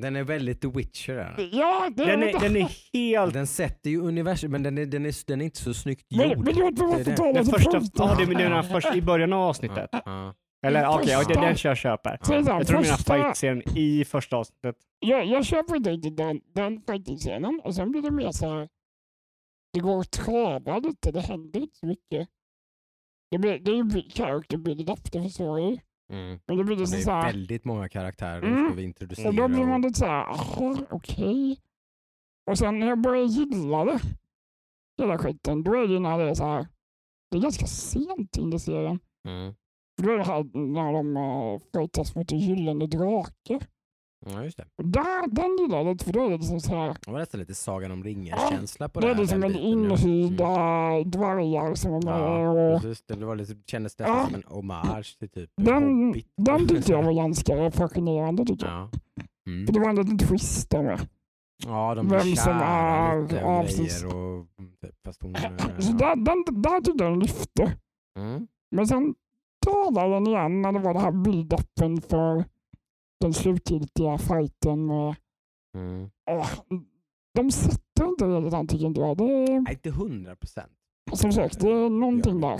Den 0.00 0.16
är 0.16 0.22
väldigt 0.24 0.60
The 0.60 0.68
Witcher. 0.68 1.12
Är 1.12 1.36
den. 1.36 1.48
Ja, 1.52 1.90
det 1.96 2.04
den, 2.04 2.22
inte- 2.22 2.36
är, 2.38 2.40
den 2.40 2.56
är 2.56 2.68
helt... 2.92 3.34
Den 3.34 3.46
sätter 3.46 3.90
ju 3.90 4.00
universum, 4.00 4.50
men 4.50 4.62
den 4.62 4.78
är, 4.78 4.86
den 4.86 5.06
är, 5.06 5.26
den 5.26 5.40
är 5.40 5.44
inte 5.44 5.58
så 5.60 5.74
snyggt 5.74 6.06
Men, 6.16 6.28
gjord. 6.28 6.38
men 6.38 6.44
Det 6.54 6.60
är 6.60 6.72
bara 6.72 6.98
det. 6.98 7.04
få 7.04 7.10
tala 7.16 7.32
Den 7.32 7.44
till 7.44 7.52
första, 7.54 7.80
ja, 7.94 8.14
det 8.18 8.22
är 8.22 8.26
den 8.26 8.52
här 8.52 8.62
första, 8.62 8.96
i 8.96 9.02
början 9.02 9.32
av 9.32 9.42
avsnittet. 9.42 9.88
Ja, 9.92 10.02
ja. 10.04 10.34
Eller 10.66 10.88
okej, 10.88 11.08
ja, 11.10 11.18
första- 11.18 11.40
den, 11.40 11.56
jag 11.64 11.76
köper. 11.76 12.10
Är 12.10 12.18
det 12.42 12.52
här, 12.52 12.58
Jag 12.58 12.66
tror 12.66 12.78
du 12.78 12.82
menar 12.84 12.96
första- 12.96 13.14
fight-scenen 13.14 13.62
i 13.78 14.04
första 14.04 14.36
avsnittet. 14.36 14.76
Jag, 14.98 15.26
jag 15.26 15.44
köper 15.46 15.76
inte 15.76 15.96
den, 16.10 16.40
den 16.54 16.80
fighting-scenen 16.82 17.60
och 17.64 17.74
sen 17.74 17.90
blir 17.90 18.02
det 18.02 18.10
mer 18.10 18.30
så 18.30 18.48
här. 18.54 18.68
Det 19.72 19.80
går 19.80 20.00
att 20.00 20.10
trava 20.10 20.78
lite, 20.78 21.12
det 21.12 21.20
händer 21.20 21.60
inte 21.60 21.76
så 21.76 21.86
mycket. 21.86 22.28
Det, 23.30 23.38
blir, 23.38 23.58
det 23.58 23.70
är 23.70 23.74
ju 23.74 24.10
character 24.10 24.56
build-up, 24.56 25.12
det 25.12 25.22
förstår 25.22 25.60
jag 25.60 25.70
ju. 25.70 25.76
Mm. 26.14 26.40
Men 26.46 26.56
det 26.56 26.64
blir 26.64 26.76
Det 26.76 26.80
liksom 26.82 27.00
så 27.00 27.10
är 27.10 27.14
här. 27.14 27.32
väldigt 27.32 27.64
många 27.64 27.88
karaktärer 27.88 28.42
Mm. 28.42 28.66
ska 28.66 28.74
vi 28.74 28.82
introducera. 28.82 29.28
Och 29.28 29.34
då 29.34 29.48
blir 29.48 29.66
man 29.66 29.74
och- 29.74 29.80
lite 29.88 29.98
så 29.98 30.06
här, 30.06 30.26
okej. 30.90 31.60
Och 32.50 32.58
sen 32.58 32.78
när 32.78 32.86
jag 32.86 33.00
börjar 33.00 33.24
gilla 33.24 33.84
det, 33.84 34.00
hela 34.98 35.18
skiten, 35.18 35.62
då 35.64 35.74
är 35.74 35.88
det 35.88 35.98
när 36.00 36.18
det 36.18 36.30
är 36.30 36.34
så 36.34 36.44
här. 36.44 36.66
Det 37.30 37.36
är 37.36 37.42
ganska 37.42 37.66
sent 37.66 38.36
in 38.36 38.52
i 38.52 38.58
serien. 38.58 38.98
Mm. 39.28 39.54
Då 40.02 40.10
är 40.10 40.18
det 40.18 40.24
här 40.24 40.44
när 40.74 40.92
de 40.92 41.16
uh, 41.16 41.60
fightas 41.74 42.14
mot 42.14 42.32
en 42.32 42.38
gyllene 42.38 42.86
drake. 42.86 43.60
Ja, 44.26 44.44
just 44.44 44.56
det. 44.56 44.64
Och 44.78 44.84
där, 44.84 45.28
den 45.34 45.56
gillar 45.60 45.78
jag 45.78 45.86
lite, 45.86 46.04
för 46.04 46.12
då 46.12 46.24
är 46.26 46.30
det 46.30 46.36
liksom 46.36 46.60
så 46.60 46.74
här. 46.76 46.96
Det 47.06 47.10
var 47.12 47.18
nästan 47.18 47.40
lite 47.40 47.54
Sagan 47.54 47.90
om 47.90 48.04
ringen-känsla 48.04 48.88
på 48.88 49.00
Det 49.00 49.06
det 49.06 49.10
är 49.10 49.14
här. 49.14 49.20
liksom 49.22 49.40
den 49.40 49.50
en 49.50 49.56
biten, 49.56 49.84
ja. 49.84 49.90
inhyrda 49.90 50.48
Mm. 50.48 51.10
dvargar 51.10 51.74
som 51.74 51.94
är 51.94 52.02
med. 52.02 52.74
Ja, 52.74 52.80
precis. 52.80 53.04
Det 53.06 53.24
var 53.26 53.36
lite, 53.36 53.54
kändes 53.66 53.96
Ja. 53.98 54.06
nästan 54.06 54.26
som 54.26 54.34
en 54.34 54.42
hommage 54.56 55.18
till 55.18 55.28
typ 55.28 55.50
den, 55.56 56.06
Hobbit. 56.06 56.26
den 56.36 56.68
tyckte 56.68 56.92
jag 56.92 57.02
var 57.02 57.12
ganska 57.22 57.70
fascinerande. 57.70 58.44
Tycker 58.44 58.66
jag. 58.66 58.74
Ja. 58.74 58.90
Mm. 59.46 59.66
För 59.66 59.72
det 59.74 59.80
var 59.80 59.88
en 59.88 59.96
liten 59.96 60.18
twist 60.18 60.70
där 60.70 60.82
med. 60.82 61.00
ja, 61.66 61.94
de 61.94 62.08
Vem 62.08 62.20
som 62.20 62.28
är- 62.52 63.22
lite 63.22 63.36
ja, 63.36 63.58
och 63.60 64.46
mm, 64.58 64.72
typ, 64.82 64.94
fast 65.04 65.22
hon... 65.22 65.34
eh, 65.34 65.40
Så 65.78 65.92
ja. 65.92 66.14
där, 66.14 66.16
den, 66.16 66.62
där 66.62 66.80
tyckte 66.80 67.04
jag 67.04 67.12
den 67.12 67.20
lyfte. 67.20 67.76
Mm. 68.18 68.46
Men 68.70 68.86
sen 68.86 69.14
talade 69.66 70.14
den 70.14 70.26
igen 70.26 70.62
när 70.62 70.72
det 70.72 70.78
var 70.78 70.94
det 70.94 71.00
här 71.00 71.10
build-upen 71.12 72.00
för 72.00 72.44
den 73.24 73.34
slutgiltiga 73.34 74.18
fighten. 74.18 74.86
Med, 74.86 75.14
Mm. 75.76 76.10
åh, 76.30 76.50
de 77.34 77.50
sätter 77.50 78.04
inte 78.08 78.24
redan 78.24 78.66
tycker 78.66 78.86
inte 78.86 79.00
jag. 79.00 79.16
Det 79.16 79.24
är, 79.24 79.60
Nej, 79.60 79.72
inte 79.72 79.90
hundra 79.90 80.36
procent. 80.36 80.72
som 81.12 81.32
sagt, 81.32 81.60
det 81.60 81.68
är 81.68 81.90
någonting 81.90 82.40
där. 82.40 82.58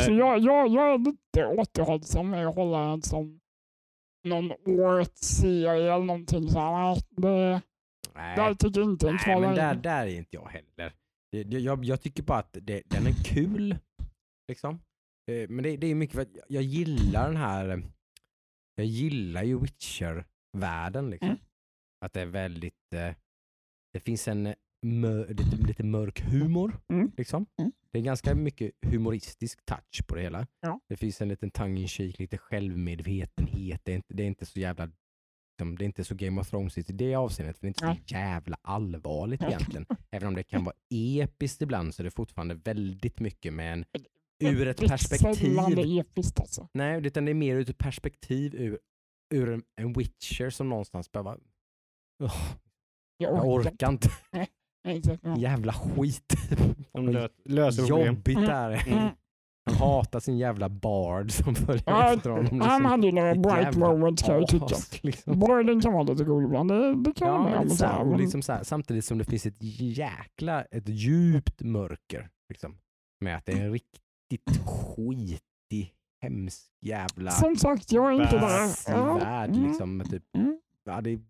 Så 0.00 0.10
Eh, 0.10 0.16
jag, 0.18 0.38
jag, 0.38 0.68
jag 0.68 0.94
är 0.94 0.98
lite 0.98 1.46
återhållsam 1.46 2.30
med 2.30 2.46
att 2.48 2.54
hålla 2.54 2.78
den 2.90 3.02
som 3.02 3.40
någon 4.26 4.52
årets 4.66 5.28
serie 5.28 5.94
eller 5.94 6.04
någonting. 6.04 6.48
Så 6.48 6.58
här, 6.58 6.98
det, 7.10 7.62
Nej. 8.14 8.36
där 8.36 8.54
tycker 8.54 8.80
jag 8.80 8.90
inte 8.90 9.06
den 9.06 9.18
Nej, 9.26 9.40
men 9.40 9.54
där, 9.56 9.74
där 9.74 10.06
är 10.06 10.16
inte 10.18 10.36
jag 10.36 10.48
heller. 10.48 10.92
Det, 11.32 11.42
det, 11.44 11.58
jag, 11.58 11.84
jag 11.84 12.00
tycker 12.00 12.22
bara 12.22 12.38
att 12.38 12.56
det, 12.62 12.82
den 12.86 13.06
är 13.06 13.24
kul. 13.24 13.76
Liksom. 14.48 14.74
Eh, 15.30 15.48
Men 15.48 15.62
det, 15.62 15.76
det 15.76 15.86
är 15.86 15.94
mycket 15.94 16.14
för 16.14 16.22
att 16.22 16.34
jag- 16.34 16.44
jag 16.48 16.62
gillar 16.62 17.26
den 17.26 17.36
här, 17.36 17.68
eh, 17.68 17.78
jag 18.74 18.86
gillar 18.86 19.42
ju 19.42 19.60
Witcher-världen. 19.60 21.10
Liksom. 21.10 21.28
Mm. 21.28 21.40
Att 22.04 22.12
det 22.12 22.20
är 22.20 22.26
väldigt, 22.26 22.92
eh, 22.92 23.14
det 23.92 24.00
finns 24.00 24.28
en 24.28 24.46
eh, 24.46 24.54
mör, 24.82 25.28
lite, 25.28 25.56
lite 25.56 25.84
mörk 25.84 26.20
humor. 26.20 26.80
Mm. 26.88 27.12
Liksom. 27.16 27.46
Mm. 27.58 27.72
Det 27.92 27.98
är 27.98 28.02
ganska 28.02 28.34
mycket 28.34 28.72
humoristisk 28.86 29.64
touch 29.64 30.06
på 30.06 30.14
det 30.14 30.22
hela. 30.22 30.46
Ja. 30.60 30.80
Det 30.88 30.96
finns 30.96 31.20
en 31.20 31.28
liten 31.28 31.50
tongue 31.50 31.80
in 31.80 31.88
cheek, 31.88 32.18
lite 32.18 32.38
självmedvetenhet. 32.38 33.80
Det 33.84 33.92
är 33.92 33.96
inte, 33.96 34.14
det 34.14 34.22
är 34.22 34.26
inte 34.26 34.46
så 34.46 34.60
jävla 34.60 34.90
liksom, 35.58 35.78
det 35.78 35.84
är 35.84 35.86
inte 35.86 36.04
så 36.04 36.14
Game 36.14 36.40
of 36.40 36.50
Thrones 36.50 36.78
i 36.78 36.82
det 36.82 37.14
avseendet, 37.14 37.58
för 37.58 37.66
det 37.66 37.66
är 37.66 37.86
inte 37.88 38.02
så 38.08 38.14
jävla 38.14 38.56
allvarligt 38.62 39.42
egentligen. 39.42 39.86
Även 40.10 40.28
om 40.28 40.34
det 40.34 40.42
kan 40.42 40.64
vara 40.64 40.74
episkt 40.90 41.62
ibland 41.62 41.94
så 41.94 42.02
är 42.02 42.04
det 42.04 42.10
fortfarande 42.10 42.54
väldigt 42.54 43.20
mycket 43.20 43.52
med 43.52 43.72
en, 43.72 43.84
ur 44.40 44.68
ett 44.68 44.88
perspektiv. 44.88 45.56
det 45.76 45.82
är 45.82 46.00
episkt 46.00 46.40
alltså. 46.40 46.68
Nej, 46.74 47.06
utan 47.06 47.24
det 47.24 47.32
är 47.32 47.34
mer 47.34 47.54
ur 47.56 47.70
ett 47.70 47.78
perspektiv 47.78 48.54
ur, 48.54 48.78
ur 49.34 49.52
en, 49.52 49.62
en 49.80 49.92
Witcher 49.92 50.50
som 50.50 50.68
någonstans 50.68 51.12
behöver... 51.12 51.38
Ugh, 52.22 52.42
jag 53.18 53.46
orkar 53.48 53.88
inte. 53.90 54.10
Jävla 55.36 55.72
skit. 55.72 56.34
de 56.92 57.08
lö- 57.10 57.28
löser. 57.44 57.86
Jobbigt 57.86 58.38
är 58.38 58.70
det. 58.70 58.76
Mm. 58.76 59.08
Han 59.66 59.76
hatar 59.76 60.20
sin 60.20 60.38
jävla 60.38 60.68
bard 60.68 61.30
som 61.30 61.54
följer 61.54 61.84
Ja, 61.86 62.14
efter 62.14 62.30
honom. 62.30 62.46
Han 62.46 62.58
liksom. 62.58 62.84
hade 62.84 63.06
ju 63.06 63.12
några 63.12 63.34
bright 63.34 63.76
moments 63.76 64.22
kan 64.22 64.34
jag 64.34 64.48
tycka. 64.48 64.76
liksom. 65.02 65.38
Borden 65.38 65.80
kan 65.80 65.92
vara 65.92 66.02
lite 66.02 66.24
rolig 66.24 66.46
ibland, 66.46 66.70
det, 66.70 66.94
det 66.94 67.12
kan 67.12 67.28
jag 67.28 67.50
Ja, 67.50 67.62
lite 67.62 67.76
så 67.76 67.86
här, 67.86 68.18
liksom 68.18 68.42
så 68.42 68.52
här, 68.52 68.62
samtidigt 68.62 69.04
som 69.04 69.18
det 69.18 69.24
finns 69.24 69.46
ett 69.46 69.56
jäkla, 69.60 70.62
ett 70.64 70.88
djupt 70.88 71.62
mörker. 71.62 72.30
Liksom, 72.48 72.76
med 73.20 73.36
att 73.36 73.46
det 73.46 73.52
är 73.52 73.64
en 73.64 73.72
riktigt 74.30 74.60
skitig, 74.66 75.94
hemsk 76.22 76.70
jävla 76.80 77.30
Som 77.30 77.56
sagt, 77.56 77.92
jag 77.92 78.08
är 78.14 78.22
inte 78.22 78.38
där. 78.38 78.70
Ja, 78.88 79.14
värld. 79.18 79.50
mm, 79.50 79.66
Liksom, 79.68 80.02
typ, 80.10 80.22
mm. 80.36 80.60
ja, 80.84 81.00
det 81.00 81.10
är 81.10 81.20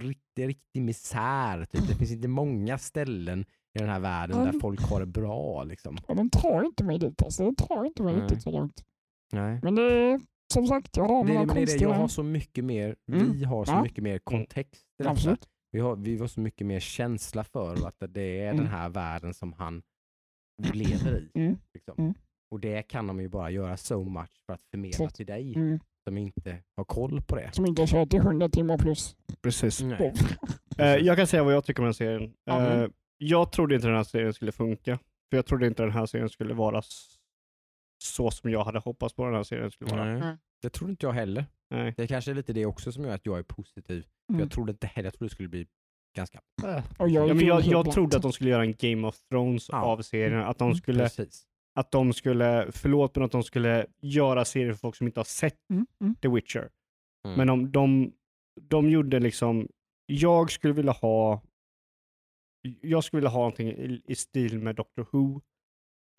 riktig, 0.00 0.48
riktig 0.48 0.82
misär. 0.82 1.64
Typ. 1.64 1.88
Det 1.88 1.94
finns 1.94 2.10
inte 2.12 2.28
många 2.28 2.78
ställen 2.78 3.40
i 3.74 3.78
den 3.78 3.88
här 3.88 4.00
världen 4.00 4.36
där 4.38 4.48
Mm. 4.48 4.60
folk 4.60 4.80
har 4.82 5.00
det 5.00 5.06
bra. 5.06 5.64
Liksom. 5.64 5.96
Och 6.06 6.16
den 6.16 6.30
tar 6.30 6.64
inte 6.64 6.84
mig 6.84 6.98
dit 6.98 7.22
alltså. 7.22 7.44
Den 7.44 7.54
tar 7.54 7.84
inte 7.84 8.02
mig 8.02 8.12
Nej. 8.14 8.22
riktigt 8.22 8.42
så 8.42 8.50
långt. 8.50 8.84
Nej. 9.32 9.60
Men 9.62 9.74
det 9.74 9.82
är 9.82 10.20
som 10.52 10.66
sagt, 10.66 10.96
jag 10.96 11.04
har 11.08 11.24
Det 11.24 11.28
mina 11.32 11.40
det 11.40 11.46
konstiga... 11.60 11.88
Jag 11.88 11.94
har 11.96 12.08
så 12.08 12.22
mycket 12.22 12.64
mer, 12.64 12.96
Mm. 13.12 13.32
vi 13.32 13.44
har 13.44 13.64
så 13.64 13.72
Ja. 13.72 13.82
mycket 13.82 14.04
mer 14.04 14.18
kontext 14.18 14.82
i 14.84 14.86
detta. 14.98 15.10
Absolut. 15.10 15.48
Vi 15.70 15.80
har, 15.80 15.96
vi 15.96 16.18
har 16.18 16.26
så 16.26 16.40
mycket 16.40 16.66
mer 16.66 16.80
känsla 16.80 17.44
för 17.44 17.86
att 17.86 17.96
det 18.08 18.40
är 18.40 18.46
den 18.46 18.58
Mm. 18.60 18.66
här 18.72 18.88
världen 18.88 19.34
som 19.34 19.52
han 19.52 19.82
lever 20.72 21.20
i. 21.34 21.40
Mm. 21.40 21.58
Liksom. 21.74 22.14
Mm. 22.52 22.54
Och 22.54 22.60
det 22.60 22.82
kan 22.82 23.06
de 23.06 23.20
ju 23.20 23.28
bara 23.28 23.50
göra 23.50 23.76
so 23.76 24.04
much 24.04 24.42
för 24.46 24.52
att 24.52 24.62
förmedla 24.62 25.10
till 25.10 25.26
dig 25.26 25.54
Mm. 25.56 25.80
som 26.08 26.18
inte 26.18 26.62
har 26.76 26.84
koll 26.84 27.22
på 27.22 27.36
det. 27.36 27.50
Som 27.52 27.66
inte 27.66 27.82
har 27.82 27.86
kört 27.86 28.14
i 28.14 28.16
100 28.16 28.48
timmar 28.48 28.78
plus. 28.78 29.16
Precis. 29.42 29.80
Nej. 29.82 30.14
Eh, 30.78 30.86
jag 30.96 31.16
kan 31.16 31.26
säga 31.26 31.44
vad 31.44 31.54
jag 31.54 31.64
tycker 31.64 31.80
om 31.82 31.84
den 31.84 31.94
serien. 31.94 32.34
Eh, 32.50 32.86
jag 33.18 33.52
trodde 33.52 33.74
inte 33.74 33.86
den 33.86 33.96
här 33.96 34.04
serien 34.04 34.32
skulle 34.34 34.52
funka. 34.52 34.96
För 35.30 35.36
jag 35.38 35.46
trodde 35.46 35.66
inte 35.66 35.82
den 35.82 35.92
här 35.92 36.06
serien 36.06 36.28
skulle 36.28 36.54
vara 36.54 36.82
så 38.04 38.30
som 38.30 38.50
jag 38.50 38.64
hade 38.64 38.78
hoppats 38.78 39.14
på 39.14 39.24
den 39.24 39.34
här 39.34 39.42
serien 39.42 39.70
skulle 39.70 39.90
vara. 39.90 40.04
Nej. 40.04 40.20
Nej. 40.20 40.36
Det 40.62 40.70
tror 40.70 40.90
inte 40.90 41.06
jag 41.06 41.12
heller. 41.12 41.44
Nej. 41.70 41.94
Det 41.96 42.02
är 42.02 42.06
kanske 42.06 42.30
är 42.30 42.34
lite 42.34 42.52
det 42.52 42.66
också 42.66 42.92
som 42.92 43.04
gör 43.04 43.14
att 43.14 43.26
jag 43.26 43.38
är 43.38 43.42
positiv. 43.42 44.02
För 44.02 44.32
Mm. 44.32 44.40
Jag 44.40 44.50
trodde 44.50 44.70
inte 44.72 44.86
heller, 44.86 45.06
jag 45.06 45.14
trodde 45.14 45.28
det 45.28 45.34
skulle 45.34 45.48
bli 45.48 45.66
ganska... 46.16 46.40
Och 46.98 47.08
jag, 47.08 47.28
Ja, 47.28 47.34
men 47.34 47.46
jag, 47.46 47.62
jag 47.62 47.92
trodde 47.92 48.16
att 48.16 48.22
de 48.22 48.32
skulle 48.32 48.50
göra 48.50 48.62
en 48.64 48.74
Game 48.78 49.06
of 49.08 49.16
Thrones 49.30 49.68
Ja. 49.68 49.82
av 49.82 50.02
serien. 50.02 50.40
Att 50.42 50.58
de, 50.58 50.74
skulle, 50.74 50.98
Precis. 51.02 51.44
Att 51.74 51.90
de 51.90 52.12
skulle, 52.12 52.72
förlåt, 52.72 53.16
men 53.16 53.24
att 53.24 53.32
de 53.32 53.42
skulle 53.42 53.86
göra 54.00 54.44
serier 54.44 54.72
för 54.72 54.78
folk 54.78 54.96
som 54.96 55.06
inte 55.06 55.20
har 55.20 55.24
sett 55.24 55.58
Mm. 55.70 55.86
Mm. 56.00 56.14
The 56.14 56.28
Witcher. 56.28 56.70
Mm. 57.26 57.36
Men 57.36 57.46
de, 57.46 57.70
de, 57.72 58.12
de 58.60 58.90
gjorde 58.90 59.20
liksom, 59.20 59.68
jag 60.06 60.50
skulle 60.50 60.74
vilja 60.74 60.92
ha, 60.92 61.42
jag 62.80 63.04
skulle 63.04 63.18
vilja 63.18 63.30
ha 63.30 63.38
någonting 63.40 63.68
i, 63.68 64.02
i 64.04 64.14
stil 64.14 64.58
med 64.58 64.76
Doctor 64.76 65.06
Who 65.12 65.40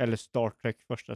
eller 0.02 0.16
Star 0.18 0.50
Trek, 0.50 0.82
första, 0.82 1.16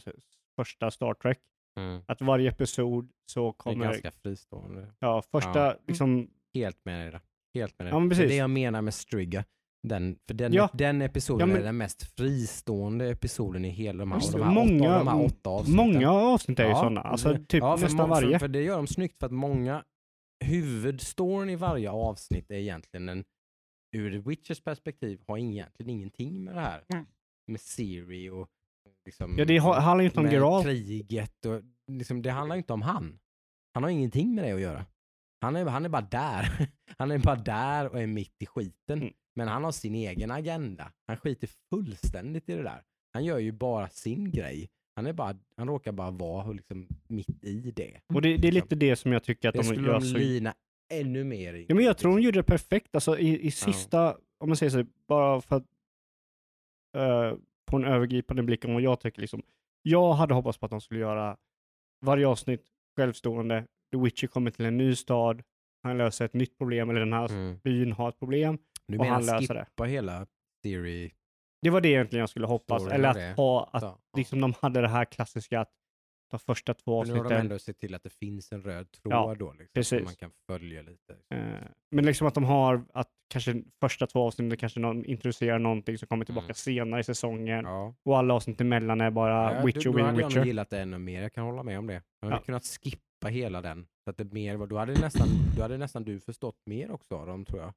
första 0.56 0.92
Star 0.92 1.14
Trek. 1.14 1.40
Mm. 1.80 2.02
Att 2.08 2.22
varje 2.22 2.50
episod 2.52 3.12
så 3.26 3.42
Det 3.44 3.48
är 3.48 3.52
kommer, 3.52 3.86
ganska 3.86 4.12
fristående. 4.12 4.94
ja, 5.00 5.22
första 5.32 5.60
Ja. 5.66 5.76
liksom, 5.88 6.30
Helt 6.54 6.86
med 6.86 7.00
dig 7.02 7.12
där. 7.12 7.22
Helt 7.54 7.80
med 7.80 7.86
dig. 7.86 7.94
Ja, 7.94 8.00
men 8.00 8.10
Det 8.10 8.16
är 8.16 8.18
precis. 8.18 8.32
det 8.32 8.36
jag 8.38 8.50
menar 8.50 8.82
med 8.82 8.94
Strigga. 8.94 9.46
Den, 9.84 10.20
för 10.28 10.34
den, 10.34 10.54
Ja. 10.54 10.70
den 10.74 11.02
episoden 11.02 11.40
Ja, 11.50 11.54
men- 11.54 11.62
är 11.62 11.66
den 11.66 11.78
mest 11.78 12.04
fristående 12.18 13.10
episoden 13.10 13.66
i 13.66 13.70
hela 13.70 14.00
de 14.00 14.12
här, 14.12 14.20
Just 14.20 14.32
de 14.32 14.38
det. 14.38 14.44
här, 14.46 14.54
Många- 14.54 14.88
åtta, 14.90 14.98
de 14.98 15.08
här 15.08 15.26
åtta 15.26 15.50
avsnitten. 15.50 15.76
många 15.94 16.12
avsnitt 16.12 16.60
är 16.60 16.64
ju 16.64 16.70
Ja, 16.70 16.76
sådana. 16.76 17.02
Alltså 17.02 17.34
typ 17.48 17.54
ja, 17.64 17.78
för 17.78 17.86
nästan 17.86 18.10
varje. 18.10 18.32
För, 18.32 18.40
för 18.40 18.48
det 18.48 18.64
gör 18.64 18.76
de 18.78 18.88
snyggt 18.88 19.20
för 19.20 19.26
att 19.26 19.32
många, 19.32 19.84
huvudstoryn 20.46 21.50
i 21.50 21.56
varje 21.56 21.90
avsnitt 21.92 22.52
är 22.52 22.56
egentligen 22.56 23.10
en, 23.10 23.24
ur 23.96 24.18
Witchers 24.20 24.62
perspektiv, 24.62 25.22
har 25.28 25.38
egentligen 25.38 25.90
ingenting 25.90 26.44
med 26.44 26.56
det 26.56 26.62
här. 26.62 26.84
Nej. 26.88 27.04
Med 27.48 27.62
Siri 27.62 28.30
och 28.30 28.48
liksom, 29.06 29.36
Ja, 29.38 29.46
det 29.46 29.58
handlar 29.58 30.00
ju 30.00 30.06
inte 30.06 30.20
om 30.20 30.32
Geralt. 30.32 30.66
kriget 30.66 31.46
och 31.46 31.62
liksom, 31.92 32.22
det 32.22 32.32
handlar 32.32 32.56
inte 32.56 32.74
om 32.74 32.82
han. 32.82 33.20
Han 33.74 33.84
har 33.84 33.90
ingenting 33.90 34.36
med 34.36 34.44
det 34.44 34.52
att 34.52 34.62
göra. 34.62 34.86
Han 35.42 35.56
är, 35.56 35.66
han 35.66 35.86
är 35.86 35.90
bara 35.90 36.02
där. 36.02 36.68
Han 37.00 37.12
är 37.12 37.18
bara 37.20 37.36
där 37.36 37.88
och 37.90 38.02
är 38.02 38.08
mitt 38.08 38.36
i 38.42 38.46
skiten. 38.46 39.02
Mm. 39.02 39.14
Men 39.38 39.48
han 39.48 39.64
har 39.64 39.72
sin 39.72 39.96
egen 39.96 40.32
agenda. 40.32 40.92
Han 41.08 41.18
skiter 41.18 41.50
fullständigt 41.70 42.50
i 42.50 42.54
det 42.56 42.64
där. 42.64 42.82
Han 43.14 43.26
gör 43.26 43.40
ju 43.40 43.52
bara 43.52 43.90
sin 43.90 44.32
grej. 44.32 44.70
Han, 44.96 45.06
är 45.06 45.14
bara, 45.14 45.36
han 45.58 45.68
råkar 45.68 45.92
bara 45.92 46.12
vara 46.12 46.52
liksom 46.52 46.88
mitt 47.08 47.44
i 47.44 47.72
det. 47.76 48.00
Och 48.14 48.22
det, 48.22 48.38
det 48.38 48.48
är 48.48 48.52
lite 48.52 48.76
det 48.76 48.96
som 48.96 49.12
jag 49.12 49.24
tycker 49.24 49.50
att 49.50 49.54
Det 49.56 49.60
de 49.60 49.64
skulle 49.64 49.88
gör 49.88 49.94
de 50.00 50.02
så... 50.06 50.18
lina 50.18 50.54
ännu 50.94 51.24
mer 51.24 51.54
i. 51.54 51.66
Ja, 51.70 51.76
men 51.76 51.84
jag 51.86 51.98
tror 51.98 52.12
de 52.18 52.22
gjorde 52.24 52.40
det 52.40 52.44
perfekt. 52.44 52.96
Alltså 52.96 53.20
i, 53.20 53.48
i 53.48 53.52
sista, 53.52 54.18
om 54.38 54.50
man 54.50 54.58
säger 54.58 54.70
så, 54.70 54.86
bara 55.08 55.42
för 55.42 55.56
att 55.56 55.66
eh, 56.98 57.38
på 57.66 57.78
en 57.78 57.86
övergripande 57.86 58.44
blick 58.44 58.66
om 58.66 58.74
vad 58.74 58.82
jag 58.82 59.00
tycker 59.00 59.22
liksom. 59.22 59.44
Jag 59.82 60.14
hade 60.14 60.34
hoppats 60.34 60.58
på 60.58 60.66
att 60.66 60.70
de 60.70 60.82
skulle 60.82 61.00
göra 61.00 61.38
varje 62.06 62.28
avsnitt 62.28 62.66
självstående. 62.96 63.66
The 63.92 63.98
Witcher 63.98 64.28
kommer 64.28 64.52
till 64.52 64.66
en 64.66 64.78
ny 64.78 64.96
stad. 64.96 65.44
Han 65.84 65.98
löser 65.98 66.26
ett 66.26 66.34
nytt 66.34 66.58
problem, 66.58 66.90
eller 66.90 67.00
den 67.00 67.14
här 67.14 67.32
Mm. 67.32 67.58
byn 67.64 67.92
har 67.92 68.10
ett 68.10 68.20
problem. 68.20 68.58
Du 68.88 68.98
och 68.98 69.04
menar 69.06 69.14
han 69.14 69.26
löser 69.26 69.54
det. 69.54 69.66
skippa 69.66 69.84
hela 69.84 70.28
theory? 70.64 71.12
Det 71.62 71.70
var 71.70 71.82
det 71.82 71.90
egentligen 71.90 72.20
jag 72.20 72.30
skulle 72.30 72.48
hoppas. 72.48 72.82
Storyn 72.82 72.96
Eller 73.06 73.30
att 73.32 73.38
ha, 73.38 73.70
att 73.74 73.84
Ja. 73.84 74.00
liksom 74.18 74.42
de 74.42 74.54
hade 74.62 74.82
det 74.82 74.88
här 74.88 75.06
klassiska 75.06 75.60
att 75.60 75.72
de 76.32 76.40
första 76.40 76.74
två 76.74 77.00
Men 77.04 77.08
nu 77.08 77.14
har 77.14 77.18
de 77.20 77.26
avsnitten. 77.26 77.46
ändå 77.46 77.60
sett 77.60 77.80
till 77.80 77.96
att 77.96 78.04
det 78.04 78.10
finns 78.10 78.52
en 78.52 78.62
röd 78.64 78.92
tråd 78.92 79.14
Ja, 79.14 79.36
då. 79.40 79.52
Liksom, 79.52 79.68
precis. 79.74 79.98
Som 80.00 80.06
man 80.06 80.16
kan 80.16 80.32
följa 80.48 80.82
lite. 80.82 81.14
Eh, 81.34 81.40
men 81.92 82.06
liksom 82.06 82.28
att 82.28 82.34
de 82.34 82.44
har, 82.44 82.86
att 82.94 83.08
kanske 83.30 83.64
första 83.80 84.08
två 84.08 84.28
avsnitten 84.28 84.58
kanske 84.58 84.80
någon 84.80 85.06
introducerar 85.06 85.60
någonting 85.60 85.98
som 85.98 86.08
kommer 86.08 86.26
tillbaka 86.26 86.46
Mm. 86.46 86.54
senare 86.56 87.00
i 87.00 87.04
säsongen. 87.04 87.66
Ja. 87.66 87.96
Och 88.06 88.18
alla 88.18 88.34
avsnitt 88.34 88.62
emellan 88.62 89.02
är 89.02 89.12
bara 89.12 89.54
Ja, 89.54 89.66
Witcher, 89.66 89.84
då, 89.86 89.92
då 89.92 89.98
Win, 89.98 90.06
hade 90.06 90.22
jag 90.22 90.30
Witcher. 90.30 90.46
gillat 90.46 90.70
det 90.70 90.80
ännu 90.82 90.98
mer. 90.98 91.22
Jag 91.22 91.34
kan 91.34 91.44
hålla 91.44 91.64
med 91.64 91.80
om 91.80 91.88
det. 91.88 91.94
Jag 92.22 92.28
hade 92.28 92.36
Ja. 92.42 92.46
kunnat 92.46 92.66
skippa 92.66 93.02
hela 93.26 93.61
den. 93.61 93.86
Så 94.03 94.09
att 94.09 94.18
det 94.18 94.34
mer, 94.34 94.55
var- 94.55 94.68
då, 94.68 94.78
hade 94.78 94.93
nästan, 95.01 95.28
då 95.55 95.61
hade 95.61 95.78
nästan 95.78 96.03
du 96.03 96.20
förstått 96.20 96.55
mer 96.65 96.91
också 96.91 97.15
av 97.15 97.28
dem 97.28 97.45
tror 97.45 97.59
jag. 97.61 97.74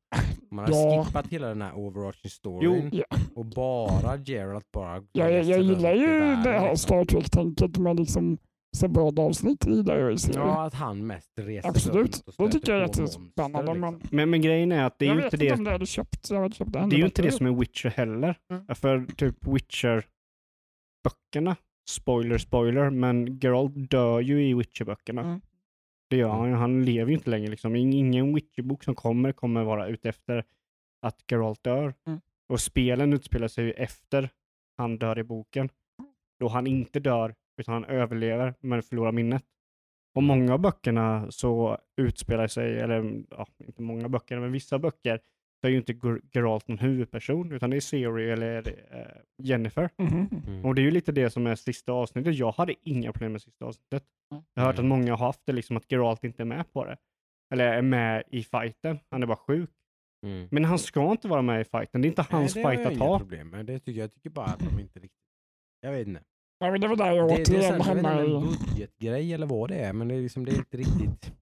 Man 0.50 0.64
hade 0.64 0.76
Ja. 0.76 1.04
skippat 1.04 1.26
hela 1.26 1.48
den 1.48 1.62
här 1.62 1.74
overarching 1.78 2.20
Jo. 2.24 2.30
storyn 2.30 2.90
Ja. 2.92 3.04
och 3.34 3.46
bara 3.46 4.16
Gerald 4.16 4.64
bara 4.72 5.02
Jag, 5.12 5.32
jag, 5.32 5.44
jag 5.44 5.62
gillar 5.62 5.94
ju 5.94 6.06
det 6.06 6.50
här 6.50 6.60
liksom. 6.70 6.76
Star 6.76 7.04
Trek-tänket 7.04 7.78
med 7.78 7.96
liksom 7.96 8.38
separata 8.76 9.22
avsnitt 9.22 9.66
i 9.66 9.82
det 9.82 10.12
i 10.12 10.18
serien. 10.18 10.40
Ja, 10.40 10.66
att 10.66 10.74
han 10.74 11.06
mest 11.06 11.30
reser 11.38 11.68
Absolut, 11.68 12.22
det 12.38 12.50
tycker 12.50 12.72
jag 12.72 12.78
är 12.82 12.86
jättespännande. 12.86 13.74
liksom. 13.74 14.00
Men, 14.10 14.30
men 14.30 14.40
grejen 14.42 14.72
är 14.72 14.84
att 14.84 14.98
det 14.98 15.04
är 15.04 15.08
jag 15.08 15.16
ju 15.16 15.22
vet 15.22 15.32
inte 15.32 15.44
det, 15.44 15.52
om 15.52 15.64
det 15.64 15.70
hade 15.70 15.86
köpt. 15.86 16.30
Jag 16.30 16.40
hade 16.42 16.54
köpt 16.54 16.72
det 16.72 16.86
det 16.90 16.96
är 16.96 16.98
ju 16.98 17.04
inte 17.04 17.22
det 17.22 17.32
som 17.32 17.46
är 17.46 17.50
Witcher 17.50 17.88
heller. 17.88 18.38
Mm. 18.52 18.66
För 18.74 19.06
typ 19.16 19.46
Witcher-böckerna, 19.46 21.56
spoiler 21.94 22.38
spoiler, 22.38 22.90
men 22.90 23.38
Geralt 23.42 23.90
dör 23.90 24.20
ju 24.20 24.48
i 24.48 24.54
Witcher-böckerna. 24.54 25.20
Mm. 25.20 25.40
Det 26.08 26.16
gör 26.16 26.28
han 26.28 26.48
ju. 26.48 26.54
Han 26.54 26.84
lever 26.84 27.10
ju 27.10 27.16
inte 27.16 27.30
längre 27.30 27.50
liksom. 27.50 27.76
Ing- 27.76 27.94
Ingen 27.94 28.34
Witcher-bok 28.34 28.84
som 28.84 28.94
kommer 28.94 29.32
kommer 29.32 29.64
vara 29.64 29.86
ute 29.86 30.08
efter 30.08 30.44
att 31.02 31.16
Geralt 31.30 31.62
dör. 31.64 31.94
Mm. 32.06 32.20
Och 32.48 32.60
spelen 32.60 33.12
utspelar 33.12 33.48
sig 33.48 33.64
ju 33.64 33.72
efter 33.72 34.30
han 34.76 34.98
dör 34.98 35.18
i 35.18 35.22
boken. 35.22 35.68
Då 36.40 36.48
han 36.48 36.66
inte 36.66 37.00
dör, 37.00 37.34
utan 37.56 37.74
han 37.74 37.84
överlever 37.84 38.54
men 38.60 38.82
förlorar 38.82 39.12
minnet. 39.12 39.44
Och 40.14 40.22
många 40.22 40.52
av 40.54 40.60
böckerna 40.60 41.30
så 41.30 41.78
utspelar 41.96 42.46
sig, 42.46 42.80
eller 42.80 43.22
ja, 43.30 43.46
inte 43.66 43.82
många 43.82 44.08
böcker, 44.08 44.38
men 44.40 44.52
vissa 44.52 44.78
böcker 44.78 45.20
så 45.60 45.66
är 45.66 45.70
ju 45.70 45.76
inte 45.76 45.92
Ger- 45.92 46.20
Geralt 46.32 46.68
någon 46.68 46.78
huvudperson, 46.78 47.52
utan 47.52 47.70
det 47.70 47.76
är 47.76 47.80
Siri 47.80 48.30
eller 48.30 48.68
eh, 48.90 49.22
Jennifer. 49.46 49.90
Mm. 49.96 50.64
Och 50.64 50.74
det 50.74 50.80
är 50.80 50.84
ju 50.84 50.90
lite 50.90 51.12
det 51.12 51.30
som 51.30 51.46
är 51.46 51.54
sista 51.54 51.92
avsnittet. 51.92 52.34
Jag 52.34 52.52
hade 52.52 52.74
inga 52.82 53.12
problem 53.12 53.32
med 53.32 53.42
sista 53.42 53.64
avsnittet. 53.64 54.04
Mm. 54.32 54.44
Jag 54.54 54.62
har 54.62 54.66
hört 54.66 54.74
att 54.74 54.78
Mm. 54.78 54.88
många 54.88 55.12
har 55.16 55.26
haft 55.26 55.40
det, 55.46 55.52
liksom 55.52 55.76
att 55.76 55.92
Geralt 55.92 56.24
inte 56.24 56.42
är 56.42 56.44
med 56.44 56.72
på 56.72 56.84
det. 56.84 56.96
Eller 57.52 57.64
är 57.72 57.82
med 57.82 58.22
i 58.30 58.42
fighten. 58.42 58.98
Han 59.10 59.22
är 59.22 59.26
bara 59.26 59.36
sjuk. 59.36 59.70
Mm. 60.26 60.48
Men 60.50 60.64
han 60.64 60.78
ska 60.78 61.10
inte 61.10 61.28
vara 61.28 61.42
med 61.42 61.60
i 61.60 61.64
fighten. 61.64 62.00
Det 62.02 62.06
är 62.06 62.10
inte 62.10 62.26
hans 62.30 62.56
Nej, 62.56 62.64
fight 62.76 62.86
att 62.86 62.96
ha. 62.98 63.18
problem 63.18 63.48
med. 63.48 63.66
Det 63.66 63.78
tycker 63.78 63.92
jag, 63.98 64.04
jag 64.04 64.12
tycker 64.12 64.30
bara 64.30 64.46
att 64.46 64.58
de 64.58 64.80
inte 64.80 64.98
riktigt... 64.98 65.20
Jag 65.80 65.92
vet 65.92 66.06
inte. 66.08 66.20
Ja, 66.58 66.70
men 66.70 66.80
det 66.80 66.88
var 66.88 66.96
där 66.96 67.12
jag 67.12 67.28
Det, 67.28 67.34
det 67.34 67.40
är 67.40 67.44
återigen 67.44 67.62
så 67.62 67.82
här, 67.82 67.88
jag 67.88 67.94
vet 67.94 67.96
inte 67.96 68.08
hamnade 68.08 68.34
om 68.34 68.42
det 68.42 68.48
är 68.48 68.52
i... 68.52 68.52
en 68.52 68.68
budgetgrej 68.74 69.32
eller 69.34 69.46
vad 69.46 69.68
det 69.70 69.76
är, 69.76 69.92
men 69.92 70.08
det 70.08 70.14
är, 70.14 70.20
liksom, 70.20 70.44
det 70.44 70.52
är 70.52 70.56
inte 70.58 70.76
riktigt... 70.76 71.32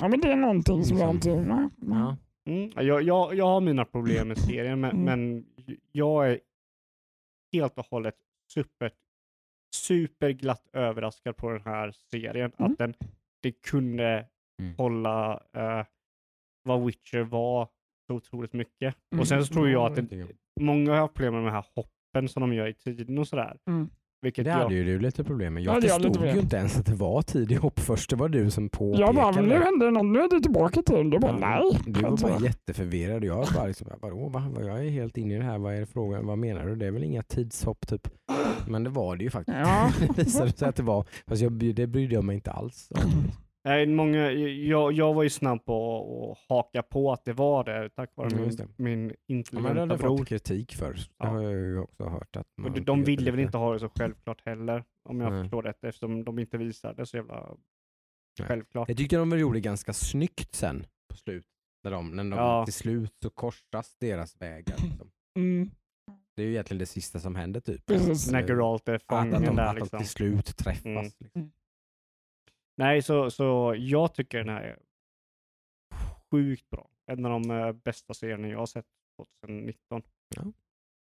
Ja, 0.00 0.08
men 0.08 0.20
det 0.20 0.32
är 0.32 0.36
någonting 0.36 0.84
som 0.84 0.98
jag 0.98 1.14
Liksom. 1.14 1.32
inte... 1.32 1.50
Nej. 1.54 1.68
Ja. 2.00 2.16
Mm. 2.46 2.70
Jag, 2.86 3.02
jag, 3.02 3.34
jag 3.34 3.44
har 3.46 3.60
mina 3.60 3.84
problem 3.84 4.28
med 4.28 4.38
serien, 4.38 4.80
men, 4.80 4.90
Mm. 4.90 5.04
men 5.04 5.46
jag 5.92 6.30
är 6.30 6.40
helt 7.52 7.78
och 7.78 7.86
hållet 7.86 8.14
super, 8.52 8.90
superglatt 9.74 10.68
överraskad 10.72 11.36
på 11.36 11.50
den 11.50 11.62
här 11.64 11.90
serien. 12.10 12.52
Mm. 12.58 12.72
Att 12.72 12.78
den, 12.78 12.94
det 13.42 13.52
kunde 13.52 14.26
Mm. 14.62 14.74
hålla 14.76 15.42
eh, 15.52 15.84
vad 16.62 16.84
Witcher 16.86 17.22
var 17.22 17.68
så 18.06 18.14
otroligt 18.14 18.52
mycket. 18.52 18.96
Mm. 19.12 19.20
Och 19.20 19.28
sen 19.28 19.44
så 19.46 19.54
tror 19.54 19.68
jag 19.68 19.86
att 19.98 20.10
det, 20.10 20.26
många 20.60 20.90
har 20.92 20.98
haft 20.98 21.14
problem 21.14 21.34
med 21.34 21.44
de 21.44 21.50
här 21.50 21.64
hoppen 21.74 22.28
som 22.28 22.40
de 22.40 22.52
gör 22.54 22.66
i 22.66 22.74
tiden 22.74 23.18
och 23.18 23.28
sådär. 23.28 23.56
Vilket 24.22 24.44
Det 24.44 24.50
jag, 24.50 24.58
hade 24.58 24.74
ju 24.74 24.84
du 24.84 24.98
lite 24.98 25.24
problem 25.24 25.54
med. 25.54 25.62
Ja, 25.62 25.66
Jag 25.66 25.72
hade 25.72 25.88
förstod 25.88 26.22
lite 26.22 26.34
ju 26.34 26.40
inte 26.40 26.56
ens 26.56 26.78
att 26.78 26.86
det 26.86 26.94
var 26.94 27.22
tidig 27.22 27.56
hopp 27.56 27.80
först. 27.80 28.10
Det 28.10 28.16
var 28.16 28.28
du 28.28 28.50
som 28.50 28.62
Jag 28.62 28.70
bara, 28.70 29.26
påpekade 29.26 29.32
men 29.34 29.58
nu 29.58 29.64
händer 29.64 29.86
det 29.86 29.92
något. 29.92 30.06
Nu 30.06 30.20
är 30.20 30.28
du 30.30 30.40
tillbaka 30.40 30.82
till. 30.82 31.10
Du 31.10 31.18
bara, 31.18 31.32
Ja, 31.40 31.62
nej. 31.62 31.80
Du 31.86 32.00
var 32.00 32.10
Alltså, 32.10 32.28
bara 32.28 32.40
jätteförvirrad. 32.40 33.24
Jag 33.24 33.46
bara 33.54 33.66
liksom, 33.66 33.88
vadå, 34.00 34.28
va? 34.28 34.44
Va? 34.54 34.62
jag 34.62 34.86
är 34.86 34.90
helt 34.90 35.16
inne 35.16 35.34
i 35.34 35.38
det 35.38 35.44
här. 35.44 35.58
Vad 35.58 35.74
är 35.74 35.80
det 35.80 35.86
frågan? 35.86 36.26
Vad 36.26 36.38
menar 36.38 36.66
du? 36.66 36.76
Det 36.76 36.86
är 36.86 36.90
väl 36.90 37.04
inga 37.04 37.22
tidshopp 37.22 37.86
typ? 37.88 38.08
Men 38.68 38.84
det 38.84 38.90
var 38.90 39.16
det 39.16 39.24
ju 39.24 39.30
faktiskt. 39.30 39.58
Ja. 39.58 39.92
det 40.16 40.22
visade 40.22 40.52
sig 40.52 40.68
att 40.68 40.76
det 40.76 40.82
var. 40.82 41.06
Fast 41.26 41.42
jag, 41.42 41.52
det 41.52 41.86
brydde 41.86 42.14
jag 42.14 42.24
mig 42.24 42.34
inte 42.34 42.50
alls 42.50 42.88
om. 42.90 43.00
Nej, 43.66 43.86
många, 43.86 44.30
jag, 44.32 44.92
jag 44.92 45.14
var 45.14 45.22
ju 45.22 45.30
snabb 45.30 45.64
på 45.64 46.32
att 46.32 46.48
haka 46.48 46.82
på 46.82 47.12
att 47.12 47.24
det 47.24 47.32
var 47.32 47.64
det 47.64 47.90
tack 47.90 48.10
vare 48.14 48.28
Ja, 48.32 48.36
min, 48.38 48.46
min 48.46 48.54
Ja, 48.76 48.82
men 48.82 49.08
det 49.08 49.16
intelligenta 49.26 49.80
hade 49.80 49.96
bror. 49.96 50.18
fått 50.18 50.28
kritik 50.28 50.74
för. 50.74 50.92
Det 50.92 51.00
Ja. 51.18 51.26
har 51.26 51.42
jag 51.42 51.52
ju 51.52 51.78
också 51.80 52.04
hört. 52.08 52.36
Att 52.36 52.46
man 52.56 52.66
Och 52.70 52.74
de, 52.76 52.80
de 52.80 53.02
att 53.02 53.08
ville 53.08 53.30
väl 53.30 53.40
inte 53.40 53.58
ha 53.58 53.72
det 53.72 53.80
så 53.80 53.88
självklart 53.88 54.42
heller, 54.44 54.84
om 55.08 55.20
jag 55.20 55.32
Nej. 55.32 55.42
förstår 55.42 55.62
rätt, 55.62 55.84
eftersom 55.84 56.24
de 56.24 56.38
inte 56.38 56.58
visade 56.58 56.94
det 56.94 57.06
så 57.06 57.16
jävla 57.16 57.56
Nej. 58.38 58.48
självklart. 58.48 58.88
Jag 58.88 58.96
tyckte 58.98 59.16
de 59.16 59.38
gjorde 59.38 59.60
ganska 59.60 59.92
snyggt 59.92 60.54
sen 60.54 60.86
på 61.10 61.16
slutet. 61.16 61.50
När 61.84 61.90
de, 61.90 62.10
när 62.16 62.24
de 62.24 62.32
Ja. 62.32 62.64
till 62.64 62.74
slut 62.74 63.12
så 63.22 63.30
korsas 63.30 63.96
deras 64.00 64.40
vägar. 64.40 64.76
Liksom. 64.82 65.10
Mm, 65.38 65.70
Det 66.36 66.42
är 66.42 66.46
ju 66.46 66.52
egentligen 66.52 66.78
det 66.78 66.86
sista 66.86 67.18
som 67.20 67.34
händer 67.36 67.60
typ. 67.60 67.86
Precis. 67.86 68.30
När 68.30 68.42
Geralt 68.48 68.88
är 68.88 68.94
Att, 68.94 69.02
att, 69.06 69.22
fången 69.24 69.42
de, 69.42 69.56
där 69.56 69.62
att 69.66 69.74
de 69.74 69.80
liksom. 69.80 69.98
till 69.98 70.08
slut 70.08 70.56
träffas. 70.56 70.84
Mm. 70.86 71.02
Liksom. 71.18 71.52
Nej, 72.76 73.02
så, 73.02 73.30
så 73.30 73.74
jag 73.78 74.14
tycker 74.14 74.38
den 74.38 74.48
här 74.48 74.62
är 74.62 74.78
sjukt 76.30 76.70
bra. 76.70 76.88
En 77.06 77.24
av 77.26 77.30
de 77.40 77.50
eh, 77.50 77.72
bästa 77.72 78.14
serierna 78.14 78.48
jag 78.48 78.58
har 78.58 78.66
sett 78.66 78.86
2019. 79.46 80.02
Ja. 80.36 80.42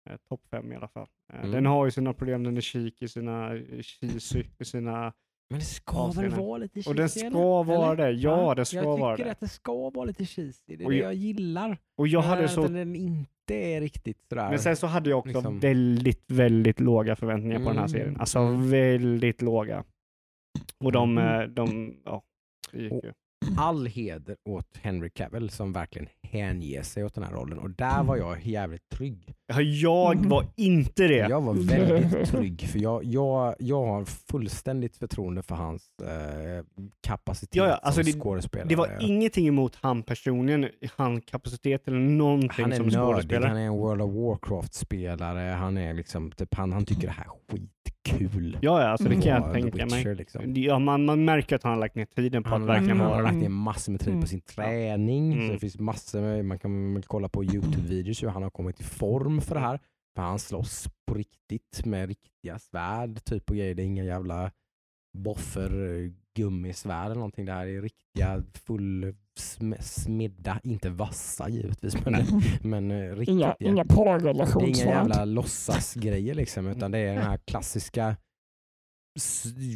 Eh, 0.09 0.17
Topp 0.29 0.41
fem 0.51 0.71
i 0.71 0.75
alla 0.75 0.87
fall. 0.87 1.07
Eh, 1.33 1.39
Mm. 1.39 1.51
Den 1.51 1.65
har 1.65 1.85
ju 1.85 1.91
sina 1.91 2.13
problem, 2.13 2.43
den 2.43 2.57
är 2.57 2.61
cheeky, 2.61 3.07
sina 3.07 3.51
cheesy, 3.81 4.43
sina... 4.63 5.13
Men 5.49 5.59
det 5.59 5.65
ska 5.65 6.11
väl 6.11 6.29
vara 6.29 6.57
lite 6.57 6.73
cheesy? 6.73 6.89
Och 6.89 6.95
den 6.95 7.09
ska 7.09 7.25
eller? 7.27 7.63
vara 7.63 7.93
Eller? 7.93 7.95
det. 8.05 8.11
Ja, 8.11 8.55
det 8.55 8.65
ska 8.65 8.77
jag 8.77 8.97
vara 8.97 9.15
tycker 9.15 9.25
det. 9.25 9.31
att 9.31 9.39
det 9.39 9.47
ska 9.47 9.89
vara 9.89 10.05
lite 10.05 10.25
cheesy. 10.25 10.75
Det 10.77 10.83
är 10.83 10.85
Och 10.85 10.91
det 10.91 10.97
jag- 10.97 11.05
jag 11.05 11.13
gillar. 11.13 11.77
Och 11.97 12.07
jag 12.07 12.21
hade 12.21 12.45
att 12.45 12.51
så... 12.51 12.67
den 12.67 12.95
inte 12.95 13.53
är 13.53 13.81
riktigt 13.81 14.21
sådär. 14.29 14.49
Men 14.49 14.59
sen 14.59 14.75
så 14.75 14.87
hade 14.87 15.09
jag 15.09 15.19
också 15.19 15.29
liksom- 15.29 15.59
väldigt, 15.59 16.23
väldigt 16.31 16.79
låga 16.79 17.15
förväntningar 17.15 17.57
på 17.59 17.65
den 17.65 17.71
här 17.77 17.77
Mm. 17.77 17.89
serien. 17.89 18.17
Alltså 18.19 18.39
Mm. 18.39 18.69
väldigt 18.69 19.41
låga. 19.41 19.83
Och 20.83 20.91
de, 20.91 21.17
Mm. 21.17 21.41
eh, 21.41 21.47
de 21.47 21.95
ja, 22.05 22.21
det 22.71 22.81
gick 22.81 22.91
ju. 22.91 23.13
all 23.57 23.85
heder 23.87 24.35
åt 24.49 24.77
Henry 24.81 25.09
Cavill 25.09 25.49
som 25.49 25.73
verkligen 25.73 26.07
hänger 26.23 26.83
sig 26.83 27.03
åt 27.03 27.13
den 27.15 27.23
här 27.23 27.31
rollen 27.31 27.59
och 27.59 27.69
där 27.69 28.03
var 28.03 28.17
jag 28.17 28.45
jävligt 28.45 28.89
trygg. 28.89 29.33
Ja, 29.47 29.61
Jag 29.61 30.15
Mm. 30.17 30.29
var 30.29 30.45
inte 30.55 31.07
det. 31.07 31.15
Jag 31.29 31.41
var 31.41 31.53
väldigt 31.53 32.29
trygg 32.31 32.61
för 32.69 32.79
jag, 32.79 33.03
jag, 33.03 33.55
jag 33.59 33.85
har 33.85 34.05
fullständigt 34.05 34.97
förtroende 34.97 35.41
för 35.43 35.55
hans 35.55 35.89
eh, 36.03 36.65
kapacitet 37.07 37.55
Ja, 37.55 37.67
ja, 37.67 37.73
alltså 37.75 38.03
som 38.03 38.11
det- 38.11 38.19
skådespelare. 38.19 38.67
Det 38.69 38.75
var 38.75 38.97
ingenting 39.01 39.47
emot 39.47 39.75
han 39.81 40.03
personligen, 40.03 40.69
han 40.95 41.21
kapacitet 41.21 41.87
eller 41.87 41.97
någonting 41.99 42.51
han 42.63 42.71
är 42.71 42.75
som 42.77 42.85
nördig, 42.87 42.99
skådespelare. 43.13 43.47
han 43.49 43.57
är 43.57 43.65
en 43.65 43.73
World 43.73 44.01
of 44.01 44.13
Warcraft-spelare, 44.13 45.53
han 45.53 45.77
är 45.77 45.93
liksom, 45.93 46.31
typ, 46.31 46.53
han, 46.55 46.73
han 46.73 46.85
tycker 46.85 47.07
det 47.07 47.13
här 47.13 47.25
är 47.25 47.59
skitkul. 48.09 48.57
Ja, 48.61 48.81
ja, 48.81 48.87
alltså 48.87 49.09
det 49.09 49.15
kan 49.15 49.23
Ja, 49.23 49.35
jag 49.45 49.53
tänka 49.53 49.85
mig. 49.85 50.15
Liksom. 50.15 50.53
Ja, 50.55 50.79
man, 50.79 51.05
man 51.05 51.25
märker 51.25 51.55
att 51.55 51.63
han 51.63 51.71
har 51.73 51.79
lagt 51.79 51.95
ner 51.95 52.05
tiden 52.05 52.43
på 52.43 52.49
Han, 52.49 52.61
att 52.61 52.67
har- 52.67 52.75
verkligen 52.75 52.99
han 52.99 53.07
vara 53.09 53.15
har 53.17 53.23
det. 53.23 53.29
lagt 53.31 53.41
ner 53.41 53.49
massor 53.49 53.91
med 53.91 53.99
tid 54.01 54.09
Mm. 54.09 54.21
på 54.21 54.27
sin 54.27 54.41
träning. 54.41 55.31
Så 55.33 55.37
Mm. 55.39 55.49
det 55.53 55.59
finns 55.59 55.79
massor 55.79 56.21
med, 56.21 56.45
man 56.45 56.59
kan 56.59 57.03
kolla 57.07 57.29
på 57.29 57.43
Youtube-videos 57.43 58.23
hur 58.23 58.29
han 58.29 58.43
har 58.43 58.49
kommit 58.49 58.79
i 58.79 58.83
form 58.83 59.41
för 59.41 59.55
det 59.55 59.61
här. 59.61 59.79
För 60.15 60.21
han 60.23 60.39
slåss 60.39 60.87
på 61.07 61.13
riktigt 61.13 61.85
med 61.85 62.07
riktiga 62.09 62.59
svärd 62.59 63.23
typ 63.23 63.49
och 63.49 63.55
grejer. 63.55 63.75
Det 63.75 63.81
är 63.83 63.85
inga 63.85 64.03
jävla 64.03 64.51
boffer 65.17 65.69
gummisvärd 66.39 67.05
eller 67.05 67.15
någonting. 67.15 67.45
Det 67.45 67.51
här 67.51 67.67
är 67.67 67.81
riktiga 67.81 68.43
full 68.53 69.15
sm- 69.39 69.81
smidda, 69.81 70.59
inte 70.63 70.89
vassa 70.89 71.49
givetvis, 71.49 72.05
men, 72.05 72.41
men 72.61 72.91
eh, 72.91 73.15
riktiga. 73.15 73.35
Inga, 73.35 73.55
inga 73.59 73.83
det 73.83 74.65
är 74.65 74.67
inga 74.67 74.77
jävla 74.77 75.25
låtsasgrejer 75.25 76.35
liksom, 76.35 76.67
utan 76.67 76.91
det 76.91 76.97
är 76.97 77.13
den 77.13 77.23
här 77.23 77.37
klassiska, 77.37 78.15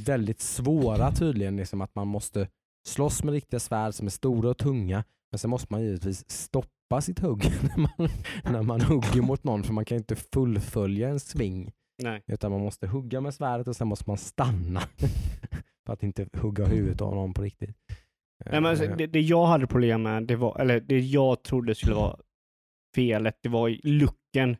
väldigt 0.06 0.42
svåra 0.42 1.12
tydligen, 1.12 1.56
liksom 1.56 1.82
att 1.82 1.96
man 1.96 2.08
måste 2.08 2.48
slåss 2.88 3.24
med 3.24 3.34
riktiga 3.34 3.60
svärd 3.60 3.94
som 3.94 4.06
är 4.06 4.12
stora 4.12 4.50
och 4.50 4.58
tunga, 4.58 5.04
men 5.32 5.40
sen 5.40 5.50
måste 5.50 5.68
man 5.74 5.82
givetvis 5.82 6.30
stoppa 6.30 7.02
sitt 7.02 7.20
hugg 7.20 7.44
när 7.62 7.78
man, 7.78 8.10
när 8.44 8.62
man 8.62 8.82
hugger 8.82 9.22
mot 9.22 9.44
någon, 9.44 9.64
för 9.64 9.74
man 9.74 9.86
kan 9.86 9.98
inte 9.98 10.16
fullfölja 10.16 11.10
en 11.10 11.20
sving, 11.20 11.72
Nej. 12.04 12.24
utan 12.28 12.52
man 12.52 12.62
måste 12.62 12.88
hugga 12.88 13.22
med 13.22 13.34
svärdet 13.34 13.68
och 13.68 13.76
sen 13.76 13.88
måste 13.88 14.10
man 14.10 14.18
stanna 14.18 14.82
för 15.86 15.94
att 15.94 16.04
inte 16.04 16.28
hugga 16.34 16.66
huvudet 16.66 17.02
av 17.02 17.16
någon 17.16 17.34
på 17.34 17.42
riktigt. 17.42 17.76
Nej, 18.46 18.62
men 18.62 18.66
alltså, 18.66 18.86
Eh, 18.86 18.96
det, 18.98 19.08
det 19.08 19.22
jag 19.22 19.46
hade 19.46 19.68
problem 19.68 20.04
med, 20.04 20.24
det 20.24 20.36
var, 20.36 20.60
eller 20.62 20.80
det 20.80 21.00
jag 21.00 21.44
trodde 21.44 21.76
skulle 21.76 21.96
vara 21.96 22.16
felet, 22.96 23.38
det 23.44 23.50
var 23.50 23.70
i 23.70 23.80
looken. 23.84 24.58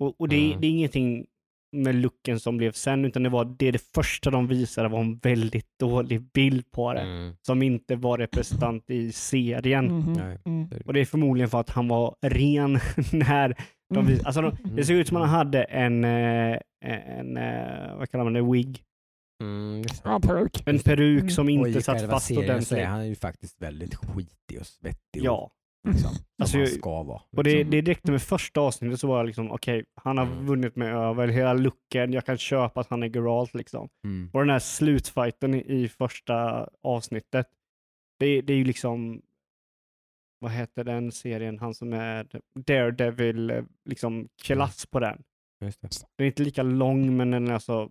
Och, 0.00 0.20
och 0.20 0.28
det, 0.28 0.46
Mm. 0.46 0.60
det 0.60 0.66
är 0.66 0.70
ingenting 0.70 1.26
med 1.76 1.94
looken 1.94 2.40
som 2.40 2.56
blev 2.56 2.72
sen, 2.72 3.04
utan 3.04 3.22
det 3.22 3.28
var 3.28 3.44
det, 3.58 3.70
det 3.70 3.82
första 3.94 4.30
de 4.30 4.46
visade 4.46 4.88
var 4.88 5.00
en 5.00 5.18
väldigt 5.18 5.66
dålig 5.80 6.22
bild 6.32 6.70
på 6.70 6.92
det, 6.94 7.00
mm, 7.00 7.34
som 7.42 7.62
inte 7.62 7.96
var 7.96 8.18
representant 8.18 8.90
i 8.90 9.12
serien. 9.12 9.84
Mhm. 9.98 10.12
Nej. 10.12 10.38
Mm. 10.44 10.68
Och 10.86 10.92
det 10.92 11.00
är 11.00 11.04
förmodligen 11.04 11.50
för 11.50 11.60
att 11.60 11.70
han 11.70 11.88
var 11.88 12.16
ren 12.22 12.72
när 13.12 13.48
de 13.94 13.98
Mm. 13.98 14.06
visade. 14.06 14.26
Alltså 14.26 14.40
de, 14.42 14.56
Mm. 14.64 14.76
det 14.76 14.84
såg 14.84 14.96
ut 14.96 15.08
som 15.08 15.16
att 15.16 15.22
han 15.28 15.36
hade 15.38 15.62
en, 15.62 16.04
eh, 16.04 16.58
en 16.84 17.36
eh, 17.36 17.96
vad 17.96 18.10
kallar 18.10 18.24
man 18.24 18.32
det, 18.32 18.42
wig. 18.52 18.82
Mm. 19.44 19.84
Ja, 20.04 20.20
peruk. 20.20 20.62
En 20.66 20.78
peruk 20.78 21.20
Mm. 21.20 21.30
som 21.30 21.48
inte 21.48 21.70
i 21.78 21.82
satt 21.82 22.06
fast 22.10 22.30
är 22.30 22.38
ordentligt. 22.38 22.84
han 22.84 23.08
ju 23.08 23.14
faktiskt 23.14 23.62
väldigt 23.62 23.94
skitig 23.94 24.60
och 24.60 24.66
svettig. 24.66 25.20
och 25.20 25.26
Ja. 25.26 25.50
Liksom, 25.88 26.10
som 26.14 26.24
Alltså, 26.38 26.58
han 26.58 26.66
ska 26.66 27.02
vara. 27.02 27.22
Och 27.36 27.44
det, 27.44 27.50
liksom. 27.50 27.70
det 27.70 27.80
räckte 27.80 28.10
med 28.12 28.22
första 28.22 28.60
avsnittet 28.60 29.00
så 29.00 29.06
var 29.08 29.16
jag 29.16 29.26
liksom, 29.26 29.50
okej, 29.52 29.84
han 29.94 30.18
har 30.18 30.26
Mm. 30.26 30.46
vunnit 30.46 30.76
mig 30.76 30.88
över 30.88 31.28
hela 31.28 31.52
looken, 31.52 32.12
jag 32.12 32.26
kan 32.26 32.38
köpa 32.38 32.80
att 32.80 32.90
han 32.90 33.02
är 33.02 33.06
Geralt 33.08 33.54
liksom. 33.54 33.88
Mm. 34.04 34.30
Och 34.32 34.40
den 34.40 34.50
här 34.50 34.58
slutfighten 34.58 35.54
i, 35.54 35.88
första 35.88 36.68
avsnittet, 36.82 37.46
det, 38.18 38.40
det 38.40 38.52
är 38.52 38.56
ju 38.56 38.64
liksom, 38.64 39.22
vad 40.38 40.50
heter 40.50 40.84
den 40.84 41.12
serien, 41.12 41.58
han 41.58 41.74
som 41.74 41.92
är 41.92 42.26
Daredevil, 42.66 43.50
eh, 43.50 43.62
liksom 43.84 44.28
klass 44.42 44.86
på 44.86 45.00
den. 45.00 45.22
Just 45.60 45.80
det. 45.82 45.88
Den 46.16 46.24
är 46.24 46.26
inte 46.26 46.42
lika 46.42 46.62
lång 46.62 47.16
men 47.16 47.30
den 47.30 47.48
är 47.48 47.52
alltså, 47.54 47.72
Mm, 47.74 47.90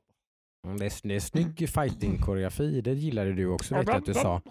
Det, 0.68 0.86
är, 0.86 1.08
det 1.08 1.16
är 1.16 1.20
snygg 1.20 1.70
fighting-koreografi, 1.70 2.82
det 2.82 2.94
gillade 2.94 3.34
du 3.34 3.48
också 3.48 3.76
vet 3.76 3.88
jag 3.88 3.96
att 3.98 4.06
du 4.06 4.14
sa. 4.14 4.42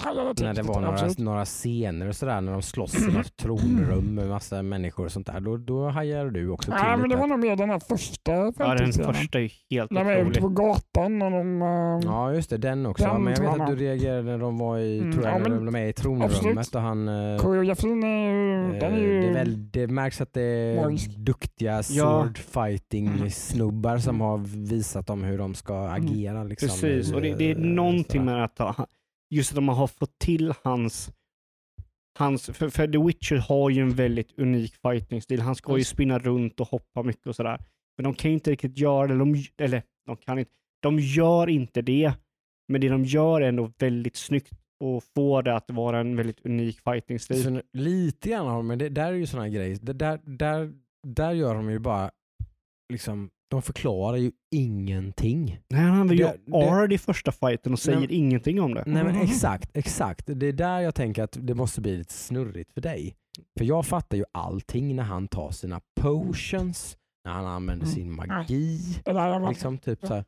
När 0.40 0.54
det 0.54 0.62
var 0.62 0.80
några, 0.80 1.08
några 1.18 1.44
scener 1.44 2.08
och 2.08 2.16
sådär 2.16 2.40
när 2.40 2.52
de 2.52 2.62
slåss 2.62 3.08
i 3.08 3.12
något 3.12 3.36
tronrum 3.36 4.14
med 4.14 4.28
massa 4.28 4.62
människor 4.62 5.04
och 5.04 5.12
sånt 5.12 5.26
där, 5.26 5.40
då, 5.40 5.56
då 5.56 5.88
hajade 5.88 6.30
du 6.30 6.48
också 6.48 6.70
till 6.70 6.80
Ja, 6.82 6.96
men 6.96 7.08
det 7.10 7.16
var 7.16 7.26
nog 7.26 7.38
mer 7.38 7.56
den 7.56 7.70
här 7.70 7.78
första 7.78 8.32
ja 8.32 8.74
den 8.74 8.92
första 8.92 9.40
är 9.40 9.50
helt 9.70 9.90
När 9.90 10.04
de 10.04 10.10
är 10.10 10.16
ute 10.16 10.22
otrolig. 10.22 10.40
på 10.42 10.48
gatan 10.48 11.22
och 11.22 11.30
de... 11.30 11.62
eh, 11.62 12.00
Ja 12.04 12.32
just 12.34 12.50
det, 12.50 12.56
den 12.58 12.86
också. 12.86 13.04
Den 13.04 13.22
men 13.22 13.34
jag 13.34 13.52
vet 13.52 13.60
att 13.60 13.68
du 13.68 13.76
reagerade 13.76 14.22
när 14.22 14.38
de 14.38 14.58
var 14.58 14.78
i, 14.78 14.98
Mm, 14.98 15.12
tror 15.12 15.24
jag, 15.24 15.34
ja, 15.34 15.38
när 15.38 15.48
men- 15.50 15.64
de 15.64 15.74
är 15.74 15.86
i 15.86 15.92
tronrummet 15.92 16.32
absolut. 16.36 16.74
och 16.74 16.80
han 16.80 17.08
eh, 17.08 17.38
Koreografin 17.38 18.04
är 18.04 18.32
ju... 18.32 18.78
Den 18.80 18.92
är 18.92 18.96
Eh, 18.98 19.02
ju... 19.02 19.20
Det, 19.20 19.28
är 19.28 19.32
väl, 19.34 19.70
det 19.70 19.86
märks 19.86 20.20
att 20.20 20.32
det 20.32 20.42
är 20.42 20.82
Magisk. 20.84 21.10
duktiga 21.16 21.82
sword 21.82 22.38
fighting 22.38 23.30
snubbar 23.30 23.98
som 23.98 24.12
Mm. 24.14 24.20
har 24.26 24.38
visat 24.66 25.06
dem 25.06 25.22
hur 25.24 25.38
de 25.38 25.54
ska 25.54 25.88
agera. 25.88 26.01
Liksom, 26.44 26.68
Precis, 26.68 27.12
och 27.12 27.22
det, 27.22 27.34
det 27.34 27.44
är 27.44 27.56
Eh, 27.56 27.60
någonting 27.60 28.04
sådär. 28.20 28.24
med 28.24 28.44
att 28.44 28.90
just 29.30 29.50
att 29.50 29.56
de 29.56 29.68
har 29.68 29.86
fått 29.86 30.18
till 30.18 30.52
hans, 30.62 31.12
hans 32.18 32.46
för, 32.46 32.68
för 32.68 32.86
The 32.88 32.98
Witcher 32.98 33.36
har 33.36 33.70
ju 33.70 33.82
en 33.82 33.90
väldigt 33.94 34.38
unik 34.38 34.74
fighting-stil. 34.82 35.40
Han 35.40 35.54
ska 35.54 35.78
ju 35.78 35.84
spinna 35.84 36.18
runt 36.18 36.60
och 36.60 36.68
hoppa 36.68 37.02
mycket 37.02 37.26
och 37.26 37.36
sådär. 37.36 37.58
Men 37.96 38.04
de 38.04 38.14
kan 38.14 38.30
ju 38.30 38.34
inte 38.34 38.50
riktigt 38.50 38.78
göra 38.78 39.06
det, 39.06 39.18
de, 39.18 39.44
eller 39.58 39.82
de 40.06 40.16
kan 40.16 40.38
inte, 40.38 40.50
de 40.82 40.98
gör 40.98 41.48
inte 41.48 41.82
det. 41.82 42.12
Men 42.68 42.80
det 42.80 42.88
de 42.88 43.04
gör 43.04 43.40
är 43.40 43.48
ändå 43.48 43.72
väldigt 43.78 44.16
snyggt 44.16 44.52
och 44.80 45.04
får 45.14 45.42
det 45.42 45.56
att 45.56 45.70
vara 45.70 46.00
en 46.00 46.16
väldigt 46.16 46.46
unik 46.46 46.80
fighting-stil. 46.80 47.62
Lite 47.72 48.28
grann 48.28 48.46
har 48.46 48.56
de, 48.56 48.66
men 48.66 48.78
det 48.78 48.88
där 48.88 49.12
är 49.12 49.16
ju 49.16 49.26
sådana 49.26 49.48
grejer. 49.48 49.78
Det 49.82 49.92
där, 49.92 50.20
där, 50.24 50.72
där 51.06 51.32
gör 51.32 51.54
de 51.54 51.70
ju 51.70 51.78
bara, 51.78 52.10
liksom, 52.92 53.30
de 53.52 53.62
förklarar 53.62 54.16
ju 54.16 54.32
ingenting. 54.54 55.58
Nej, 55.68 55.80
han 55.80 55.90
använder 55.90 56.14
ju 56.14 56.24
det- 56.46 56.56
Ard 56.56 56.92
i 56.92 56.98
första 56.98 57.32
fighten 57.32 57.72
och 57.72 57.78
säger 57.78 57.98
Nej, 57.98 58.12
ingenting 58.12 58.60
om 58.60 58.74
det. 58.74 58.82
Nej 58.86 59.04
men 59.04 59.16
exakt, 59.22 59.70
exakt. 59.74 60.24
Det 60.26 60.46
är 60.46 60.52
där 60.52 60.80
jag 60.80 60.94
tänker 60.94 61.22
att 61.22 61.36
det 61.40 61.54
måste 61.54 61.80
bli 61.80 61.96
lite 61.96 62.14
snurrigt 62.14 62.72
för 62.72 62.80
dig. 62.80 63.14
För 63.58 63.64
jag 63.64 63.86
fattar 63.86 64.16
ju 64.16 64.24
allting 64.32 64.96
när 64.96 65.02
han 65.02 65.28
tar 65.28 65.50
sina 65.50 65.80
potions, 66.00 66.96
när 67.24 67.32
han 67.32 67.46
använder 67.46 67.84
Mm. 67.86 67.94
sin 67.94 68.12
magi. 68.16 68.80
Liksom, 69.48 69.78
typ 69.78 69.98
så 70.06 70.14
här. 70.14 70.24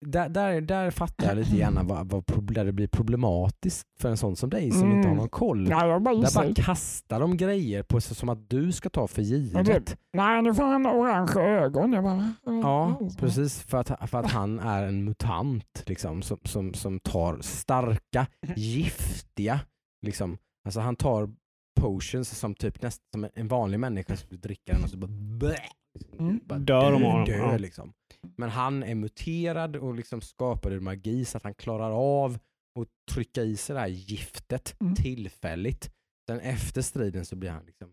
Där, 0.00 0.28
där, 0.28 0.60
där 0.60 0.90
fattar 0.90 1.26
jag 1.26 1.36
lite 1.36 1.56
grann 1.56 1.86
vad, 1.86 2.08
vad, 2.10 2.24
där 2.54 2.64
det 2.64 2.72
blir 2.72 2.88
problematiskt 2.88 3.86
för 4.00 4.08
en 4.08 4.16
sån 4.16 4.36
som 4.36 4.50
dig 4.50 4.70
som 4.70 4.82
Mm. 4.82 4.96
inte 4.96 5.08
har 5.08 5.16
någon 5.16 5.28
koll. 5.28 5.68
Nej, 5.68 5.88
jag 5.88 6.02
bara 6.02 6.14
Där 6.14 6.34
bara 6.34 6.54
kastar 6.54 7.20
de 7.20 7.36
grejer 7.36 7.82
på 7.82 8.00
sig 8.00 8.16
som 8.16 8.28
att 8.28 8.50
du 8.50 8.72
ska 8.72 8.90
ta 8.90 9.06
för 9.06 9.22
Ja, 9.22 9.28
givet. 9.28 9.66
det- 9.66 9.96
Nej, 10.12 10.42
nu 10.42 10.54
får 10.54 10.62
han 10.64 10.86
orange 10.86 11.40
ögon. 11.40 11.92
Jag 11.92 12.04
bara... 12.04 12.34
Ja, 12.44 13.00
precis. 13.18 13.62
För 13.62 13.78
att, 13.78 14.10
för 14.10 14.18
att 14.18 14.30
han 14.32 14.58
är 14.58 14.82
en 14.82 15.04
mutant 15.04 15.82
liksom, 15.86 16.22
som, 16.22 16.38
som, 16.44 16.74
som 16.74 17.00
tar 17.00 17.38
starka, 17.40 18.26
giftiga, 18.56 19.60
liksom. 20.02 20.38
alltså 20.64 20.80
han 20.80 20.96
tar 20.96 21.30
potions 21.80 22.38
som 22.38 22.54
typ 22.54 22.82
nästan 22.82 23.04
som 23.12 23.28
en 23.34 23.48
vanlig 23.48 23.80
människa 23.80 24.16
skulle 24.16 24.40
dricka 24.40 24.72
den 24.72 24.82
och 24.84 24.90
så 24.90 24.96
bara, 24.96 25.10
blä, 25.10 25.56
Mm. 26.18 26.40
bara 26.44 26.58
Dör 26.58 26.92
av 26.92 27.00
dem, 27.00 27.24
dö, 27.24 27.36
ja. 27.36 27.56
liksom. 27.56 27.92
Men 28.36 28.50
han 28.50 28.82
är 28.82 28.94
muterad 28.94 29.76
och 29.76 29.94
liksom 29.94 30.20
skapar 30.20 30.70
ur 30.70 30.80
magi 30.80 31.24
så 31.24 31.36
att 31.36 31.44
han 31.44 31.54
klarar 31.54 31.90
av 31.90 32.34
att 32.80 32.88
trycka 33.14 33.42
i 33.42 33.56
sig 33.56 33.74
det 33.74 33.80
här 33.80 33.86
giftet 33.88 34.76
Mm. 34.80 34.94
tillfälligt. 34.94 35.90
Sen 36.30 36.40
efter 36.40 36.82
striden 36.82 37.24
så 37.24 37.36
blir 37.36 37.50
han 37.50 37.64
liksom, 37.66 37.88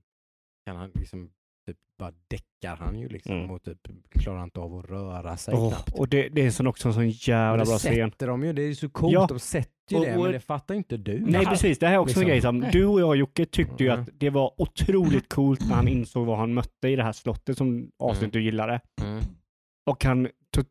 kan 0.65 0.76
han 0.76 0.91
liksom 0.95 1.30
typ 1.68 1.77
bara 1.99 2.11
däckar 2.27 2.76
han 2.76 2.99
ju 2.99 3.07
liksom 3.10 3.35
Mm. 3.38 3.51
och 3.51 3.64
typ 3.64 3.80
klarar 4.10 4.43
inte 4.43 4.60
av 4.60 4.76
att 4.80 4.85
röra 4.89 5.38
sig 5.38 5.53
Åh, 5.53 5.69
knappt. 5.69 5.93
och 5.99 6.07
det, 6.10 6.30
det 6.30 6.41
är 6.45 6.51
sån 6.51 6.68
också 6.68 6.88
en 6.88 6.93
sån 6.93 7.10
jävla 7.10 7.64
det 7.64 7.69
bra 7.69 7.77
scen. 7.77 7.93
sätter 8.11 8.27
de 8.27 8.43
ju, 8.43 8.53
det 8.53 8.61
är 8.61 8.68
ju 8.68 8.76
så 8.76 8.89
coolt, 8.89 9.14
Ja. 9.14 9.26
de 9.30 9.39
sätter 9.39 9.69
ju 9.89 9.97
Och- 9.97 10.05
det, 10.05 10.15
och- 10.18 10.23
men 10.23 10.31
det 10.31 10.39
fattar 10.39 10.76
inte 10.76 10.97
du. 10.97 11.19
Nej 11.19 11.45
precis, 11.45 11.80
det 11.80 11.88
här 11.88 11.93
är 11.93 11.97
också 11.97 12.19
en 12.22 12.27
Liksom. 12.27 12.60
grej 12.60 12.72
som 12.72 12.80
du 12.80 12.85
och 12.85 13.01
jag 13.01 13.15
Jocke 13.15 13.45
tyckte 13.45 13.84
ju 13.84 13.89
Mm. 13.89 14.01
att 14.01 14.10
det 14.14 14.30
var 14.30 14.61
otroligt 14.61 15.30
coolt 15.34 15.60
när 15.68 15.76
han 15.76 15.88
insåg 15.88 16.26
vad 16.27 16.38
han 16.38 16.53
mötte 16.53 16.88
i 16.88 16.95
det 16.95 17.03
här 17.03 17.11
slottet 17.14 17.57
som 17.57 17.91
avsnitt 17.99 18.22
Mm. 18.23 18.31
du 18.31 18.43
gillade. 18.43 18.81
Mm. 19.01 19.23
Och 19.85 20.03
han 20.03 20.27
tog, 20.55 20.65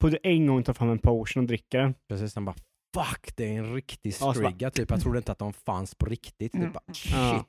på 0.00 0.10
en 0.22 0.46
gång 0.46 0.62
tar 0.62 0.72
fram 0.72 0.90
en 0.90 0.98
potion 0.98 1.42
och 1.42 1.46
dricker 1.48 1.78
den. 1.78 1.94
Precis, 2.08 2.34
han 2.34 2.44
bara 2.44 2.56
fuck, 2.96 3.36
det 3.36 3.44
är 3.54 3.58
en 3.58 3.74
riktig 3.74 4.14
Ja, 4.20 4.26
bara- 4.26 4.34
strigga 4.34 4.70
typ. 4.70 4.90
Jag 4.90 5.00
trodde 5.00 5.18
inte 5.18 5.32
att 5.32 5.38
de 5.38 5.52
fanns 5.52 5.94
på 5.94 6.06
riktigt. 6.06 6.54
Mm. 6.54 6.66
Typ, 6.66 6.74
bara, 6.74 6.82
Ja. 6.86 6.92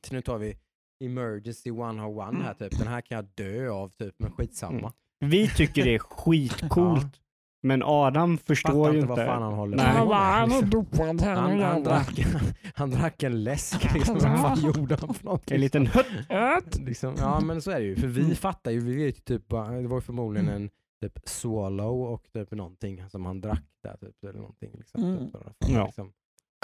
shit, 0.02 0.12
nu 0.12 0.22
tar 0.22 0.38
vi 0.38 0.58
emergency 1.04 1.70
101 1.70 2.36
här 2.44 2.54
typ. 2.54 2.80
Den 2.80 2.88
här 2.88 3.02
kan 3.02 3.16
jag 3.16 3.26
dö 3.36 3.70
av 3.70 3.90
typ, 3.90 4.16
men 4.20 4.32
skitsamma. 4.32 4.78
Mm. 5.22 5.30
Vi 5.32 5.50
tycker 5.50 5.84
det 5.86 5.96
är 5.96 6.00
skitcoolt. 6.00 7.22
Men 7.64 7.84
Adam 7.86 8.38
förstår 8.38 8.72
Fattar 8.86 8.94
ju 8.94 9.00
inte 9.00 9.12
inte. 9.12 9.26
vad 9.26 9.26
fan 9.34 9.42
han 9.42 9.54
håller 9.54 9.78
Nej. 9.78 9.86
på 9.86 9.92
Han 10.14 10.50
med. 10.50 10.70
bara, 10.70 11.06
han 11.06 11.20
Han, 11.20 11.38
han, 11.38 11.60
jävlar. 11.60 11.84
drack, 11.84 12.26
han 12.76 12.90
drack 12.90 13.24
en 13.24 13.44
läsk, 13.44 13.94
liksom. 13.94 14.14
vad 14.16 14.40
fan 14.42 14.62
gjorde 14.62 14.96
han 14.96 15.14
för 15.14 15.26
någonting? 15.26 15.56
En 15.56 15.62
liten 15.62 15.88
hutt. 15.88 16.78
Liksom, 16.80 17.16
ja 17.18 17.40
men 17.40 17.62
så 17.62 17.72
är 17.72 17.80
det 17.80 17.86
ju, 17.86 17.96
för 17.96 18.08
vi 18.08 18.22
Mm. 18.22 18.36
fattar 18.36 18.72
ju, 18.72 18.80
vi 18.80 18.96
vet 19.06 19.18
ju 19.18 19.22
typ, 19.22 19.48
bara- 19.48 19.70
det 19.82 19.88
var 19.88 19.98
ju 19.98 20.02
förmodligen 20.02 20.50
en 20.50 20.70
typ 21.02 21.20
swallow 21.26 22.02
och 22.02 22.24
typ 22.34 22.52
någonting 22.52 23.10
som 23.10 23.26
han 23.26 23.42
drack 23.42 23.64
där 23.84 23.98
typ, 23.98 24.24
eller 24.24 24.40
någonting. 24.40 24.72
Liksom, 24.78 25.04
Mm. 25.04 25.18
typ, 25.26 25.34
i 25.36 25.38
alla 25.38 25.44
fall, 25.46 25.54
Ja. 25.76 25.86
liksom. 25.86 26.14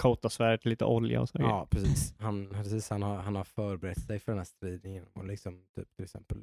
Coata 0.02 0.30
svärdet 0.30 0.66
lite 0.66 0.86
olja 0.86 1.22
och 1.22 1.30
så. 1.30 1.38
Ja, 1.42 1.68
precis. 1.72 2.16
Han, 2.20 2.48
precis 2.50 2.90
han, 2.90 3.02
har, 3.02 3.16
han 3.18 3.36
har 3.36 3.44
förberett 3.44 4.02
sig 4.02 4.20
för 4.20 4.32
den 4.32 4.40
här 4.40 4.46
striden 4.46 4.92
genom 4.94 5.10
att 5.14 5.28
liksom, 5.28 5.66
typ, 5.76 5.96
till 5.96 6.04
exempel 6.04 6.38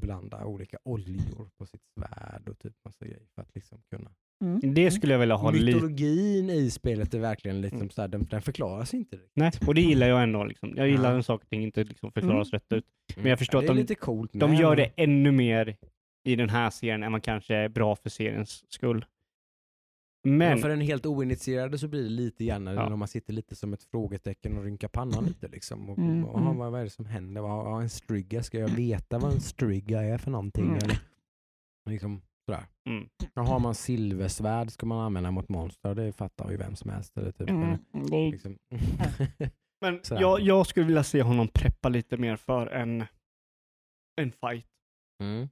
blanda 0.00 0.44
olika 0.44 0.78
oljor 0.84 1.50
på 1.58 1.66
sitt 1.66 1.82
svärd 1.94 2.48
och 2.48 2.58
typ 2.58 2.72
massa 2.84 3.04
grejer 3.04 3.26
för 3.34 3.42
att 3.42 3.54
liksom 3.54 3.78
kunna... 3.90 4.10
Mm. 4.44 4.74
Det 4.74 4.90
skulle 4.90 5.12
jag 5.14 5.20
vilja 5.20 5.34
ha 5.34 5.50
lite. 5.50 5.64
Mytologin 5.64 6.50
i 6.50 6.70
spelet 6.70 7.14
är 7.14 7.18
verkligen 7.18 7.60
liksom 7.60 7.90
så 7.90 8.00
här, 8.00 8.08
den, 8.08 8.24
den 8.30 8.42
förklaras 8.42 8.94
inte 8.94 9.16
riktigt. 9.16 9.30
Nej, 9.34 9.52
och 9.66 9.74
det 9.74 9.80
gillar 9.80 10.08
jag 10.08 10.22
ändå. 10.22 10.44
Liksom. 10.44 10.72
Jag 10.76 10.88
gillar 10.88 11.08
Ja. 11.10 11.14
när 11.14 11.22
saker 11.22 11.44
och 11.44 11.50
ting 11.50 11.62
inte 11.62 11.84
liksom 11.84 12.12
förklaras 12.12 12.50
rätt 12.50 12.72
ut. 12.72 12.84
Men 13.16 13.26
jag 13.26 13.38
förstår 13.38 13.58
Mm. 13.58 13.66
ja, 13.66 13.72
att 13.72 13.76
de- 13.76 13.80
lite 13.80 13.94
coolt 13.94 14.30
De 14.34 14.54
gör 14.54 14.76
det 14.76 14.90
ännu 14.96 15.32
mer 15.32 15.76
i 16.26 16.36
den 16.36 16.48
här 16.50 16.70
serien 16.70 17.02
än 17.02 17.12
vad 17.12 17.22
kanske 17.22 17.54
är 17.54 17.68
bra 17.68 17.96
för 17.96 18.10
seriens 18.10 18.72
skull. 18.72 19.04
Men 20.24 20.38
Men, 20.38 20.58
för 20.58 20.68
den 20.68 20.80
helt 20.80 21.06
oinitierade 21.06 21.78
så 21.78 21.88
blir 21.88 22.02
det 22.02 22.08
lite 22.08 22.44
grann 22.44 22.64
när 22.64 22.74
Ja. 22.74 22.88
när 22.88 22.96
man 22.96 23.08
sitter 23.08 23.32
lite 23.32 23.56
som 23.56 23.72
ett 23.72 23.82
frågetecken 23.82 24.58
och 24.58 24.64
rynkar 24.64 24.88
pannan 24.88 25.24
lite 25.24 25.48
liksom. 25.48 25.90
Och, 25.90 25.98
Mm, 25.98 26.24
och, 26.24 26.34
aha, 26.38 26.46
mm. 26.46 26.56
vad, 26.58 26.70
vad 26.72 26.80
är 26.80 26.84
det 26.84 26.90
som 26.90 27.06
händer? 27.06 27.40
Vad, 27.42 27.64
vad, 27.64 27.82
en 27.82 27.88
strigga, 27.90 28.42
ska 28.42 28.58
jag 28.58 28.68
veta 28.68 29.18
vad 29.18 29.32
en 29.32 29.40
strigga 29.40 30.02
är 30.02 30.18
för 30.18 30.30
någonting? 30.30 30.64
Mm. 30.64 30.76
Eller, 30.76 30.98
liksom 31.90 32.22
sådär. 32.46 32.66
mm. 32.88 33.08
Har 33.34 33.58
man 33.58 33.74
silversvärd 33.74 34.70
ska 34.70 34.86
man 34.86 34.98
använda 34.98 35.30
mot 35.30 35.48
monster, 35.48 35.94
det 35.94 36.12
fattar 36.12 36.50
ju 36.50 36.56
vem 36.56 36.76
som 36.76 36.90
helst. 36.90 37.16
Eller 37.18 37.32
typ, 37.32 37.50
Mm. 37.50 37.62
eller, 37.94 38.30
liksom. 38.30 38.58
Men 39.80 40.00
jag, 40.10 40.40
jag 40.40 40.66
skulle 40.66 40.86
vilja 40.86 41.04
se 41.04 41.22
honom 41.22 41.48
preppa 41.48 41.88
lite 41.88 42.16
mer 42.16 42.36
för 42.36 42.66
en, 42.66 43.04
en 44.20 44.32
fight. 44.32 44.66
mm. 45.22 45.48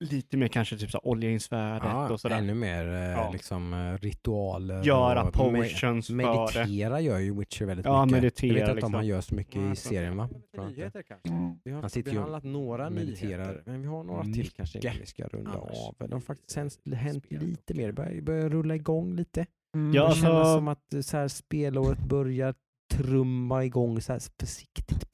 Lite 0.00 0.36
mer 0.36 0.48
kanske 0.48 0.76
typ 0.76 0.90
så 0.90 0.98
olja 1.02 1.30
in 1.30 1.40
svärdet 1.40 1.88
ja, 1.88 2.08
och 2.12 2.20
sådär. 2.20 2.36
ännu 2.38 2.54
mer 2.54 2.86
eh, 2.86 3.00
Ja. 3.00 3.30
liksom, 3.32 3.74
eh, 3.74 3.98
ritualer. 4.02 4.82
Göra 4.84 5.22
och 5.22 5.32
potions 5.32 6.06
för 6.06 6.14
det. 6.14 6.16
Meditera 6.16 7.00
gör 7.00 7.18
ju 7.18 7.34
Witcher 7.38 7.64
väldigt 7.64 7.86
Ja, 7.86 8.04
mycket. 8.04 8.22
meditera, 8.22 8.48
jag 8.48 8.54
vet 8.54 8.62
inte 8.62 8.74
liksom. 8.74 8.86
om 8.90 8.94
han 8.94 9.06
gör 9.06 9.20
så 9.20 9.34
mycket 9.34 9.56
i 9.72 9.76
serien 9.76 10.16
va? 10.16 10.28
Nyheter 10.68 11.02
kanske. 11.02 11.28
Mm. 11.28 11.54
Vi 11.64 11.70
har 11.70 11.80
Han 11.80 11.90
sitter 11.90 12.10
ju 12.12 12.18
och 12.18 12.24
behandlat 12.24 12.44
några 12.52 12.90
mediterar. 12.90 13.38
nyheter. 13.46 13.62
Men 13.66 13.82
vi 13.82 13.88
har 13.88 14.04
några 14.04 14.22
till 14.22 14.30
Mycket 14.36 14.54
kanske 14.56 14.92
vi 15.00 15.06
ska 15.06 15.24
runda 15.28 15.50
av. 15.54 15.94
Det 16.08 16.12
har 16.14 16.20
faktiskt 16.20 16.56
hänt, 16.56 16.78
hänt 16.94 17.24
lite 17.30 17.74
mer. 17.74 17.86
Det 17.86 17.92
börjar, 17.92 18.20
börjar 18.20 18.48
rulla 18.48 18.74
igång 18.74 19.16
lite. 19.16 19.46
Mm. 19.76 19.94
Ja, 19.94 20.02
det 20.02 20.08
alltså- 20.08 20.22
känns 20.22 20.48
som 20.54 20.68
att 20.68 20.94
eh, 20.94 21.00
så 21.00 21.16
här, 21.16 21.28
spelåret 21.28 21.98
börjar 21.98 22.54
trumma 22.92 23.64
igång 23.64 24.00
så 24.00 24.12
här 24.12 24.22
försiktigt. 24.40 25.09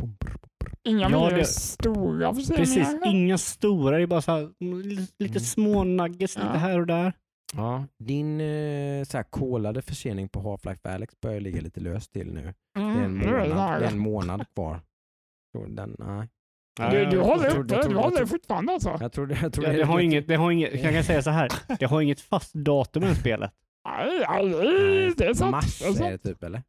Inga 0.87 1.11
Ja, 1.11 1.29
mer 1.31 1.37
det- 1.37 1.45
stora 1.45 2.35
försäljningar. 2.35 2.65
Precis, 2.65 2.89
eller? 2.95 3.07
inga 3.07 3.39
stora, 3.39 3.97
det 3.97 4.03
är 4.03 4.07
bara 4.07 4.23
så 4.23 4.33
här, 4.33 4.51
mm, 4.61 4.81
lite, 4.83 5.25
Mm. 5.25 5.41
små 5.41 5.85
nuggets 5.85 6.37
lite 6.37 6.49
Ja. 6.53 6.59
här 6.59 6.81
och 6.81 6.87
där. 6.87 7.13
Ja, 7.55 7.85
din 8.05 8.41
eh, 8.41 9.05
så 9.05 9.17
här, 9.17 9.25
kolade 9.31 9.83
försening 9.83 10.29
på 10.29 10.41
Half-Life 10.41 10.95
Alex 10.95 11.15
börjar 11.21 11.41
ligga 11.41 11.61
lite 11.61 11.81
löst 11.81 12.13
till 12.13 12.33
nu. 12.33 12.55
Det 12.75 12.81
är 12.81 12.85
en 12.85 12.97
Mm, 12.97 13.19
det 13.19 13.27
är 13.29 13.33
det 13.33 13.49
månad, 13.49 13.81
det 13.81 13.87
är 13.87 13.91
en 13.91 13.99
månad 13.99 14.45
kvar. 14.55 14.81
Den, 15.69 15.97
nej. 15.99 16.29
Du, 16.91 17.05
du 17.11 17.21
håller 17.21 17.59
uppe, 17.59 17.89
du 17.89 17.95
håller 17.95 18.19
jag 18.19 18.29
fortfarande 18.29 18.73
alltså? 18.73 18.97
Jag 19.01 19.13
trodde, 19.13 19.39
jag 19.43 19.53
trodde 19.53 19.73
Ja, 19.73 19.79
det, 19.79 19.85
har 19.85 20.01
inget, 20.01 20.29
det 20.29 20.35
har 20.37 20.51
inget, 20.51 20.83
jag 20.85 20.95
kan 20.95 21.05
säga 21.05 21.23
så 21.23 21.31
här, 21.31 21.49
det 21.79 21.87
har 21.87 22.01
inget 22.01 22.21
fast 22.21 22.55
datum 22.55 23.03
än 23.03 23.15
spelet. 23.15 23.53
Nej, 23.89 24.25
nej, 24.29 24.45
Nej, 24.49 25.13
det 25.17 25.25
är 25.27 25.35
sant. 25.35 25.51
Mars 25.51 25.79
det 25.79 26.05
är 26.07 26.11
det 26.11 26.19
typ 26.19 26.43
eller? 26.45 26.63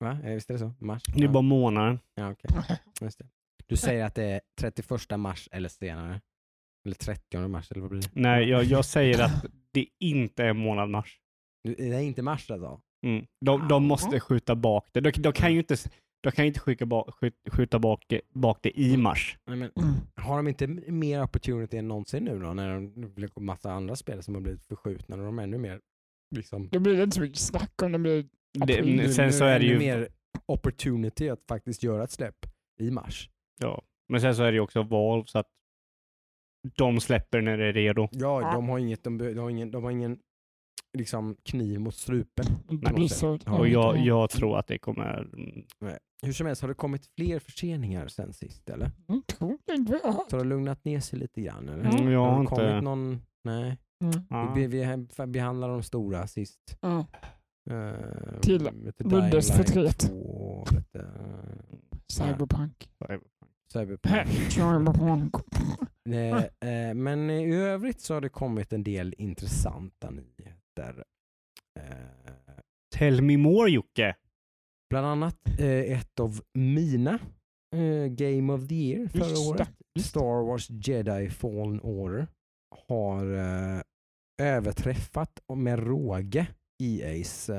Va? 0.00 0.18
Visst 0.24 0.50
är 0.50 0.54
det 0.54 0.58
så? 0.60 0.72
Mars? 0.78 1.02
Det 1.16 1.24
är 1.24 1.28
bara 1.28 1.42
månaden. 1.42 1.98
Ja, 2.14 2.30
okej. 2.30 2.50
Just 3.00 3.18
det. 3.18 3.24
Du 3.72 3.76
säger 3.76 4.04
att 4.04 4.14
det 4.14 4.24
är 4.24 4.40
31 4.60 4.90
mars 5.18 5.48
eller 5.52 5.68
senare? 5.68 6.20
Eller 6.86 6.94
30 6.94 7.48
mars 7.48 7.70
eller 7.70 7.80
vad 7.80 7.90
blir 7.90 8.02
det? 8.02 8.08
Nej, 8.12 8.48
jag, 8.48 8.64
jag 8.64 8.84
säger 8.84 9.22
att 9.24 9.44
det 9.72 9.86
inte 10.00 10.44
är 10.44 10.52
månad 10.52 10.90
mars. 10.90 11.18
Det 11.64 11.88
är 11.88 12.00
inte 12.00 12.22
mars 12.22 12.50
alltså? 12.50 12.80
Mm. 13.06 13.26
De, 13.44 13.68
de 13.68 13.84
måste 13.84 14.20
skjuta 14.20 14.54
bak 14.56 14.88
det. 14.92 15.00
De, 15.00 15.10
de 15.10 15.32
kan 15.32 15.52
ju 15.52 15.58
inte, 15.58 15.76
de 16.22 16.32
kan 16.32 16.44
ju 16.44 16.48
inte 16.48 16.60
skjuta, 16.60 16.86
bak, 16.86 17.14
skjut, 17.14 17.34
skjuta 17.52 17.78
bak, 17.78 18.12
bak 18.34 18.58
det 18.62 18.80
i 18.80 18.96
mars. 18.96 19.38
Nej, 19.46 19.56
men, 19.56 19.70
Mm. 19.76 19.94
har 20.16 20.36
de 20.36 20.48
inte 20.48 20.66
mer 20.92 21.22
opportunity 21.22 21.76
än 21.76 21.88
någonsin 21.88 22.24
nu 22.24 22.38
då? 22.38 22.54
När 22.54 22.74
de- 22.74 23.00
det 23.00 23.08
blir 23.08 23.30
en 23.36 23.44
massa 23.44 23.72
andra 23.72 23.96
spel 23.96 24.22
som 24.22 24.34
har 24.34 24.40
blivit 24.42 24.64
förskjutna 24.64 25.16
och 25.16 25.22
de 25.24 25.38
är 25.38 25.42
ännu 25.42 25.58
mer 25.58 25.80
liksom... 26.36 26.68
Då 26.68 26.78
blir 26.80 26.96
det 26.96 27.02
inte 27.02 27.14
så 27.14 27.20
mycket 27.20 27.38
snack 27.38 27.82
om 27.82 27.92
det 27.92 27.98
blir 27.98 28.28
Det, 28.66 29.12
sen 29.12 29.26
nu 29.26 29.32
så 29.32 29.44
är 29.44 29.58
det 29.58 29.66
ju, 29.66 29.78
mer 29.78 30.08
opportunity 30.46 31.28
att 31.28 31.40
faktiskt 31.48 31.82
göra 31.82 32.04
ett 32.04 32.10
släpp 32.10 32.46
i 32.80 32.90
mars. 32.90 33.28
Ja. 33.60 33.82
men 34.08 34.20
sen 34.20 34.34
så 34.34 34.42
är 34.42 34.46
det 34.52 34.54
ju 34.56 34.60
också 34.60 34.82
Valve 34.82 35.26
så 35.26 35.38
att 35.38 35.48
de 36.76 37.00
släpper 37.00 37.40
när 37.40 37.58
det 37.58 37.66
är 37.68 37.72
redo. 37.72 38.08
Ja, 38.12 38.52
de 38.54 38.68
har 38.68 38.78
inget, 38.78 39.04
de, 39.04 39.18
de 39.18 39.38
har 39.38 39.50
ingen, 39.50 39.70
de 39.70 39.84
har 39.84 39.90
ingen 39.90 40.18
liksom, 40.98 41.36
kniv 41.44 41.80
mot 41.80 41.94
strupen. 41.94 42.44
Så. 43.08 43.38
Ja. 43.46 43.58
Och 43.58 43.68
jag, 43.68 43.98
jag 43.98 44.30
tror 44.30 44.58
att 44.58 44.66
det 44.66 44.78
kommer... 44.78 45.18
mm, 45.18 45.64
Hur 46.22 46.32
som 46.32 46.46
helst, 46.46 46.62
har 46.62 46.68
det 46.68 46.74
kommit 46.74 47.06
fler 47.16 47.38
förseningar 47.38 48.08
sen 48.08 48.32
sist 48.32 48.70
eller? 48.70 48.90
Mm, 49.08 49.22
tror 49.22 49.58
inte 49.70 50.00
jag. 50.04 50.14
Så 50.30 50.36
har 50.36 50.38
det 50.38 50.48
lugnat 50.48 50.84
ner 50.84 51.00
sig 51.00 51.18
lite 51.18 51.40
grann 51.40 51.68
eller? 51.68 51.84
Mm, 51.84 52.12
jag 52.12 52.20
har 52.24 52.34
det 52.34 52.40
inte- 52.40 52.54
kommit 52.54 52.84
någon... 52.84 53.22
Nej, 53.44 53.78
Mm. 54.30 54.54
Vi, 54.54 54.66
vi, 54.66 55.06
vi 55.18 55.26
behandlade 55.26 55.72
de 55.72 55.82
stora 55.82 56.26
sist. 56.26 56.78
Ja. 56.80 57.06
Uh, 57.70 58.40
Till 58.40 58.68
Windows 58.98 59.46
31. 59.48 59.98
2, 59.98 60.64
lite, 60.70 60.98
uh, 60.98 61.04
Cyberpunk. 62.12 62.90
Cyberpunk. 63.72 64.28
Cyberpunk. 64.50 65.34
Eh, 66.10 66.68
eh, 66.70 66.94
men 66.94 67.30
i 67.30 67.54
övrigt 67.54 68.00
så 68.00 68.14
har 68.14 68.20
det 68.20 68.28
kommit 68.28 68.72
en 68.72 68.82
del 68.84 69.14
intressanta 69.18 70.10
nyheter. 70.10 71.04
Eh, 71.80 72.54
Tell 72.94 73.22
me 73.22 73.36
more 73.36 73.70
Jocke. 73.70 74.14
bland 74.90 75.06
annat 75.06 75.48
eh, 75.60 75.68
ett 75.98 76.20
av 76.20 76.40
mina 76.54 77.18
Game 78.08 78.52
of 78.52 78.68
the 78.68 78.74
Year 78.74 79.08
förra 79.08 79.28
Just 79.28 79.50
året. 79.50 79.68
det. 79.94 80.00
Star 80.02 80.46
Wars 80.46 80.70
Jedi 80.70 81.28
Fallen 81.30 81.80
Order 81.80 82.26
har 82.88 83.24
överträffat 84.42 85.40
och 85.46 85.58
med 85.58 85.78
råge 85.78 86.46
EA's 86.82 87.50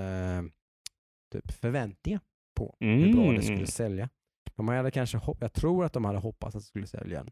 typ 1.34 1.52
förväntningar 1.52 2.22
på 2.57 2.76
hur 2.80 3.14
bra 3.14 3.31
det 3.31 3.41
skulle 3.41 3.56
Mm. 3.56 3.68
sälja. 3.68 4.10
De 4.55 4.67
hade 4.67 4.91
kanske 4.91 5.17
hopp- 5.17 5.38
jag 5.41 5.53
tror 5.53 5.85
att 5.85 5.93
de 5.93 6.05
hade 6.05 6.19
hoppats 6.19 6.55
att 6.55 6.61
det 6.61 6.65
skulle 6.67 6.88
sälja 6.88 7.19
en 7.19 7.30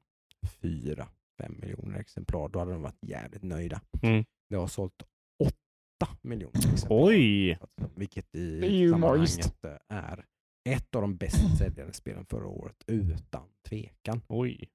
fyra, 0.62 1.08
fem 1.42 1.60
miljoner 1.62 2.00
exemplar. 2.00 2.50
Då 2.50 2.60
hade 2.60 2.72
de 2.72 2.82
varit 2.82 3.04
jävligt 3.08 3.44
nöjda. 3.44 3.82
Mm. 4.04 4.26
Det 4.50 4.56
har 4.56 4.68
sålt 4.68 5.04
åtta 5.44 6.18
miljoner 6.22 6.58
exemplar. 6.74 7.04
Oj! 7.08 7.52
Alltså, 7.52 7.90
Vilket 7.96 8.36
i 8.36 8.90
sammanhanget 8.90 9.64
eh, 9.66 9.72
är 9.90 10.26
ett 10.70 10.96
av 10.96 11.02
de 11.02 11.18
bäst 11.18 11.58
säljande 11.58 11.94
spelen 11.94 12.26
förra 12.26 12.48
året 12.48 12.84
utan 12.88 13.50
tvekan. 13.70 14.22
Oj. 14.28 14.70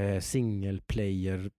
Eh, 0.00 0.20
single 0.20 0.80
player 0.86 1.50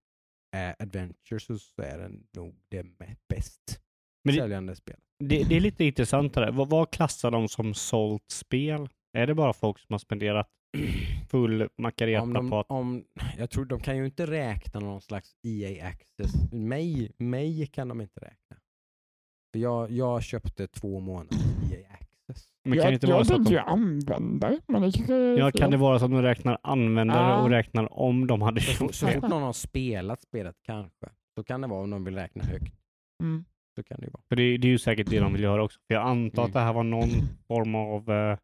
eh, 0.56 0.74
adventures 0.78 1.46
så 1.46 1.82
är 1.82 1.98
den 1.98 2.26
nog 2.36 2.54
det 2.68 2.82
bäst 3.28 3.80
Men 4.24 4.34
det, 4.34 4.40
säljande 4.40 4.76
spel. 4.76 4.96
det, 5.18 5.44
det 5.44 5.56
är 5.56 5.60
lite 5.60 5.84
intressant 5.84 6.34
det 6.34 6.40
där. 6.40 6.52
Vad, 6.52 6.70
vad 6.70 6.90
klassar 6.90 7.30
de 7.30 7.48
som 7.48 7.74
sålt 7.74 8.30
spel? 8.30 8.88
Är 9.14 9.26
det 9.26 9.34
bara 9.34 9.52
folk 9.52 9.78
som 9.78 9.92
har 9.94 9.98
spenderat 9.98 10.48
full 11.30 11.62
Om 11.62 11.68
makareta 11.78 12.26
de, 12.26 12.50
på 12.50 12.58
att... 12.60 12.70
om, 12.70 13.04
jag 13.38 13.50
tror 13.50 13.64
de 13.64 13.80
kan 13.80 13.96
ju 13.96 14.04
inte 14.04 14.26
räkna 14.26 14.80
någon 14.80 15.00
slags 15.00 15.36
EA 15.42 15.86
Access. 15.88 16.52
Mig, 16.52 17.12
mig 17.18 17.66
kan 17.66 17.88
de 17.88 18.00
inte 18.00 18.20
räkna. 18.20 18.56
För 19.52 19.58
jag, 19.60 19.90
jag 19.90 20.22
köpte 20.22 20.66
två 20.66 21.00
månader 21.00 21.36
EA 21.72 21.88
Access. 21.92 22.48
Men 22.64 22.72
kan 22.78 22.84
jag 22.84 22.92
inte 22.94 23.06
vara 23.06 23.16
jag 23.16 23.26
så 23.26 23.34
att 23.34 23.44
de, 23.44 23.52
ju 23.52 23.58
användare, 23.58 24.58
men 24.66 24.82
det 24.82 24.92
kanske 24.92 25.14
ja, 25.16 25.50
kan 25.50 25.70
det 25.70 25.76
vara 25.76 25.98
så 25.98 26.04
att 26.04 26.10
de 26.10 26.22
räknar 26.22 26.58
användare 26.62 27.28
Ja. 27.30 27.42
och 27.42 27.50
räknar 27.50 27.98
om 28.00 28.26
de 28.26 28.42
hade 28.42 28.60
Så, 28.60 28.84
gjort 28.84 28.94
så 28.94 29.06
det? 29.06 29.12
fort 29.12 29.30
någon 29.30 29.42
har 29.42 29.52
spelat 29.52 30.22
spelet 30.22 30.56
kanske, 30.62 31.06
så 31.38 31.44
kan 31.44 31.60
det 31.60 31.66
vara 31.66 31.82
om 31.82 31.90
de 31.90 32.04
vill 32.04 32.14
räkna 32.14 32.44
högt. 32.44 32.74
Mm. 33.22 33.44
Så 33.76 33.82
kan 33.82 34.00
det 34.00 34.04
ju 34.06 34.10
vara. 34.10 34.22
För 34.28 34.36
det, 34.36 34.56
det 34.58 34.66
är 34.68 34.70
ju 34.70 34.78
säkert 34.78 35.10
det 35.10 35.20
de 35.20 35.32
vill 35.32 35.42
göra 35.42 35.64
också. 35.64 35.80
För 35.88 35.94
jag 35.94 36.06
antar 36.08 36.42
Mm. 36.42 36.46
att 36.48 36.52
det 36.52 36.60
här 36.60 36.72
var 36.72 36.82
någon 36.84 37.08
form 37.48 37.74
av... 37.74 38.36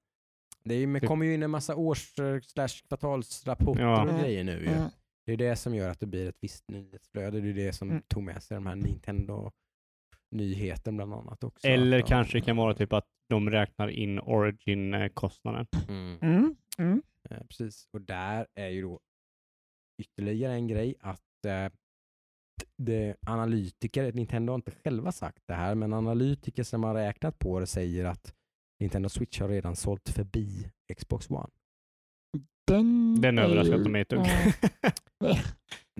Det 0.70 0.86
men 0.86 1.00
Typ- 1.00 1.08
kommer 1.08 1.26
ju 1.26 1.34
in 1.34 1.42
en 1.42 1.50
massa 1.50 1.76
års 1.76 2.18
eh, 2.18 2.40
slash 2.40 2.68
kvartalsrapporter 2.88 3.82
Ja. 3.82 4.02
och 4.02 4.08
Mm. 4.08 4.20
grejer 4.22 4.44
nu 4.44 4.52
ju. 4.60 4.66
Mm. 4.68 4.88
Det 5.26 5.32
är 5.32 5.36
det 5.36 5.56
som 5.56 5.74
gör 5.74 5.90
att 5.90 6.00
det 6.00 6.06
blir 6.06 6.28
ett 6.28 6.38
visst 6.40 6.68
nyhetsflöde. 6.68 7.40
Det 7.40 7.48
är 7.48 7.54
det 7.54 7.72
som 7.72 7.90
Mm. 7.90 8.02
tog 8.08 8.22
med 8.22 8.42
sig 8.42 8.54
de 8.54 8.66
här 8.66 8.74
Nintendo-nyheten 8.76 10.96
bland 10.96 11.14
annat 11.14 11.44
också. 11.44 11.68
eller 11.68 12.00
Att 12.02 12.08
kanske 12.08 12.38
det 12.38 12.42
kan 12.44 12.56
vara 12.56 12.74
typ 12.74 12.92
att 12.92 13.06
de 13.28 13.50
räknar 13.50 13.88
in 13.88 14.20
origin-kostnaden. 14.20 15.66
Mm. 15.88 16.18
Mm. 16.22 16.56
Mm. 16.78 17.02
Eh, 17.30 17.38
precis, 17.48 17.88
och 17.92 18.00
där 18.00 18.46
är 18.54 18.68
ju 18.68 18.82
då 18.82 19.00
ytterligare 20.02 20.52
en 20.54 20.68
grej 20.68 20.94
att 21.00 21.44
eh, 21.46 21.68
det, 22.76 23.16
analytiker, 23.26 24.12
Nintendo 24.12 24.50
har 24.52 24.54
inte 24.54 24.70
själva 24.70 25.12
sagt 25.12 25.42
det 25.46 25.54
här, 25.54 25.74
men 25.74 25.92
analytiker 25.92 26.62
som 26.62 26.84
har 26.84 26.94
räknat 26.94 27.38
på 27.38 27.60
det 27.60 27.66
säger 27.66 28.04
att 28.04 28.34
Nintendo 28.80 29.08
Switch 29.08 29.40
har 29.40 29.48
redan 29.48 29.76
sålt 29.76 30.08
förbi 30.08 30.70
Xbox 30.96 31.30
One. 31.30 31.48
Den, 32.66 33.20
Den 33.20 33.38
överraskar 33.38 33.76
inte 33.76 33.90
mig 33.90 34.02
ett 34.02 34.08
dugg. 34.08 34.26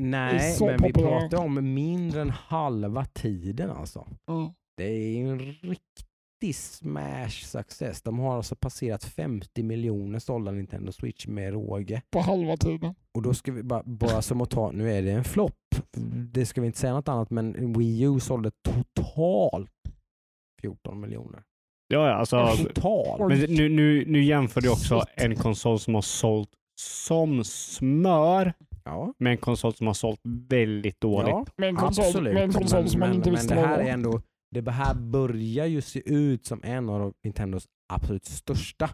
Nej, 0.01 0.57
men 0.61 0.77
vi 0.83 0.93
populär. 0.93 1.21
pratar 1.21 1.45
om 1.45 1.75
mindre 1.75 2.21
än 2.21 2.31
halva 2.31 3.05
tiden 3.05 3.71
alltså. 3.71 4.07
Ja. 4.27 4.55
Det 4.77 4.85
är 4.85 5.19
ju 5.19 5.29
en 5.31 5.39
riktig 5.39 6.55
smash 6.55 7.29
success. 7.45 8.03
De 8.03 8.19
har 8.19 8.37
alltså 8.37 8.57
passerat 8.57 9.05
50 9.05 9.63
miljoner 9.63 10.19
sålda 10.19 10.53
Nintendo 10.53 10.93
Switch 10.93 11.27
med 11.27 11.53
råge. 11.53 12.03
På 12.11 12.21
halva 12.21 12.57
tiden. 12.57 12.95
Och 13.15 13.23
då 13.23 13.35
ska 13.35 13.53
vi 13.53 13.63
bara, 13.63 13.83
bara 13.83 14.23
som 14.23 14.41
att 14.41 14.51
ta, 14.51 14.71
nu 14.73 14.93
är 14.93 15.03
det 15.03 15.13
en 15.13 15.25
flopp. 15.25 15.55
Det 16.33 16.47
ska 16.47 16.61
vi 16.61 16.67
inte 16.67 16.79
säga 16.79 16.93
något 16.95 17.09
annat, 17.09 17.31
men 17.31 17.73
Wii 17.73 18.03
U 18.03 18.21
sålde 18.21 18.51
totalt 18.51 19.71
14 20.63 21.01
miljoner. 21.01 21.43
Ja, 21.93 22.09
ja, 22.09 22.15
alltså... 22.15 22.57
Totalt! 22.57 23.29
Men 23.29 23.39
nu, 23.39 23.69
nu, 23.69 24.05
nu 24.07 24.25
jämför 24.25 24.61
du 24.61 24.69
också 24.71 25.03
en 25.17 25.37
konsol 25.37 25.79
som 25.79 25.95
har 25.95 26.03
sålt 26.03 26.51
som 26.81 27.45
smör 27.45 28.53
Ja, 28.85 29.15
med 29.19 29.33
en 29.33 29.39
konsol 29.39 29.75
som 29.75 29.87
har 29.87 29.95
sålt 29.95 30.21
väldigt 30.49 31.01
dåligt. 31.01 31.29
ja 31.29 31.47
Med 31.57 31.69
en 31.69 31.77
konsol, 31.77 32.05
absolut. 32.05 32.35
med 32.35 32.43
en 32.43 32.53
konsol 32.53 32.89
som 32.89 33.01
man 33.01 33.09
men, 33.09 33.17
inte 33.17 33.31
men 33.31 33.39
visste 33.39 33.55
det 33.55 33.61
vad 33.61 33.71
här 33.71 33.79
är 33.79 33.93
ändå, 33.93 34.23
det 34.51 34.71
här 34.71 34.95
börjar 34.95 35.67
ju 35.67 35.81
se 35.81 36.13
ut 36.13 36.47
som 36.47 36.61
en 36.63 36.89
av 36.89 37.13
Nintendos 37.25 37.67
absolut 37.93 38.25
största 38.25 38.91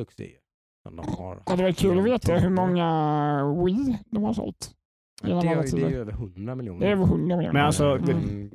succéer. 0.00 0.38
Som 0.86 0.96
de 0.96 1.08
har 1.08 1.42
Ja, 1.46 1.56
det 1.56 1.62
var 1.62 1.72
kul 1.72 1.98
att 1.98 2.04
veta 2.04 2.38
hur 2.38 2.50
många 2.50 3.64
Wii 3.64 3.98
de 4.10 4.22
har 4.22 4.32
sålt. 4.32 4.74
Det 5.22 5.30
är, 5.30 5.76
det 5.76 5.82
är 5.82 5.90
ju 5.90 6.00
över 6.00 6.12
100 6.12 6.54
miljoner. 6.54 6.80
Det 6.80 6.86
är 6.86 6.92
över 6.92 7.04
100 7.04 7.36
miljoner. 7.36 7.52
Men 7.52 7.66
alltså. 7.66 7.84
Mm. 7.84 8.50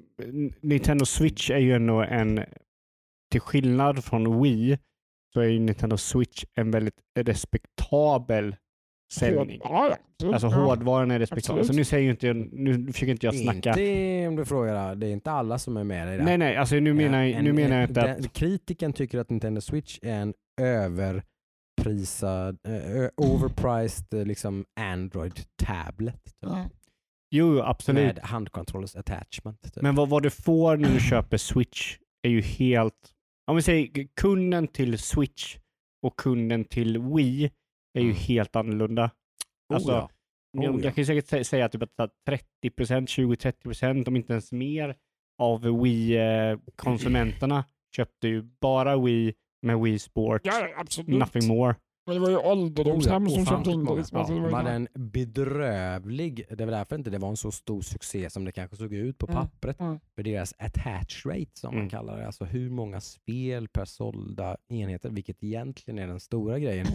Nintendo 0.61 1.05
Switch 1.05 1.49
är 1.49 1.57
ju 1.57 1.73
ändå 1.73 2.01
en... 2.01 2.43
Till 3.33 3.41
skillnad 3.41 4.03
från 4.03 4.41
Wii 4.41 4.77
så 5.33 5.39
är 5.41 5.45
ju 5.45 5.59
Nintendo 5.59 5.97
Switch 5.97 6.43
en 6.55 6.71
väldigt 6.71 6.95
respektabel 7.19 8.55
säljning. 9.13 9.59
Ja, 9.63 9.87
ja. 9.89 9.97
absolut. 10.15 10.33
Alltså 10.33 10.47
Ja. 10.47 10.55
hårdvaran 10.65 11.11
är 11.11 11.19
respektabel. 11.19 11.59
Absolut. 11.59 11.75
Så 11.75 11.79
nu 11.79 11.83
säger 11.85 12.03
ju 12.03 12.09
inte 12.11 12.27
jag, 12.27 12.35
nu 12.53 12.91
försöker 12.93 13.11
inte 13.11 13.25
jag 13.25 13.35
snacka. 13.35 13.69
Inte 13.69 14.27
om 14.27 14.35
du 14.35 14.45
frågar, 14.45 14.95
det 14.95 15.07
är 15.07 15.11
inte 15.11 15.31
alla 15.31 15.59
som 15.59 15.77
är 15.77 15.83
med 15.83 16.13
i 16.13 16.17
det. 16.17 16.23
Nej, 16.23 16.37
nej, 16.37 16.57
alltså 16.57 16.75
nu 16.75 16.93
menar, 16.93 17.21
jag- 17.23 17.31
En- 17.31 17.45
nu 17.45 17.53
menar 17.53 17.75
jag 17.75 17.89
inte 17.89 18.01
den, 18.01 18.19
att... 18.19 18.33
Kritiken 18.33 18.93
tycker 18.93 19.19
att 19.19 19.29
Nintendo 19.29 19.61
Switch 19.61 19.99
är 20.01 20.13
en 20.15 20.33
överprisad, 20.61 22.57
eh, 22.67 23.09
overpriced 23.17 24.13
eh, 24.19 24.25
liksom 24.25 24.65
Android 24.79 25.39
tablet. 25.63 26.23
Typ. 26.25 26.33
Ja. 26.39 26.69
Jo, 27.35 27.55
jo, 27.55 27.61
absolut. 27.61 28.03
Med 28.15 28.19
handcontrollers 28.19 28.95
attachment. 28.95 29.61
Typ. 29.73 29.83
Men 29.83 29.95
vad, 29.95 30.09
vad 30.09 30.23
du 30.23 30.29
får 30.29 30.77
när 30.77 30.89
du 30.89 30.99
köper 31.09 31.37
Switch 31.37 31.97
är 32.27 32.29
ju 32.29 32.41
helt... 32.41 33.12
Om 33.47 33.55
vi 33.55 33.61
säger 33.61 34.07
kunden 34.21 34.67
till 34.67 34.97
Switch 34.99 35.57
och 36.01 36.19
kunden 36.19 36.65
till 36.65 36.97
Wii 36.97 37.45
är 37.93 38.01
ju 38.01 38.09
Mm. 38.09 38.15
helt 38.15 38.55
annorlunda. 38.55 39.03
Oh, 39.69 39.75
Alltså, 39.75 39.91
ja. 39.91 40.09
Oh, 40.57 40.63
jag, 40.65 40.75
ja. 40.75 40.79
jag 40.83 40.95
kan 40.95 41.01
ju 41.01 41.05
säkert 41.05 41.25
sä- 41.31 41.43
säga 41.43 41.69
typ 41.69 41.83
att 41.99 42.11
30%, 42.61 43.07
20-30%, 43.09 44.07
om 44.07 44.15
inte 44.15 44.33
ens 44.33 44.51
mer, 44.51 44.95
av 45.41 45.61
Wii-konsumenterna 45.83 47.63
köpte 47.95 48.27
ju 48.27 48.41
bara 48.41 48.97
Wii 48.97 49.33
med 49.61 49.79
Wii 49.79 49.99
Sports, 49.99 50.45
Ja, 50.45 50.59
ja, 50.69 50.79
absolut. 50.79 51.19
nothing 51.19 51.47
more. 51.47 51.75
Men 52.05 52.15
det 52.15 52.21
var 52.21 52.29
ju 52.29 52.37
ålderdomshem 52.37 53.23
Oh, 53.27 53.31
ja, 53.31 53.35
som 53.35 53.45
köpte 53.45 53.71
in 53.71 53.85
det. 53.85 53.95
liksom. 53.95 54.17
Alltså, 54.17 54.33
det 54.33 54.39
De 54.41 54.51
var 54.51 54.63
en 54.63 54.87
bedrövlig, 54.93 56.45
det 56.49 56.65
var 56.65 56.71
därför 56.71 56.95
inte 56.95 57.09
det 57.09 57.17
var 57.17 57.29
en 57.29 57.37
så 57.37 57.51
stor 57.51 57.81
succé 57.81 58.29
som 58.29 58.45
det 58.45 58.51
kanske 58.51 58.75
såg 58.77 58.93
ut 58.93 59.17
på 59.17 59.25
Mm, 59.27 59.35
pappret. 59.41 59.79
mm. 59.79 59.99
För 60.15 60.23
deras 60.23 60.53
attach 60.57 61.25
rate 61.25 61.51
som 61.53 61.73
man 61.73 61.77
Mm. 61.79 61.89
kallar 61.89 62.17
det, 62.17 62.25
alltså 62.25 62.45
hur 62.45 62.69
många 62.69 63.01
spel 63.01 63.67
per 63.67 63.85
sålda 63.85 64.57
enheter, 64.69 65.09
vilket 65.09 65.43
egentligen 65.43 65.99
är 65.99 66.07
den 66.07 66.19
stora 66.19 66.59
grejen. 66.59 66.87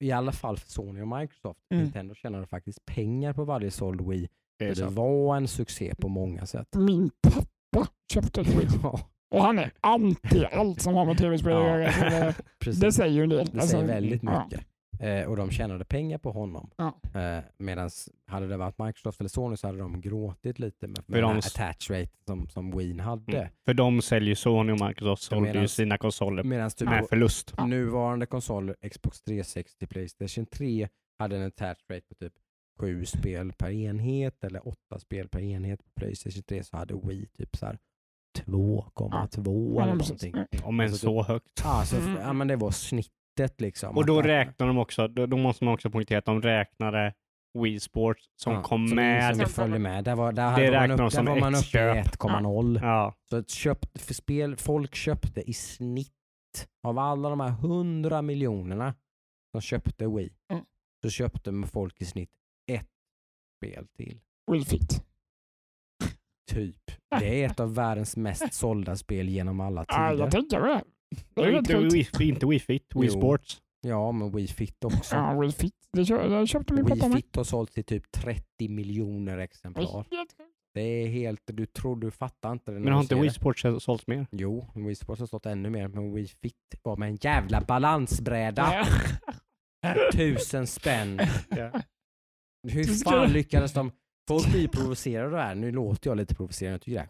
I 0.00 0.12
alla 0.12 0.32
fall 0.32 0.56
för 0.58 0.70
Sony 0.70 1.00
och 1.00 1.08
Microsoft. 1.08 1.60
Mm. 1.70 1.82
Nintendo 1.84 2.14
tjänade 2.14 2.46
faktiskt 2.46 2.84
pengar 2.86 3.32
på 3.32 3.44
varje 3.44 3.70
såld 3.70 4.00
Wii. 4.08 4.28
Det 4.58 4.64
är 4.68 4.74
Så 4.74 4.84
det 4.84 4.90
var 4.90 5.36
en 5.36 5.48
succé 5.48 5.94
på 5.94 6.08
många 6.08 6.46
sätt. 6.46 6.68
Min 6.76 7.10
pappa 7.22 7.88
köpte 8.12 8.40
ett 8.40 8.46
Wii. 8.48 8.68
Ja, 8.82 9.00
Och 9.34 9.42
han 9.42 9.58
är 9.58 9.70
anti 9.80 10.44
allt 10.52 10.80
som 10.80 10.94
har 10.94 11.04
med 11.04 11.18
tv-spel 11.18 11.52
att 11.52 11.58
Ja. 11.62 11.68
göra. 11.78 12.10
det- 12.10 12.34
precis. 12.58 12.80
Det 12.80 12.92
säger 12.92 13.12
ju 13.12 13.22
en 13.22 13.28
del. 13.28 13.46
Det 13.46 13.52
Alltså, 13.52 13.68
säger 13.68 13.86
väldigt 13.86 14.22
ja. 14.22 14.44
mycket. 14.44 14.66
Eh, 15.00 15.22
och 15.24 15.36
de 15.36 15.50
tjänade 15.50 15.84
pengar 15.84 16.18
på 16.18 16.30
honom. 16.32 16.70
Ja. 16.76 17.00
Eh, 17.20 17.44
Medan 17.58 17.90
hade 18.26 18.46
det 18.48 18.56
varit 18.56 18.78
Microsoft 18.78 19.20
eller 19.20 19.28
Sony 19.28 19.56
så 19.56 19.66
hade 19.66 19.78
de 19.78 20.00
gråtit 20.00 20.58
lite 20.58 20.86
med, 20.86 20.98
med 21.06 21.22
den 21.22 21.24
här 21.30 21.34
de- 21.34 21.38
attach 21.38 21.90
rate 21.90 22.10
som, 22.26 22.48
som 22.48 22.78
Wien 22.78 23.00
hade. 23.00 23.36
Mm. 23.38 23.48
För 23.64 23.74
de 23.74 24.02
säljer 24.02 24.34
Sony 24.34 24.72
och 24.72 24.80
Microsoft 24.88 25.22
sålde 25.22 25.48
ju 25.48 25.54
medans- 25.54 25.74
sina 25.74 25.98
konsoler 25.98 26.42
Medan 26.44 26.70
typ 26.70 26.88
med 26.88 27.06
förlust. 27.08 27.54
Ja. 27.56 27.66
nuvarande 27.66 28.26
konsoler, 28.26 28.76
Xbox 28.90 29.22
360, 29.22 29.86
Playstation 29.86 30.46
3, 30.46 30.88
hade 31.18 31.36
en 31.36 31.46
attach 31.46 31.78
rate 31.90 32.06
på 32.08 32.14
typ 32.14 32.32
sju 32.80 33.04
spel 33.04 33.52
per 33.52 33.70
enhet 33.70 34.44
eller 34.44 34.68
åtta 34.68 34.98
spel 34.98 35.28
per 35.28 35.40
enhet. 35.40 35.80
På 35.84 35.90
Playstation 36.00 36.42
3 36.42 36.62
så 36.64 36.76
hade 36.76 36.94
Wii 37.04 37.26
typ 37.38 37.56
så 37.56 37.66
här 37.66 37.78
2,2 38.34 39.74
Ja, 39.76 39.82
eller 39.82 39.94
någonting. 39.94 40.34
Om 40.64 40.80
än 40.80 40.86
Alltså, 40.86 40.98
så 41.06 41.22
högt. 41.22 41.62
Alltså, 41.64 41.96
Mm. 41.96 42.16
ja, 42.20 42.32
men 42.32 42.48
det 42.48 42.56
var 42.56 42.70
snittet 42.70 43.60
liksom. 43.60 43.96
Och 43.96 44.06
då 44.06 44.22
räknar 44.22 44.66
de 44.66 44.78
också, 44.78 45.08
då, 45.08 45.26
då 45.26 45.36
måste 45.36 45.64
man 45.64 45.74
också 45.74 45.90
poängtera 45.90 46.18
att 46.18 46.24
de 46.24 46.42
räknade 46.42 47.14
Wii 47.58 47.80
Sports 47.80 48.24
som 48.36 48.52
Ja, 48.52 48.62
kom 48.62 48.88
som 48.88 48.96
med. 48.96 49.36
Som 49.36 49.46
följer 49.46 49.78
med. 49.78 50.04
Där 50.04 50.14
var, 50.14 50.32
där 50.32 50.56
Det 50.56 50.70
räknar 50.70 50.96
de 50.96 51.10
som 51.10 51.24
var 51.26 51.40
man 51.40 51.54
uppe 51.54 51.60
i 51.64 51.70
köp. 51.70 52.06
1,0. 52.06 52.78
Ja, 52.82 53.14
Så 53.30 53.36
ett 53.36 53.50
köpt, 53.50 54.00
för 54.00 54.14
spel, 54.14 54.56
folk 54.56 54.94
köpte 54.94 55.50
i 55.50 55.52
snitt 55.52 56.10
av 56.82 56.98
alla 56.98 57.28
de 57.30 57.40
här 57.40 57.48
100 57.50 58.22
miljonerna 58.22 58.94
som 59.52 59.60
köpte 59.60 60.06
Wii, 60.06 60.32
Mm. 60.50 60.64
så 61.02 61.10
köpte 61.10 61.62
folk 61.72 62.00
i 62.00 62.04
snitt 62.04 62.30
ett 62.72 62.88
spel 63.56 63.86
till. 63.96 64.20
Wii 64.52 64.64
Fit. 64.64 65.04
Typ. 66.52 66.76
Det 67.20 67.42
är 67.42 67.46
ett 67.46 67.60
av 67.60 67.74
världens 67.74 68.16
mest 68.16 68.54
sålda 68.54 68.96
spel 68.96 69.28
genom 69.28 69.60
alla 69.60 69.84
Ja, 69.88 70.10
tider. 70.10 70.22
jag 70.24 70.30
tänker 70.30 70.60
det. 70.60 70.82
Det 71.34 71.52
inte. 71.52 71.76
Wii, 71.78 72.28
inte 72.28 72.46
Wii 72.46 72.60
Fit, 72.60 72.86
Wii 72.94 73.04
Jo. 73.08 73.10
Sports. 73.20 73.60
Ja, 73.86 74.12
men 74.12 74.30
Wii 74.36 74.46
Fit 74.48 74.84
också. 74.84 75.14
Ja, 75.16 75.40
Wii 75.40 75.52
Fit. 75.52 75.74
Det, 75.92 76.04
kö- 76.04 76.28
det 76.28 76.46
köpte 76.46 76.72
min 76.74 76.84
pappa 76.86 77.08
Wii. 77.08 77.16
Fit 77.16 77.36
har 77.36 77.44
sålt 77.44 77.72
till 77.72 77.84
typ 77.84 78.12
30 78.12 78.68
miljoner 78.68 79.38
exemplar. 79.38 80.06
Det 80.74 80.80
är 80.80 81.06
helt, 81.08 81.40
du 81.46 81.66
tror 81.66 81.96
du 81.96 82.10
fattar 82.10 82.52
inte 82.52 82.70
det 82.72 82.80
Men 82.80 82.92
har 82.92 83.00
inte 83.00 83.14
Wii. 83.14 83.30
Sports 83.30 83.62
sålts 83.78 84.06
mer? 84.06 84.26
Jo, 84.30 84.66
Wii 84.74 84.94
Sports 84.94 85.20
har 85.20 85.26
stått 85.26 85.46
ännu 85.46 85.70
mer, 85.70 85.88
men 85.88 86.12
Wii 86.14 86.26
Fit 86.26 86.54
var 86.82 86.96
med 86.96 87.08
en 87.08 87.16
jävla 87.20 87.60
balansbräda. 87.60 88.86
Tusen 90.12 90.66
spänn. 90.66 91.20
Hur 92.68 93.04
fan 93.04 93.32
lyckades 93.32 93.72
de? 93.72 93.90
Folk 94.28 94.52
blir 94.52 94.68
provocerade 94.68 95.26
av 95.26 95.32
det 95.32 95.42
här. 95.42 95.54
Nu 95.54 95.72
låter 95.72 96.10
jag 96.10 96.16
lite 96.16 96.34
provocerande. 96.34 96.74
Jag 96.74 96.80
tycker 96.80 96.98
det 96.98 97.04
är 97.04 97.06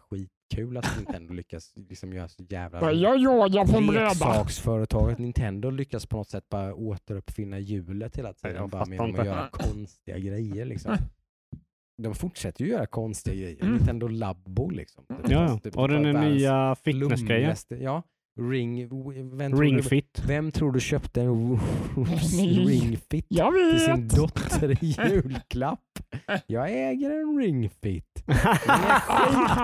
skitkul 0.49 0.77
att 0.77 0.97
Nintendo 0.97 1.33
lyckas 1.33 1.73
liksom 1.75 2.13
göra 2.13 2.27
så 2.27 2.43
jävla... 2.49 2.81
Ja, 2.81 2.91
Jag 2.91 3.19
yogar 3.19 3.65
på 3.65 3.77
en. 3.77 3.87
Leksaksföretaget 3.87 5.17
Nintendo 5.17 5.69
lyckas 5.69 6.05
på 6.05 6.17
något 6.17 6.29
sätt 6.29 6.49
bara 6.49 6.75
återuppfinna 6.75 7.59
hjulet 7.59 8.17
hela 8.17 8.33
tiden. 8.33 8.55
jag 8.55 8.69
bara 8.69 8.85
med 8.85 9.01
att 9.01 9.25
göra 9.25 9.49
konstiga 9.51 10.17
grejer 10.17 10.65
liksom. 10.65 10.97
De 11.97 12.15
fortsätter 12.15 12.65
ju 12.65 12.71
göra 12.71 12.87
konstiga 12.87 13.35
grejer. 13.35 13.61
Mm. 13.61 13.75
Nintendo 13.75 14.07
Labbo 14.07 14.69
liksom. 14.69 15.05
Det 15.07 15.33
Ja, 15.33 15.59
typ 15.63 15.77
och 15.77 15.89
den 15.89 16.21
nya 16.21 16.75
fitnessgrejen. 16.75 17.55
Ja, 17.69 18.03
Ring... 18.39 18.87
Vem 19.37 19.51
tror, 19.51 19.61
Ring 19.61 19.75
du, 19.77 19.83
Fit. 19.83 20.21
vem 20.27 20.51
tror 20.51 20.71
du 20.71 20.79
köpte 20.79 21.21
en 21.21 21.59
Ni- 22.37 22.65
Ring 22.65 22.97
Fit 23.11 23.25
Jag 23.29 23.53
till 23.71 23.79
sin 23.79 24.07
vet. 24.07 24.15
dotter 24.15 24.83
i 24.83 24.95
julklapp? 25.09 25.79
Jag 26.47 26.69
äger 26.89 27.11
en 27.11 27.37
Ring 27.37 27.69
Fit. 27.69 28.23
Den 28.25 28.35
är 28.35 28.99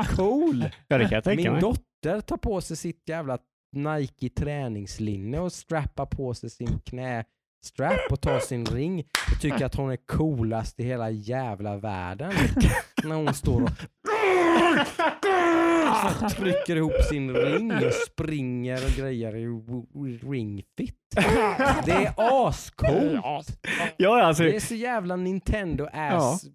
skitcool. 0.04 0.66
Ja, 0.88 0.98
det 0.98 1.04
kan 1.04 1.12
jag 1.16 1.24
tänka 1.24 1.44
Min 1.44 1.52
mig. 1.52 1.62
dotter 1.62 2.22
tar 2.22 2.38
på 2.38 2.62
sig 2.62 2.78
sitt 2.78 3.04
jävla 3.10 3.38
Nike 3.76 4.30
träningslinne 4.30 5.40
och 5.40 5.52
strappar 5.54 6.06
på 6.06 6.34
sig 6.34 6.50
sin 6.50 6.80
knästrap 6.86 8.12
och 8.12 8.22
tar 8.22 8.40
sin 8.40 8.66
ring 8.66 9.00
och 9.36 9.42
tycker 9.42 9.66
att 9.66 9.76
hon 9.76 9.92
är 9.92 9.98
coolast 10.08 10.80
i 10.80 10.84
hela 10.84 11.10
jävla 11.10 11.78
världen. 11.78 12.32
När 13.04 13.16
hon 13.16 13.34
står 13.34 13.62
och 13.64 13.70
trycker 16.30 16.76
ihop 16.76 17.04
sin 17.10 17.34
ring 17.36 17.72
och 17.72 17.94
springer 18.08 18.86
och 18.86 18.92
grejer 18.98 19.36
i 19.36 19.46
ringfit. 20.18 20.96
Det 21.86 21.92
är 21.92 22.14
ascoolt. 22.48 23.60
Ja, 23.98 24.24
alltså, 24.24 24.44
Det 24.44 24.56
är 24.56 24.60
så 24.60 24.76
jävla 24.76 25.16
Nintendo 25.16 25.88
ass. 25.94 26.46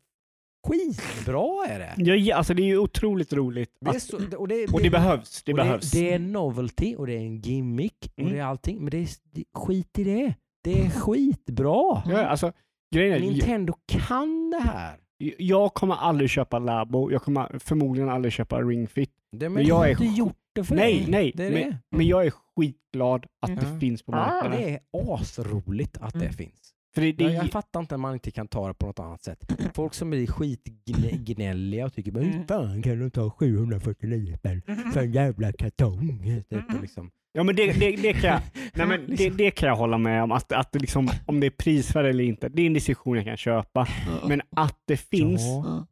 Skitbra 0.68 1.66
är 1.68 1.78
det. 1.78 1.94
ja, 2.14 2.36
alltså 2.36 2.54
det 2.54 2.62
är 2.62 2.66
ju 2.66 2.78
otroligt 2.78 3.32
roligt. 3.32 3.70
Det 3.80 3.90
Att, 3.90 4.02
så, 4.02 4.16
och 4.16 4.48
det, 4.48 4.72
och 4.72 4.82
det 4.82 4.90
behövs. 4.90 5.42
Det 5.42 5.52
och 5.52 5.56
behövs. 5.56 5.90
Det, 5.90 6.12
är 6.12 6.18
novelty 6.18 6.94
och 6.96 7.06
det 7.06 7.12
är 7.12 7.18
en 7.20 7.40
gimmick 7.40 8.12
och 8.12 8.18
Mm. 8.18 8.32
det 8.32 8.38
är 8.38 8.44
allting. 8.44 8.78
Men 8.78 8.90
det 8.90 8.98
är, 8.98 9.08
det, 9.32 9.44
skit 9.54 9.98
i 9.98 10.04
det. 10.04 10.34
Det 10.64 10.80
är 10.82 10.90
skitbra. 10.90 12.02
ja, 12.06 12.26
alltså, 12.26 12.52
grejen 12.94 13.14
är, 13.14 13.20
Nintendo 13.20 13.74
kan 13.88 14.50
det 14.50 14.60
här. 14.60 14.96
Jag, 15.38 15.74
kommer 15.74 15.94
aldrig 15.94 16.30
köpa 16.30 16.58
Labo. 16.58 17.10
Jag 17.12 17.22
kommer 17.22 17.58
förmodligen 17.58 18.08
aldrig 18.10 18.32
köpa 18.32 18.60
Ring 18.62 18.86
Fit. 18.88 19.10
Det, 19.32 19.38
men 19.48 19.52
Men 19.52 19.66
jag 19.66 19.86
är 19.86 19.90
inte 19.90 20.02
sj- 20.04 20.16
gjort 20.16 20.36
det 20.54 20.64
för 20.64 20.74
Nej, 20.74 20.94
dig. 21.00 21.06
nej. 21.10 21.32
Det 21.34 21.46
är 21.46 21.50
men, 21.50 21.70
det. 21.70 21.78
men 21.96 22.06
jag 22.06 22.26
är 22.26 22.30
skitglad 22.56 23.26
att 23.40 23.50
Mm. 23.50 23.64
det 23.74 23.80
finns 23.80 24.02
på 24.02 24.12
Ah, 24.12 24.16
marknaden. 24.16 24.60
Det 24.60 24.70
är 24.70 24.80
asroligt 25.14 25.96
att 26.00 26.12
det 26.12 26.18
Mm. 26.20 26.32
finns. 26.32 26.72
För 26.94 27.02
det, 27.02 27.12
det, 27.12 27.24
Jag, 27.24 27.32
jag 27.34 27.50
fattar 27.50 27.80
inte 27.80 27.94
att 27.94 28.00
man 28.00 28.12
inte 28.14 28.30
kan 28.30 28.48
ta 28.48 28.68
det 28.68 28.74
på 28.74 28.86
något 28.86 28.98
annat 28.98 29.22
sätt. 29.22 29.52
Folk 29.74 29.94
som 29.94 30.10
blir 30.10 30.26
skitgnälliga 30.26 31.86
och 31.86 31.92
tycker 31.94 32.10
bara, 32.12 32.24
hur 32.24 32.32
Mm. 32.34 32.46
fan 32.46 32.82
kan 32.82 32.98
de 33.00 33.10
ta 33.10 33.30
749 33.30 34.34
spänn 34.38 34.62
för 34.92 35.00
en 35.00 35.12
jävla 35.12 35.52
kartong? 35.52 36.42
Typ, 36.50 36.74
och 36.74 36.80
liksom. 36.80 37.10
Ja, 37.36 37.42
men 37.42 37.56
det, 37.56 37.72
det, 37.72 37.96
det, 37.96 38.12
kan 38.12 38.30
jag, 38.30 38.40
nej, 38.74 38.86
men 38.86 39.16
det, 39.16 39.30
det 39.30 39.50
kan 39.50 39.68
jag 39.68 39.76
hålla 39.76 39.98
med 39.98 40.22
om. 40.22 40.32
Att, 40.32 40.52
att 40.52 40.72
det 40.72 40.78
liksom, 40.78 41.08
om 41.26 41.40
det 41.40 41.46
är 41.46 41.50
prisvärt 41.50 42.04
eller 42.04 42.24
inte, 42.24 42.48
det 42.48 42.62
är 42.62 42.66
en 42.66 42.72
diskussion 42.72 43.16
jag 43.16 43.24
kan 43.24 43.36
köpa. 43.36 43.88
Men 44.28 44.42
att 44.56 44.78
det 44.86 44.96
finns, 44.96 45.42
Ja, 45.42 45.86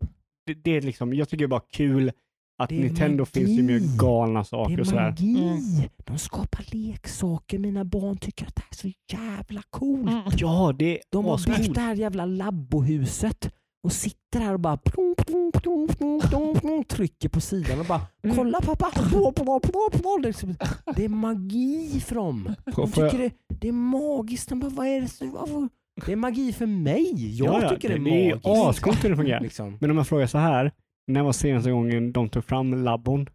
det, 0.47 0.55
det 0.55 0.77
är 0.77 0.81
liksom, 0.81 1.15
jag 1.15 1.29
tycker 1.29 1.39
det 1.45 1.47
är 1.47 1.49
bara 1.59 1.63
kul 1.73 2.13
att 2.59 2.69
Det 2.69 2.77
är 2.77 2.81
Nintendo 2.81 3.23
magi. 3.23 3.31
finns 3.47 3.59
ju 3.59 3.63
med 3.63 3.83
galna 3.99 4.39
det 4.39 4.45
saker 4.45 4.75
och 4.75 4.81
är 4.81 4.85
sådär. 4.85 5.11
magi. 5.11 5.39
Mm. 5.39 5.89
De 6.05 6.19
skapar 6.19 6.65
leksaker. 6.75 7.59
Mina 7.59 7.85
barn 7.85 8.17
tycker 8.17 8.47
att 8.47 8.55
det 8.57 8.63
här 8.63 8.71
är 8.71 8.91
så 8.91 9.17
jävla 9.17 9.63
coolt. 9.71 10.09
Mm. 10.09 10.23
Ja, 10.37 10.75
det 10.79 10.99
är 10.99 10.99
De 11.11 11.25
har 11.25 11.57
byggt 11.59 11.75
det 11.75 11.81
här 11.81 11.95
jävla 11.95 12.25
labbohuset 12.27 13.55
och 13.85 13.93
sitter 13.93 14.41
här 14.41 14.53
och 14.55 14.61
bara 14.61 14.77
plum, 14.77 15.15
plum, 15.27 15.53
plum, 15.53 15.89
plum, 15.89 16.21
plum, 16.21 16.55
plum, 16.61 16.85
trycker 16.85 17.29
på 17.29 17.41
sidan 17.41 17.81
och 17.81 17.87
bara 17.87 18.01
Mm. 18.23 18.37
kolla 18.37 18.61
pappa. 18.61 18.91
Det 18.95 19.17
är 19.17 20.23
liksom- 20.23 20.55
Det 20.97 21.05
är 21.05 21.09
magi 21.09 22.01
för 22.07 22.15
dem. 22.15 22.55
De 22.77 22.93
tycker 22.93 23.19
det, 23.19 23.31
det 23.49 23.69
är 23.69 23.73
magiskt. 23.73 24.49
De 24.49 24.61
bara, 24.61 24.71
vad 24.71 24.87
är 24.87 25.01
det, 25.01 25.27
varför? 25.33 25.69
det 26.07 26.13
är 26.13 26.17
magi 26.17 26.53
för 26.53 26.67
mig. 26.67 27.37
Jag 27.39 27.63
Ja, 27.63 27.69
tycker 27.69 27.89
det 27.89 27.95
är 27.95 27.99
det 27.99 28.11
är 28.11 28.31
magiskt. 28.31 28.47
ascoolt 28.47 29.05
hur 29.05 29.11
det 29.11 29.17
fungerar. 29.17 29.41
Liksom, 29.41 29.79
Men 29.81 29.91
om 29.91 29.97
jag 29.97 30.09
frågar 30.09 30.27
så 30.27 30.39
här, 30.39 30.73
när 31.07 31.23
var 31.23 31.33
senaste 31.33 31.71
gången 31.71 32.13
de 32.13 32.29
tog 32.29 32.45
fram 32.45 32.85
labbon? 32.85 33.27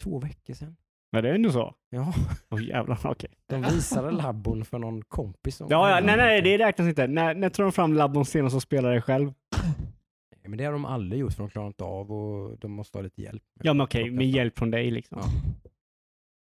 två 0.00 0.18
veckor 0.18 0.54
sedan. 0.54 0.76
Var 1.10 1.22
det 1.22 1.34
ändå 1.34 1.50
så? 1.50 1.74
Ja, 1.90 2.12
Åh 2.50 2.64
jävlar, 2.64 2.98
okej. 3.04 3.30
de 3.48 3.62
visade 3.62 4.10
labbon 4.10 4.64
för 4.64 4.78
någon 4.78 5.02
kompis. 5.02 5.60
Ja, 5.68 5.90
ja, 5.90 6.00
nej, 6.06 6.16
nej, 6.16 6.42
det 6.42 6.58
räknas 6.58 6.88
inte. 6.88 7.06
När, 7.06 7.34
när 7.34 7.48
tog 7.48 7.64
de 7.66 7.72
fram 7.72 7.94
labbon 7.94 8.24
senast 8.24 8.56
och 8.56 8.62
spelade 8.62 9.00
själv? 9.00 9.32
Men 10.48 10.58
det 10.58 10.64
har 10.64 10.72
de 10.72 10.84
aldrig 10.84 11.20
gjort 11.20 11.32
för 11.32 11.42
de 11.42 11.50
klarar 11.50 11.66
inte 11.66 11.84
av 11.84 12.12
och 12.12 12.58
de 12.58 12.72
måste 12.72 12.98
ha 12.98 13.02
lite 13.02 13.22
hjälp. 13.22 13.42
Ja, 13.62 13.72
men 13.74 13.84
okej, 13.84 14.10
med 14.10 14.30
hjälp 14.30 14.58
från 14.58 14.70
dig 14.70 14.90
liksom. 14.90 15.18
Ja. 15.20 15.28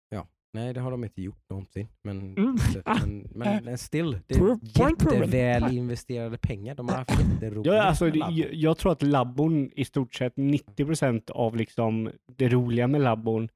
Ja, 0.10 0.28
nej 0.54 0.74
det 0.74 0.80
har 0.80 0.92
de 0.92 1.04
inte 1.04 1.22
gjort 1.22 1.50
någonsin. 1.50 1.88
Men, 2.04 2.38
Mm. 2.38 2.56
men, 2.86 3.28
men, 3.36 3.64
men 3.66 3.78
still, 3.78 4.20
det 4.28 4.36
är 4.36 4.58
jätteväl 4.90 5.78
investerade 5.78 6.38
pengar. 6.38 6.76
De 6.76 6.90
har 6.90 6.96
haft 6.98 7.12
jätteroligt 7.20 7.68
Ja, 7.68 7.82
alltså, 7.84 8.08
jag, 8.08 8.54
jag 8.54 8.78
tror 8.78 8.92
att 8.92 9.02
labbon 9.04 9.72
i 9.76 9.86
stort 9.86 10.14
sett 10.16 10.36
90% 10.36 11.32
av 11.32 11.56
liksom 11.56 12.12
det 12.38 12.50
roliga 12.50 12.88
med 12.88 13.02
labbon 13.02 13.50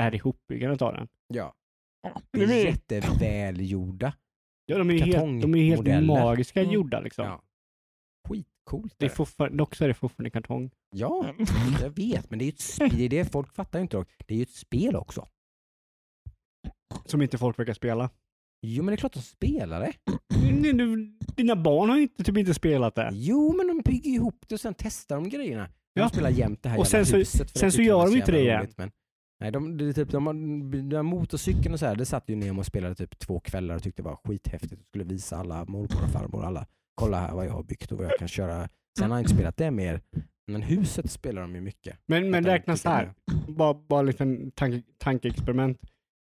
är 0.00 0.14
ihopbyggandet 0.14 0.82
av 0.82 0.92
den. 0.94 1.08
Ja, 1.34 1.54
det 2.32 2.46
det 2.46 2.54
är 2.62 2.64
jättevälgjorda. 2.66 4.12
Ja, 4.66 4.78
de 4.78 4.90
är 4.90 4.98
helt, 4.98 5.42
de 5.42 5.54
är 5.54 5.62
helt 5.76 6.06
magiska 6.06 6.60
Mm. 6.60 6.72
gjorda 6.72 7.00
liksom. 7.00 7.24
Ja. 7.24 7.42
Skitcoolt. 8.68 8.94
Det 8.98 9.04
är 9.06 9.10
fortfarande, 9.10 9.56
dock 9.58 9.74
så 9.74 9.84
är 9.84 9.88
det 9.88 9.94
fortfarande 9.94 10.30
kartong. 10.30 10.70
Ja, 10.90 11.34
jag 11.82 11.90
vet. 11.90 12.30
Men 12.30 12.38
det 12.38 12.42
är 12.42 12.46
ju 12.46 12.52
ett 12.52 12.60
spel. 12.60 12.90
Det 12.96 13.04
är 13.04 13.08
det 13.08 13.32
folk 13.32 13.54
fattar 13.54 13.78
ju 13.78 13.82
inte. 13.82 13.96
dock. 13.96 14.08
Det 14.26 14.34
är 14.34 14.38
ju 14.38 14.42
ett 14.42 14.50
spel 14.54 14.96
också. 14.96 15.28
Som 17.04 17.22
inte 17.22 17.38
folk 17.38 17.58
verkar 17.58 17.72
spela. 17.74 18.10
Jo, 18.66 18.82
men 18.84 18.86
det 18.92 18.94
är 18.94 18.96
klart 18.96 19.12
de 19.12 19.20
spelar 19.22 19.80
det. 19.80 19.92
Nej, 20.52 20.72
du- 20.72 21.18
Dina 21.36 21.56
barn 21.56 21.88
har 21.90 21.96
ju 21.96 22.02
inte, 22.02 22.24
typ 22.24 22.36
inte 22.36 22.54
spelat 22.54 22.94
det. 22.94 23.10
Jo, 23.12 23.54
men 23.56 23.66
de 23.68 23.80
bygger 23.84 24.10
ihop 24.10 24.44
det 24.48 24.54
och 24.54 24.60
sen 24.60 24.74
testar 24.78 25.16
de 25.16 25.28
grejerna. 25.28 25.64
De 25.94 26.00
Ja. 26.00 26.08
spelar 26.08 26.30
jämt 26.30 26.62
det 26.62 26.68
här 26.68 26.78
Och 26.78 26.86
sen 26.86 27.06
så- 27.06 27.16
huset. 27.16 27.56
sen 27.58 27.72
så 27.72 27.82
gör 27.82 28.06
de 28.06 28.16
inte 28.16 28.32
det 28.32 28.40
igen. 28.40 28.60
roligt, 28.60 28.78
Men, 28.78 28.90
nej, 29.40 29.52
de, 29.52 29.76
det 29.78 29.84
är 29.84 29.92
typ, 29.92 30.10
de 30.10 30.26
har, 30.26 30.34
den 30.82 30.92
här 30.92 31.02
motorcykeln 31.02 31.72
och 31.74 31.80
så 31.80 31.86
här, 31.86 31.96
det 31.96 32.06
satt 32.06 32.28
ju 32.30 32.36
Nemo 32.36 32.60
och 32.60 32.66
spelade 32.66 32.94
typ 32.94 33.18
två 33.18 33.40
kvällar 33.40 33.74
och 33.76 33.82
tyckte 33.82 34.02
det 34.02 34.08
var 34.08 34.16
skithäftigt. 34.24 34.72
Och 34.80 34.86
skulle 34.88 35.04
visa 35.04 35.36
alla 35.36 35.64
mormor 35.64 36.04
och 36.04 36.10
farmor 36.10 36.44
alla. 36.44 36.66
Kolla 36.98 37.20
här 37.20 37.34
vad 37.34 37.46
jag 37.46 37.52
har 37.52 37.62
byggt 37.62 37.92
och 37.92 37.98
vad 37.98 38.06
jag 38.06 38.18
kan 38.18 38.28
köra. 38.28 38.68
Sen 38.98 39.10
har 39.10 39.18
jag 39.18 39.20
inte 39.24 39.34
spelat 39.34 39.56
det 39.56 39.70
mer. 39.70 40.00
Men 40.46 40.62
huset 40.62 41.10
spelar 41.10 41.42
de 41.42 41.54
ju 41.54 41.60
mycket. 41.60 41.98
Men, 42.06 42.30
men 42.30 42.44
räkna 42.44 42.76
så 42.76 42.88
här, 42.88 43.12
bara, 43.48 43.74
bara 43.74 44.00
en 44.00 44.06
liten 44.06 44.50
tanke, 44.50 44.82
tankeexperiment. 44.98 45.78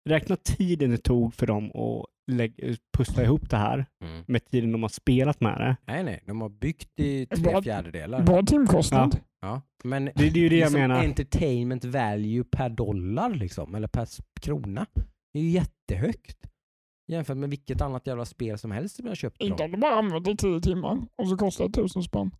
Räkna 0.09 0.36
tiden 0.36 0.90
det 0.90 0.98
tog 0.98 1.34
för 1.34 1.47
dem 1.47 1.64
att 1.70 2.06
lägga, 2.32 2.76
pussla 2.97 3.22
ihop 3.22 3.51
det 3.51 3.56
här 3.56 3.86
Mm. 4.05 4.24
med 4.28 4.44
tiden 4.44 4.72
de 4.72 4.82
har 4.82 4.88
spelat 4.88 5.40
med 5.40 5.60
det. 5.60 5.76
Nej, 5.86 6.05
nej. 6.05 6.22
De 6.26 6.40
har 6.40 6.48
byggt 6.48 7.01
i 7.01 7.26
tre 7.26 7.43
Bra- 7.43 7.62
fjärdedelar. 7.62 8.22
Bra 8.22 8.43
timkostnad. 8.43 9.20
Ja. 9.40 9.62
Men 9.84 10.05
Det, 10.05 10.12
det 10.14 10.22
är 10.24 10.30
ju 10.30 10.48
det 10.48 10.56
jag 10.56 10.64
liksom 10.66 10.80
menar. 10.80 11.05
entertainment 11.05 11.84
value 11.84 12.44
per 12.44 12.68
dollar 12.68 13.30
liksom, 13.34 13.74
eller 13.74 13.88
per 13.88 14.06
krona. 14.40 14.86
Det 15.32 15.38
är 15.38 15.43
ju 15.43 15.51
jättehögt. 15.51 16.36
Jämfört 17.08 17.36
med 17.36 17.50
vilket 17.50 17.80
annat 17.80 18.06
jävla 18.06 18.24
spel 18.24 18.58
som 18.58 18.70
helst 18.70 18.96
som 18.96 19.06
jag 19.06 19.16
köpt. 19.16 19.42
Inte 19.42 19.64
om 19.64 19.70
du 19.72 19.76
bara 19.78 19.94
använder 19.94 20.30
i 20.32 20.36
tio 20.36 20.60
timmar 20.60 20.98
och 21.16 21.28
så 21.28 21.36
kostar 21.36 21.66
det 21.68 21.72
tusen 21.72 22.02
spänn. 22.02 22.30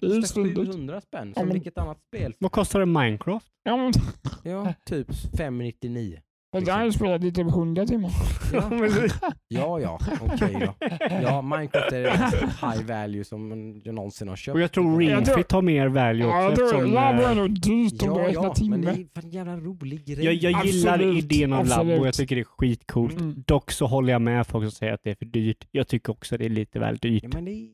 Det 0.00 0.06
är 0.06 0.20
kostar 0.20 0.42
svindyrt. 0.42 0.66
700 0.66 1.00
spänn, 1.00 1.28
Ja, 1.28 1.34
som 1.40 1.46
men- 1.48 1.54
vilket 1.54 1.78
annat 1.78 1.98
spel. 2.08 2.34
Vad 2.38 2.52
kostar 2.52 2.80
det 2.80 2.86
Minecraft? 2.86 3.46
Ja, 3.62 3.76
men, 3.76 3.92
Ja, 4.44 4.74
typ 4.86 5.06
599. 5.36 6.20
Men 6.52 6.64
det 6.64 6.72
har 6.72 6.84
jag 6.84 6.94
spelat 6.94 7.24
i 7.24 7.32
typ 7.32 7.50
hundra 7.50 7.86
timmar. 7.86 8.10
Ja, 8.52 8.70
ja, 9.48 9.80
ja 9.80 9.98
okej 10.20 10.56
då. 10.60 10.86
Ja, 11.22 11.42
Minecraft 11.42 11.92
är 11.92 12.10
high 12.72 12.86
value 12.86 13.24
som 13.24 13.80
jag 13.84 13.94
någonsin 13.94 14.28
har 14.28 14.36
köpt. 14.36 14.54
Och 14.54 14.60
jag 14.60 14.72
tror 14.72 15.02
Jag 15.02 15.16
Ring 15.18 15.24
tror- 15.24 15.36
Fit 15.36 15.52
har 15.52 15.62
mer 15.62 15.88
value 15.88 16.26
Ja, 16.26 16.48
också. 16.48 16.62
jag 16.62 16.70
tror 16.70 16.86
Labo 16.86 17.22
är 17.22 17.34
nog 17.34 17.60
dyrt 17.60 18.02
om 18.02 18.14
du 18.14 18.20
Ja, 18.20 18.30
ja, 18.32 18.42
men 18.42 18.54
timme. 18.54 18.76
det 18.76 18.90
är 18.90 19.06
för 19.20 19.22
en 19.26 19.30
jävla 19.30 19.56
rolig 19.56 20.04
grej. 20.06 20.24
jag, 20.24 20.34
jag 20.34 20.64
gillar 20.66 20.92
Absolut, 20.94 21.24
idén 21.24 21.52
av 21.52 21.66
Labo 21.66 21.90
och 22.00 22.06
jag 22.06 22.14
tycker 22.14 22.36
det 22.36 22.42
är 22.42 22.44
skitcoolt. 22.44 23.20
Mm. 23.20 23.42
Dock 23.46 23.70
så 23.70 23.86
håller 23.86 24.12
jag 24.12 24.22
med 24.22 24.46
folk 24.46 24.64
som 24.64 24.72
säger 24.72 24.92
att 24.92 25.02
det 25.04 25.10
är 25.10 25.14
för 25.14 25.24
dyrt. 25.26 25.66
Jag 25.70 25.88
tycker 25.88 26.12
också 26.12 26.36
det 26.38 26.44
är 26.44 26.48
lite 26.48 26.78
väl 26.78 26.96
dyrt. 26.96 27.22
Ja, 27.22 27.30
men 27.34 27.44
det 27.44 27.50
är... 27.52 27.68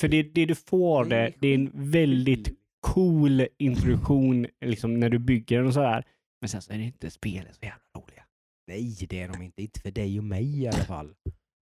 För 0.00 0.08
det, 0.08 0.22
det 0.22 0.46
du 0.46 0.54
får 0.54 1.04
det, 1.04 1.32
det 1.40 1.48
är 1.48 1.54
en 1.54 1.70
väldigt 1.74 2.48
cool 2.80 3.46
introduktion 3.58 4.46
liksom, 4.64 5.00
när 5.00 5.10
du 5.10 5.18
bygger 5.18 5.58
den 5.58 5.66
och 5.66 5.74
sådär. 5.74 6.04
Men 6.40 6.48
sen 6.48 6.62
så 6.62 6.72
är 6.72 6.78
det 6.78 6.84
inte 6.84 7.10
spelet 7.10 7.54
så 7.56 7.64
jävla 7.64 7.80
roliga. 7.98 8.24
Nej, 8.66 9.06
det 9.08 9.20
är 9.20 9.28
de 9.28 9.42
inte. 9.42 9.62
Inte 9.62 9.80
för 9.80 9.90
dig 9.90 10.18
och 10.18 10.24
mig 10.24 10.60
i 10.62 10.66
alla 10.68 10.84
fall. 10.84 11.14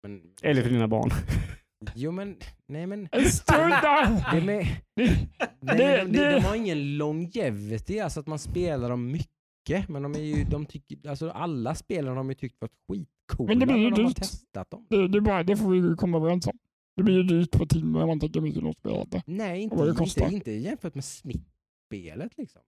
Men, 0.02 0.22
Eller 0.42 0.62
för 0.62 0.70
dina 0.70 0.88
barn. 0.88 1.10
Jo, 1.94 2.10
men... 2.12 2.36
Nej, 2.68 2.86
men... 2.86 3.08
Det- 3.12 3.18
de, 5.60 5.76
de, 5.76 6.04
det- 6.12 6.32
de 6.34 6.40
har 6.40 6.54
ingen 6.56 6.96
longevity, 6.98 7.98
alltså 8.00 8.20
att 8.20 8.26
man 8.26 8.38
spelar 8.38 8.90
dem 8.90 9.06
mycket. 9.12 9.88
Men 9.88 10.02
de 10.02 10.14
är 10.14 10.18
ju, 10.20 10.44
de 10.44 10.66
tycker, 10.66 11.08
alltså 11.08 11.30
alla 11.30 11.74
spelare 11.74 12.10
har 12.10 12.16
de 12.16 12.28
ju 12.28 12.34
tyckt 12.34 12.60
varit 12.60 12.72
skitcoola 12.88 13.48
Men 13.48 13.58
det 13.58 13.66
blir 13.66 13.76
ju 13.76 13.90
när 13.90 13.96
de 13.96 14.02
har 14.02 14.08
dyrt. 14.08 14.16
testat 14.18 14.70
dem. 14.70 14.86
Det, 14.90 15.08
det, 15.08 15.20
bara, 15.20 15.42
det 15.42 15.56
får 15.56 15.70
vi 15.70 15.78
ju 15.78 15.94
komma 15.96 16.16
överens 16.18 16.46
om. 16.46 16.58
Det 16.96 17.02
blir 17.02 17.14
ju 17.16 17.22
dyrt 17.22 17.50
på 17.50 17.66
timme 17.66 17.98
om 18.00 18.08
man 18.08 18.20
tänker 18.20 18.40
mycket 18.40 18.62
något 18.62 18.78
spelat 18.78 19.10
det. 19.10 19.22
Nej, 19.26 19.60
inte, 19.62 19.76
inte, 20.00 20.34
inte 20.34 20.50
jämfört 20.52 20.94
med 20.94 21.04
smittspelet 21.04 22.38
liksom. 22.38 22.62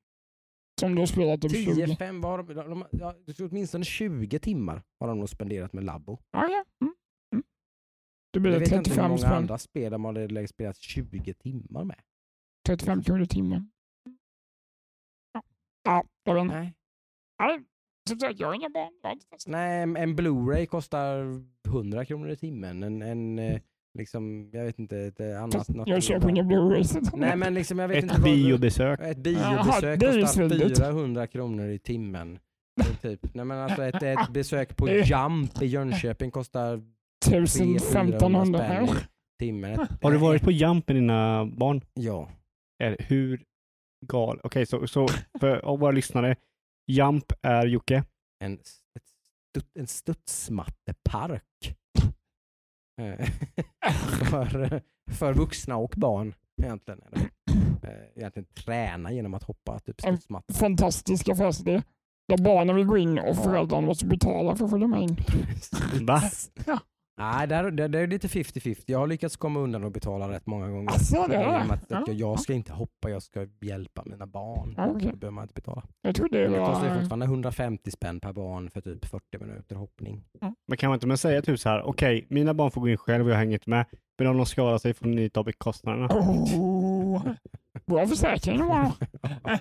Som 0.81 0.95
du 0.95 1.01
har 1.01 1.07
spelat 1.07 1.51
20. 1.51 1.75
10, 1.75 1.97
5, 1.97 2.21
vad 2.21 2.31
har 2.31 2.39
de, 2.43 2.55
de, 2.55 2.69
de, 2.71 2.87
ja, 2.91 3.15
jag 3.27 3.51
åtminstone 3.51 3.85
20 3.85 4.39
timmar 4.39 4.83
har 5.01 5.09
de 5.09 5.19
nog 5.19 5.29
spenderat 5.29 5.73
med 5.73 5.85
Labbo. 5.85 6.19
Ja, 6.31 6.49
ja. 6.49 6.65
Mm. 6.81 6.95
Mm. 7.33 7.45
Det 8.33 8.37
Jag 8.39 8.43
blir 8.43 8.53
vet 8.53 8.61
inte 8.61 8.77
hur 8.77 8.83
35 8.85 9.09
många 9.09 9.19
spänn. 9.19 9.33
andra 9.33 9.59
spel 9.59 9.93
de 9.93 10.05
har 10.05 10.47
spelat 10.47 10.77
20 10.77 11.35
timmar 11.35 11.85
med. 11.85 12.01
35 12.67 13.03
kronor 13.03 13.25
timmen. 13.25 13.71
Ja, 15.33 15.43
ja 15.85 16.05
jag 16.25 16.35
vet 16.35 16.43
inte. 16.43 16.57
Nej. 16.57 16.75
Nej, 17.39 17.65
som 18.09 18.21
sagt, 18.21 18.41
jag 18.41 18.47
har 18.47 18.55
inga 18.55 18.69
barn. 18.69 18.93
Jag. 19.03 19.19
Nej, 19.47 19.83
en, 19.83 19.97
en 19.97 20.17
Blu-ray 20.17 20.67
kostar 20.67 21.43
100 21.69 22.05
kronor 22.05 22.31
i 22.31 22.37
timmen. 22.37 22.83
En, 22.83 23.03
en 23.03 23.39
eh, 23.39 23.61
liksom, 23.95 24.51
jag 24.53 24.65
vet 24.65 24.79
inte, 24.79 24.99
ett 24.99 25.21
annat... 25.21 25.69
något- 25.69 25.89
Jag 25.89 26.03
köper 26.03 26.29
inga 26.29 26.43
Blu-rays. 26.43 27.11
Nej, 27.17 27.37
men 27.37 27.55
liksom, 27.55 27.79
jag 27.79 27.89
vet 27.89 28.03
inte 28.03 28.15
Ett 28.15 28.21
vad- 28.21 28.31
biobesök. 28.31 29.01
Ett 29.01 29.27
Jaha, 29.27 29.81
biobesök 29.81 30.03
är 30.03 30.13
ju 30.17 30.21
kostar 30.23 30.49
svindyrt. 30.49 30.79
400 30.79 31.27
kronor 31.27 31.69
i 31.69 31.79
timmen. 31.79 32.39
Är 32.81 32.95
typ, 33.09 33.35
nej 33.35 33.45
men 33.45 33.59
alltså 33.59 33.83
ett, 33.85 34.03
ett 34.03 34.29
besök 34.33 34.77
på 34.77 34.89
Jump 34.89 35.63
i 35.63 35.67
Jönköping 35.67 36.31
kostar 36.31 36.83
1500 37.27 38.59
spänn 38.59 38.85
i 38.85 38.89
timmen. 39.39 39.87
Har 40.03 40.11
du 40.13 40.19
varit 40.19 40.43
på 40.43 40.51
Jump 40.51 40.89
med 40.89 40.97
dina 40.97 41.47
barn? 41.47 41.81
Ja. 41.95 42.29
Är, 42.83 42.97
hur 42.99 43.43
gal? 44.07 44.41
Okej, 44.43 44.67
så, 44.67 44.87
så 44.87 45.09
för 45.41 45.77
våra 45.77 45.91
lyssnare. 45.93 46.37
Jump 46.91 47.33
är 47.43 47.67
Jocke. 47.67 48.05
En, 48.45 48.55
ett 48.55 49.65
en 49.79 49.87
studsmattepark. 49.87 51.43
Eh, 52.97 53.27
för, 54.31 54.81
för 55.11 55.35
vuxna 55.35 55.77
och 55.77 55.95
barn 55.97 56.35
egentligen. 56.63 57.01
Det. 57.11 57.89
Eh, 57.89 58.05
Egentligen 58.17 58.47
träna 58.65 59.13
genom 59.13 59.35
att 59.35 59.43
hoppa 59.43 59.79
typ 59.79 60.05
En 60.05 60.17
studsmatta. 60.17 60.55
Fantastisk 60.55 61.29
affärsidé. 61.29 61.83
Där 62.29 62.39
barnen 62.39 62.77
vill 62.77 62.87
gå 62.87 62.97
in 62.99 63.19
och 63.19 63.37
föräldrarna 63.37 63.87
måste 63.87 64.07
betala 64.07 64.57
för 64.57 64.65
att 64.65 64.71
följa 64.71 64.87
med 64.87 65.03
in. 65.03 65.17
Va? 66.07 66.23
Ja. 66.67 66.79
Nej, 67.17 67.47
där, 67.47 67.71
där, 67.71 67.89
där 67.89 67.99
är 67.99 68.07
det 68.07 68.13
lite 68.13 68.29
50-50. 68.29 68.83
Jag 68.87 68.99
har 68.99 69.07
lyckats 69.07 69.37
komma 69.37 69.61
undan 69.61 69.85
och 69.85 69.93
betala 69.93 70.31
rätt 70.31 70.47
många 70.47 70.69
gånger. 70.69 70.91
Alltså, 70.91 71.27
det 71.29 71.37
är 71.37 71.73
att, 71.73 71.85
ja. 71.89 71.99
att 71.99 72.09
jag, 72.09 72.17
jag 72.17 72.41
ska 72.41 72.53
inte 72.53 72.73
hoppa, 72.73 73.11
jag 73.11 73.23
ska 73.23 73.47
hjälpa 73.61 74.03
mina 74.07 74.27
barn. 74.27 74.75
Ja, 74.77 74.87
okej. 74.87 75.11
Då 75.11 75.17
behöver 75.17 75.35
man 75.35 75.45
inte 75.45 75.55
betala. 75.55 75.83
Jag 76.03 76.15
tror 76.15 76.29
det 76.29 76.43
Men 76.43 76.53
det 76.53 76.67
kostar 76.67 76.89
var... 76.89 76.99
fortfarande 77.01 77.27
150 77.27 77.91
spänn 77.91 78.21
per 78.21 78.33
barn 78.33 78.71
för 78.71 78.81
typ 78.81 79.05
40 79.05 79.39
minuter 79.39 79.77
hoppning. 79.77 80.25
Men 80.69 80.77
kan 80.79 80.89
man 80.91 80.97
inte 80.97 81.07
med 81.07 81.21
säga 81.21 81.43
typ 81.43 81.61
så 81.61 81.69
här, 81.69 81.83
okej, 81.83 82.27
mina 82.31 82.55
barn 82.55 82.71
får 82.71 82.81
gå 82.81 82.89
in 82.89 82.97
själv 82.97 83.25
och 83.25 83.31
jag 83.33 83.37
hänger 83.37 83.53
inte 83.53 83.71
med. 83.71 83.87
Men 84.19 84.27
om 84.27 84.37
de 84.37 84.47
skadar 84.47 84.79
sig 84.79 84.95
får 84.95 85.07
ni 85.07 85.31
ta 85.31 85.45
kostnaderna. 85.59 86.07
Oh, 86.07 87.29
bra 87.87 88.07
försäkring 88.07 88.59
de 88.59 88.69
har. 88.69 88.93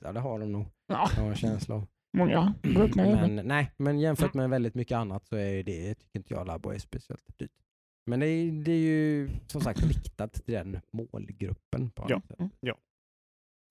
Ja, 0.00 0.12
det 0.12 0.20
har 0.20 0.38
de 0.38 0.52
nog. 0.52 0.66
Ja, 0.86 1.10
Jag 1.16 1.22
har 1.22 1.30
en 1.30 1.36
känsla 1.36 1.74
av. 1.74 1.86
många 2.18 2.54
även. 2.62 3.34
Men, 3.34 3.46
nej, 3.48 3.70
men 3.76 3.98
jämfört 4.00 4.34
med 4.34 4.50
väldigt 4.50 4.74
mycket 4.74 4.96
annat 4.96 5.26
så 5.26 5.36
är 5.36 5.62
det, 5.62 5.94
tycker 5.94 6.18
inte 6.18 6.34
jag 6.34 6.46
Labo 6.46 6.70
är 6.70 6.78
speciellt 6.78 7.38
dyrt. 7.38 7.50
Men 8.06 8.20
det 8.20 8.26
är, 8.26 8.52
det 8.64 8.72
är 8.72 8.76
ju 8.78 9.28
som 9.46 9.60
sagt 9.60 9.82
riktat 9.82 10.32
till 10.32 10.54
den 10.54 10.80
målgruppen. 10.92 11.90
På 11.90 12.06
Ja. 12.08 12.20
sätt. 12.28 12.38
Mm. 12.38 12.50
Ja. 12.60 12.74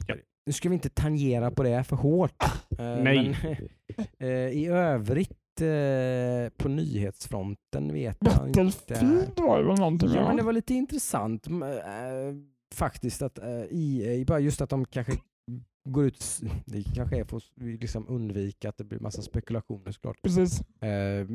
Ja. 0.07 0.15
Nu 0.45 0.53
ska 0.53 0.69
vi 0.69 0.76
inte 0.76 0.90
tangera 0.90 1.52
på 1.52 1.64
det 1.64 1.84
för 1.84 1.95
hårt. 1.95 2.44
Eh, 2.80 2.86
Nej. 3.03 3.36
Men, 3.44 4.06
eh, 4.30 4.30
I 4.49 4.68
övrigt 4.68 5.61
eh, 5.61 6.49
på 6.57 6.69
nyhetsfronten 6.69 7.94
vet 7.94 8.18
jag 8.19 8.48
inte. 8.48 8.94
Var 9.41 9.57
det 9.60 9.68
väl 9.68 9.78
någonting 9.80 10.10
Ja, 10.15 10.28
men 10.28 10.38
det 10.38 10.44
var 10.44 10.53
lite 10.53 10.74
intressant 10.74 11.48
faktiskt 12.76 13.22
att 13.22 13.40
EA, 13.72 14.26
bara 14.28 14.40
just 14.40 14.61
att 14.61 14.69
de 14.69 14.86
kanske 14.86 15.14
går 15.92 16.06
ut, 16.06 16.42
det 16.66 16.84
kanske 16.96 17.18
är 17.20 17.24
för 17.24 17.38
att 17.38 17.52
liksom 17.58 18.06
undvika 18.10 18.70
att 18.70 18.78
det 18.78 18.84
blir 18.84 19.00
massa 19.00 19.22
spekulationer 19.22 19.92
såklart. 19.92 20.22
Precis. 20.22 20.62
Eh, 20.82 21.28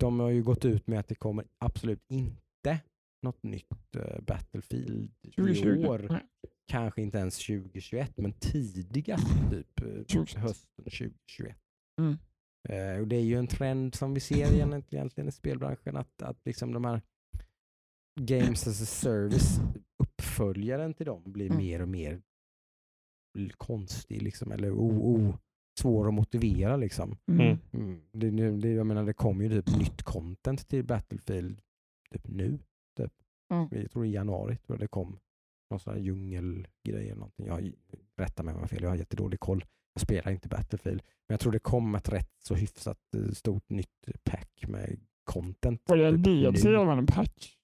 de 0.00 0.20
har 0.20 0.30
ju 0.30 0.42
gått 0.42 0.64
ut 0.64 0.86
med 0.86 1.00
att 1.00 1.08
det 1.08 1.14
kommer 1.14 1.44
absolut 1.58 2.04
inte 2.08 2.80
något 3.22 3.42
nytt 3.42 3.96
eh, 3.96 4.20
Battlefield 4.20 5.10
i 5.22 5.30
2020. 5.30 5.86
år. 5.86 6.06
Nej. 6.10 6.22
Kanske 6.68 7.02
inte 7.02 7.18
ens 7.18 7.38
2021 7.46 8.12
men 8.16 8.32
tidigast 8.32 9.26
typ 9.50 9.80
eh, 9.80 9.86
2021. 9.86 10.42
hösten 10.42 10.84
2021. 10.84 11.56
Mm. 12.00 12.18
Eh, 12.68 13.00
och 13.00 13.08
det 13.08 13.16
är 13.16 13.20
ju 13.24 13.36
en 13.36 13.46
trend 13.46 13.94
som 13.94 14.14
vi 14.14 14.20
ser 14.20 14.52
igen, 14.52 14.82
egentligen 14.90 15.28
i 15.28 15.32
spelbranschen 15.32 15.96
att, 15.96 16.22
att 16.22 16.36
liksom 16.44 16.72
de 16.72 16.84
här 16.84 17.02
Games 18.20 18.66
as 18.66 18.82
a 18.82 18.86
Service 18.86 19.60
uppföljaren 20.02 20.94
till 20.94 21.06
dem 21.06 21.22
blir 21.32 21.46
Mm. 21.46 21.58
mer 21.58 21.82
och 21.82 21.88
mer 21.88 22.22
konstig 23.56 24.22
liksom, 24.22 24.52
eller 24.52 24.72
o, 24.72 24.90
o, 24.90 25.38
svår 25.80 26.08
att 26.08 26.14
motivera. 26.14 26.76
Liksom. 26.76 27.16
Mm. 27.28 27.40
Mm. 27.40 27.58
Mm. 27.72 28.00
Det, 28.12 28.50
det, 28.50 28.68
jag 28.68 28.86
menar, 28.86 29.04
det 29.04 29.12
kommer 29.12 29.44
ju 29.44 29.62
typ 29.62 29.76
nytt 29.78 30.02
content 30.02 30.68
till 30.68 30.84
Battlefield 30.84 31.60
typ 32.12 32.28
nu. 32.28 32.58
Typ. 32.96 33.12
Mm. 33.52 33.68
Jag 33.70 33.90
tror 33.90 34.06
i 34.06 34.10
januari 34.10 34.56
tror 34.56 34.76
jag 34.76 34.80
det 34.80 34.88
kom 34.88 35.18
någon 35.70 35.80
sån 35.80 35.94
här 35.94 36.00
djungelgrej 36.00 37.04
eller 37.04 37.14
någonting. 37.14 37.46
Jag 37.46 37.72
rätta 38.16 38.42
mig 38.42 38.52
om 38.52 38.56
jag 38.56 38.62
har 38.62 38.68
fel, 38.68 38.82
jag 38.82 38.90
har 38.90 38.96
jättedålig 38.96 39.40
koll. 39.40 39.64
Jag 39.94 40.02
spelar 40.02 40.32
inte 40.32 40.48
Battlefield. 40.48 41.02
Men 41.28 41.34
jag 41.34 41.40
tror 41.40 41.52
det 41.52 41.58
kom 41.58 41.94
ett 41.94 42.08
rätt 42.08 42.32
så 42.38 42.54
hyfsat 42.54 43.14
eh, 43.16 43.32
stort 43.32 43.70
nytt 43.70 44.08
pack 44.24 44.64
med 44.68 45.00
content. 45.24 45.82
Var 45.86 45.96
det 45.96 46.06
en 46.08 46.24
typ 46.24 46.52
DLC 46.52 46.64
nu. 46.64 46.70
eller 46.74 46.92
en 46.92 47.06
patch? 47.06 47.56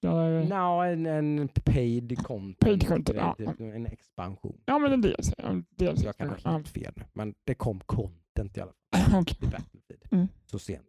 No, 0.49 0.81
en, 0.83 1.05
en 1.05 1.47
paid 1.47 2.17
content. 2.17 2.59
Paid 2.59 2.87
content, 2.87 3.09
eh, 3.09 3.15
ja. 3.15 3.35
typ 3.37 3.59
En 3.59 3.85
expansion. 3.85 4.61
Ja, 4.65 4.79
men 4.79 4.93
en 4.93 5.01
DLC. 5.01 5.33
En 5.37 5.65
DLC. 5.69 6.03
Jag 6.03 6.17
kan 6.17 6.29
ha 6.29 6.35
Ja, 6.43 6.51
helt 6.51 6.67
fel 6.67 6.93
nu, 6.95 7.03
men 7.13 7.33
det 7.43 7.55
kom 7.55 7.79
content 7.79 8.57
i 8.57 8.61
alla 8.61 8.71
fall 8.95 9.23
Battlefield. 9.41 10.03
Mm. 10.11 10.27
Så 10.45 10.59
sent, 10.59 10.85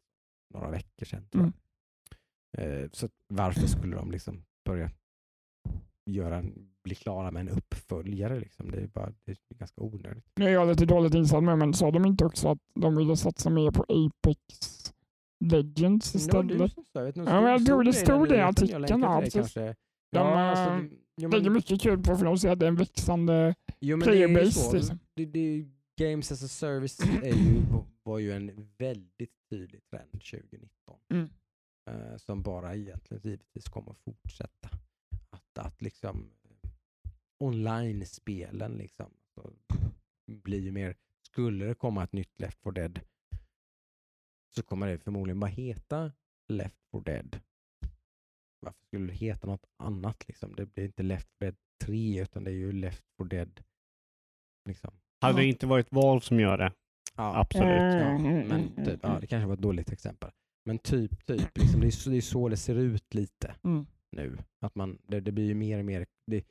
några 0.54 0.70
veckor 0.70 1.06
sedan 1.06 1.28
tror 1.28 1.44
jag. 1.44 1.52
Eh, 2.82 2.88
Så 2.92 3.08
varför 3.28 3.66
skulle 3.66 3.96
de 3.96 4.10
liksom 4.10 4.44
börja 4.64 4.90
göra 6.06 6.36
en, 6.36 6.52
bli 6.84 6.94
klara 6.94 7.30
med 7.30 7.40
en 7.40 7.48
uppföljare? 7.48 8.40
Liksom? 8.40 8.70
Det 8.70 8.78
är 8.80 8.86
bara 8.86 9.12
det 9.24 9.32
är 9.32 9.38
ganska 9.58 9.80
onödigt. 9.80 10.24
Nu 10.36 10.44
är 10.46 10.50
jag 10.52 10.68
lite 10.68 10.86
dåligt 10.86 11.14
insatt 11.14 11.44
med, 11.44 11.58
men 11.58 11.74
sa 11.74 11.90
de 11.90 12.04
inte 12.04 12.24
också 12.24 12.48
att 12.48 12.58
de 12.74 12.96
ville 12.96 13.16
satsa 13.16 13.50
mer 13.50 13.70
på 13.70 13.82
Apex 13.88 14.38
Legends 15.40 16.14
istället? 16.14 16.76
Jag 16.94 17.16
Ja, 17.16 17.40
men 17.40 17.44
jag 17.44 17.66
tror 17.66 17.84
det 17.84 17.92
stod 17.92 18.28
det 18.28 18.36
i 18.36 18.40
artikeln, 18.40 19.02
ja, 19.02 19.20
precis. 19.20 19.54
De, 19.54 20.18
eh, 20.18 20.38
alltså, 20.38 20.70
det- 20.70 20.96
jo, 21.16 21.28
lägger 21.30 21.50
mycket 21.50 21.80
kul 21.80 22.02
på 22.02 22.16
för 22.16 22.24
de 22.24 22.38
ser 22.38 22.50
att 22.50 22.58
det 22.58 22.66
är 22.66 22.68
en 22.68 22.76
växande... 22.76 23.54
jo, 23.80 24.00
playerbase, 24.00 24.52
så. 24.52 24.72
liksom. 24.72 24.98
Det, 25.14 25.24
det, 25.24 25.66
Games 25.98 26.32
as 26.32 26.44
a 26.44 26.48
service 26.48 27.00
är 27.00 27.34
ju, 27.34 27.62
var 28.02 28.18
ju 28.18 28.32
en 28.32 28.70
väldigt 28.78 29.32
tydlig 29.50 29.80
trend 29.90 30.12
2019. 30.12 30.68
Mm. 31.12 31.28
eh, 31.90 32.16
som 32.16 32.42
bara 32.42 32.74
egentligen 32.74 33.20
givetvis 33.24 33.68
kommer 33.68 33.90
att 33.90 33.98
fortsätta. 33.98 34.68
Att, 35.30 35.66
att 35.66 35.82
liksom 35.82 36.30
online-spelen 37.44 38.72
liksom 38.72 39.10
så 39.34 39.52
blir 40.26 40.60
ju 40.60 40.72
mer, 40.72 40.96
skulle 41.22 41.64
det 41.64 41.74
komma 41.74 42.04
ett 42.04 42.12
nytt 42.12 42.40
Left 42.40 42.62
4 42.62 42.72
Dead 42.72 43.00
så 44.54 44.62
kommer 44.62 44.86
det 44.86 44.98
förmodligen 44.98 45.40
bara 45.40 45.50
heta 45.50 46.12
Left 46.48 46.76
4 46.92 47.02
Dead. 47.02 47.40
Varför 48.60 48.84
skulle 48.86 49.06
det 49.06 49.12
heta 49.12 49.46
något 49.46 49.66
annat 49.78 50.28
liksom? 50.28 50.54
Det 50.56 50.66
blir 50.66 50.84
inte 50.84 51.02
Left 51.02 51.28
4 51.40 51.50
Dead 51.50 51.56
3 51.84 52.22
utan 52.22 52.44
det 52.44 52.50
är 52.50 52.54
ju 52.54 52.72
Left 52.72 53.04
4 53.18 53.28
Dead 53.28 53.60
liksom. 54.68 54.90
Hade 55.20 55.38
det 55.38 55.46
inte 55.46 55.66
varit 55.66 55.92
Valve 55.92 56.20
som 56.20 56.40
gör 56.40 56.58
det? 56.58 56.72
Ja, 57.16 57.36
Absolut. 57.40 57.68
Ja, 57.68 58.08
Mm, 58.08 58.48
men 58.48 58.60
mm, 58.60 58.84
typ, 58.84 59.00
ja, 59.02 59.08
mm. 59.08 59.20
det 59.20 59.26
kanske 59.26 59.46
var 59.46 59.54
ett 59.54 59.60
dåligt 59.60 59.92
exempel. 59.92 60.30
Men 60.64 60.78
typ, 60.78 61.26
typ 61.26 61.58
liksom, 61.58 61.80
det, 61.80 61.86
är 61.86 61.90
så, 61.90 62.10
det 62.10 62.16
är 62.16 62.20
så 62.20 62.48
det 62.48 62.56
ser 62.56 62.74
ut 62.74 63.14
lite 63.14 63.54
Mm. 63.64 63.86
nu. 64.16 64.38
Att 64.60 64.74
man, 64.74 64.98
det, 65.06 65.20
det 65.20 65.32
blir 65.32 65.44
ju 65.44 65.54
mer 65.54 65.78
och 65.78 65.84
mer, 65.84 66.06
det, 66.26 66.44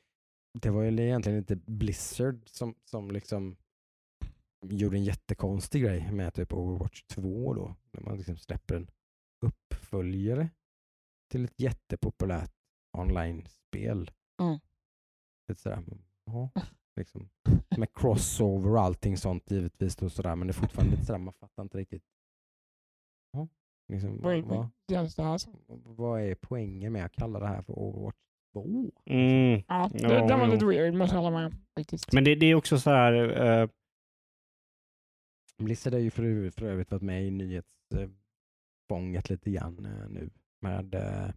det 0.60 0.70
var 0.70 0.82
ju 0.82 1.02
egentligen 1.02 1.38
inte 1.38 1.56
Blizzard 1.56 2.48
som, 2.48 2.74
som 2.84 3.10
liksom 3.10 3.56
gjorde 4.60 4.96
en 4.96 5.04
jättekonstig 5.04 5.82
grej 5.82 6.12
med 6.12 6.34
typ 6.34 6.52
Overwatch 6.52 7.02
2 7.02 7.54
då. 7.54 7.74
När 7.92 8.00
man 8.00 8.16
liksom 8.16 8.36
släpper 8.36 8.76
en 8.76 8.90
uppföljare 9.46 10.48
till 11.30 11.44
ett 11.44 11.60
jättepopulärt 11.60 12.52
online-spel. 12.98 14.10
Mm. 14.42 14.58
Lite 15.48 15.60
sådär, 15.60 15.82
ja, 16.24 16.50
liksom, 16.96 17.28
med 17.76 17.94
crossover 17.94 18.70
och 18.70 18.80
allting 18.80 19.16
sånt 19.16 19.50
givetvis. 19.50 19.96
Då, 19.96 20.10
sådär, 20.10 20.36
men 20.36 20.46
det 20.46 20.50
är 20.50 20.60
fortfarande 20.60 20.90
lite 20.90 21.06
sådär, 21.06 21.18
man 21.18 21.34
fattar 21.34 21.62
inte 21.62 21.78
riktigt. 21.78 22.04
Ja, 23.32 23.48
liksom, 23.88 24.20
Vad 24.22 24.34
är 24.34 24.42
vad, 24.42 24.70
vad 25.96 26.20
är 26.20 26.34
poängen 26.34 26.92
med 26.92 27.04
att 27.04 27.12
kalla 27.12 27.40
det 27.40 27.46
här 27.46 27.62
för 27.62 27.78
Overwatch 27.78 28.16
2? 28.52 28.90
Mm. 29.04 29.62
Ja, 29.68 29.90
det, 29.92 30.08
det 30.08 30.36
var 30.36 30.46
lite 30.46 30.66
weird, 30.66 30.94
måste 30.94 31.16
jag 31.16 31.22
hålla 31.22 31.38
med 31.38 31.46
om. 31.46 31.52
Men 32.12 32.24
det, 32.24 32.34
det 32.34 32.46
är 32.46 32.54
också 32.54 32.78
så 32.78 32.90
här, 32.90 33.42
eh, 33.42 33.68
Blizzard 35.64 35.92
har 35.92 36.00
ju 36.00 36.10
för, 36.10 36.50
för 36.50 36.66
övrigt 36.66 36.90
varit 36.90 37.02
med 37.02 37.26
i 37.26 37.30
nyhetsfånget 37.30 39.30
lite 39.30 39.50
grann 39.50 39.86
eh, 39.86 40.08
nu. 40.08 40.30
Med 40.60 40.94
eh, 40.94 41.30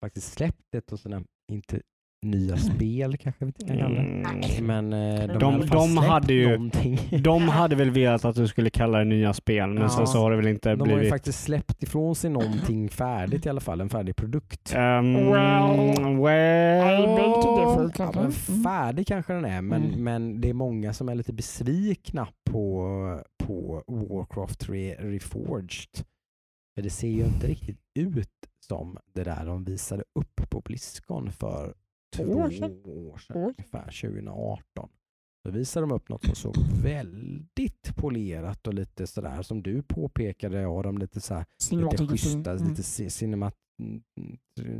faktiskt 0.00 0.32
släppt 0.32 0.74
ett 0.74 0.92
och 0.92 1.00
sina 1.00 1.24
inte 1.46 1.82
nya 2.22 2.56
spel 2.56 3.16
kanske 3.16 3.44
vi 3.44 3.48
inte 3.48 3.64
kan 3.66 3.78
kalla 3.78 3.94
det. 3.94 4.00
mm, 4.00 4.66
Men 4.66 4.92
eh, 4.92 5.26
de, 5.26 5.38
De- 5.38 5.66
de 5.66 5.96
hade 5.96 6.32
ju- 6.34 6.48
någonting. 6.52 6.98
de 7.22 7.42
hade 7.48 7.76
väl 7.76 7.90
velat 7.90 8.24
att 8.24 8.36
du 8.36 8.48
skulle 8.48 8.70
kalla 8.70 8.98
det 8.98 9.04
nya 9.04 9.32
spel, 9.32 9.68
men 9.68 9.82
Ja. 9.82 9.88
sen 9.88 10.06
så 10.06 10.18
har 10.18 10.30
det 10.30 10.36
väl 10.36 10.46
inte 10.46 10.70
De 10.70 10.80
har 10.80 10.86
ju 10.86 10.94
blivit. 10.94 11.10
faktiskt 11.12 11.40
släppt 11.44 11.82
ifrån 11.82 12.14
sig 12.14 12.30
någonting 12.30 12.88
färdigt 12.88 13.46
i 13.46 13.48
alla 13.48 13.60
fall, 13.60 13.80
en 13.80 13.88
färdig 13.88 14.16
produkt. 14.16 14.74
Um, 14.76 15.14
Well, 15.14 16.16
well, 16.22 17.04
I 17.04 17.06
beg 17.16 17.34
to 17.42 17.56
differ, 17.88 18.18
Mm. 18.20 18.32
färdig 18.64 19.06
kanske 19.06 19.32
den 19.32 19.44
är, 19.44 19.62
men, 19.62 19.84
Mm. 19.84 20.04
men 20.04 20.40
det 20.40 20.48
är 20.48 20.54
många 20.54 20.92
som 20.92 21.08
är 21.08 21.14
lite 21.14 21.32
besvikna 21.32 22.28
på, 22.50 23.20
på 23.44 23.82
Warcraft 23.86 24.58
3 24.60 24.94
Reforged. 24.94 26.04
För 26.74 26.82
det 26.82 26.90
ser 26.90 27.08
ju 27.08 27.24
inte 27.24 27.46
riktigt 27.46 27.78
ut 27.98 28.28
som 28.68 28.96
det 29.14 29.24
där 29.24 29.46
de 29.46 29.64
visade 29.64 30.02
upp 30.14 30.50
på 30.50 30.60
Blizzcon 30.60 31.32
för 31.32 31.74
Två 32.16 32.22
år 32.24 32.50
sedan. 32.50 32.82
år 32.84 33.18
sedan, 33.18 33.36
År. 33.36 33.54
ungefär 33.58 33.84
2018. 34.00 34.88
Då 35.44 35.50
visade 35.50 35.86
de 35.86 35.92
upp 35.94 36.08
något 36.08 36.24
som 36.24 36.34
såg 36.34 36.54
väldigt 36.82 37.96
polerat 37.96 38.66
och 38.66 38.74
lite 38.74 39.06
sådär 39.06 39.42
som 39.42 39.62
du 39.62 39.82
påpekade, 39.82 40.62
de 40.62 40.98
lite 40.98 41.20
så 41.20 41.34
här, 41.34 41.44
lite 41.70 42.06
schyssta, 42.06 42.50
Mm. 42.52 42.68
lite 42.68 42.82
ci- 42.82 43.08
cinemat, 43.08 43.54
mm, 43.82 44.02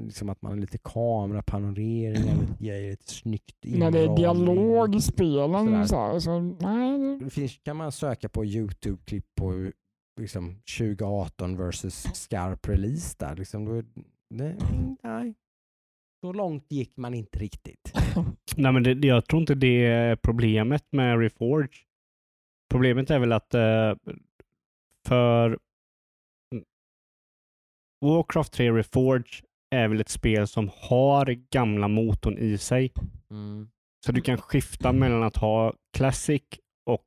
liksom 0.07 0.29
att 0.29 0.43
man 0.43 0.53
har 0.53 0.59
lite 0.59 0.79
kamerapanoreringar, 0.79 2.41
lite 2.41 2.65
grejer, 2.65 2.91
lite 2.91 3.13
snyggt 3.13 3.57
När 3.65 3.91
det 3.91 3.99
är 3.99 4.17
dialog 4.17 4.95
i 4.95 5.01
spelen 5.01 5.67
Sådär. 5.67 5.85
så, 5.85 5.97
här, 5.97 6.19
så 6.21 6.41
nej. 6.41 7.19
det- 7.19 7.31
finns, 7.31 7.59
kan 7.63 7.77
man 7.77 7.93
söka 7.93 8.29
på 8.29 8.45
Youtube-klipp 8.45 9.27
på 9.37 9.71
liksom 10.21 10.57
2018 10.79 11.57
versus 11.57 11.95
skarp 12.15 12.69
release 12.69 13.17
där. 13.19 13.37
Liksom, 13.37 13.65
då, 13.65 13.83
det, 14.35 14.57
nej. 15.03 15.35
Så 16.21 16.33
långt 16.33 16.73
gick 16.73 16.97
man 16.97 17.15
inte 17.15 17.39
riktigt. 17.39 17.93
Nej, 18.57 18.73
men 18.73 18.83
det, 18.83 19.07
jag 19.07 19.27
tror 19.27 19.41
inte 19.41 19.55
det 19.55 19.85
är 19.87 20.17
problemet 20.17 20.85
med 20.93 21.21
Reforge. 21.21 21.69
Problemet 22.71 23.11
är 23.11 23.19
väl 23.19 23.33
att 23.33 23.55
eh, 23.55 23.95
för 25.09 25.59
Warcraft 28.05 28.53
3 28.53 28.73
Reforge 28.73 29.43
är 29.71 29.89
väl 29.89 30.01
ett 30.01 30.09
spel 30.09 30.47
som 30.47 30.71
har 30.75 31.27
gamla 31.51 31.89
motorn 31.89 32.39
i 32.39 32.59
sig. 32.59 32.93
Så 34.07 34.13
du 34.13 34.21
kan 34.21 34.39
skifta 34.39 34.93
mellan 34.93 35.23
att 35.23 35.37
ha 35.37 35.75
Classic 35.97 36.43
och 36.91 37.07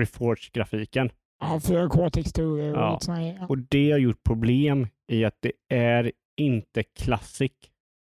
Reforge-grafiken. 0.00 1.10
Ja, 1.40 1.58
4K-texturer 1.62 2.72
och 2.72 3.00
Ja. 3.06 3.20
Ja. 3.20 3.46
Och 3.46 3.58
det 3.58 3.90
har 3.90 3.98
gjort 3.98 4.22
problem 4.22 4.86
i 5.12 5.24
att 5.24 5.36
det 5.40 5.52
är 5.68 6.12
inte 6.40 6.82
Classic. 6.82 7.52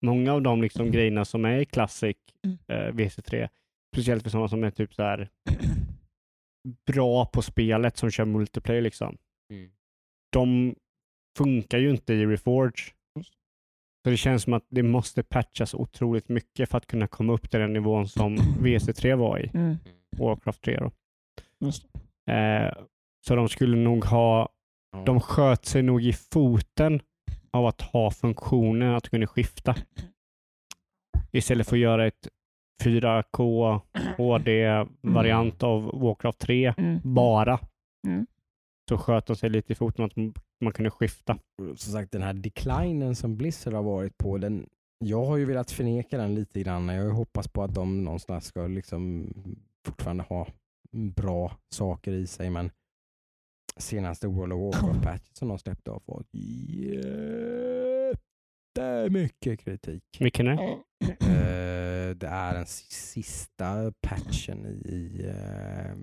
Många 0.03 0.33
av 0.33 0.41
de 0.41 0.61
liksom 0.61 0.91
grejerna 0.91 1.25
som 1.25 1.45
är 1.45 1.57
i 1.57 1.65
Classic 1.65 2.17
Mm. 2.45 2.57
eh, 2.67 2.93
VC3, 2.93 3.49
speciellt 3.93 4.23
för 4.23 4.29
sådana 4.29 4.47
som 4.47 4.63
är 4.63 4.71
typ 4.71 4.93
så 4.93 5.03
här 5.03 5.29
bra 6.87 7.25
på 7.25 7.41
spelet 7.41 7.97
som 7.97 8.11
kör 8.11 8.25
multiplayer 8.25 8.81
liksom. 8.81 9.17
Mm. 9.53 9.71
De 10.31 10.75
funkar 11.37 11.77
ju 11.77 11.89
inte 11.89 12.13
i 12.13 12.25
Reforge. 12.25 12.93
Så 14.03 14.09
det 14.09 14.17
känns 14.17 14.43
som 14.43 14.53
att 14.53 14.65
det 14.69 14.83
måste 14.83 15.23
patchas 15.23 15.73
otroligt 15.73 16.29
mycket 16.29 16.69
för 16.69 16.77
att 16.77 16.87
kunna 16.87 17.07
komma 17.07 17.33
upp 17.33 17.49
till 17.49 17.59
den 17.59 17.73
nivån 17.73 18.07
som 18.07 18.35
VC3 18.59 19.15
var 19.15 19.39
i, 19.39 19.51
Mm. 19.53 19.77
Warcraft 20.17 20.61
3 20.61 20.77
då. 20.79 20.91
Eh, 22.33 22.73
så 23.25 23.35
de 23.35 23.49
skulle 23.49 23.77
nog 23.77 24.05
ha 24.05 24.49
de 25.05 25.19
sköt 25.21 25.65
sig 25.65 25.83
nog 25.83 26.03
i 26.03 26.13
foten 26.13 27.01
av 27.53 27.65
att 27.65 27.81
ha 27.81 28.11
funktionen 28.11 28.95
att 28.95 29.09
kunna 29.09 29.27
skifta. 29.27 29.75
Istället 31.31 31.67
för 31.69 31.75
att 31.75 31.79
göra 31.81 32.07
ett 32.07 32.27
4K 32.83 33.81
HD-variant 34.17 35.63
av 35.63 35.83
Warcraft 36.01 36.39
3 36.39 36.73
Mm. 36.77 36.99
bara. 37.03 37.59
Mm. 38.07 38.27
Så 38.89 38.97
sköt 38.97 39.25
de 39.25 39.35
sig 39.35 39.49
lite 39.49 39.73
i 39.73 39.75
foten 39.75 40.05
att 40.05 40.15
man 40.61 40.73
kunde 40.73 40.89
skifta. 40.91 41.37
som 41.57 41.93
sagt 41.93 42.11
den 42.11 42.21
här 42.21 42.33
declinen 42.33 43.15
som 43.15 43.37
Blizzard 43.37 43.73
har 43.73 43.83
varit 43.83 44.17
på, 44.17 44.37
den, 44.37 44.69
jag 44.99 45.25
har 45.25 45.37
ju 45.37 45.45
velat 45.45 45.71
förneka 45.71 46.17
den 46.17 46.35
lite 46.35 46.59
grann. 46.63 46.87
Jag 46.87 47.09
hoppas 47.09 47.47
på 47.47 47.63
att 47.63 47.73
de 47.73 48.03
någonstans 48.03 48.45
ska 48.45 48.67
liksom 48.67 49.27
fortfarande 49.85 50.23
ha 50.23 50.47
bra 50.91 51.51
saker 51.75 52.11
i 52.11 52.27
sig, 52.27 52.49
men 52.49 52.71
senaste 53.77 54.27
World 54.27 54.53
of 54.53 54.59
Warcraft-patchen 54.75 55.33
som 55.33 55.47
de 55.47 55.59
släppte 55.59 55.91
har 55.91 55.99
fått 55.99 56.27
jättemycket 58.77 59.59
kritik. 59.59 60.03
Vilken 60.19 60.47
är? 60.47 60.53
Eh, 60.63 60.77
Eh, 62.03 62.15
det 62.15 62.27
är 62.27 62.53
den 62.53 62.65
si- 62.65 62.93
sista 62.93 63.91
patchen 64.01 64.65
i, 64.85 65.25
eh, 65.27 65.93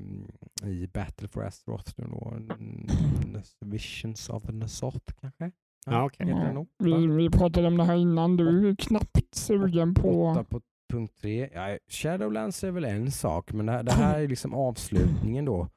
i 0.70 0.88
Battle 0.94 1.28
for 1.28 1.44
Azeroth 1.44 1.92
nu 1.96 2.04
då. 2.10 2.32
N- 2.36 3.40
Visions 3.60 4.28
of 4.28 4.44
Nasoth 4.48 5.12
kanske? 5.20 5.50
Ja, 5.86 6.10
den 6.18 6.28
Ja, 6.28 6.52
nog. 6.52 6.68
vi, 6.78 7.06
vi 7.06 7.30
pratade 7.30 7.66
om 7.66 7.76
det 7.76 7.84
här 7.84 7.94
innan. 7.96 8.36
Du 8.36 8.68
är 8.68 8.74
knappt 8.76 9.34
sugen 9.34 9.94
på... 9.94 10.24
Åtta 10.26 10.44
på 10.44 10.60
punkt 10.92 11.14
tre. 11.20 11.48
Ja, 11.54 11.78
Shadowlands 11.88 12.64
är 12.64 12.70
väl 12.70 12.84
en 12.84 13.10
sak, 13.10 13.52
men 13.52 13.66
det 13.66 13.72
här, 13.72 13.82
det 13.82 13.92
här 13.92 14.20
är 14.20 14.28
liksom 14.28 14.54
avslutningen 14.54 15.44
då. 15.44 15.68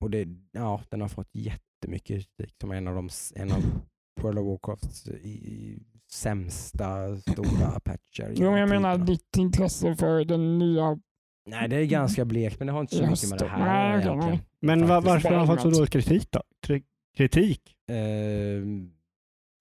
Och 0.00 0.10
det, 0.10 0.28
ja, 0.52 0.80
den 0.88 1.00
har 1.00 1.08
fått 1.08 1.30
jättemycket 1.32 2.26
kritik 2.36 2.54
som 2.60 2.70
en 2.72 2.88
av, 2.88 2.94
de, 2.94 3.08
en 3.34 3.52
av 3.52 3.62
World 4.20 4.38
of 4.38 4.46
Warcrafts 4.46 5.08
i, 5.08 5.78
sämsta 6.12 7.16
stora 7.16 7.80
patcher. 7.84 8.32
Jo, 8.36 8.50
men 8.50 8.60
jag 8.60 8.68
menar 8.68 8.98
ditt 8.98 9.36
intresse 9.36 9.94
för 9.96 10.24
den 10.24 10.58
nya... 10.58 10.98
Nej, 11.50 11.68
det 11.68 11.76
är 11.76 11.84
ganska 11.86 12.24
blekt, 12.24 12.58
men 12.58 12.66
det 12.66 12.72
har 12.72 12.80
inte 12.80 12.96
så 12.96 13.02
Just 13.04 13.22
mycket 13.24 13.30
med 13.30 13.38
det 13.38 13.48
här 13.48 13.88
Nej, 13.96 14.06
egentligen. 14.06 14.38
Men 14.60 14.86
va, 14.86 15.02
Faktiskt. 15.02 15.06
varför 15.14 15.28
har 15.28 15.36
han 15.36 15.46
fått 15.46 15.60
så 15.60 15.70
dålig 15.70 15.90
kritik 15.90 16.28
då? 16.30 16.42
Kri- 16.66 16.84
Kritik? 17.16 17.74
Eh, 17.90 18.62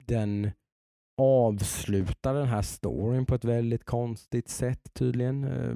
den 0.06 0.52
avslutar 1.22 2.34
den 2.34 2.48
här 2.48 2.62
storyn 2.62 3.26
på 3.26 3.36
ett 3.36 3.46
väldigt 3.46 3.86
konstigt 3.86 4.50
sätt 4.50 4.82
tydligen. 4.94 5.44
Eh, 5.44 5.76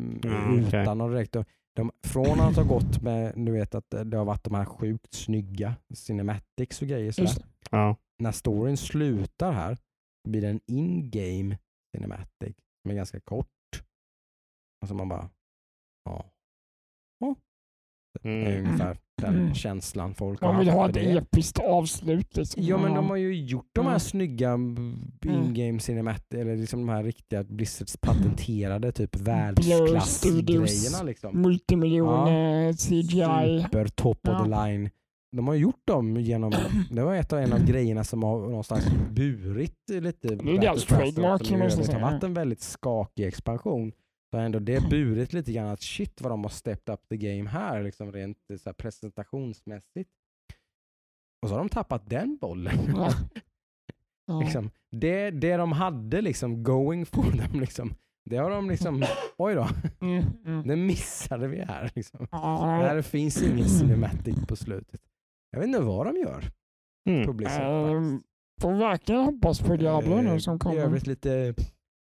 okej. 0.68 0.82
utan 0.82 1.02
att 1.02 1.12
direkt... 1.12 1.36
De, 1.76 1.92
från 2.08 2.40
att 2.40 2.56
ha 2.56 2.64
gått 2.64 3.02
med, 3.02 3.34
du 3.36 3.52
vet 3.52 3.76
att 3.76 3.90
det 3.90 4.18
har 4.18 4.26
varit 4.26 4.44
de 4.44 4.56
här 4.56 4.66
sjukt 4.66 5.14
snygga 5.14 5.76
cinematics 5.94 6.82
och 6.82 6.88
grejer. 6.88 7.12
Sådär. 7.12 7.46
Ja. 7.72 7.96
När 8.24 8.32
storyn 8.32 8.78
slutar 8.78 9.52
här 9.52 9.78
blir 10.30 10.42
det 10.42 10.50
en 10.50 10.60
in-game 10.68 11.58
cinematic 11.96 12.56
som 12.82 12.92
är 12.92 12.96
ganska 12.96 13.20
kort. 13.20 13.48
Alltså 14.82 14.96
man 14.96 15.10
bara, 15.10 15.30
ja. 16.06 16.26
är 18.22 18.30
Mm. 18.30 18.66
ungefär 18.66 18.98
den 19.22 19.36
Mm. 19.36 19.54
känslan 19.54 20.14
folk 20.14 20.42
har 20.42 20.48
Man 20.54 20.60
vill 20.60 20.70
haft 20.70 20.78
ha 20.78 20.88
ett 20.90 20.94
det. 20.94 21.18
episkt 21.18 21.60
avslut. 21.60 22.38
Liksom. 22.38 22.64
Ja 22.64 22.78
men 22.78 22.94
de 22.94 23.10
har 23.10 23.16
ju 23.18 23.36
gjort 23.36 23.70
de 23.74 23.82
här 23.86 23.92
Mm. 23.92 24.00
snygga 24.00 24.50
mm, 24.52 25.12
in-game 25.26 25.80
cinemat 25.80 26.34
eller 26.34 26.56
liksom 26.58 26.80
de 26.80 26.90
här 26.90 27.04
riktiga 27.04 27.44
Blizzards 27.44 27.98
patenterade 27.98 28.92
typ 28.92 29.16
världsklassgrejerna 29.16 31.04
liksom. 31.04 31.42
Multimiljoner 31.42 32.74
CGI. 32.74 33.64
Super 33.64 33.88
top 33.88 34.28
of 34.28 34.34
Ja. 34.34 34.44
the 34.44 34.50
line. 34.50 34.90
De 35.36 35.48
har 35.48 35.56
gjort 35.56 35.82
dem 35.88 36.18
genom, 36.18 36.52
det 36.92 37.04
var 37.04 37.16
ett 37.16 37.34
av 37.34 37.40
en 37.40 37.54
av 37.54 37.66
grejerna 37.66 38.04
som 38.04 38.24
har 38.24 38.40
någonstans 38.40 38.86
burit 39.12 39.74
lite 39.90 40.28
är 40.28 40.36
Battle 40.36 40.58
deras 40.58 40.86
trademark, 40.86 41.46
som 41.46 41.62
övrigt 41.62 41.94
har 41.94 42.00
varit 42.02 42.24
en 42.24 42.34
väldigt 42.34 42.62
skakig 42.62 43.26
expansion. 43.28 43.92
Så 44.32 44.38
har 44.38 44.44
ändå 44.46 44.60
det 44.60 44.90
burit 44.90 45.34
lite 45.34 45.52
grann 45.52 45.68
att 45.70 45.82
shit 45.82 46.22
vad 46.22 46.32
de 46.32 46.42
har 46.44 46.50
stepped 46.50 46.94
up 46.94 47.00
the 47.10 47.18
game 47.18 47.50
här 47.50 47.84
liksom 47.84 48.12
rent 48.12 48.38
eh, 48.50 48.58
så 48.58 48.70
här, 48.70 48.74
presentationsmässigt. 48.74 50.10
Och 51.42 51.50
så 51.50 51.54
har 51.56 51.60
de 51.60 51.70
tappat 51.70 52.10
den 52.10 52.38
bollen. 52.38 52.76
Ja. 52.96 53.14
Ja. 54.28 54.40
liksom, 54.40 54.70
det, 54.92 55.32
det 55.32 55.58
de 55.58 55.72
hade 55.72 56.22
liksom 56.22 56.64
going 56.64 57.06
for 57.06 57.24
them, 57.38 57.60
liksom, 57.60 57.94
det 58.30 58.38
har 58.38 58.50
de 58.50 58.70
liksom, 58.70 59.04
oj 59.38 59.56
då, 59.56 59.68
Mm, 60.02 60.24
mm. 60.46 60.68
det 60.68 60.76
missade 60.76 61.48
vi 61.48 61.60
här. 61.62 61.92
Liksom. 61.96 62.28
Ja, 62.32 62.66
Här 62.66 63.02
finns 63.02 63.42
ingen 63.44 63.70
cinematic 63.70 64.36
på 64.48 64.56
slutet. 64.56 65.02
Jag 65.52 65.60
vet 65.60 65.68
inte 65.68 65.80
vad 65.80 66.06
de 66.06 66.16
gör 66.20 66.44
Mm. 67.10 67.38
Blizzard. 67.38 67.62
Ehm, 67.64 68.14
faktiskt. 68.14 68.32
Får 68.62 68.74
verkligen 68.74 69.22
hoppas 69.22 69.60
på 69.60 69.76
Diablo 69.76 70.16
Eh, 70.18 70.24
nu 70.24 70.40
som 70.40 70.56
I 70.56 70.60
kommer. 70.60 70.78
övrigt 70.78 71.08
lite 71.08 71.54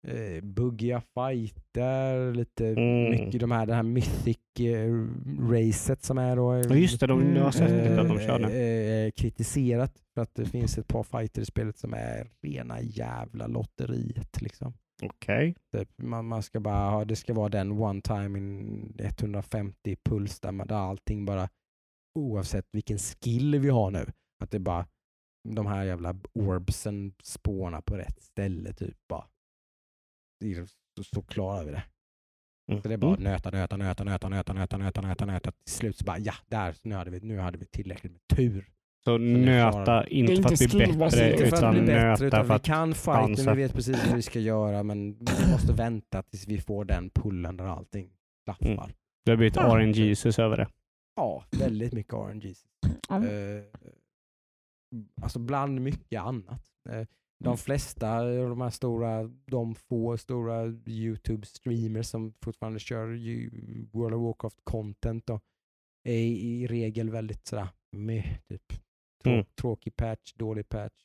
eh, 0.07 0.41
buggiga 0.45 1.01
fighter, 1.15 2.35
lite 2.35 2.67
Mm. 2.69 3.11
mycket 3.11 3.41
de 3.41 3.51
här, 3.51 3.67
det 3.67 3.75
här 3.75 3.83
mythic 3.83 4.39
eh, 4.61 5.97
som 6.01 6.19
är 6.19 6.37
då. 6.37 6.55
Ja, 6.55 6.75
just 6.75 7.01
det, 7.01 7.07
de, 7.07 7.37
jag 7.37 7.45
har 7.45 7.51
sett 7.51 7.99
att 7.99 8.09
de 8.09 8.19
kör 8.21 8.39
det. 8.39 8.47
eh, 8.53 9.07
eh, 9.07 9.11
kritiserat 9.17 9.93
för 10.15 10.23
att 10.23 10.35
det 10.35 10.45
finns 10.47 10.79
ett 10.79 10.89
par 10.89 11.03
fighter 11.03 11.43
i 11.43 11.45
spelet 11.45 11.79
som 11.79 11.95
är 11.95 12.31
rena 12.43 12.81
jävla 12.81 13.47
lotteriet. 13.47 14.43
Liksom. 14.43 14.75
Okej. 15.03 15.55
Typ, 15.77 15.89
man, 15.97 16.27
man 16.27 16.43
ska 16.43 16.61
bara 16.61 16.91
ha, 16.91 17.05
det 17.05 17.17
ska 17.17 17.35
vara 17.35 17.49
den 17.49 17.73
one 17.73 18.01
time 18.01 18.39
in 18.39 18.95
150 18.99 19.97
puls 20.05 20.41
där, 20.41 20.53
man, 20.53 20.67
där 20.67 20.77
allting 20.77 21.25
bara, 21.25 21.49
oavsett 22.19 22.67
vilken 22.73 22.99
skill 22.99 23.59
vi 23.59 23.69
har 23.69 23.91
nu, 23.91 24.07
att 24.45 24.51
det 24.51 24.59
bara, 24.59 24.87
de 25.49 25.67
här 25.67 25.85
jävla 25.85 26.17
orbsen 26.35 27.13
spånar 27.23 27.81
på 27.81 27.97
rätt 27.97 28.23
ställe 28.23 28.73
typ 28.73 28.97
bara. 29.09 29.25
Så, 30.97 31.05
så 31.05 31.23
klarar 31.23 31.65
vi 31.65 31.73
det. 31.73 31.83
Så 32.83 32.89
det 32.89 32.95
är 32.95 32.99
bara 32.99 33.11
Mm. 33.17 33.23
nöta, 33.25 33.51
nöta, 33.51 33.77
nöta, 33.77 34.05
nöta, 34.05 34.29
nöta, 34.29 34.53
nöta, 34.53 34.77
nöta, 34.79 35.01
nöta, 35.01 35.27
nöta. 35.27 35.53
Till 35.53 35.75
slut 35.75 35.97
så 35.97 36.05
bara 36.05 36.19
ja, 36.19 36.33
där, 36.49 36.75
nu 36.83 36.95
hade 36.95 37.11
vi, 37.11 37.21
nu 37.21 37.39
hade 37.39 37.59
vi 37.59 37.67
tillräckligt 37.67 38.13
med 38.13 38.37
tur. 38.37 38.69
Så 39.05 39.19
det 39.19 39.25
nöta, 39.25 40.07
inte 40.07 40.37
för 40.37 40.45
att 40.45 40.61
inte 40.61 40.77
bli 40.77 40.87
bättre, 40.97 41.31
Inte 41.33 41.47
för 41.47 41.57
att 41.57 41.59
utan 41.61 41.75
bli 41.75 41.81
bättre, 41.81 42.09
nöta 42.09 42.25
utan 42.27 42.41
för 42.47 42.49
vi 42.49 42.55
att... 42.57 42.65
kan 42.65 42.95
fighten, 42.95 43.57
vi 43.57 43.63
vet 43.63 43.73
precis 43.73 44.07
vad 44.07 44.17
vi 44.17 44.23
ska 44.23 44.41
göra, 44.41 44.83
men 44.83 45.13
vi 45.19 45.51
måste 45.53 45.73
vänta 45.73 46.23
tills 46.23 46.49
vi 46.49 46.61
får 46.61 46.85
den 46.85 47.11
pullen 47.11 47.57
där 47.57 47.65
allting 47.65 48.11
klaffar. 48.45 48.67
Mm. 48.67 48.91
det 49.25 49.31
har 49.31 49.37
blivit 49.37 49.57
Ja. 49.57 49.79
RNGesus 49.79 50.39
över 50.39 50.57
det. 50.57 50.69
Ja, 51.17 51.45
väldigt 51.59 51.93
mycket 51.93 52.15
RNGs. 52.15 52.65
Ja. 53.09 53.27
Eh, 53.27 53.63
alltså 55.23 55.39
bland 55.39 55.81
mycket 55.81 56.21
annat. 56.23 56.63
Eh, 56.89 57.07
de 57.39 57.47
Mm. 57.47 57.57
flesta 57.57 58.19
av 58.19 58.49
de 58.49 58.61
här 58.61 58.71
stora, 58.71 59.31
de 59.47 59.75
få 59.75 60.17
stora 60.19 60.67
YouTube-streamers 60.87 62.03
som 62.03 62.35
fortfarande 62.43 62.79
kör 62.79 63.07
World 63.93 64.15
of 64.15 64.23
Warcraft-content 64.37 65.41
är 66.05 66.13
i, 66.19 66.67
regel 66.67 67.11
väldigt 67.11 67.47
sådär 67.47 67.69
med 67.93 68.39
typ. 68.49 68.63
Trå, 69.23 69.33
Mm. 69.33 69.45
Tråkig 69.61 69.97
patch, 69.97 70.33
dålig 70.35 70.69
patch. 70.69 71.03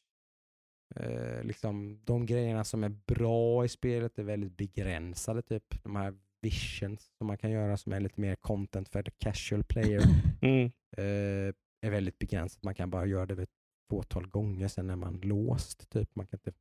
Eh, 0.95 1.43
liksom, 1.43 1.99
de 2.03 2.25
grejerna 2.25 2.63
som 2.63 2.83
är 2.83 2.89
bra 2.89 3.65
i 3.65 3.69
spelet 3.69 4.19
är 4.19 4.23
väldigt 4.23 4.57
begränsade. 4.57 5.41
Typ 5.41 5.83
de 5.83 5.95
här 5.95 6.13
visions 6.41 7.09
som 7.17 7.27
man 7.27 7.37
kan 7.37 7.51
göra 7.51 7.77
som 7.77 7.93
är 7.93 7.99
lite 7.99 8.21
mer 8.21 8.35
content 8.35 8.89
för 8.89 9.03
the 9.03 9.11
casual 9.17 9.63
player 9.63 10.01
Mm. 10.41 10.65
eh, 10.97 11.53
är 11.81 11.89
väldigt 11.89 12.19
begränsat. 12.19 12.63
Man 12.63 12.75
kan 12.75 12.89
bara 12.89 13.05
göra 13.05 13.25
det 13.25 13.43
ett 13.43 13.49
fåtal 13.91 14.27
gånger, 14.27 14.67
sen 14.67 14.89
är 14.89 14.95
man 14.95 15.19
låst. 15.23 15.89
Typ. 15.89 16.15
Man 16.15 16.27
kan 16.27 16.37
inte 16.37 16.53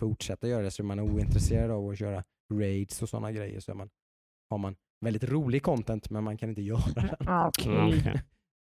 fortsätta 0.00 0.48
göra 0.48 0.62
det, 0.62 0.70
så 0.70 0.82
är 0.82 0.84
man 0.86 1.00
ointresserad 1.00 1.70
av 1.70 1.88
att 1.90 1.98
köra 1.98 2.24
raids 2.52 3.02
och 3.02 3.08
sådana 3.08 3.32
grejer 3.32 3.60
så 3.60 3.74
man, 3.74 3.90
har 4.50 4.58
man 4.58 4.76
väldigt 5.04 5.24
rolig 5.24 5.62
content 5.62 6.10
men 6.10 6.24
man 6.24 6.36
kan 6.36 6.48
inte 6.48 6.62
göra 6.72 6.92
den. 6.94 7.28
Ah, 7.28 7.48
Okej. 7.48 7.72
Mm. 7.76 7.92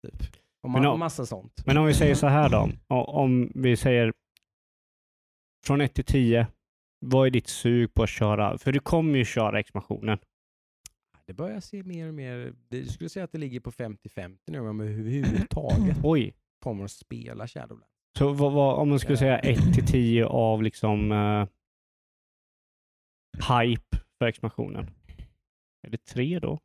Typ. 0.06 0.22
Och 0.62 0.70
Men 0.70 0.82
ma- 0.82 0.86
om- 0.88 0.98
massa 1.00 1.26
sånt. 1.26 1.62
Men 1.66 1.76
om 1.76 1.86
vi 1.86 1.94
säger 1.94 2.14
så 2.14 2.26
här 2.26 2.50
då. 2.50 2.70
Om 2.94 3.52
vi 3.54 3.76
säger 3.76 4.12
från 5.66 5.80
1 5.80 5.94
till 5.94 6.04
10. 6.04 6.46
Vad 7.00 7.26
är 7.26 7.30
ditt 7.30 7.48
sug 7.48 7.94
på 7.94 8.02
att 8.02 8.08
köra? 8.08 8.58
För 8.58 8.72
du 8.72 8.80
kommer 8.80 9.18
ju 9.18 9.24
köra 9.24 9.60
expansionen. 9.60 10.18
Det 11.26 11.32
börjar 11.34 11.60
se 11.60 11.82
mer 11.82 12.08
och 12.08 12.14
mer, 12.14 12.54
jag 12.68 12.86
skulle 12.86 13.08
säga 13.10 13.24
att 13.24 13.32
det 13.32 13.38
ligger 13.38 13.60
på 13.60 13.70
50-50 13.72 14.38
nu 14.46 14.58
om 14.60 14.80
jag 14.80 14.88
överhuvudtaget 14.88 15.96
Oj. 16.04 16.34
kommer 16.58 16.84
att 16.84 16.90
spela 16.90 17.48
Shadowlands. 17.48 17.92
Så 18.18 18.32
vad, 18.32 18.52
vad, 18.52 18.78
om 18.78 18.88
man 18.88 18.98
skulle 18.98 19.18
säga 19.18 19.38
1 19.38 19.74
till 19.74 19.86
10 19.86 20.26
av 20.26 20.62
liksom 20.62 21.12
eh, 21.12 21.46
hype 23.58 23.96
för 24.18 24.26
expansionen. 24.26 24.90
Är 25.82 25.90
det 25.90 26.04
3 26.04 26.38
då? 26.38 26.58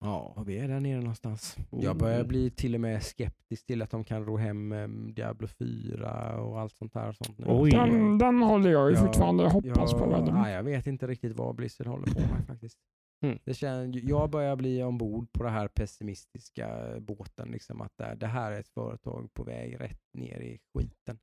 Ja, 0.00 0.42
vi 0.46 0.58
är 0.58 0.68
där 0.68 0.80
nere 0.80 0.98
någonstans. 1.00 1.56
Jag 1.70 1.96
börjar 1.96 2.22
Oh. 2.22 2.26
bli 2.26 2.50
till 2.50 2.74
och 2.74 2.80
med 2.80 3.02
skeptisk 3.02 3.66
till 3.66 3.82
att 3.82 3.90
de 3.90 4.04
kan 4.04 4.24
ro 4.24 4.36
hem 4.36 4.72
eh, 4.72 4.88
Diablo 4.88 5.46
4 5.46 6.40
och 6.40 6.60
allt 6.60 6.72
sånt. 6.72 6.96
Och 6.96 7.16
sånt 7.16 7.38
nu. 7.38 7.46
Oj. 7.48 7.70
Den, 7.70 8.18
den 8.18 8.42
håller 8.42 8.70
jag 8.70 8.90
ju 8.90 8.96
Ja, 8.96 9.02
fortfarande 9.06 9.48
hoppas 9.48 9.92
på 9.92 10.10
jag, 10.10 10.34
nej, 10.34 10.54
jag 10.54 10.62
vet 10.62 10.86
inte 10.86 11.06
riktigt 11.06 11.36
vad 11.36 11.54
Blizzard 11.54 11.86
håller 11.86 12.06
på 12.06 12.20
med 12.20 12.46
faktiskt. 12.46 12.78
Mm. 13.22 13.38
Det 13.44 13.54
känns, 13.54 13.96
jag 13.96 14.30
börjar 14.30 14.56
bli 14.56 14.82
ombord 14.82 15.32
på 15.32 15.42
det 15.42 15.50
här 15.50 15.68
pessimistiska 15.68 16.96
båten. 17.00 17.48
Liksom, 17.48 17.80
att 17.80 17.92
det, 17.96 18.14
det 18.14 18.26
här 18.26 18.52
är 18.52 18.60
ett 18.60 18.68
företag 18.68 19.34
på 19.34 19.44
väg 19.44 19.80
rätt 19.80 20.02
ner 20.12 20.40
i 20.40 20.58
skiten. 20.74 21.18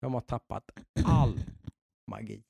De 0.00 0.14
har 0.14 0.20
tappat 0.20 0.70
all 1.04 1.40
magi. 2.10 2.44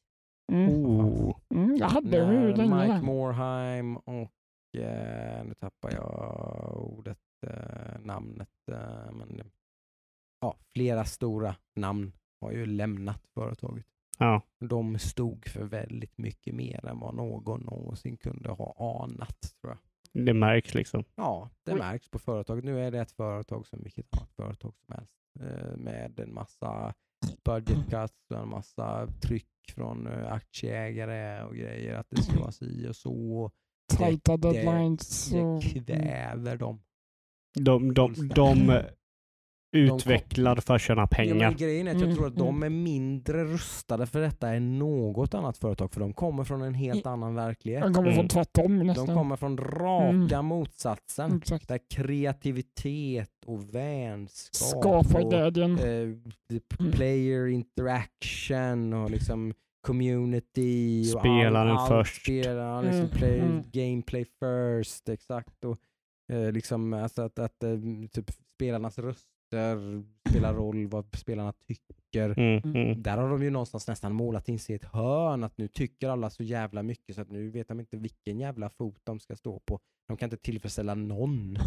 Mm. 0.53 0.71
Oh. 0.71 1.37
Mm, 1.55 1.77
jag 1.77 1.89
hade 1.89 2.27
länge 2.57 2.87
Mike. 2.87 3.01
Morheim 3.03 3.97
och 3.97 4.33
eh, 4.79 5.45
nu 5.45 5.55
tappar 5.55 5.93
jag 5.93 6.91
ordet, 6.93 7.19
eh, 7.47 8.01
namnet, 8.01 8.69
eh, 8.73 9.13
men 9.13 9.51
ja, 10.41 10.57
flera 10.75 11.05
stora 11.05 11.57
namn 11.75 12.13
har 12.41 12.53
ju 12.53 12.67
lämnat 12.67 13.27
företaget. 13.35 13.87
Ja. 14.19 14.43
De 14.61 14.99
stod 14.99 15.49
för 15.49 15.65
väldigt 15.65 16.19
mycket 16.19 16.55
mer 16.55 16.87
än 16.87 16.99
vad 16.99 17.15
någon 17.15 17.61
någonsin 17.61 18.17
kunde 18.17 18.49
ha 18.49 19.03
anat. 19.05 19.41
Tror 19.61 19.73
jag. 19.73 19.79
Det 20.25 20.35
märks 20.35 20.75
liksom. 20.75 21.05
Ja, 21.15 21.51
det 21.65 21.73
Oj. 21.73 21.79
märks 21.79 22.09
på 22.09 22.19
företaget. 22.19 22.65
Nu 22.65 22.81
är 22.81 22.91
det 22.91 23.01
ett 23.01 23.13
företag 23.13 23.67
som 23.67 23.83
vilket 23.83 24.11
annat 24.11 24.27
företag 24.37 24.75
som 24.77 24.95
helst 24.95 25.13
eh, 25.41 25.77
med 25.77 26.21
en 26.21 26.35
massa 26.35 26.95
budget 27.45 27.91
cuts 27.91 28.31
och 28.31 28.39
en 28.39 28.49
massa 28.49 29.09
tryck 29.23 29.47
från 29.75 30.07
eh, 30.07 30.33
aktieägare 30.33 31.43
och 31.45 31.57
grejer 31.57 31.95
att 31.95 32.07
det 32.11 32.23
ska 32.23 32.41
vara 32.41 32.53
si 32.53 32.89
och 32.89 32.97
så. 32.97 33.51
Tajta 33.97 34.37
deadlines. 34.37 35.31
Det 35.31 35.85
kväver 35.87 36.57
dem. 36.57 36.81
De, 37.59 37.95
de, 37.95 38.15
de 38.35 38.83
utvecklar 39.77 40.57
för 40.57 40.75
att 40.75 40.81
tjäna 40.83 41.03
Ja, 41.03 41.07
pengar. 41.07 41.35
men 41.35 41.57
grejen 41.57 41.87
är 41.87 41.91
att 41.91 41.97
jag 42.01 42.05
Mm, 42.05 42.17
tror 42.17 42.27
att 42.27 42.37
de 42.37 42.63
är 42.63 42.69
mindre 42.71 43.45
rustade 43.45 44.07
för 44.07 44.21
detta 44.21 44.49
än 44.55 44.79
något 44.79 45.35
annat 45.35 45.59
företag 45.59 45.93
för 45.93 46.01
de 46.01 46.13
kommer 46.13 46.45
från 46.45 46.63
en 46.63 46.75
helt 46.75 47.07
annan 47.07 47.35
verklighet. 47.35 47.85
Jag 47.85 47.95
kommer 47.95 48.09
Mm. 48.09 48.17
från 48.17 48.29
tvärtom 48.29 48.79
De 48.79 48.85
nästan. 48.85 49.07
kommer 49.07 49.37
från 49.37 49.57
raka 49.59 50.35
Mm. 50.37 50.47
motsatsen. 50.47 51.37
Exakt. 51.37 51.69
Där 51.69 51.81
kreativitet 51.95 53.31
och 53.47 53.75
vänskap 53.75 54.55
Skapar 55.07 55.21
och 55.25 55.31
glädjen. 55.31 55.79
eh, 55.79 55.85
Mm. 56.81 56.93
player 56.93 57.47
interaction 57.47 58.93
och 58.93 59.11
liksom 59.11 59.55
community. 59.87 61.03
Och 61.15 61.21
Spelaren 61.21 61.89
först. 61.89 62.23
Spelaren, 62.23 62.85
liksom 62.85 63.01
Mm, 63.01 63.11
play, 63.17 63.39
mm. 63.39 63.63
gameplay 63.73 64.25
first, 64.41 65.09
exakt. 65.09 65.65
Och, 65.65 65.79
eh, 66.33 66.53
liksom, 66.53 66.93
alltså 66.93 67.23
att, 67.23 67.39
att 67.39 67.63
eh, 67.63 67.71
typ 68.13 68.31
spelarnas 68.55 68.99
röster 69.57 70.03
spelar 70.31 70.55
roll, 70.55 70.87
vad 70.87 71.17
spelarna 71.17 71.53
tycker. 71.53 72.39
Mm, 72.39 72.75
mm. 72.75 73.03
Där 73.03 73.17
har 73.17 73.29
de 73.31 73.43
ju 73.43 73.51
någonstans 73.51 73.89
nästan 73.89 74.13
målat 74.13 74.49
in 74.49 74.59
sig 74.59 74.73
i 74.73 74.77
ett 74.77 74.85
hörn 74.85 75.45
att 75.45 75.59
nu 75.59 75.69
tycker 75.69 76.09
alla 76.09 76.31
så 76.31 76.43
jävla 76.43 76.83
mycket 76.83 77.15
så 77.15 77.21
att 77.21 77.31
nu 77.31 77.51
vet 77.51 77.69
de 77.69 77.81
inte 77.81 77.97
vilken 77.97 78.41
jävla 78.41 78.71
fot 78.71 79.01
de 79.05 79.21
ska 79.21 79.37
stå 79.37 79.61
på. 79.65 79.79
De 80.09 80.17
kan 80.17 80.27
inte 80.27 80.37
tillfredsställa 80.37 80.95
någon. 80.95 81.57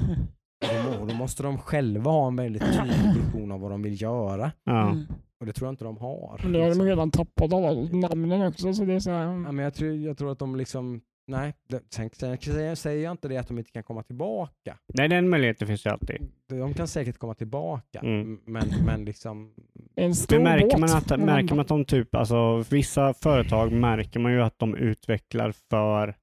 Och 0.61 0.91
då, 0.93 0.99
må- 0.99 1.05
då 1.05 1.15
måste 1.15 1.43
de 1.43 1.57
själva 1.57 2.11
ha 2.11 2.27
en 2.27 2.35
väldigt 2.35 2.63
tydlig 2.63 3.23
vision 3.23 3.51
av 3.51 3.59
vad 3.59 3.71
de 3.71 3.81
vill 3.81 4.01
göra. 4.01 4.51
Ja. 4.63 4.91
Mm. 4.91 5.05
Och 5.39 5.45
det 5.45 5.53
tror 5.53 5.67
jag 5.67 5.73
inte 5.73 5.83
de 5.83 5.97
har. 5.97 6.39
Men 6.43 6.51
det 6.51 6.59
har 6.61 6.69
de 6.69 6.81
redan 6.81 7.11
tappat 7.11 7.53
alla 7.53 7.71
namnen 7.73 8.47
också 8.47 8.73
så 8.73 8.85
det 8.85 8.93
är 8.93 8.99
så 8.99 9.11
här. 9.11 9.23
ja, 9.23 9.51
men 9.51 9.57
jag, 9.57 9.73
tror, 9.73 9.91
jag 9.95 10.17
tror 10.17 10.31
att 10.31 10.39
de 10.39 10.55
liksom, 10.55 11.01
nej, 11.30 11.53
sen, 11.89 12.10
sen 12.14 12.76
säger- 12.76 13.03
jag 13.03 13.11
inte 13.11 13.27
det 13.27 13.38
att 13.38 13.47
de 13.47 13.57
inte 13.57 13.72
kan 13.72 13.84
komma 13.84 14.03
tillbaka. 14.03 14.77
Nej, 14.93 15.07
den 15.10 15.30
möjligheten 15.30 15.68
finns 15.68 15.85
ju 15.85 15.89
alltid. 15.89 16.27
De 16.49 16.73
kan 16.73 16.88
säkert 16.88 17.18
komma 17.18 17.34
tillbaka, 17.34 17.99
Mm. 17.99 18.39
men, 18.45 18.64
men 18.85 19.06
liksom, 19.06 19.53
En 19.95 20.15
stor 20.15 20.35
Men 20.35 20.43
märker 20.43 20.65
båt. 20.69 20.80
man, 20.80 20.89
att, 20.97 21.19
märker 21.19 21.49
man 21.56 21.60
att 21.60 21.68
de 21.68 21.85
typ, 21.85 22.15
alltså 22.15 22.64
vissa 22.72 23.14
företag 23.14 23.72
märker 23.72 24.19
man 24.19 24.31
ju 24.31 24.41
att 24.41 24.60
de 24.60 24.76
utvecklar 24.76 25.51
för 25.69 26.15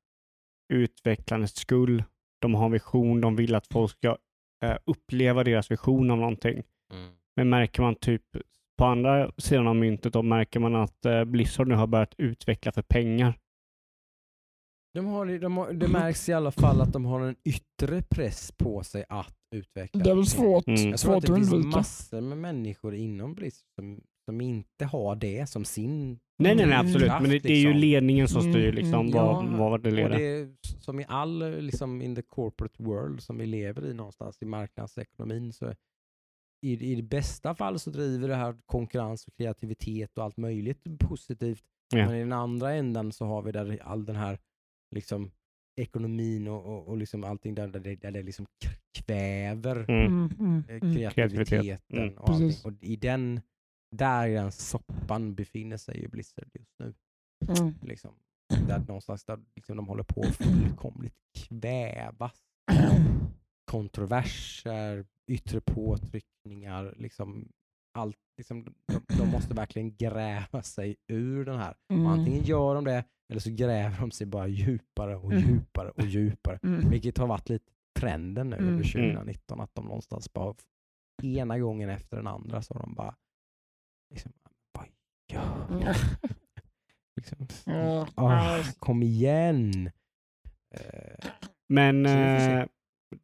utvecklandets 0.72 1.56
skull. 1.56 2.04
De 2.40 2.54
har 2.54 2.66
en 2.66 2.72
vision, 2.72 3.20
de 3.20 3.36
vill 3.36 3.54
att 3.54 3.66
folk 3.66 3.90
ska 3.90 4.16
eh, 4.64 4.76
uppleva 4.84 5.44
deras 5.44 5.70
vision 5.70 6.10
av 6.10 6.18
någonting. 6.18 6.62
Men 7.36 7.48
märker 7.48 7.82
man 7.82 7.94
typ 7.94 8.22
på 8.78 8.84
andra 8.84 9.32
sidan 9.38 9.66
av 9.66 9.76
myntet 9.76 10.12
då 10.12 10.22
märker 10.22 10.60
man 10.60 10.74
att 10.74 11.04
eh, 11.04 11.24
Blizzard 11.24 11.68
nu 11.68 11.74
har 11.74 11.86
börjat 11.86 12.14
utveckla 12.18 12.72
för 12.72 12.82
pengar. 12.82 13.34
De 14.96 15.06
har, 15.06 15.38
de 15.38 15.56
har, 15.56 15.72
det 15.72 15.88
märks 15.88 16.28
i 16.28 16.32
alla 16.32 16.50
fall 16.50 16.80
att 16.80 16.92
de 16.92 17.04
har 17.04 17.20
en 17.20 17.36
yttre 17.44 18.02
press 18.02 18.52
på 18.52 18.82
sig 18.82 19.04
att 19.08 19.34
utveckla. 19.54 20.04
Det 20.04 20.10
är 20.10 20.14
väl 20.14 20.26
svårt, 20.26 20.66
Mm. 20.66 20.90
Jag 20.90 20.98
tror 21.00 21.16
att 21.16 21.26
det 21.26 21.34
finns 21.34 21.52
massor 21.52 22.20
med 22.20 22.38
människor 22.38 22.94
inom 22.94 23.34
Blizzard 23.34 23.66
som, 23.74 24.00
som 24.24 24.40
inte 24.40 24.84
har 24.84 25.16
det 25.16 25.46
som 25.48 25.64
sin... 25.64 26.18
Nej, 26.38 26.54
nej, 26.54 26.66
nej 26.66 26.76
absolut. 26.78 27.08
Men 27.20 27.30
det, 27.30 27.38
det 27.38 27.52
är 27.52 27.56
ju 27.56 27.66
Liksom. 27.66 27.80
ledningen 27.80 28.28
som 28.28 28.40
styr 28.42 28.64
Mm, 28.68 28.74
liksom 28.74 29.00
mm, 29.00 29.12
vad, 29.12 29.44
ja. 29.44 29.56
vad 29.58 29.82
det 29.82 29.88
Och 29.90 29.96
leder. 29.96 30.18
det 30.18 30.24
är 30.24 30.48
som 30.80 31.00
i 31.00 31.04
all, 31.08 31.60
liksom 31.60 32.02
in 32.02 32.14
the 32.14 32.22
corporate 32.22 32.82
world 32.82 33.20
som 33.22 33.38
vi 33.38 33.46
lever 33.46 33.86
i 33.86 33.94
någonstans 33.94 34.38
i 34.40 34.44
marknadsekonomin 34.44 35.52
så 35.52 35.74
i, 36.66 36.92
i 36.92 36.94
det 36.94 37.02
bästa 37.02 37.54
fall 37.54 37.78
så 37.78 37.90
driver 37.90 38.28
det 38.28 38.34
här 38.34 38.56
konkurrens 38.66 39.26
och 39.26 39.34
kreativitet 39.36 40.18
och 40.18 40.24
allt 40.24 40.36
möjligt 40.36 40.98
positivt. 40.98 41.64
Ja. 41.94 42.06
Men 42.06 42.14
i 42.16 42.18
den 42.18 42.32
andra 42.32 42.72
änden 42.74 43.12
så 43.12 43.24
har 43.26 43.42
vi 43.42 43.52
där 43.52 43.78
all 43.82 44.04
den 44.04 44.16
här 44.16 44.38
liksom 44.94 45.30
ekonomin 45.80 46.48
och, 46.48 46.64
och, 46.66 46.88
och 46.88 46.96
liksom 46.96 47.24
allting 47.24 47.54
där, 47.54 47.68
där, 47.68 47.80
det, 47.80 47.96
där 47.96 48.10
det 48.10 48.22
liksom 48.22 48.46
kväver 48.98 49.76
Mm. 49.76 50.06
Mm, 50.06 50.30
mm, 50.38 50.64
eh, 50.68 50.76
mm. 50.76 50.94
Kreativitet. 50.94 51.48
kreativiteten 51.48 51.98
Mm. 52.02 52.18
och 52.18 52.30
allting. 52.30 52.52
Och 52.64 52.72
i 52.80 52.96
den, 52.96 53.40
där 53.96 54.28
i 54.28 54.34
den 54.34 54.52
soppan 54.52 55.34
befinner 55.34 55.76
sig 55.76 56.00
ju 56.00 56.08
Blizzard 56.08 56.50
just 56.54 56.78
nu. 56.78 56.94
Mm. 57.48 57.74
Liksom. 57.82 58.14
Där 58.68 58.78
någonstans 58.78 59.24
där 59.24 59.38
liksom 59.56 59.76
de 59.76 59.88
håller 59.88 60.04
på 60.04 60.20
att 60.20 60.36
fullkomligt 60.36 61.14
kvävas. 61.34 62.42
Kontroverser, 63.70 65.06
yttre 65.26 65.60
påtryckningar, 65.60 66.94
liksom 66.98 67.48
allt. 67.96 68.16
Liksom, 68.36 68.64
de, 68.64 69.00
de 69.18 69.28
måste 69.30 69.54
verkligen 69.54 69.96
gräva 69.96 70.62
sig 70.62 70.96
ur 71.08 71.44
den 71.44 71.58
här. 71.58 71.74
Och 71.88 71.94
Mm. 71.94 72.06
antingen 72.06 72.42
gör 72.44 72.74
de 72.74 72.84
det 72.84 73.04
eller 73.32 73.40
så 73.40 73.50
gräver 73.50 74.00
de 74.00 74.10
sig 74.10 74.26
bara 74.26 74.46
djupare 74.46 75.16
och 75.16 75.32
Mm. 75.32 75.48
djupare 75.48 75.90
och 75.90 76.06
djupare. 76.06 76.58
Mm. 76.62 76.90
Vilket 76.90 77.18
har 77.18 77.26
varit 77.26 77.48
lite 77.48 77.72
trenden 77.98 78.50
nu 78.50 78.56
Mm. 78.56 78.68
under 78.68 78.84
2019. 78.84 79.60
Att 79.60 79.74
de 79.74 79.84
någonstans 79.84 80.32
bara 80.32 80.54
ena 81.22 81.58
gången 81.58 81.88
efter 81.90 82.16
den 82.16 82.26
andra 82.26 82.62
så 82.62 82.74
har 82.74 82.80
de 82.80 82.94
bara 82.94 83.14
liksom, 84.10 84.32
Mm. 85.70 85.82
liksom, 87.16 87.46
Ja, 87.64 88.08
ah, 88.14 88.56
ja, 88.58 88.64
kom 88.78 89.02
igen! 89.02 89.90
Eh, 90.74 91.30
Men 91.68 92.06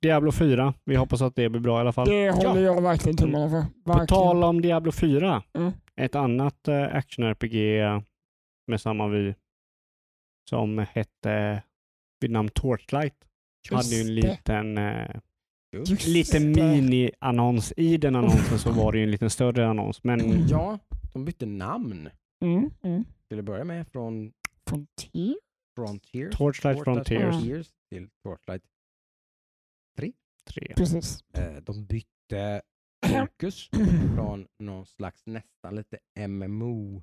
Diablo 0.00 0.32
4, 0.32 0.74
vi 0.84 0.96
hoppas 0.96 1.22
att 1.22 1.36
det 1.36 1.48
blir 1.48 1.60
bra 1.60 1.78
i 1.78 1.80
alla 1.80 1.92
fall. 1.92 2.08
Det 2.08 2.30
håller 2.30 2.60
jag 2.62 2.82
verkligen 2.82 3.16
tummarna 3.16 3.48
för. 3.50 3.60
På 3.84 3.90
Verkligen. 3.90 4.06
tal 4.06 4.44
om 4.44 4.60
Diablo 4.60 4.92
4, 4.92 5.42
Mm. 5.54 5.72
ett 5.96 6.14
annat 6.14 6.68
eh, 6.68 6.94
action-RPG 6.94 7.54
med 8.66 8.80
samma 8.80 9.08
vy 9.08 9.34
som 10.50 10.78
hette 10.78 11.62
vid 12.20 12.30
namn 12.30 12.48
Torchlight 12.48 13.14
hade 13.70 13.88
ju 13.88 14.00
en 14.00 14.06
Just 14.16 14.24
liten 14.24 14.78
eh, 14.78 15.16
Just 15.76 16.06
lite 16.06 16.38
det. 16.38 16.44
mini-annons. 16.46 17.72
I 17.76 17.96
den 17.96 18.16
annonsen 18.16 18.58
så 18.58 18.72
var 18.72 18.92
det 18.92 18.98
ju 18.98 19.04
en 19.04 19.10
lite 19.10 19.30
större 19.30 19.68
annons. 19.68 20.04
Men 20.04 20.48
Ja, 20.48 20.78
de 21.12 21.24
bytte 21.24 21.46
namn 21.46 22.08
Mm, 22.44 22.70
mm. 22.82 23.04
till 23.28 23.38
att 23.38 23.44
börja 23.44 23.64
med 23.64 23.88
från 23.88 24.32
Frontier? 24.68 25.36
Frontiers, 25.76 26.36
Torchlight 26.36 26.84
Frontiers. 26.84 27.20
Frontiers 27.22 27.66
till 27.90 28.08
Torchlight. 28.24 28.62
3. 29.96 30.12
Precis. 30.76 31.24
Eh, 31.34 31.62
de 31.62 31.86
bytte 31.86 32.62
fokus 33.06 33.68
från 34.14 34.46
någon 34.58 34.86
slags 34.86 35.22
nästan 35.26 35.74
lite 35.76 35.98
MMO. 36.28 37.02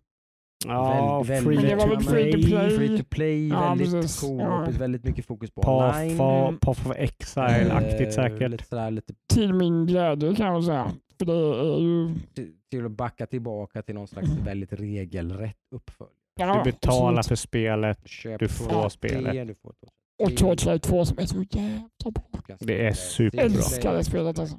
Ja, 0.65 1.23
Väldigt- 1.23 1.43
free, 1.47 1.55
Men 1.55 1.65
det 1.65 1.75
var 1.75 1.87
to 1.87 1.95
väl 1.95 2.03
free 2.03 2.31
to 2.43 2.47
play. 2.49 2.77
Free 2.77 2.97
to 2.97 3.03
play, 3.09 3.47
Ja, 3.47 3.69
väldigt 3.69 3.91
precis. 3.91 4.21
co-op, 4.21 4.41
Ja. 4.41 4.67
väldigt 4.79 5.03
mycket 5.03 5.25
fokus 5.25 5.51
på 5.51 5.61
Path, 5.61 5.97
online. 5.99 6.19
of- 6.21 6.59
Path 6.59 6.87
of 6.89 6.95
Exile-aktigt 6.97 8.01
Eh, 8.07 8.09
säkert. 8.09 8.51
Lite 8.51 8.63
sådär, 8.65 8.91
lite 8.91 9.13
Till 9.33 9.53
min 9.53 9.85
glädje 9.85 10.35
kan 10.35 10.47
jag 10.47 10.63
säga. 10.63 10.91
För 11.19 11.25
det 11.25 11.33
är 11.33 11.79
ju... 11.79 12.15
till, 12.33 12.53
till 12.69 12.85
att 12.85 12.91
backa 12.91 13.25
tillbaka 13.25 13.81
till 13.81 13.95
någon 13.95 14.07
slags 14.07 14.29
väldigt 14.29 14.73
regelrätt 14.73 15.57
uppföljare. 15.71 16.13
Ja, 16.35 16.61
Du 16.63 16.71
betalar 16.71 17.23
för 17.23 17.35
spelet. 17.35 18.07
Köp 18.07 18.39
Du 18.39 18.47
får 18.47 18.81
3, 18.81 18.89
spelet. 18.89 19.47
Du 19.47 19.55
får 19.55 19.73
Och 20.19 20.37
Torchlight 20.37 20.83
2 20.83 21.05
som 21.05 21.17
är 21.19 21.25
så 21.25 21.43
jävla 21.49 21.89
bra. 22.13 22.55
Det 22.59 22.87
är 22.87 22.93
spela 22.93 22.95
superbra. 22.95 23.45
Älskar 23.45 23.93
det 23.93 24.03
spelet 24.03 24.39
alltså. 24.39 24.55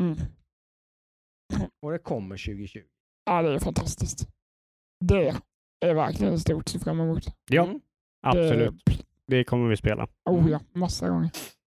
Mm. 0.00 0.16
Och 1.82 1.90
det 1.92 1.98
kommer 1.98 2.36
2020. 2.36 2.80
Ja, 3.24 3.42
det 3.42 3.54
är 3.54 3.58
fantastiskt. 3.58 4.28
Det 5.04 5.34
är 5.80 5.94
verkligen 5.94 6.40
stort 6.40 6.60
att 6.62 6.68
se 6.68 6.78
fram 6.78 7.00
emot. 7.00 7.24
Ja, 7.50 7.64
Mm. 7.64 7.80
absolut. 8.26 8.82
Det 9.26 9.44
kommer 9.44 9.68
vi 9.68 9.76
spela. 9.76 10.08
Oh 10.30 10.50
ja, 10.50 10.60
massa 10.72 11.08
gånger. 11.08 11.30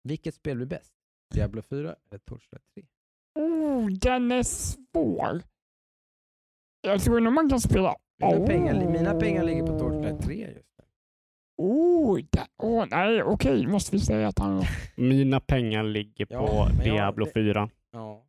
Vilket 0.04 0.36
spel 0.36 0.58
blir 0.58 0.68
bäst? 0.68 0.94
Diablo 1.34 1.62
4 1.62 1.96
eller 2.10 2.20
Torchlight 2.20 2.64
3? 2.76 2.84
Oh, 3.40 3.90
den 3.90 4.32
är 4.32 4.44
svår. 4.44 5.42
Jag 6.82 7.02
tror 7.02 7.20
nog 7.20 7.34
man 7.34 7.50
kan 7.50 7.60
spela... 7.62 7.96
Mina, 8.20 8.38
Oh. 8.38 8.46
pengar, 8.48 8.90
mina 8.92 9.14
pengar 9.20 9.44
ligger 9.44 9.64
på 9.68 9.80
Torchlight 9.80 10.22
3 10.22 10.52
just. 10.52 10.68
Oh, 11.66 12.20
da, 12.32 12.42
oh 12.64 12.86
nej, 12.92 13.24
okej, 13.24 13.68
måste 13.68 13.92
vi 13.96 14.00
säga 14.00 14.28
att 14.28 14.40
han... 14.40 14.64
Mina 14.96 15.40
pengar 15.40 15.84
ligger 15.84 16.28
Ja, 16.30 16.40
på 16.48 16.54
jag- 16.76 16.84
Diablo 16.84 17.26
det- 17.26 17.32
4. 17.34 17.70
Ja. 17.94 18.26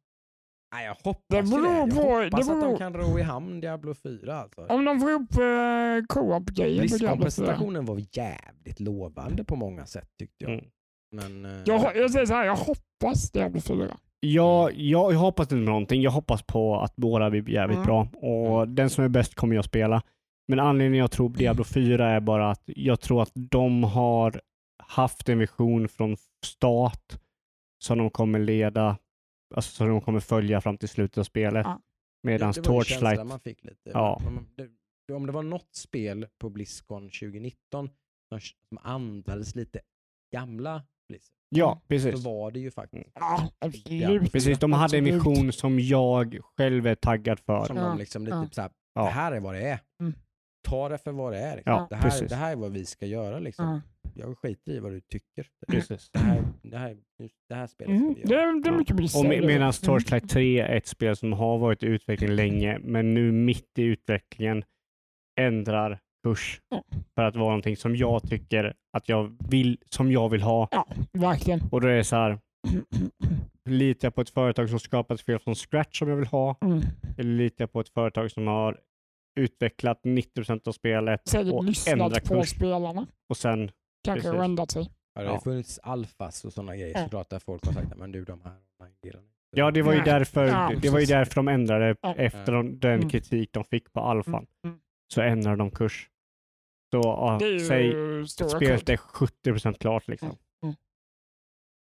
Nej, 0.75 0.87
jag 0.87 0.95
hoppas 0.95 1.23
Det 1.29 1.37
ju 1.37 1.43
det. 1.43 1.51
beror 1.51 1.67
Jag 1.77 1.91
på- 1.91 1.97
hoppas 1.97 2.31
det 2.47 2.53
att 2.53 2.61
de 2.61 2.67
beror- 2.67 2.77
kan 2.79 2.95
ro 2.95 3.19
i 3.19 3.23
hamn 3.23 3.61
Diablo 3.61 3.95
4 3.95 4.37
alltså. 4.41 4.67
Om 4.69 4.85
de 4.85 5.01
får 5.01 5.11
upp 5.13 5.37
uh, 5.39 6.07
co-op-grejen 6.09 6.89
på 6.89 6.97
Diablo 6.97 6.99
4. 6.99 7.17
Blizzcon-presentationen 7.17 7.85
var 7.85 8.03
jävligt 8.13 8.81
lovande 8.81 9.45
på 9.45 9.57
många 9.57 9.87
sätt 9.87 10.09
tyckte 10.19 10.45
jag. 10.45 10.53
Mm. 10.53 10.65
Men, 11.13 11.45
eh, 11.45 11.61
Jag, 11.67 11.97
jag 11.97 12.11
säger 12.11 12.27
så 12.27 12.35
här, 12.35 12.45
jag 12.45 12.57
hoppas 12.57 13.31
Diablo 13.31 13.61
4. 13.61 13.87
Ja, 14.21 14.71
jag, 14.71 15.13
jag 15.13 15.19
hoppas 15.19 15.45
inte 15.53 15.55
på 15.67 15.71
någonting. 15.71 16.03
Jag 16.03 16.11
hoppas 16.11 16.43
på 16.43 16.81
att 16.81 16.97
båda 16.97 17.31
blir 17.31 17.51
jävligt 17.51 17.77
Mm. 17.77 17.87
bra. 17.87 18.09
Och 18.29 18.69
den 18.69 18.91
som 18.91 19.05
är 19.05 19.09
bäst 19.09 19.35
kommer 19.35 19.57
jag 19.57 19.65
spela. 19.65 20.03
Men 20.49 20.61
anledningen 20.61 21.01
jag 21.01 21.11
tror 21.11 21.31
på 21.31 21.39
Diablo 21.39 21.65
4 21.65 22.11
är 22.11 22.21
bara 22.21 22.51
att 22.51 22.63
jag 22.67 23.01
tror 23.01 23.23
att 23.23 23.33
de 23.35 23.85
har 23.85 24.41
haft 24.79 25.29
en 25.29 25.39
vision 25.39 25.89
från 25.89 26.17
start 26.45 27.19
som 27.79 27.99
de 27.99 28.11
kommer 28.11 28.39
leda, 28.39 28.99
alltså 29.55 29.71
som 29.71 29.89
de 29.89 30.01
kommer 30.01 30.21
följa 30.21 30.61
fram 30.61 30.79
till 30.79 30.89
slutet 30.89 31.19
av 31.19 31.25
spelet. 31.25 31.67
Ja. 31.67 31.81
Medan 32.23 32.53
Torchlight, 32.53 33.27
man 33.27 33.41
fick 33.41 33.65
lite. 33.65 33.91
Ja. 33.91 34.21
Det, 35.07 35.15
om 35.15 35.27
det 35.27 35.33
var 35.33 35.43
något 35.43 35.75
spel 35.75 36.27
på 36.39 36.51
Blizzcon 36.51 37.03
2019 37.11 37.91
som, 38.29 38.79
andades 38.83 39.55
lite 39.55 39.81
gamla 40.33 40.83
Blizzard 41.09 41.37
ja 41.49 41.81
så 41.81 41.89
precis. 41.89 42.25
var 42.25 42.51
det 42.51 42.61
ju 42.61 42.71
faktiskt 42.71 43.11
Ja, 43.15 43.53
absolut. 43.59 44.33
Precis, 44.33 44.59
de 44.59 44.73
hade 44.73 44.99
en 44.99 45.05
vision 45.05 45.53
som 45.53 45.81
jag 45.81 46.39
själv 46.57 46.87
är 46.87 46.95
taggad 46.95 47.41
för. 47.41 47.65
som 47.65 47.77
Ja, 47.77 47.83
de 47.83 47.99
liksom 47.99 48.25
lite 48.25 48.37
ja. 48.37 48.45
typ 48.45 48.55
såhär, 48.55 48.71
Ja. 48.95 49.05
det 49.05 49.11
här 49.11 49.33
är 49.33 49.41
vad 49.41 49.55
det 49.55 49.69
är. 49.69 49.81
Mm. 50.01 50.15
Ta 50.65 50.89
det 50.89 50.99
för 50.99 51.13
vad 51.13 51.33
det 51.33 51.39
är. 51.39 51.57
Liksom. 51.57 51.73
Ja, 51.73 51.87
det, 51.91 51.97
här, 51.97 52.03
precis. 52.03 52.29
det 52.29 52.37
här 52.37 52.53
är 52.53 52.57
vad 52.57 52.73
vi 52.73 52.85
ska 52.87 53.07
göra. 53.07 53.39
Liksom. 53.39 53.65
Ja. 53.67 53.81
Jag 54.15 54.39
skiter 54.39 54.73
i 54.73 54.79
vad 54.79 54.93
du 54.93 55.01
tycker. 55.01 55.47
Precis. 55.69 56.11
Det 56.11 56.19
här, 56.19 56.43
det 56.63 56.77
här, 56.79 56.97
det 57.49 57.55
här 57.55 57.67
spelet 57.67 57.91
Mm, 58.01 58.15
ska 58.15 58.23
det, 58.23 58.29
vi 58.29 58.35
göra. 58.35 58.43
är, 58.51 58.63
det 58.63 58.69
är 58.69 58.73
Ja. 58.73 58.79
mycket 58.79 58.97
Blizzard. 58.97 59.23
Och 59.25 59.29
med, 59.29 59.41
medan 59.41 59.61
Mm. 59.63 59.73
Torchlight 59.73 60.31
3 60.31 60.61
är 60.61 60.77
ett 60.77 60.87
spel 60.87 61.17
som 61.17 61.33
har 61.33 61.59
varit 61.59 61.83
i 61.83 61.87
utveckling 61.87 62.31
länge, 62.31 62.79
men 62.83 63.15
nu 63.15 63.33
mitt 63.33 63.79
i 63.79 63.83
utvecklingen 63.83 64.65
ändrar 65.41 66.01
kurs 66.27 66.61
Ja. 66.69 66.83
för 67.15 67.23
att 67.23 67.37
vara 67.37 67.47
någonting 67.49 67.77
som 67.77 67.97
jag 67.97 68.23
tycker 68.29 68.75
att 68.97 69.09
jag 69.09 69.37
vill, 69.51 69.79
som 69.91 70.13
jag 70.13 70.29
vill 70.29 70.43
ha. 70.43 70.69
Ja, 70.71 70.87
verkligen. 71.13 71.61
Och 71.73 71.81
då 71.81 71.89
är 71.89 71.97
det 71.97 72.05
så 72.05 72.17
här, 72.17 72.39
litar 73.69 74.07
jag 74.07 74.15
på 74.15 74.21
ett 74.21 74.31
företag 74.31 74.71
som 74.71 74.79
skapar 74.81 75.15
ett 75.15 75.21
spel 75.21 75.39
från 75.39 75.55
scratch 75.55 75.99
som 75.99 76.09
jag 76.09 76.17
vill 76.17 76.27
ha? 76.27 76.57
Mm. 76.61 76.81
Eller 77.19 77.31
litar 77.31 77.63
jag 77.63 77.73
på 77.73 77.81
ett 77.81 77.89
företag 77.89 78.31
som 78.31 78.47
har 78.47 78.81
utvecklat 79.37 80.01
90% 80.03 80.69
av 80.69 80.73
spelet 80.73 81.29
Säkert 81.29 81.53
och 81.53 81.59
ändrar 81.59 81.67
lyssnat 81.67 82.25
på 82.25 82.35
kurs 82.35 82.49
spelarna. 82.51 83.07
och 83.29 83.37
sen, 83.37 83.71
Kanske 84.05 84.29
Precis. 84.31 84.45
ändrat 84.45 84.71
sig. 84.71 84.91
Ja, 85.15 85.23
det 85.23 85.29
har 85.29 85.35
Ja. 85.35 85.41
funnits 85.41 85.79
alfas 85.83 86.45
och 86.45 86.53
sådana 86.53 86.77
grejer 86.77 86.93
Ja. 86.99 87.05
såklart 87.05 87.31
där 87.31 87.39
folk 87.39 87.67
har 87.67 87.73
sagt 87.73 87.97
men 87.97 88.13
du 88.13 88.25
de 88.25 88.41
här 88.43 88.53
online-delarna. 88.81 89.27
ja 89.51 89.71
det 89.71 89.83
var 89.83 89.93
ju 89.93 90.01
därför, 90.01 90.47
Ja, 90.47 90.73
det 90.83 90.91
var 90.91 91.01
ju 91.01 91.07
därför 91.07 91.35
de 91.35 91.49
ändrade 91.49 91.97
Ja. 92.01 92.15
efter 92.15 92.53
de, 92.53 92.79
den 92.79 92.95
Mm. 92.95 93.09
kritik 93.11 93.53
de 93.53 93.65
fick 93.65 93.93
på 93.93 94.01
alfan. 94.01 94.47
Mm. 94.65 94.79
så 95.15 95.21
ändrar 95.21 95.57
de 95.57 95.71
kurs. 95.71 96.11
Så 96.93 97.01
ja, 97.05 97.39
säg 97.69 97.93
spelet 98.49 98.89
är 98.89 98.97
70% 98.97 99.79
klart 99.79 100.09
liksom. 100.09 100.37
Mm. 100.63 100.75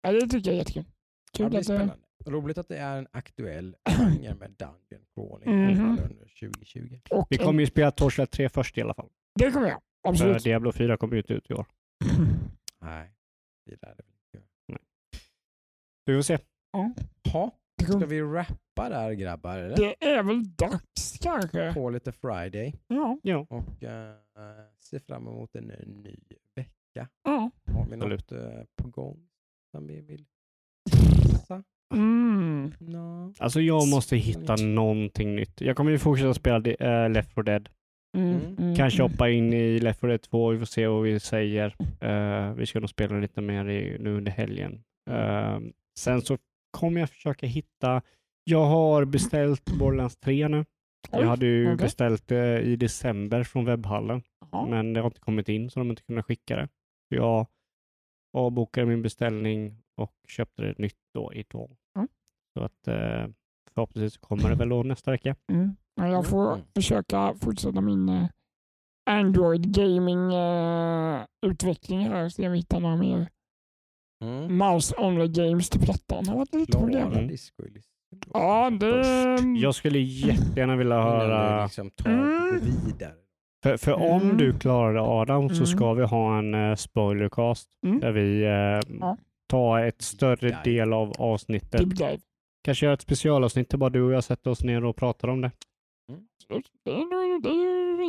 Ja, 0.01 0.11
det 0.11 0.21
tycker 0.27 0.37
jag 0.51 0.53
är 0.55 0.57
jättekul. 0.59 0.85
Kul 1.33 1.45
att 1.57 1.67
det... 1.67 1.89
Roligt 2.25 2.57
att 2.57 2.67
det 2.67 2.77
är 2.77 2.97
en 2.97 3.07
aktuell 3.11 3.75
genre 3.89 4.35
med 4.35 4.51
Dungeon 4.51 5.05
Crawling 5.15 5.75
fall 5.77 6.05
under 6.11 6.49
2020. 6.49 6.99
Och 7.09 7.27
Vi 7.29 7.37
kommer 7.37 7.59
ju 7.59 7.65
spela 7.67 7.91
Torchlight 7.91 8.31
3 8.31 8.49
först 8.49 8.77
i 8.77 8.81
alla 8.81 8.93
fall. 8.93 9.09
Det 9.39 9.51
kommer 9.51 9.67
jag. 9.67 9.81
För 10.03 10.09
Absolut. 10.09 10.43
Diablo 10.43 10.71
4 10.71 10.97
kommer 10.97 11.13
ju 11.13 11.19
inte 11.21 11.33
ut 11.33 11.49
i 11.51 11.53
år. 11.53 11.65
Nej, 12.81 13.11
det 13.65 13.81
lär 13.81 13.95
det 13.95 14.03
väl 14.03 14.13
inte. 14.35 14.47
Vi 16.05 16.15
får 16.15 16.21
se. 16.21 16.37
Ha, 17.31 17.51
Det 17.77 17.85
ska 17.85 18.05
vi 18.05 18.21
rappa 18.21 18.89
där 18.89 19.11
grabbar? 19.11 19.57
Eller? 19.57 19.77
Det 19.77 20.05
är 20.05 20.23
väl 20.23 20.55
dags 20.55 21.17
kanske. 21.21 21.73
På 21.73 21.89
lite 21.89 22.11
Friday 22.11 22.75
Ja. 22.87 23.19
Ja. 23.23 23.45
och 23.49 23.83
uh, 23.83 23.89
se 24.79 24.99
fram 24.99 25.27
emot 25.27 25.55
en 25.55 25.65
ny 26.03 26.19
vecka. 26.55 27.09
ja. 27.23 27.51
Har 27.73 27.85
vi 27.89 27.97
något 27.97 28.31
eh, 28.31 28.63
på 28.75 28.87
gång 28.89 29.29
som 29.71 29.87
vi 29.87 30.01
vill 30.01 30.25
visa? 31.25 31.63
Mm. 31.93 32.73
No. 32.79 33.33
Alltså 33.39 33.61
jag 33.61 33.87
måste 33.87 34.17
hitta 34.17 34.55
någonting 34.55 35.35
nytt. 35.35 35.61
Jag 35.61 35.75
kommer 35.77 35.91
ju 35.91 35.97
fortsätta 35.99 36.33
spela 36.33 36.59
det- 36.59 36.81
äh, 36.81 37.09
Left 37.09 37.33
4 37.33 37.43
Dead. 37.43 37.69
Mm. 38.17 38.29
Mm. 38.35 38.55
Mm. 38.57 38.75
Kanske 38.75 39.01
Mm. 39.01 39.11
hoppa 39.11 39.29
in 39.29 39.53
i 39.53 39.79
Left 39.79 39.99
4 39.99 40.07
Dead 40.09 40.21
2. 40.21 40.49
Vi 40.49 40.59
får 40.59 40.65
se 40.65 40.87
vad 40.87 41.03
vi 41.03 41.19
säger. 41.19 41.75
Eh, 42.01 42.53
vi 42.53 42.65
ska 42.65 42.79
nog 42.79 42.89
spela 42.89 43.19
lite 43.19 43.41
mer 43.41 43.69
i, 43.69 43.97
nu 43.99 44.17
under 44.17 44.31
helgen. 44.31 44.83
Eh, 45.09 45.59
sen 45.99 46.21
så 46.21 46.37
kommer 46.71 46.99
jag 46.99 47.09
försöka 47.09 47.45
hitta. 47.47 48.01
Jag 48.43 48.65
har 48.65 49.05
beställt 49.05 49.65
Borderlands 49.79 50.17
3 50.17 50.47
nu. 50.47 50.65
Jag 51.11 51.25
hade 51.27 51.45
ju 51.45 51.65
okej. 51.65 51.77
beställt 51.77 52.27
det 52.27 52.61
i 52.61 52.75
december 52.75 53.43
från 53.43 53.65
webbhallen. 53.65 54.21
Jaha. 54.51 54.67
Men 54.69 54.93
det 54.93 54.99
har 54.99 55.07
inte 55.07 55.19
kommit 55.19 55.49
in 55.49 55.69
så 55.69 55.79
de 55.79 55.87
har 55.87 55.91
inte 55.91 56.03
kunnat 56.03 56.25
skicka 56.25 56.55
det. 56.55 56.67
Så 57.09 57.15
jag 57.15 57.47
avbokade 58.33 58.87
min 58.87 59.01
beställning 59.01 59.75
och 59.99 60.13
köpte 60.27 60.61
det 60.61 60.77
nytt 60.79 60.97
då 61.13 61.33
idag. 61.33 61.69
Mm. 61.95 62.07
Så 62.53 62.63
att 62.63 62.87
eh, 62.87 63.27
förhoppningsvis 63.73 64.17
kommer 64.17 64.49
det 64.49 64.55
väl 64.55 64.69
då 64.69 64.83
nästa 64.83 65.11
vecka. 65.11 65.35
Mm. 65.51 65.75
Ja, 65.95 66.07
jag 66.07 66.27
får 66.27 66.53
Mm. 66.53 66.65
försöka 66.75 67.33
fortsätta 67.41 67.81
min 67.81 68.09
eh, 68.09 68.25
Android 69.09 69.73
gaming 69.75 70.33
eh, 70.33 71.25
utveckling 71.45 71.99
här 72.07 72.25
och 72.25 72.31
se 72.31 72.45
om 72.45 72.51
vi 72.51 72.57
hittar 72.57 72.79
några 72.79 72.95
mer 72.95 73.29
Mm. 74.23 74.57
mouse 74.57 74.95
only 74.97 75.27
games 75.27 75.69
till 75.69 75.81
plattan. 75.81 76.23
Det 76.23 76.31
har 76.31 76.37
varit 76.37 76.55
lite 76.55 76.77
problem. 76.77 77.11
Mm. 77.11 77.35
Ja, 78.33 78.69
det... 78.69 79.05
Jag 79.61 79.75
skulle 79.75 79.99
jättegärna 79.99 80.75
vilja 80.75 81.01
höra, 81.01 81.63
liksom 81.63 81.91
Mm. 82.05 82.59
vidare. 82.61 83.13
för, 83.63 83.77
för 83.77 83.93
om 83.93 84.21
Mm. 84.21 84.37
du 84.37 84.59
klarar 84.59 84.93
det 84.93 85.01
Adam 85.01 85.49
så 85.49 85.55
Mm. 85.55 85.65
ska 85.65 85.93
vi 85.93 86.03
ha 86.03 86.37
en 86.39 86.53
uh, 86.55 86.75
spoilercast 86.75 87.69
Mm. 87.85 87.99
där 87.99 88.11
vi 88.11 88.43
eh, 88.43 88.95
Ja. 88.99 89.17
Tar 89.49 89.79
ett 89.79 90.01
större 90.01 90.61
del 90.63 90.93
av 90.93 91.13
avsnittet. 91.21 91.81
Kanske 92.63 92.85
göra 92.85 92.93
ett 92.93 93.01
specialavsnitt 93.01 93.69
där 93.69 93.77
bara 93.77 93.89
du 93.89 94.01
och 94.01 94.11
jag 94.13 94.23
sätter 94.23 94.51
oss 94.51 94.63
ner 94.63 94.83
och 94.85 94.95
pratar 94.95 95.27
om 95.27 95.41
det. 95.41 95.51
Ju 96.11 96.63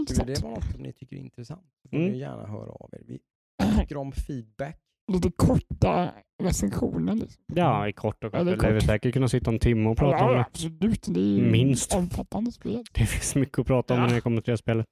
Skulle 0.06 0.34
det 0.34 0.42
vara 0.42 0.54
något 0.54 0.64
som 0.72 0.82
ni 0.82 0.92
tycker 0.92 1.16
är 1.16 1.20
intressant 1.20 1.66
så 1.82 1.88
får 1.88 1.96
Mm. 1.98 2.12
ni 2.12 2.18
gärna 2.18 2.46
höra 2.46 2.70
av 2.70 2.90
er. 2.92 3.02
Vi 3.06 3.18
tycker 3.80 3.96
om 3.96 4.12
feedback. 4.12 4.78
Lite 5.12 5.30
korta 5.36 6.10
recensioner. 6.42 7.14
Liksom. 7.14 7.42
Ja, 7.54 7.88
i 7.88 7.92
kort 7.92 8.24
och 8.24 8.32
kort. 8.32 8.44
det 8.44 8.52
är 8.52 8.56
Vi 8.56 8.72
lär 8.72 8.80
säkert 8.80 9.12
kunna 9.12 9.28
sitta 9.28 9.50
en 9.50 9.58
timme 9.58 9.88
och 9.90 9.96
prata 9.96 10.24
om 10.24 10.30
ja, 10.30 10.34
det. 10.36 10.40
absolut. 10.40 11.06
Det 11.08 11.20
är 11.20 11.50
Minst. 11.50 11.94
omfattande 11.94 12.52
spel. 12.52 12.84
Det 12.94 13.06
finns 13.06 13.34
mycket 13.34 13.58
att 13.58 13.66
prata 13.66 13.94
om 13.94 14.00
Ja. 14.00 14.06
när 14.06 14.14
det 14.14 14.20
kommer 14.20 14.40
till 14.40 14.50
det 14.50 14.56
spelet. 14.58 14.86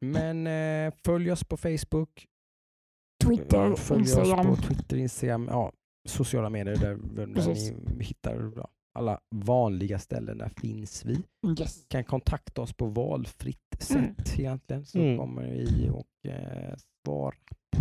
Men 0.00 0.46
eh, 0.46 0.92
följ 1.04 1.32
oss 1.32 1.44
på 1.44 1.56
Facebook. 1.56 2.26
Twitter, 3.24 3.74
följ 3.76 4.02
oss 4.02 4.08
Instagram. 4.08 4.46
på 4.46 4.56
Twitter, 4.56 4.96
Instagram. 4.96 5.48
Ja, 5.50 5.72
sociala 6.08 6.50
medier 6.50 6.76
där, 6.76 6.94
där 6.94 7.26
ni 7.26 8.04
hittar 8.04 8.52
ja, 8.56 8.68
alla 8.98 9.20
vanliga 9.34 9.98
ställen. 9.98 10.38
Där 10.38 10.50
finns 10.56 11.04
vi. 11.04 11.22
Yes. 11.60 11.84
kan 11.88 12.04
kontakta 12.04 12.62
oss 12.62 12.72
på 12.72 12.86
valfritt 12.86 13.58
sätt 13.80 13.96
Mm. 13.96 14.14
egentligen 14.38 14.84
så 14.86 14.98
Mm. 14.98 15.18
kommer 15.18 15.42
vi 15.42 15.90
och 15.90 16.30
eh, 16.30 16.74
svara 17.06 17.34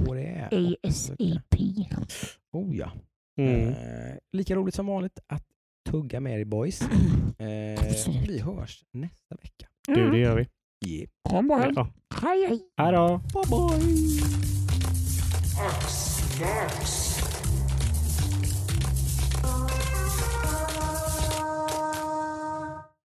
på 0.06 0.14
det. 0.14 0.78
ASAP. 0.84 1.56
Oh 2.54 2.76
ja. 2.76 2.92
Mm. 3.42 3.70
Eh, 3.70 4.16
lika 4.38 4.56
roligt 4.56 4.76
som 4.76 4.86
vanligt 4.88 5.20
att 5.28 5.44
tugga 5.90 6.20
med 6.20 6.40
er 6.40 6.46
boys. 6.46 6.82
Eh, 7.40 7.48
vi 8.28 8.40
hörs 8.40 8.84
nästa 8.94 9.36
vecka. 9.36 9.68
Du, 9.88 10.12
det 10.12 10.18
gör 10.18 10.36
vi. 10.36 10.48
Yeah. 10.88 11.10
Ha 11.30 11.38
en 11.40 11.48
bra 11.48 11.58
helg. 11.58 11.74
Ja. 11.76 11.88
Hej 12.22 12.46
hej. 12.48 12.62
Hej 12.78 12.92
då! 12.94 13.18
Bye 13.34 13.80
bye! 13.80 14.57
X 15.60 16.40
Max. 16.40 17.07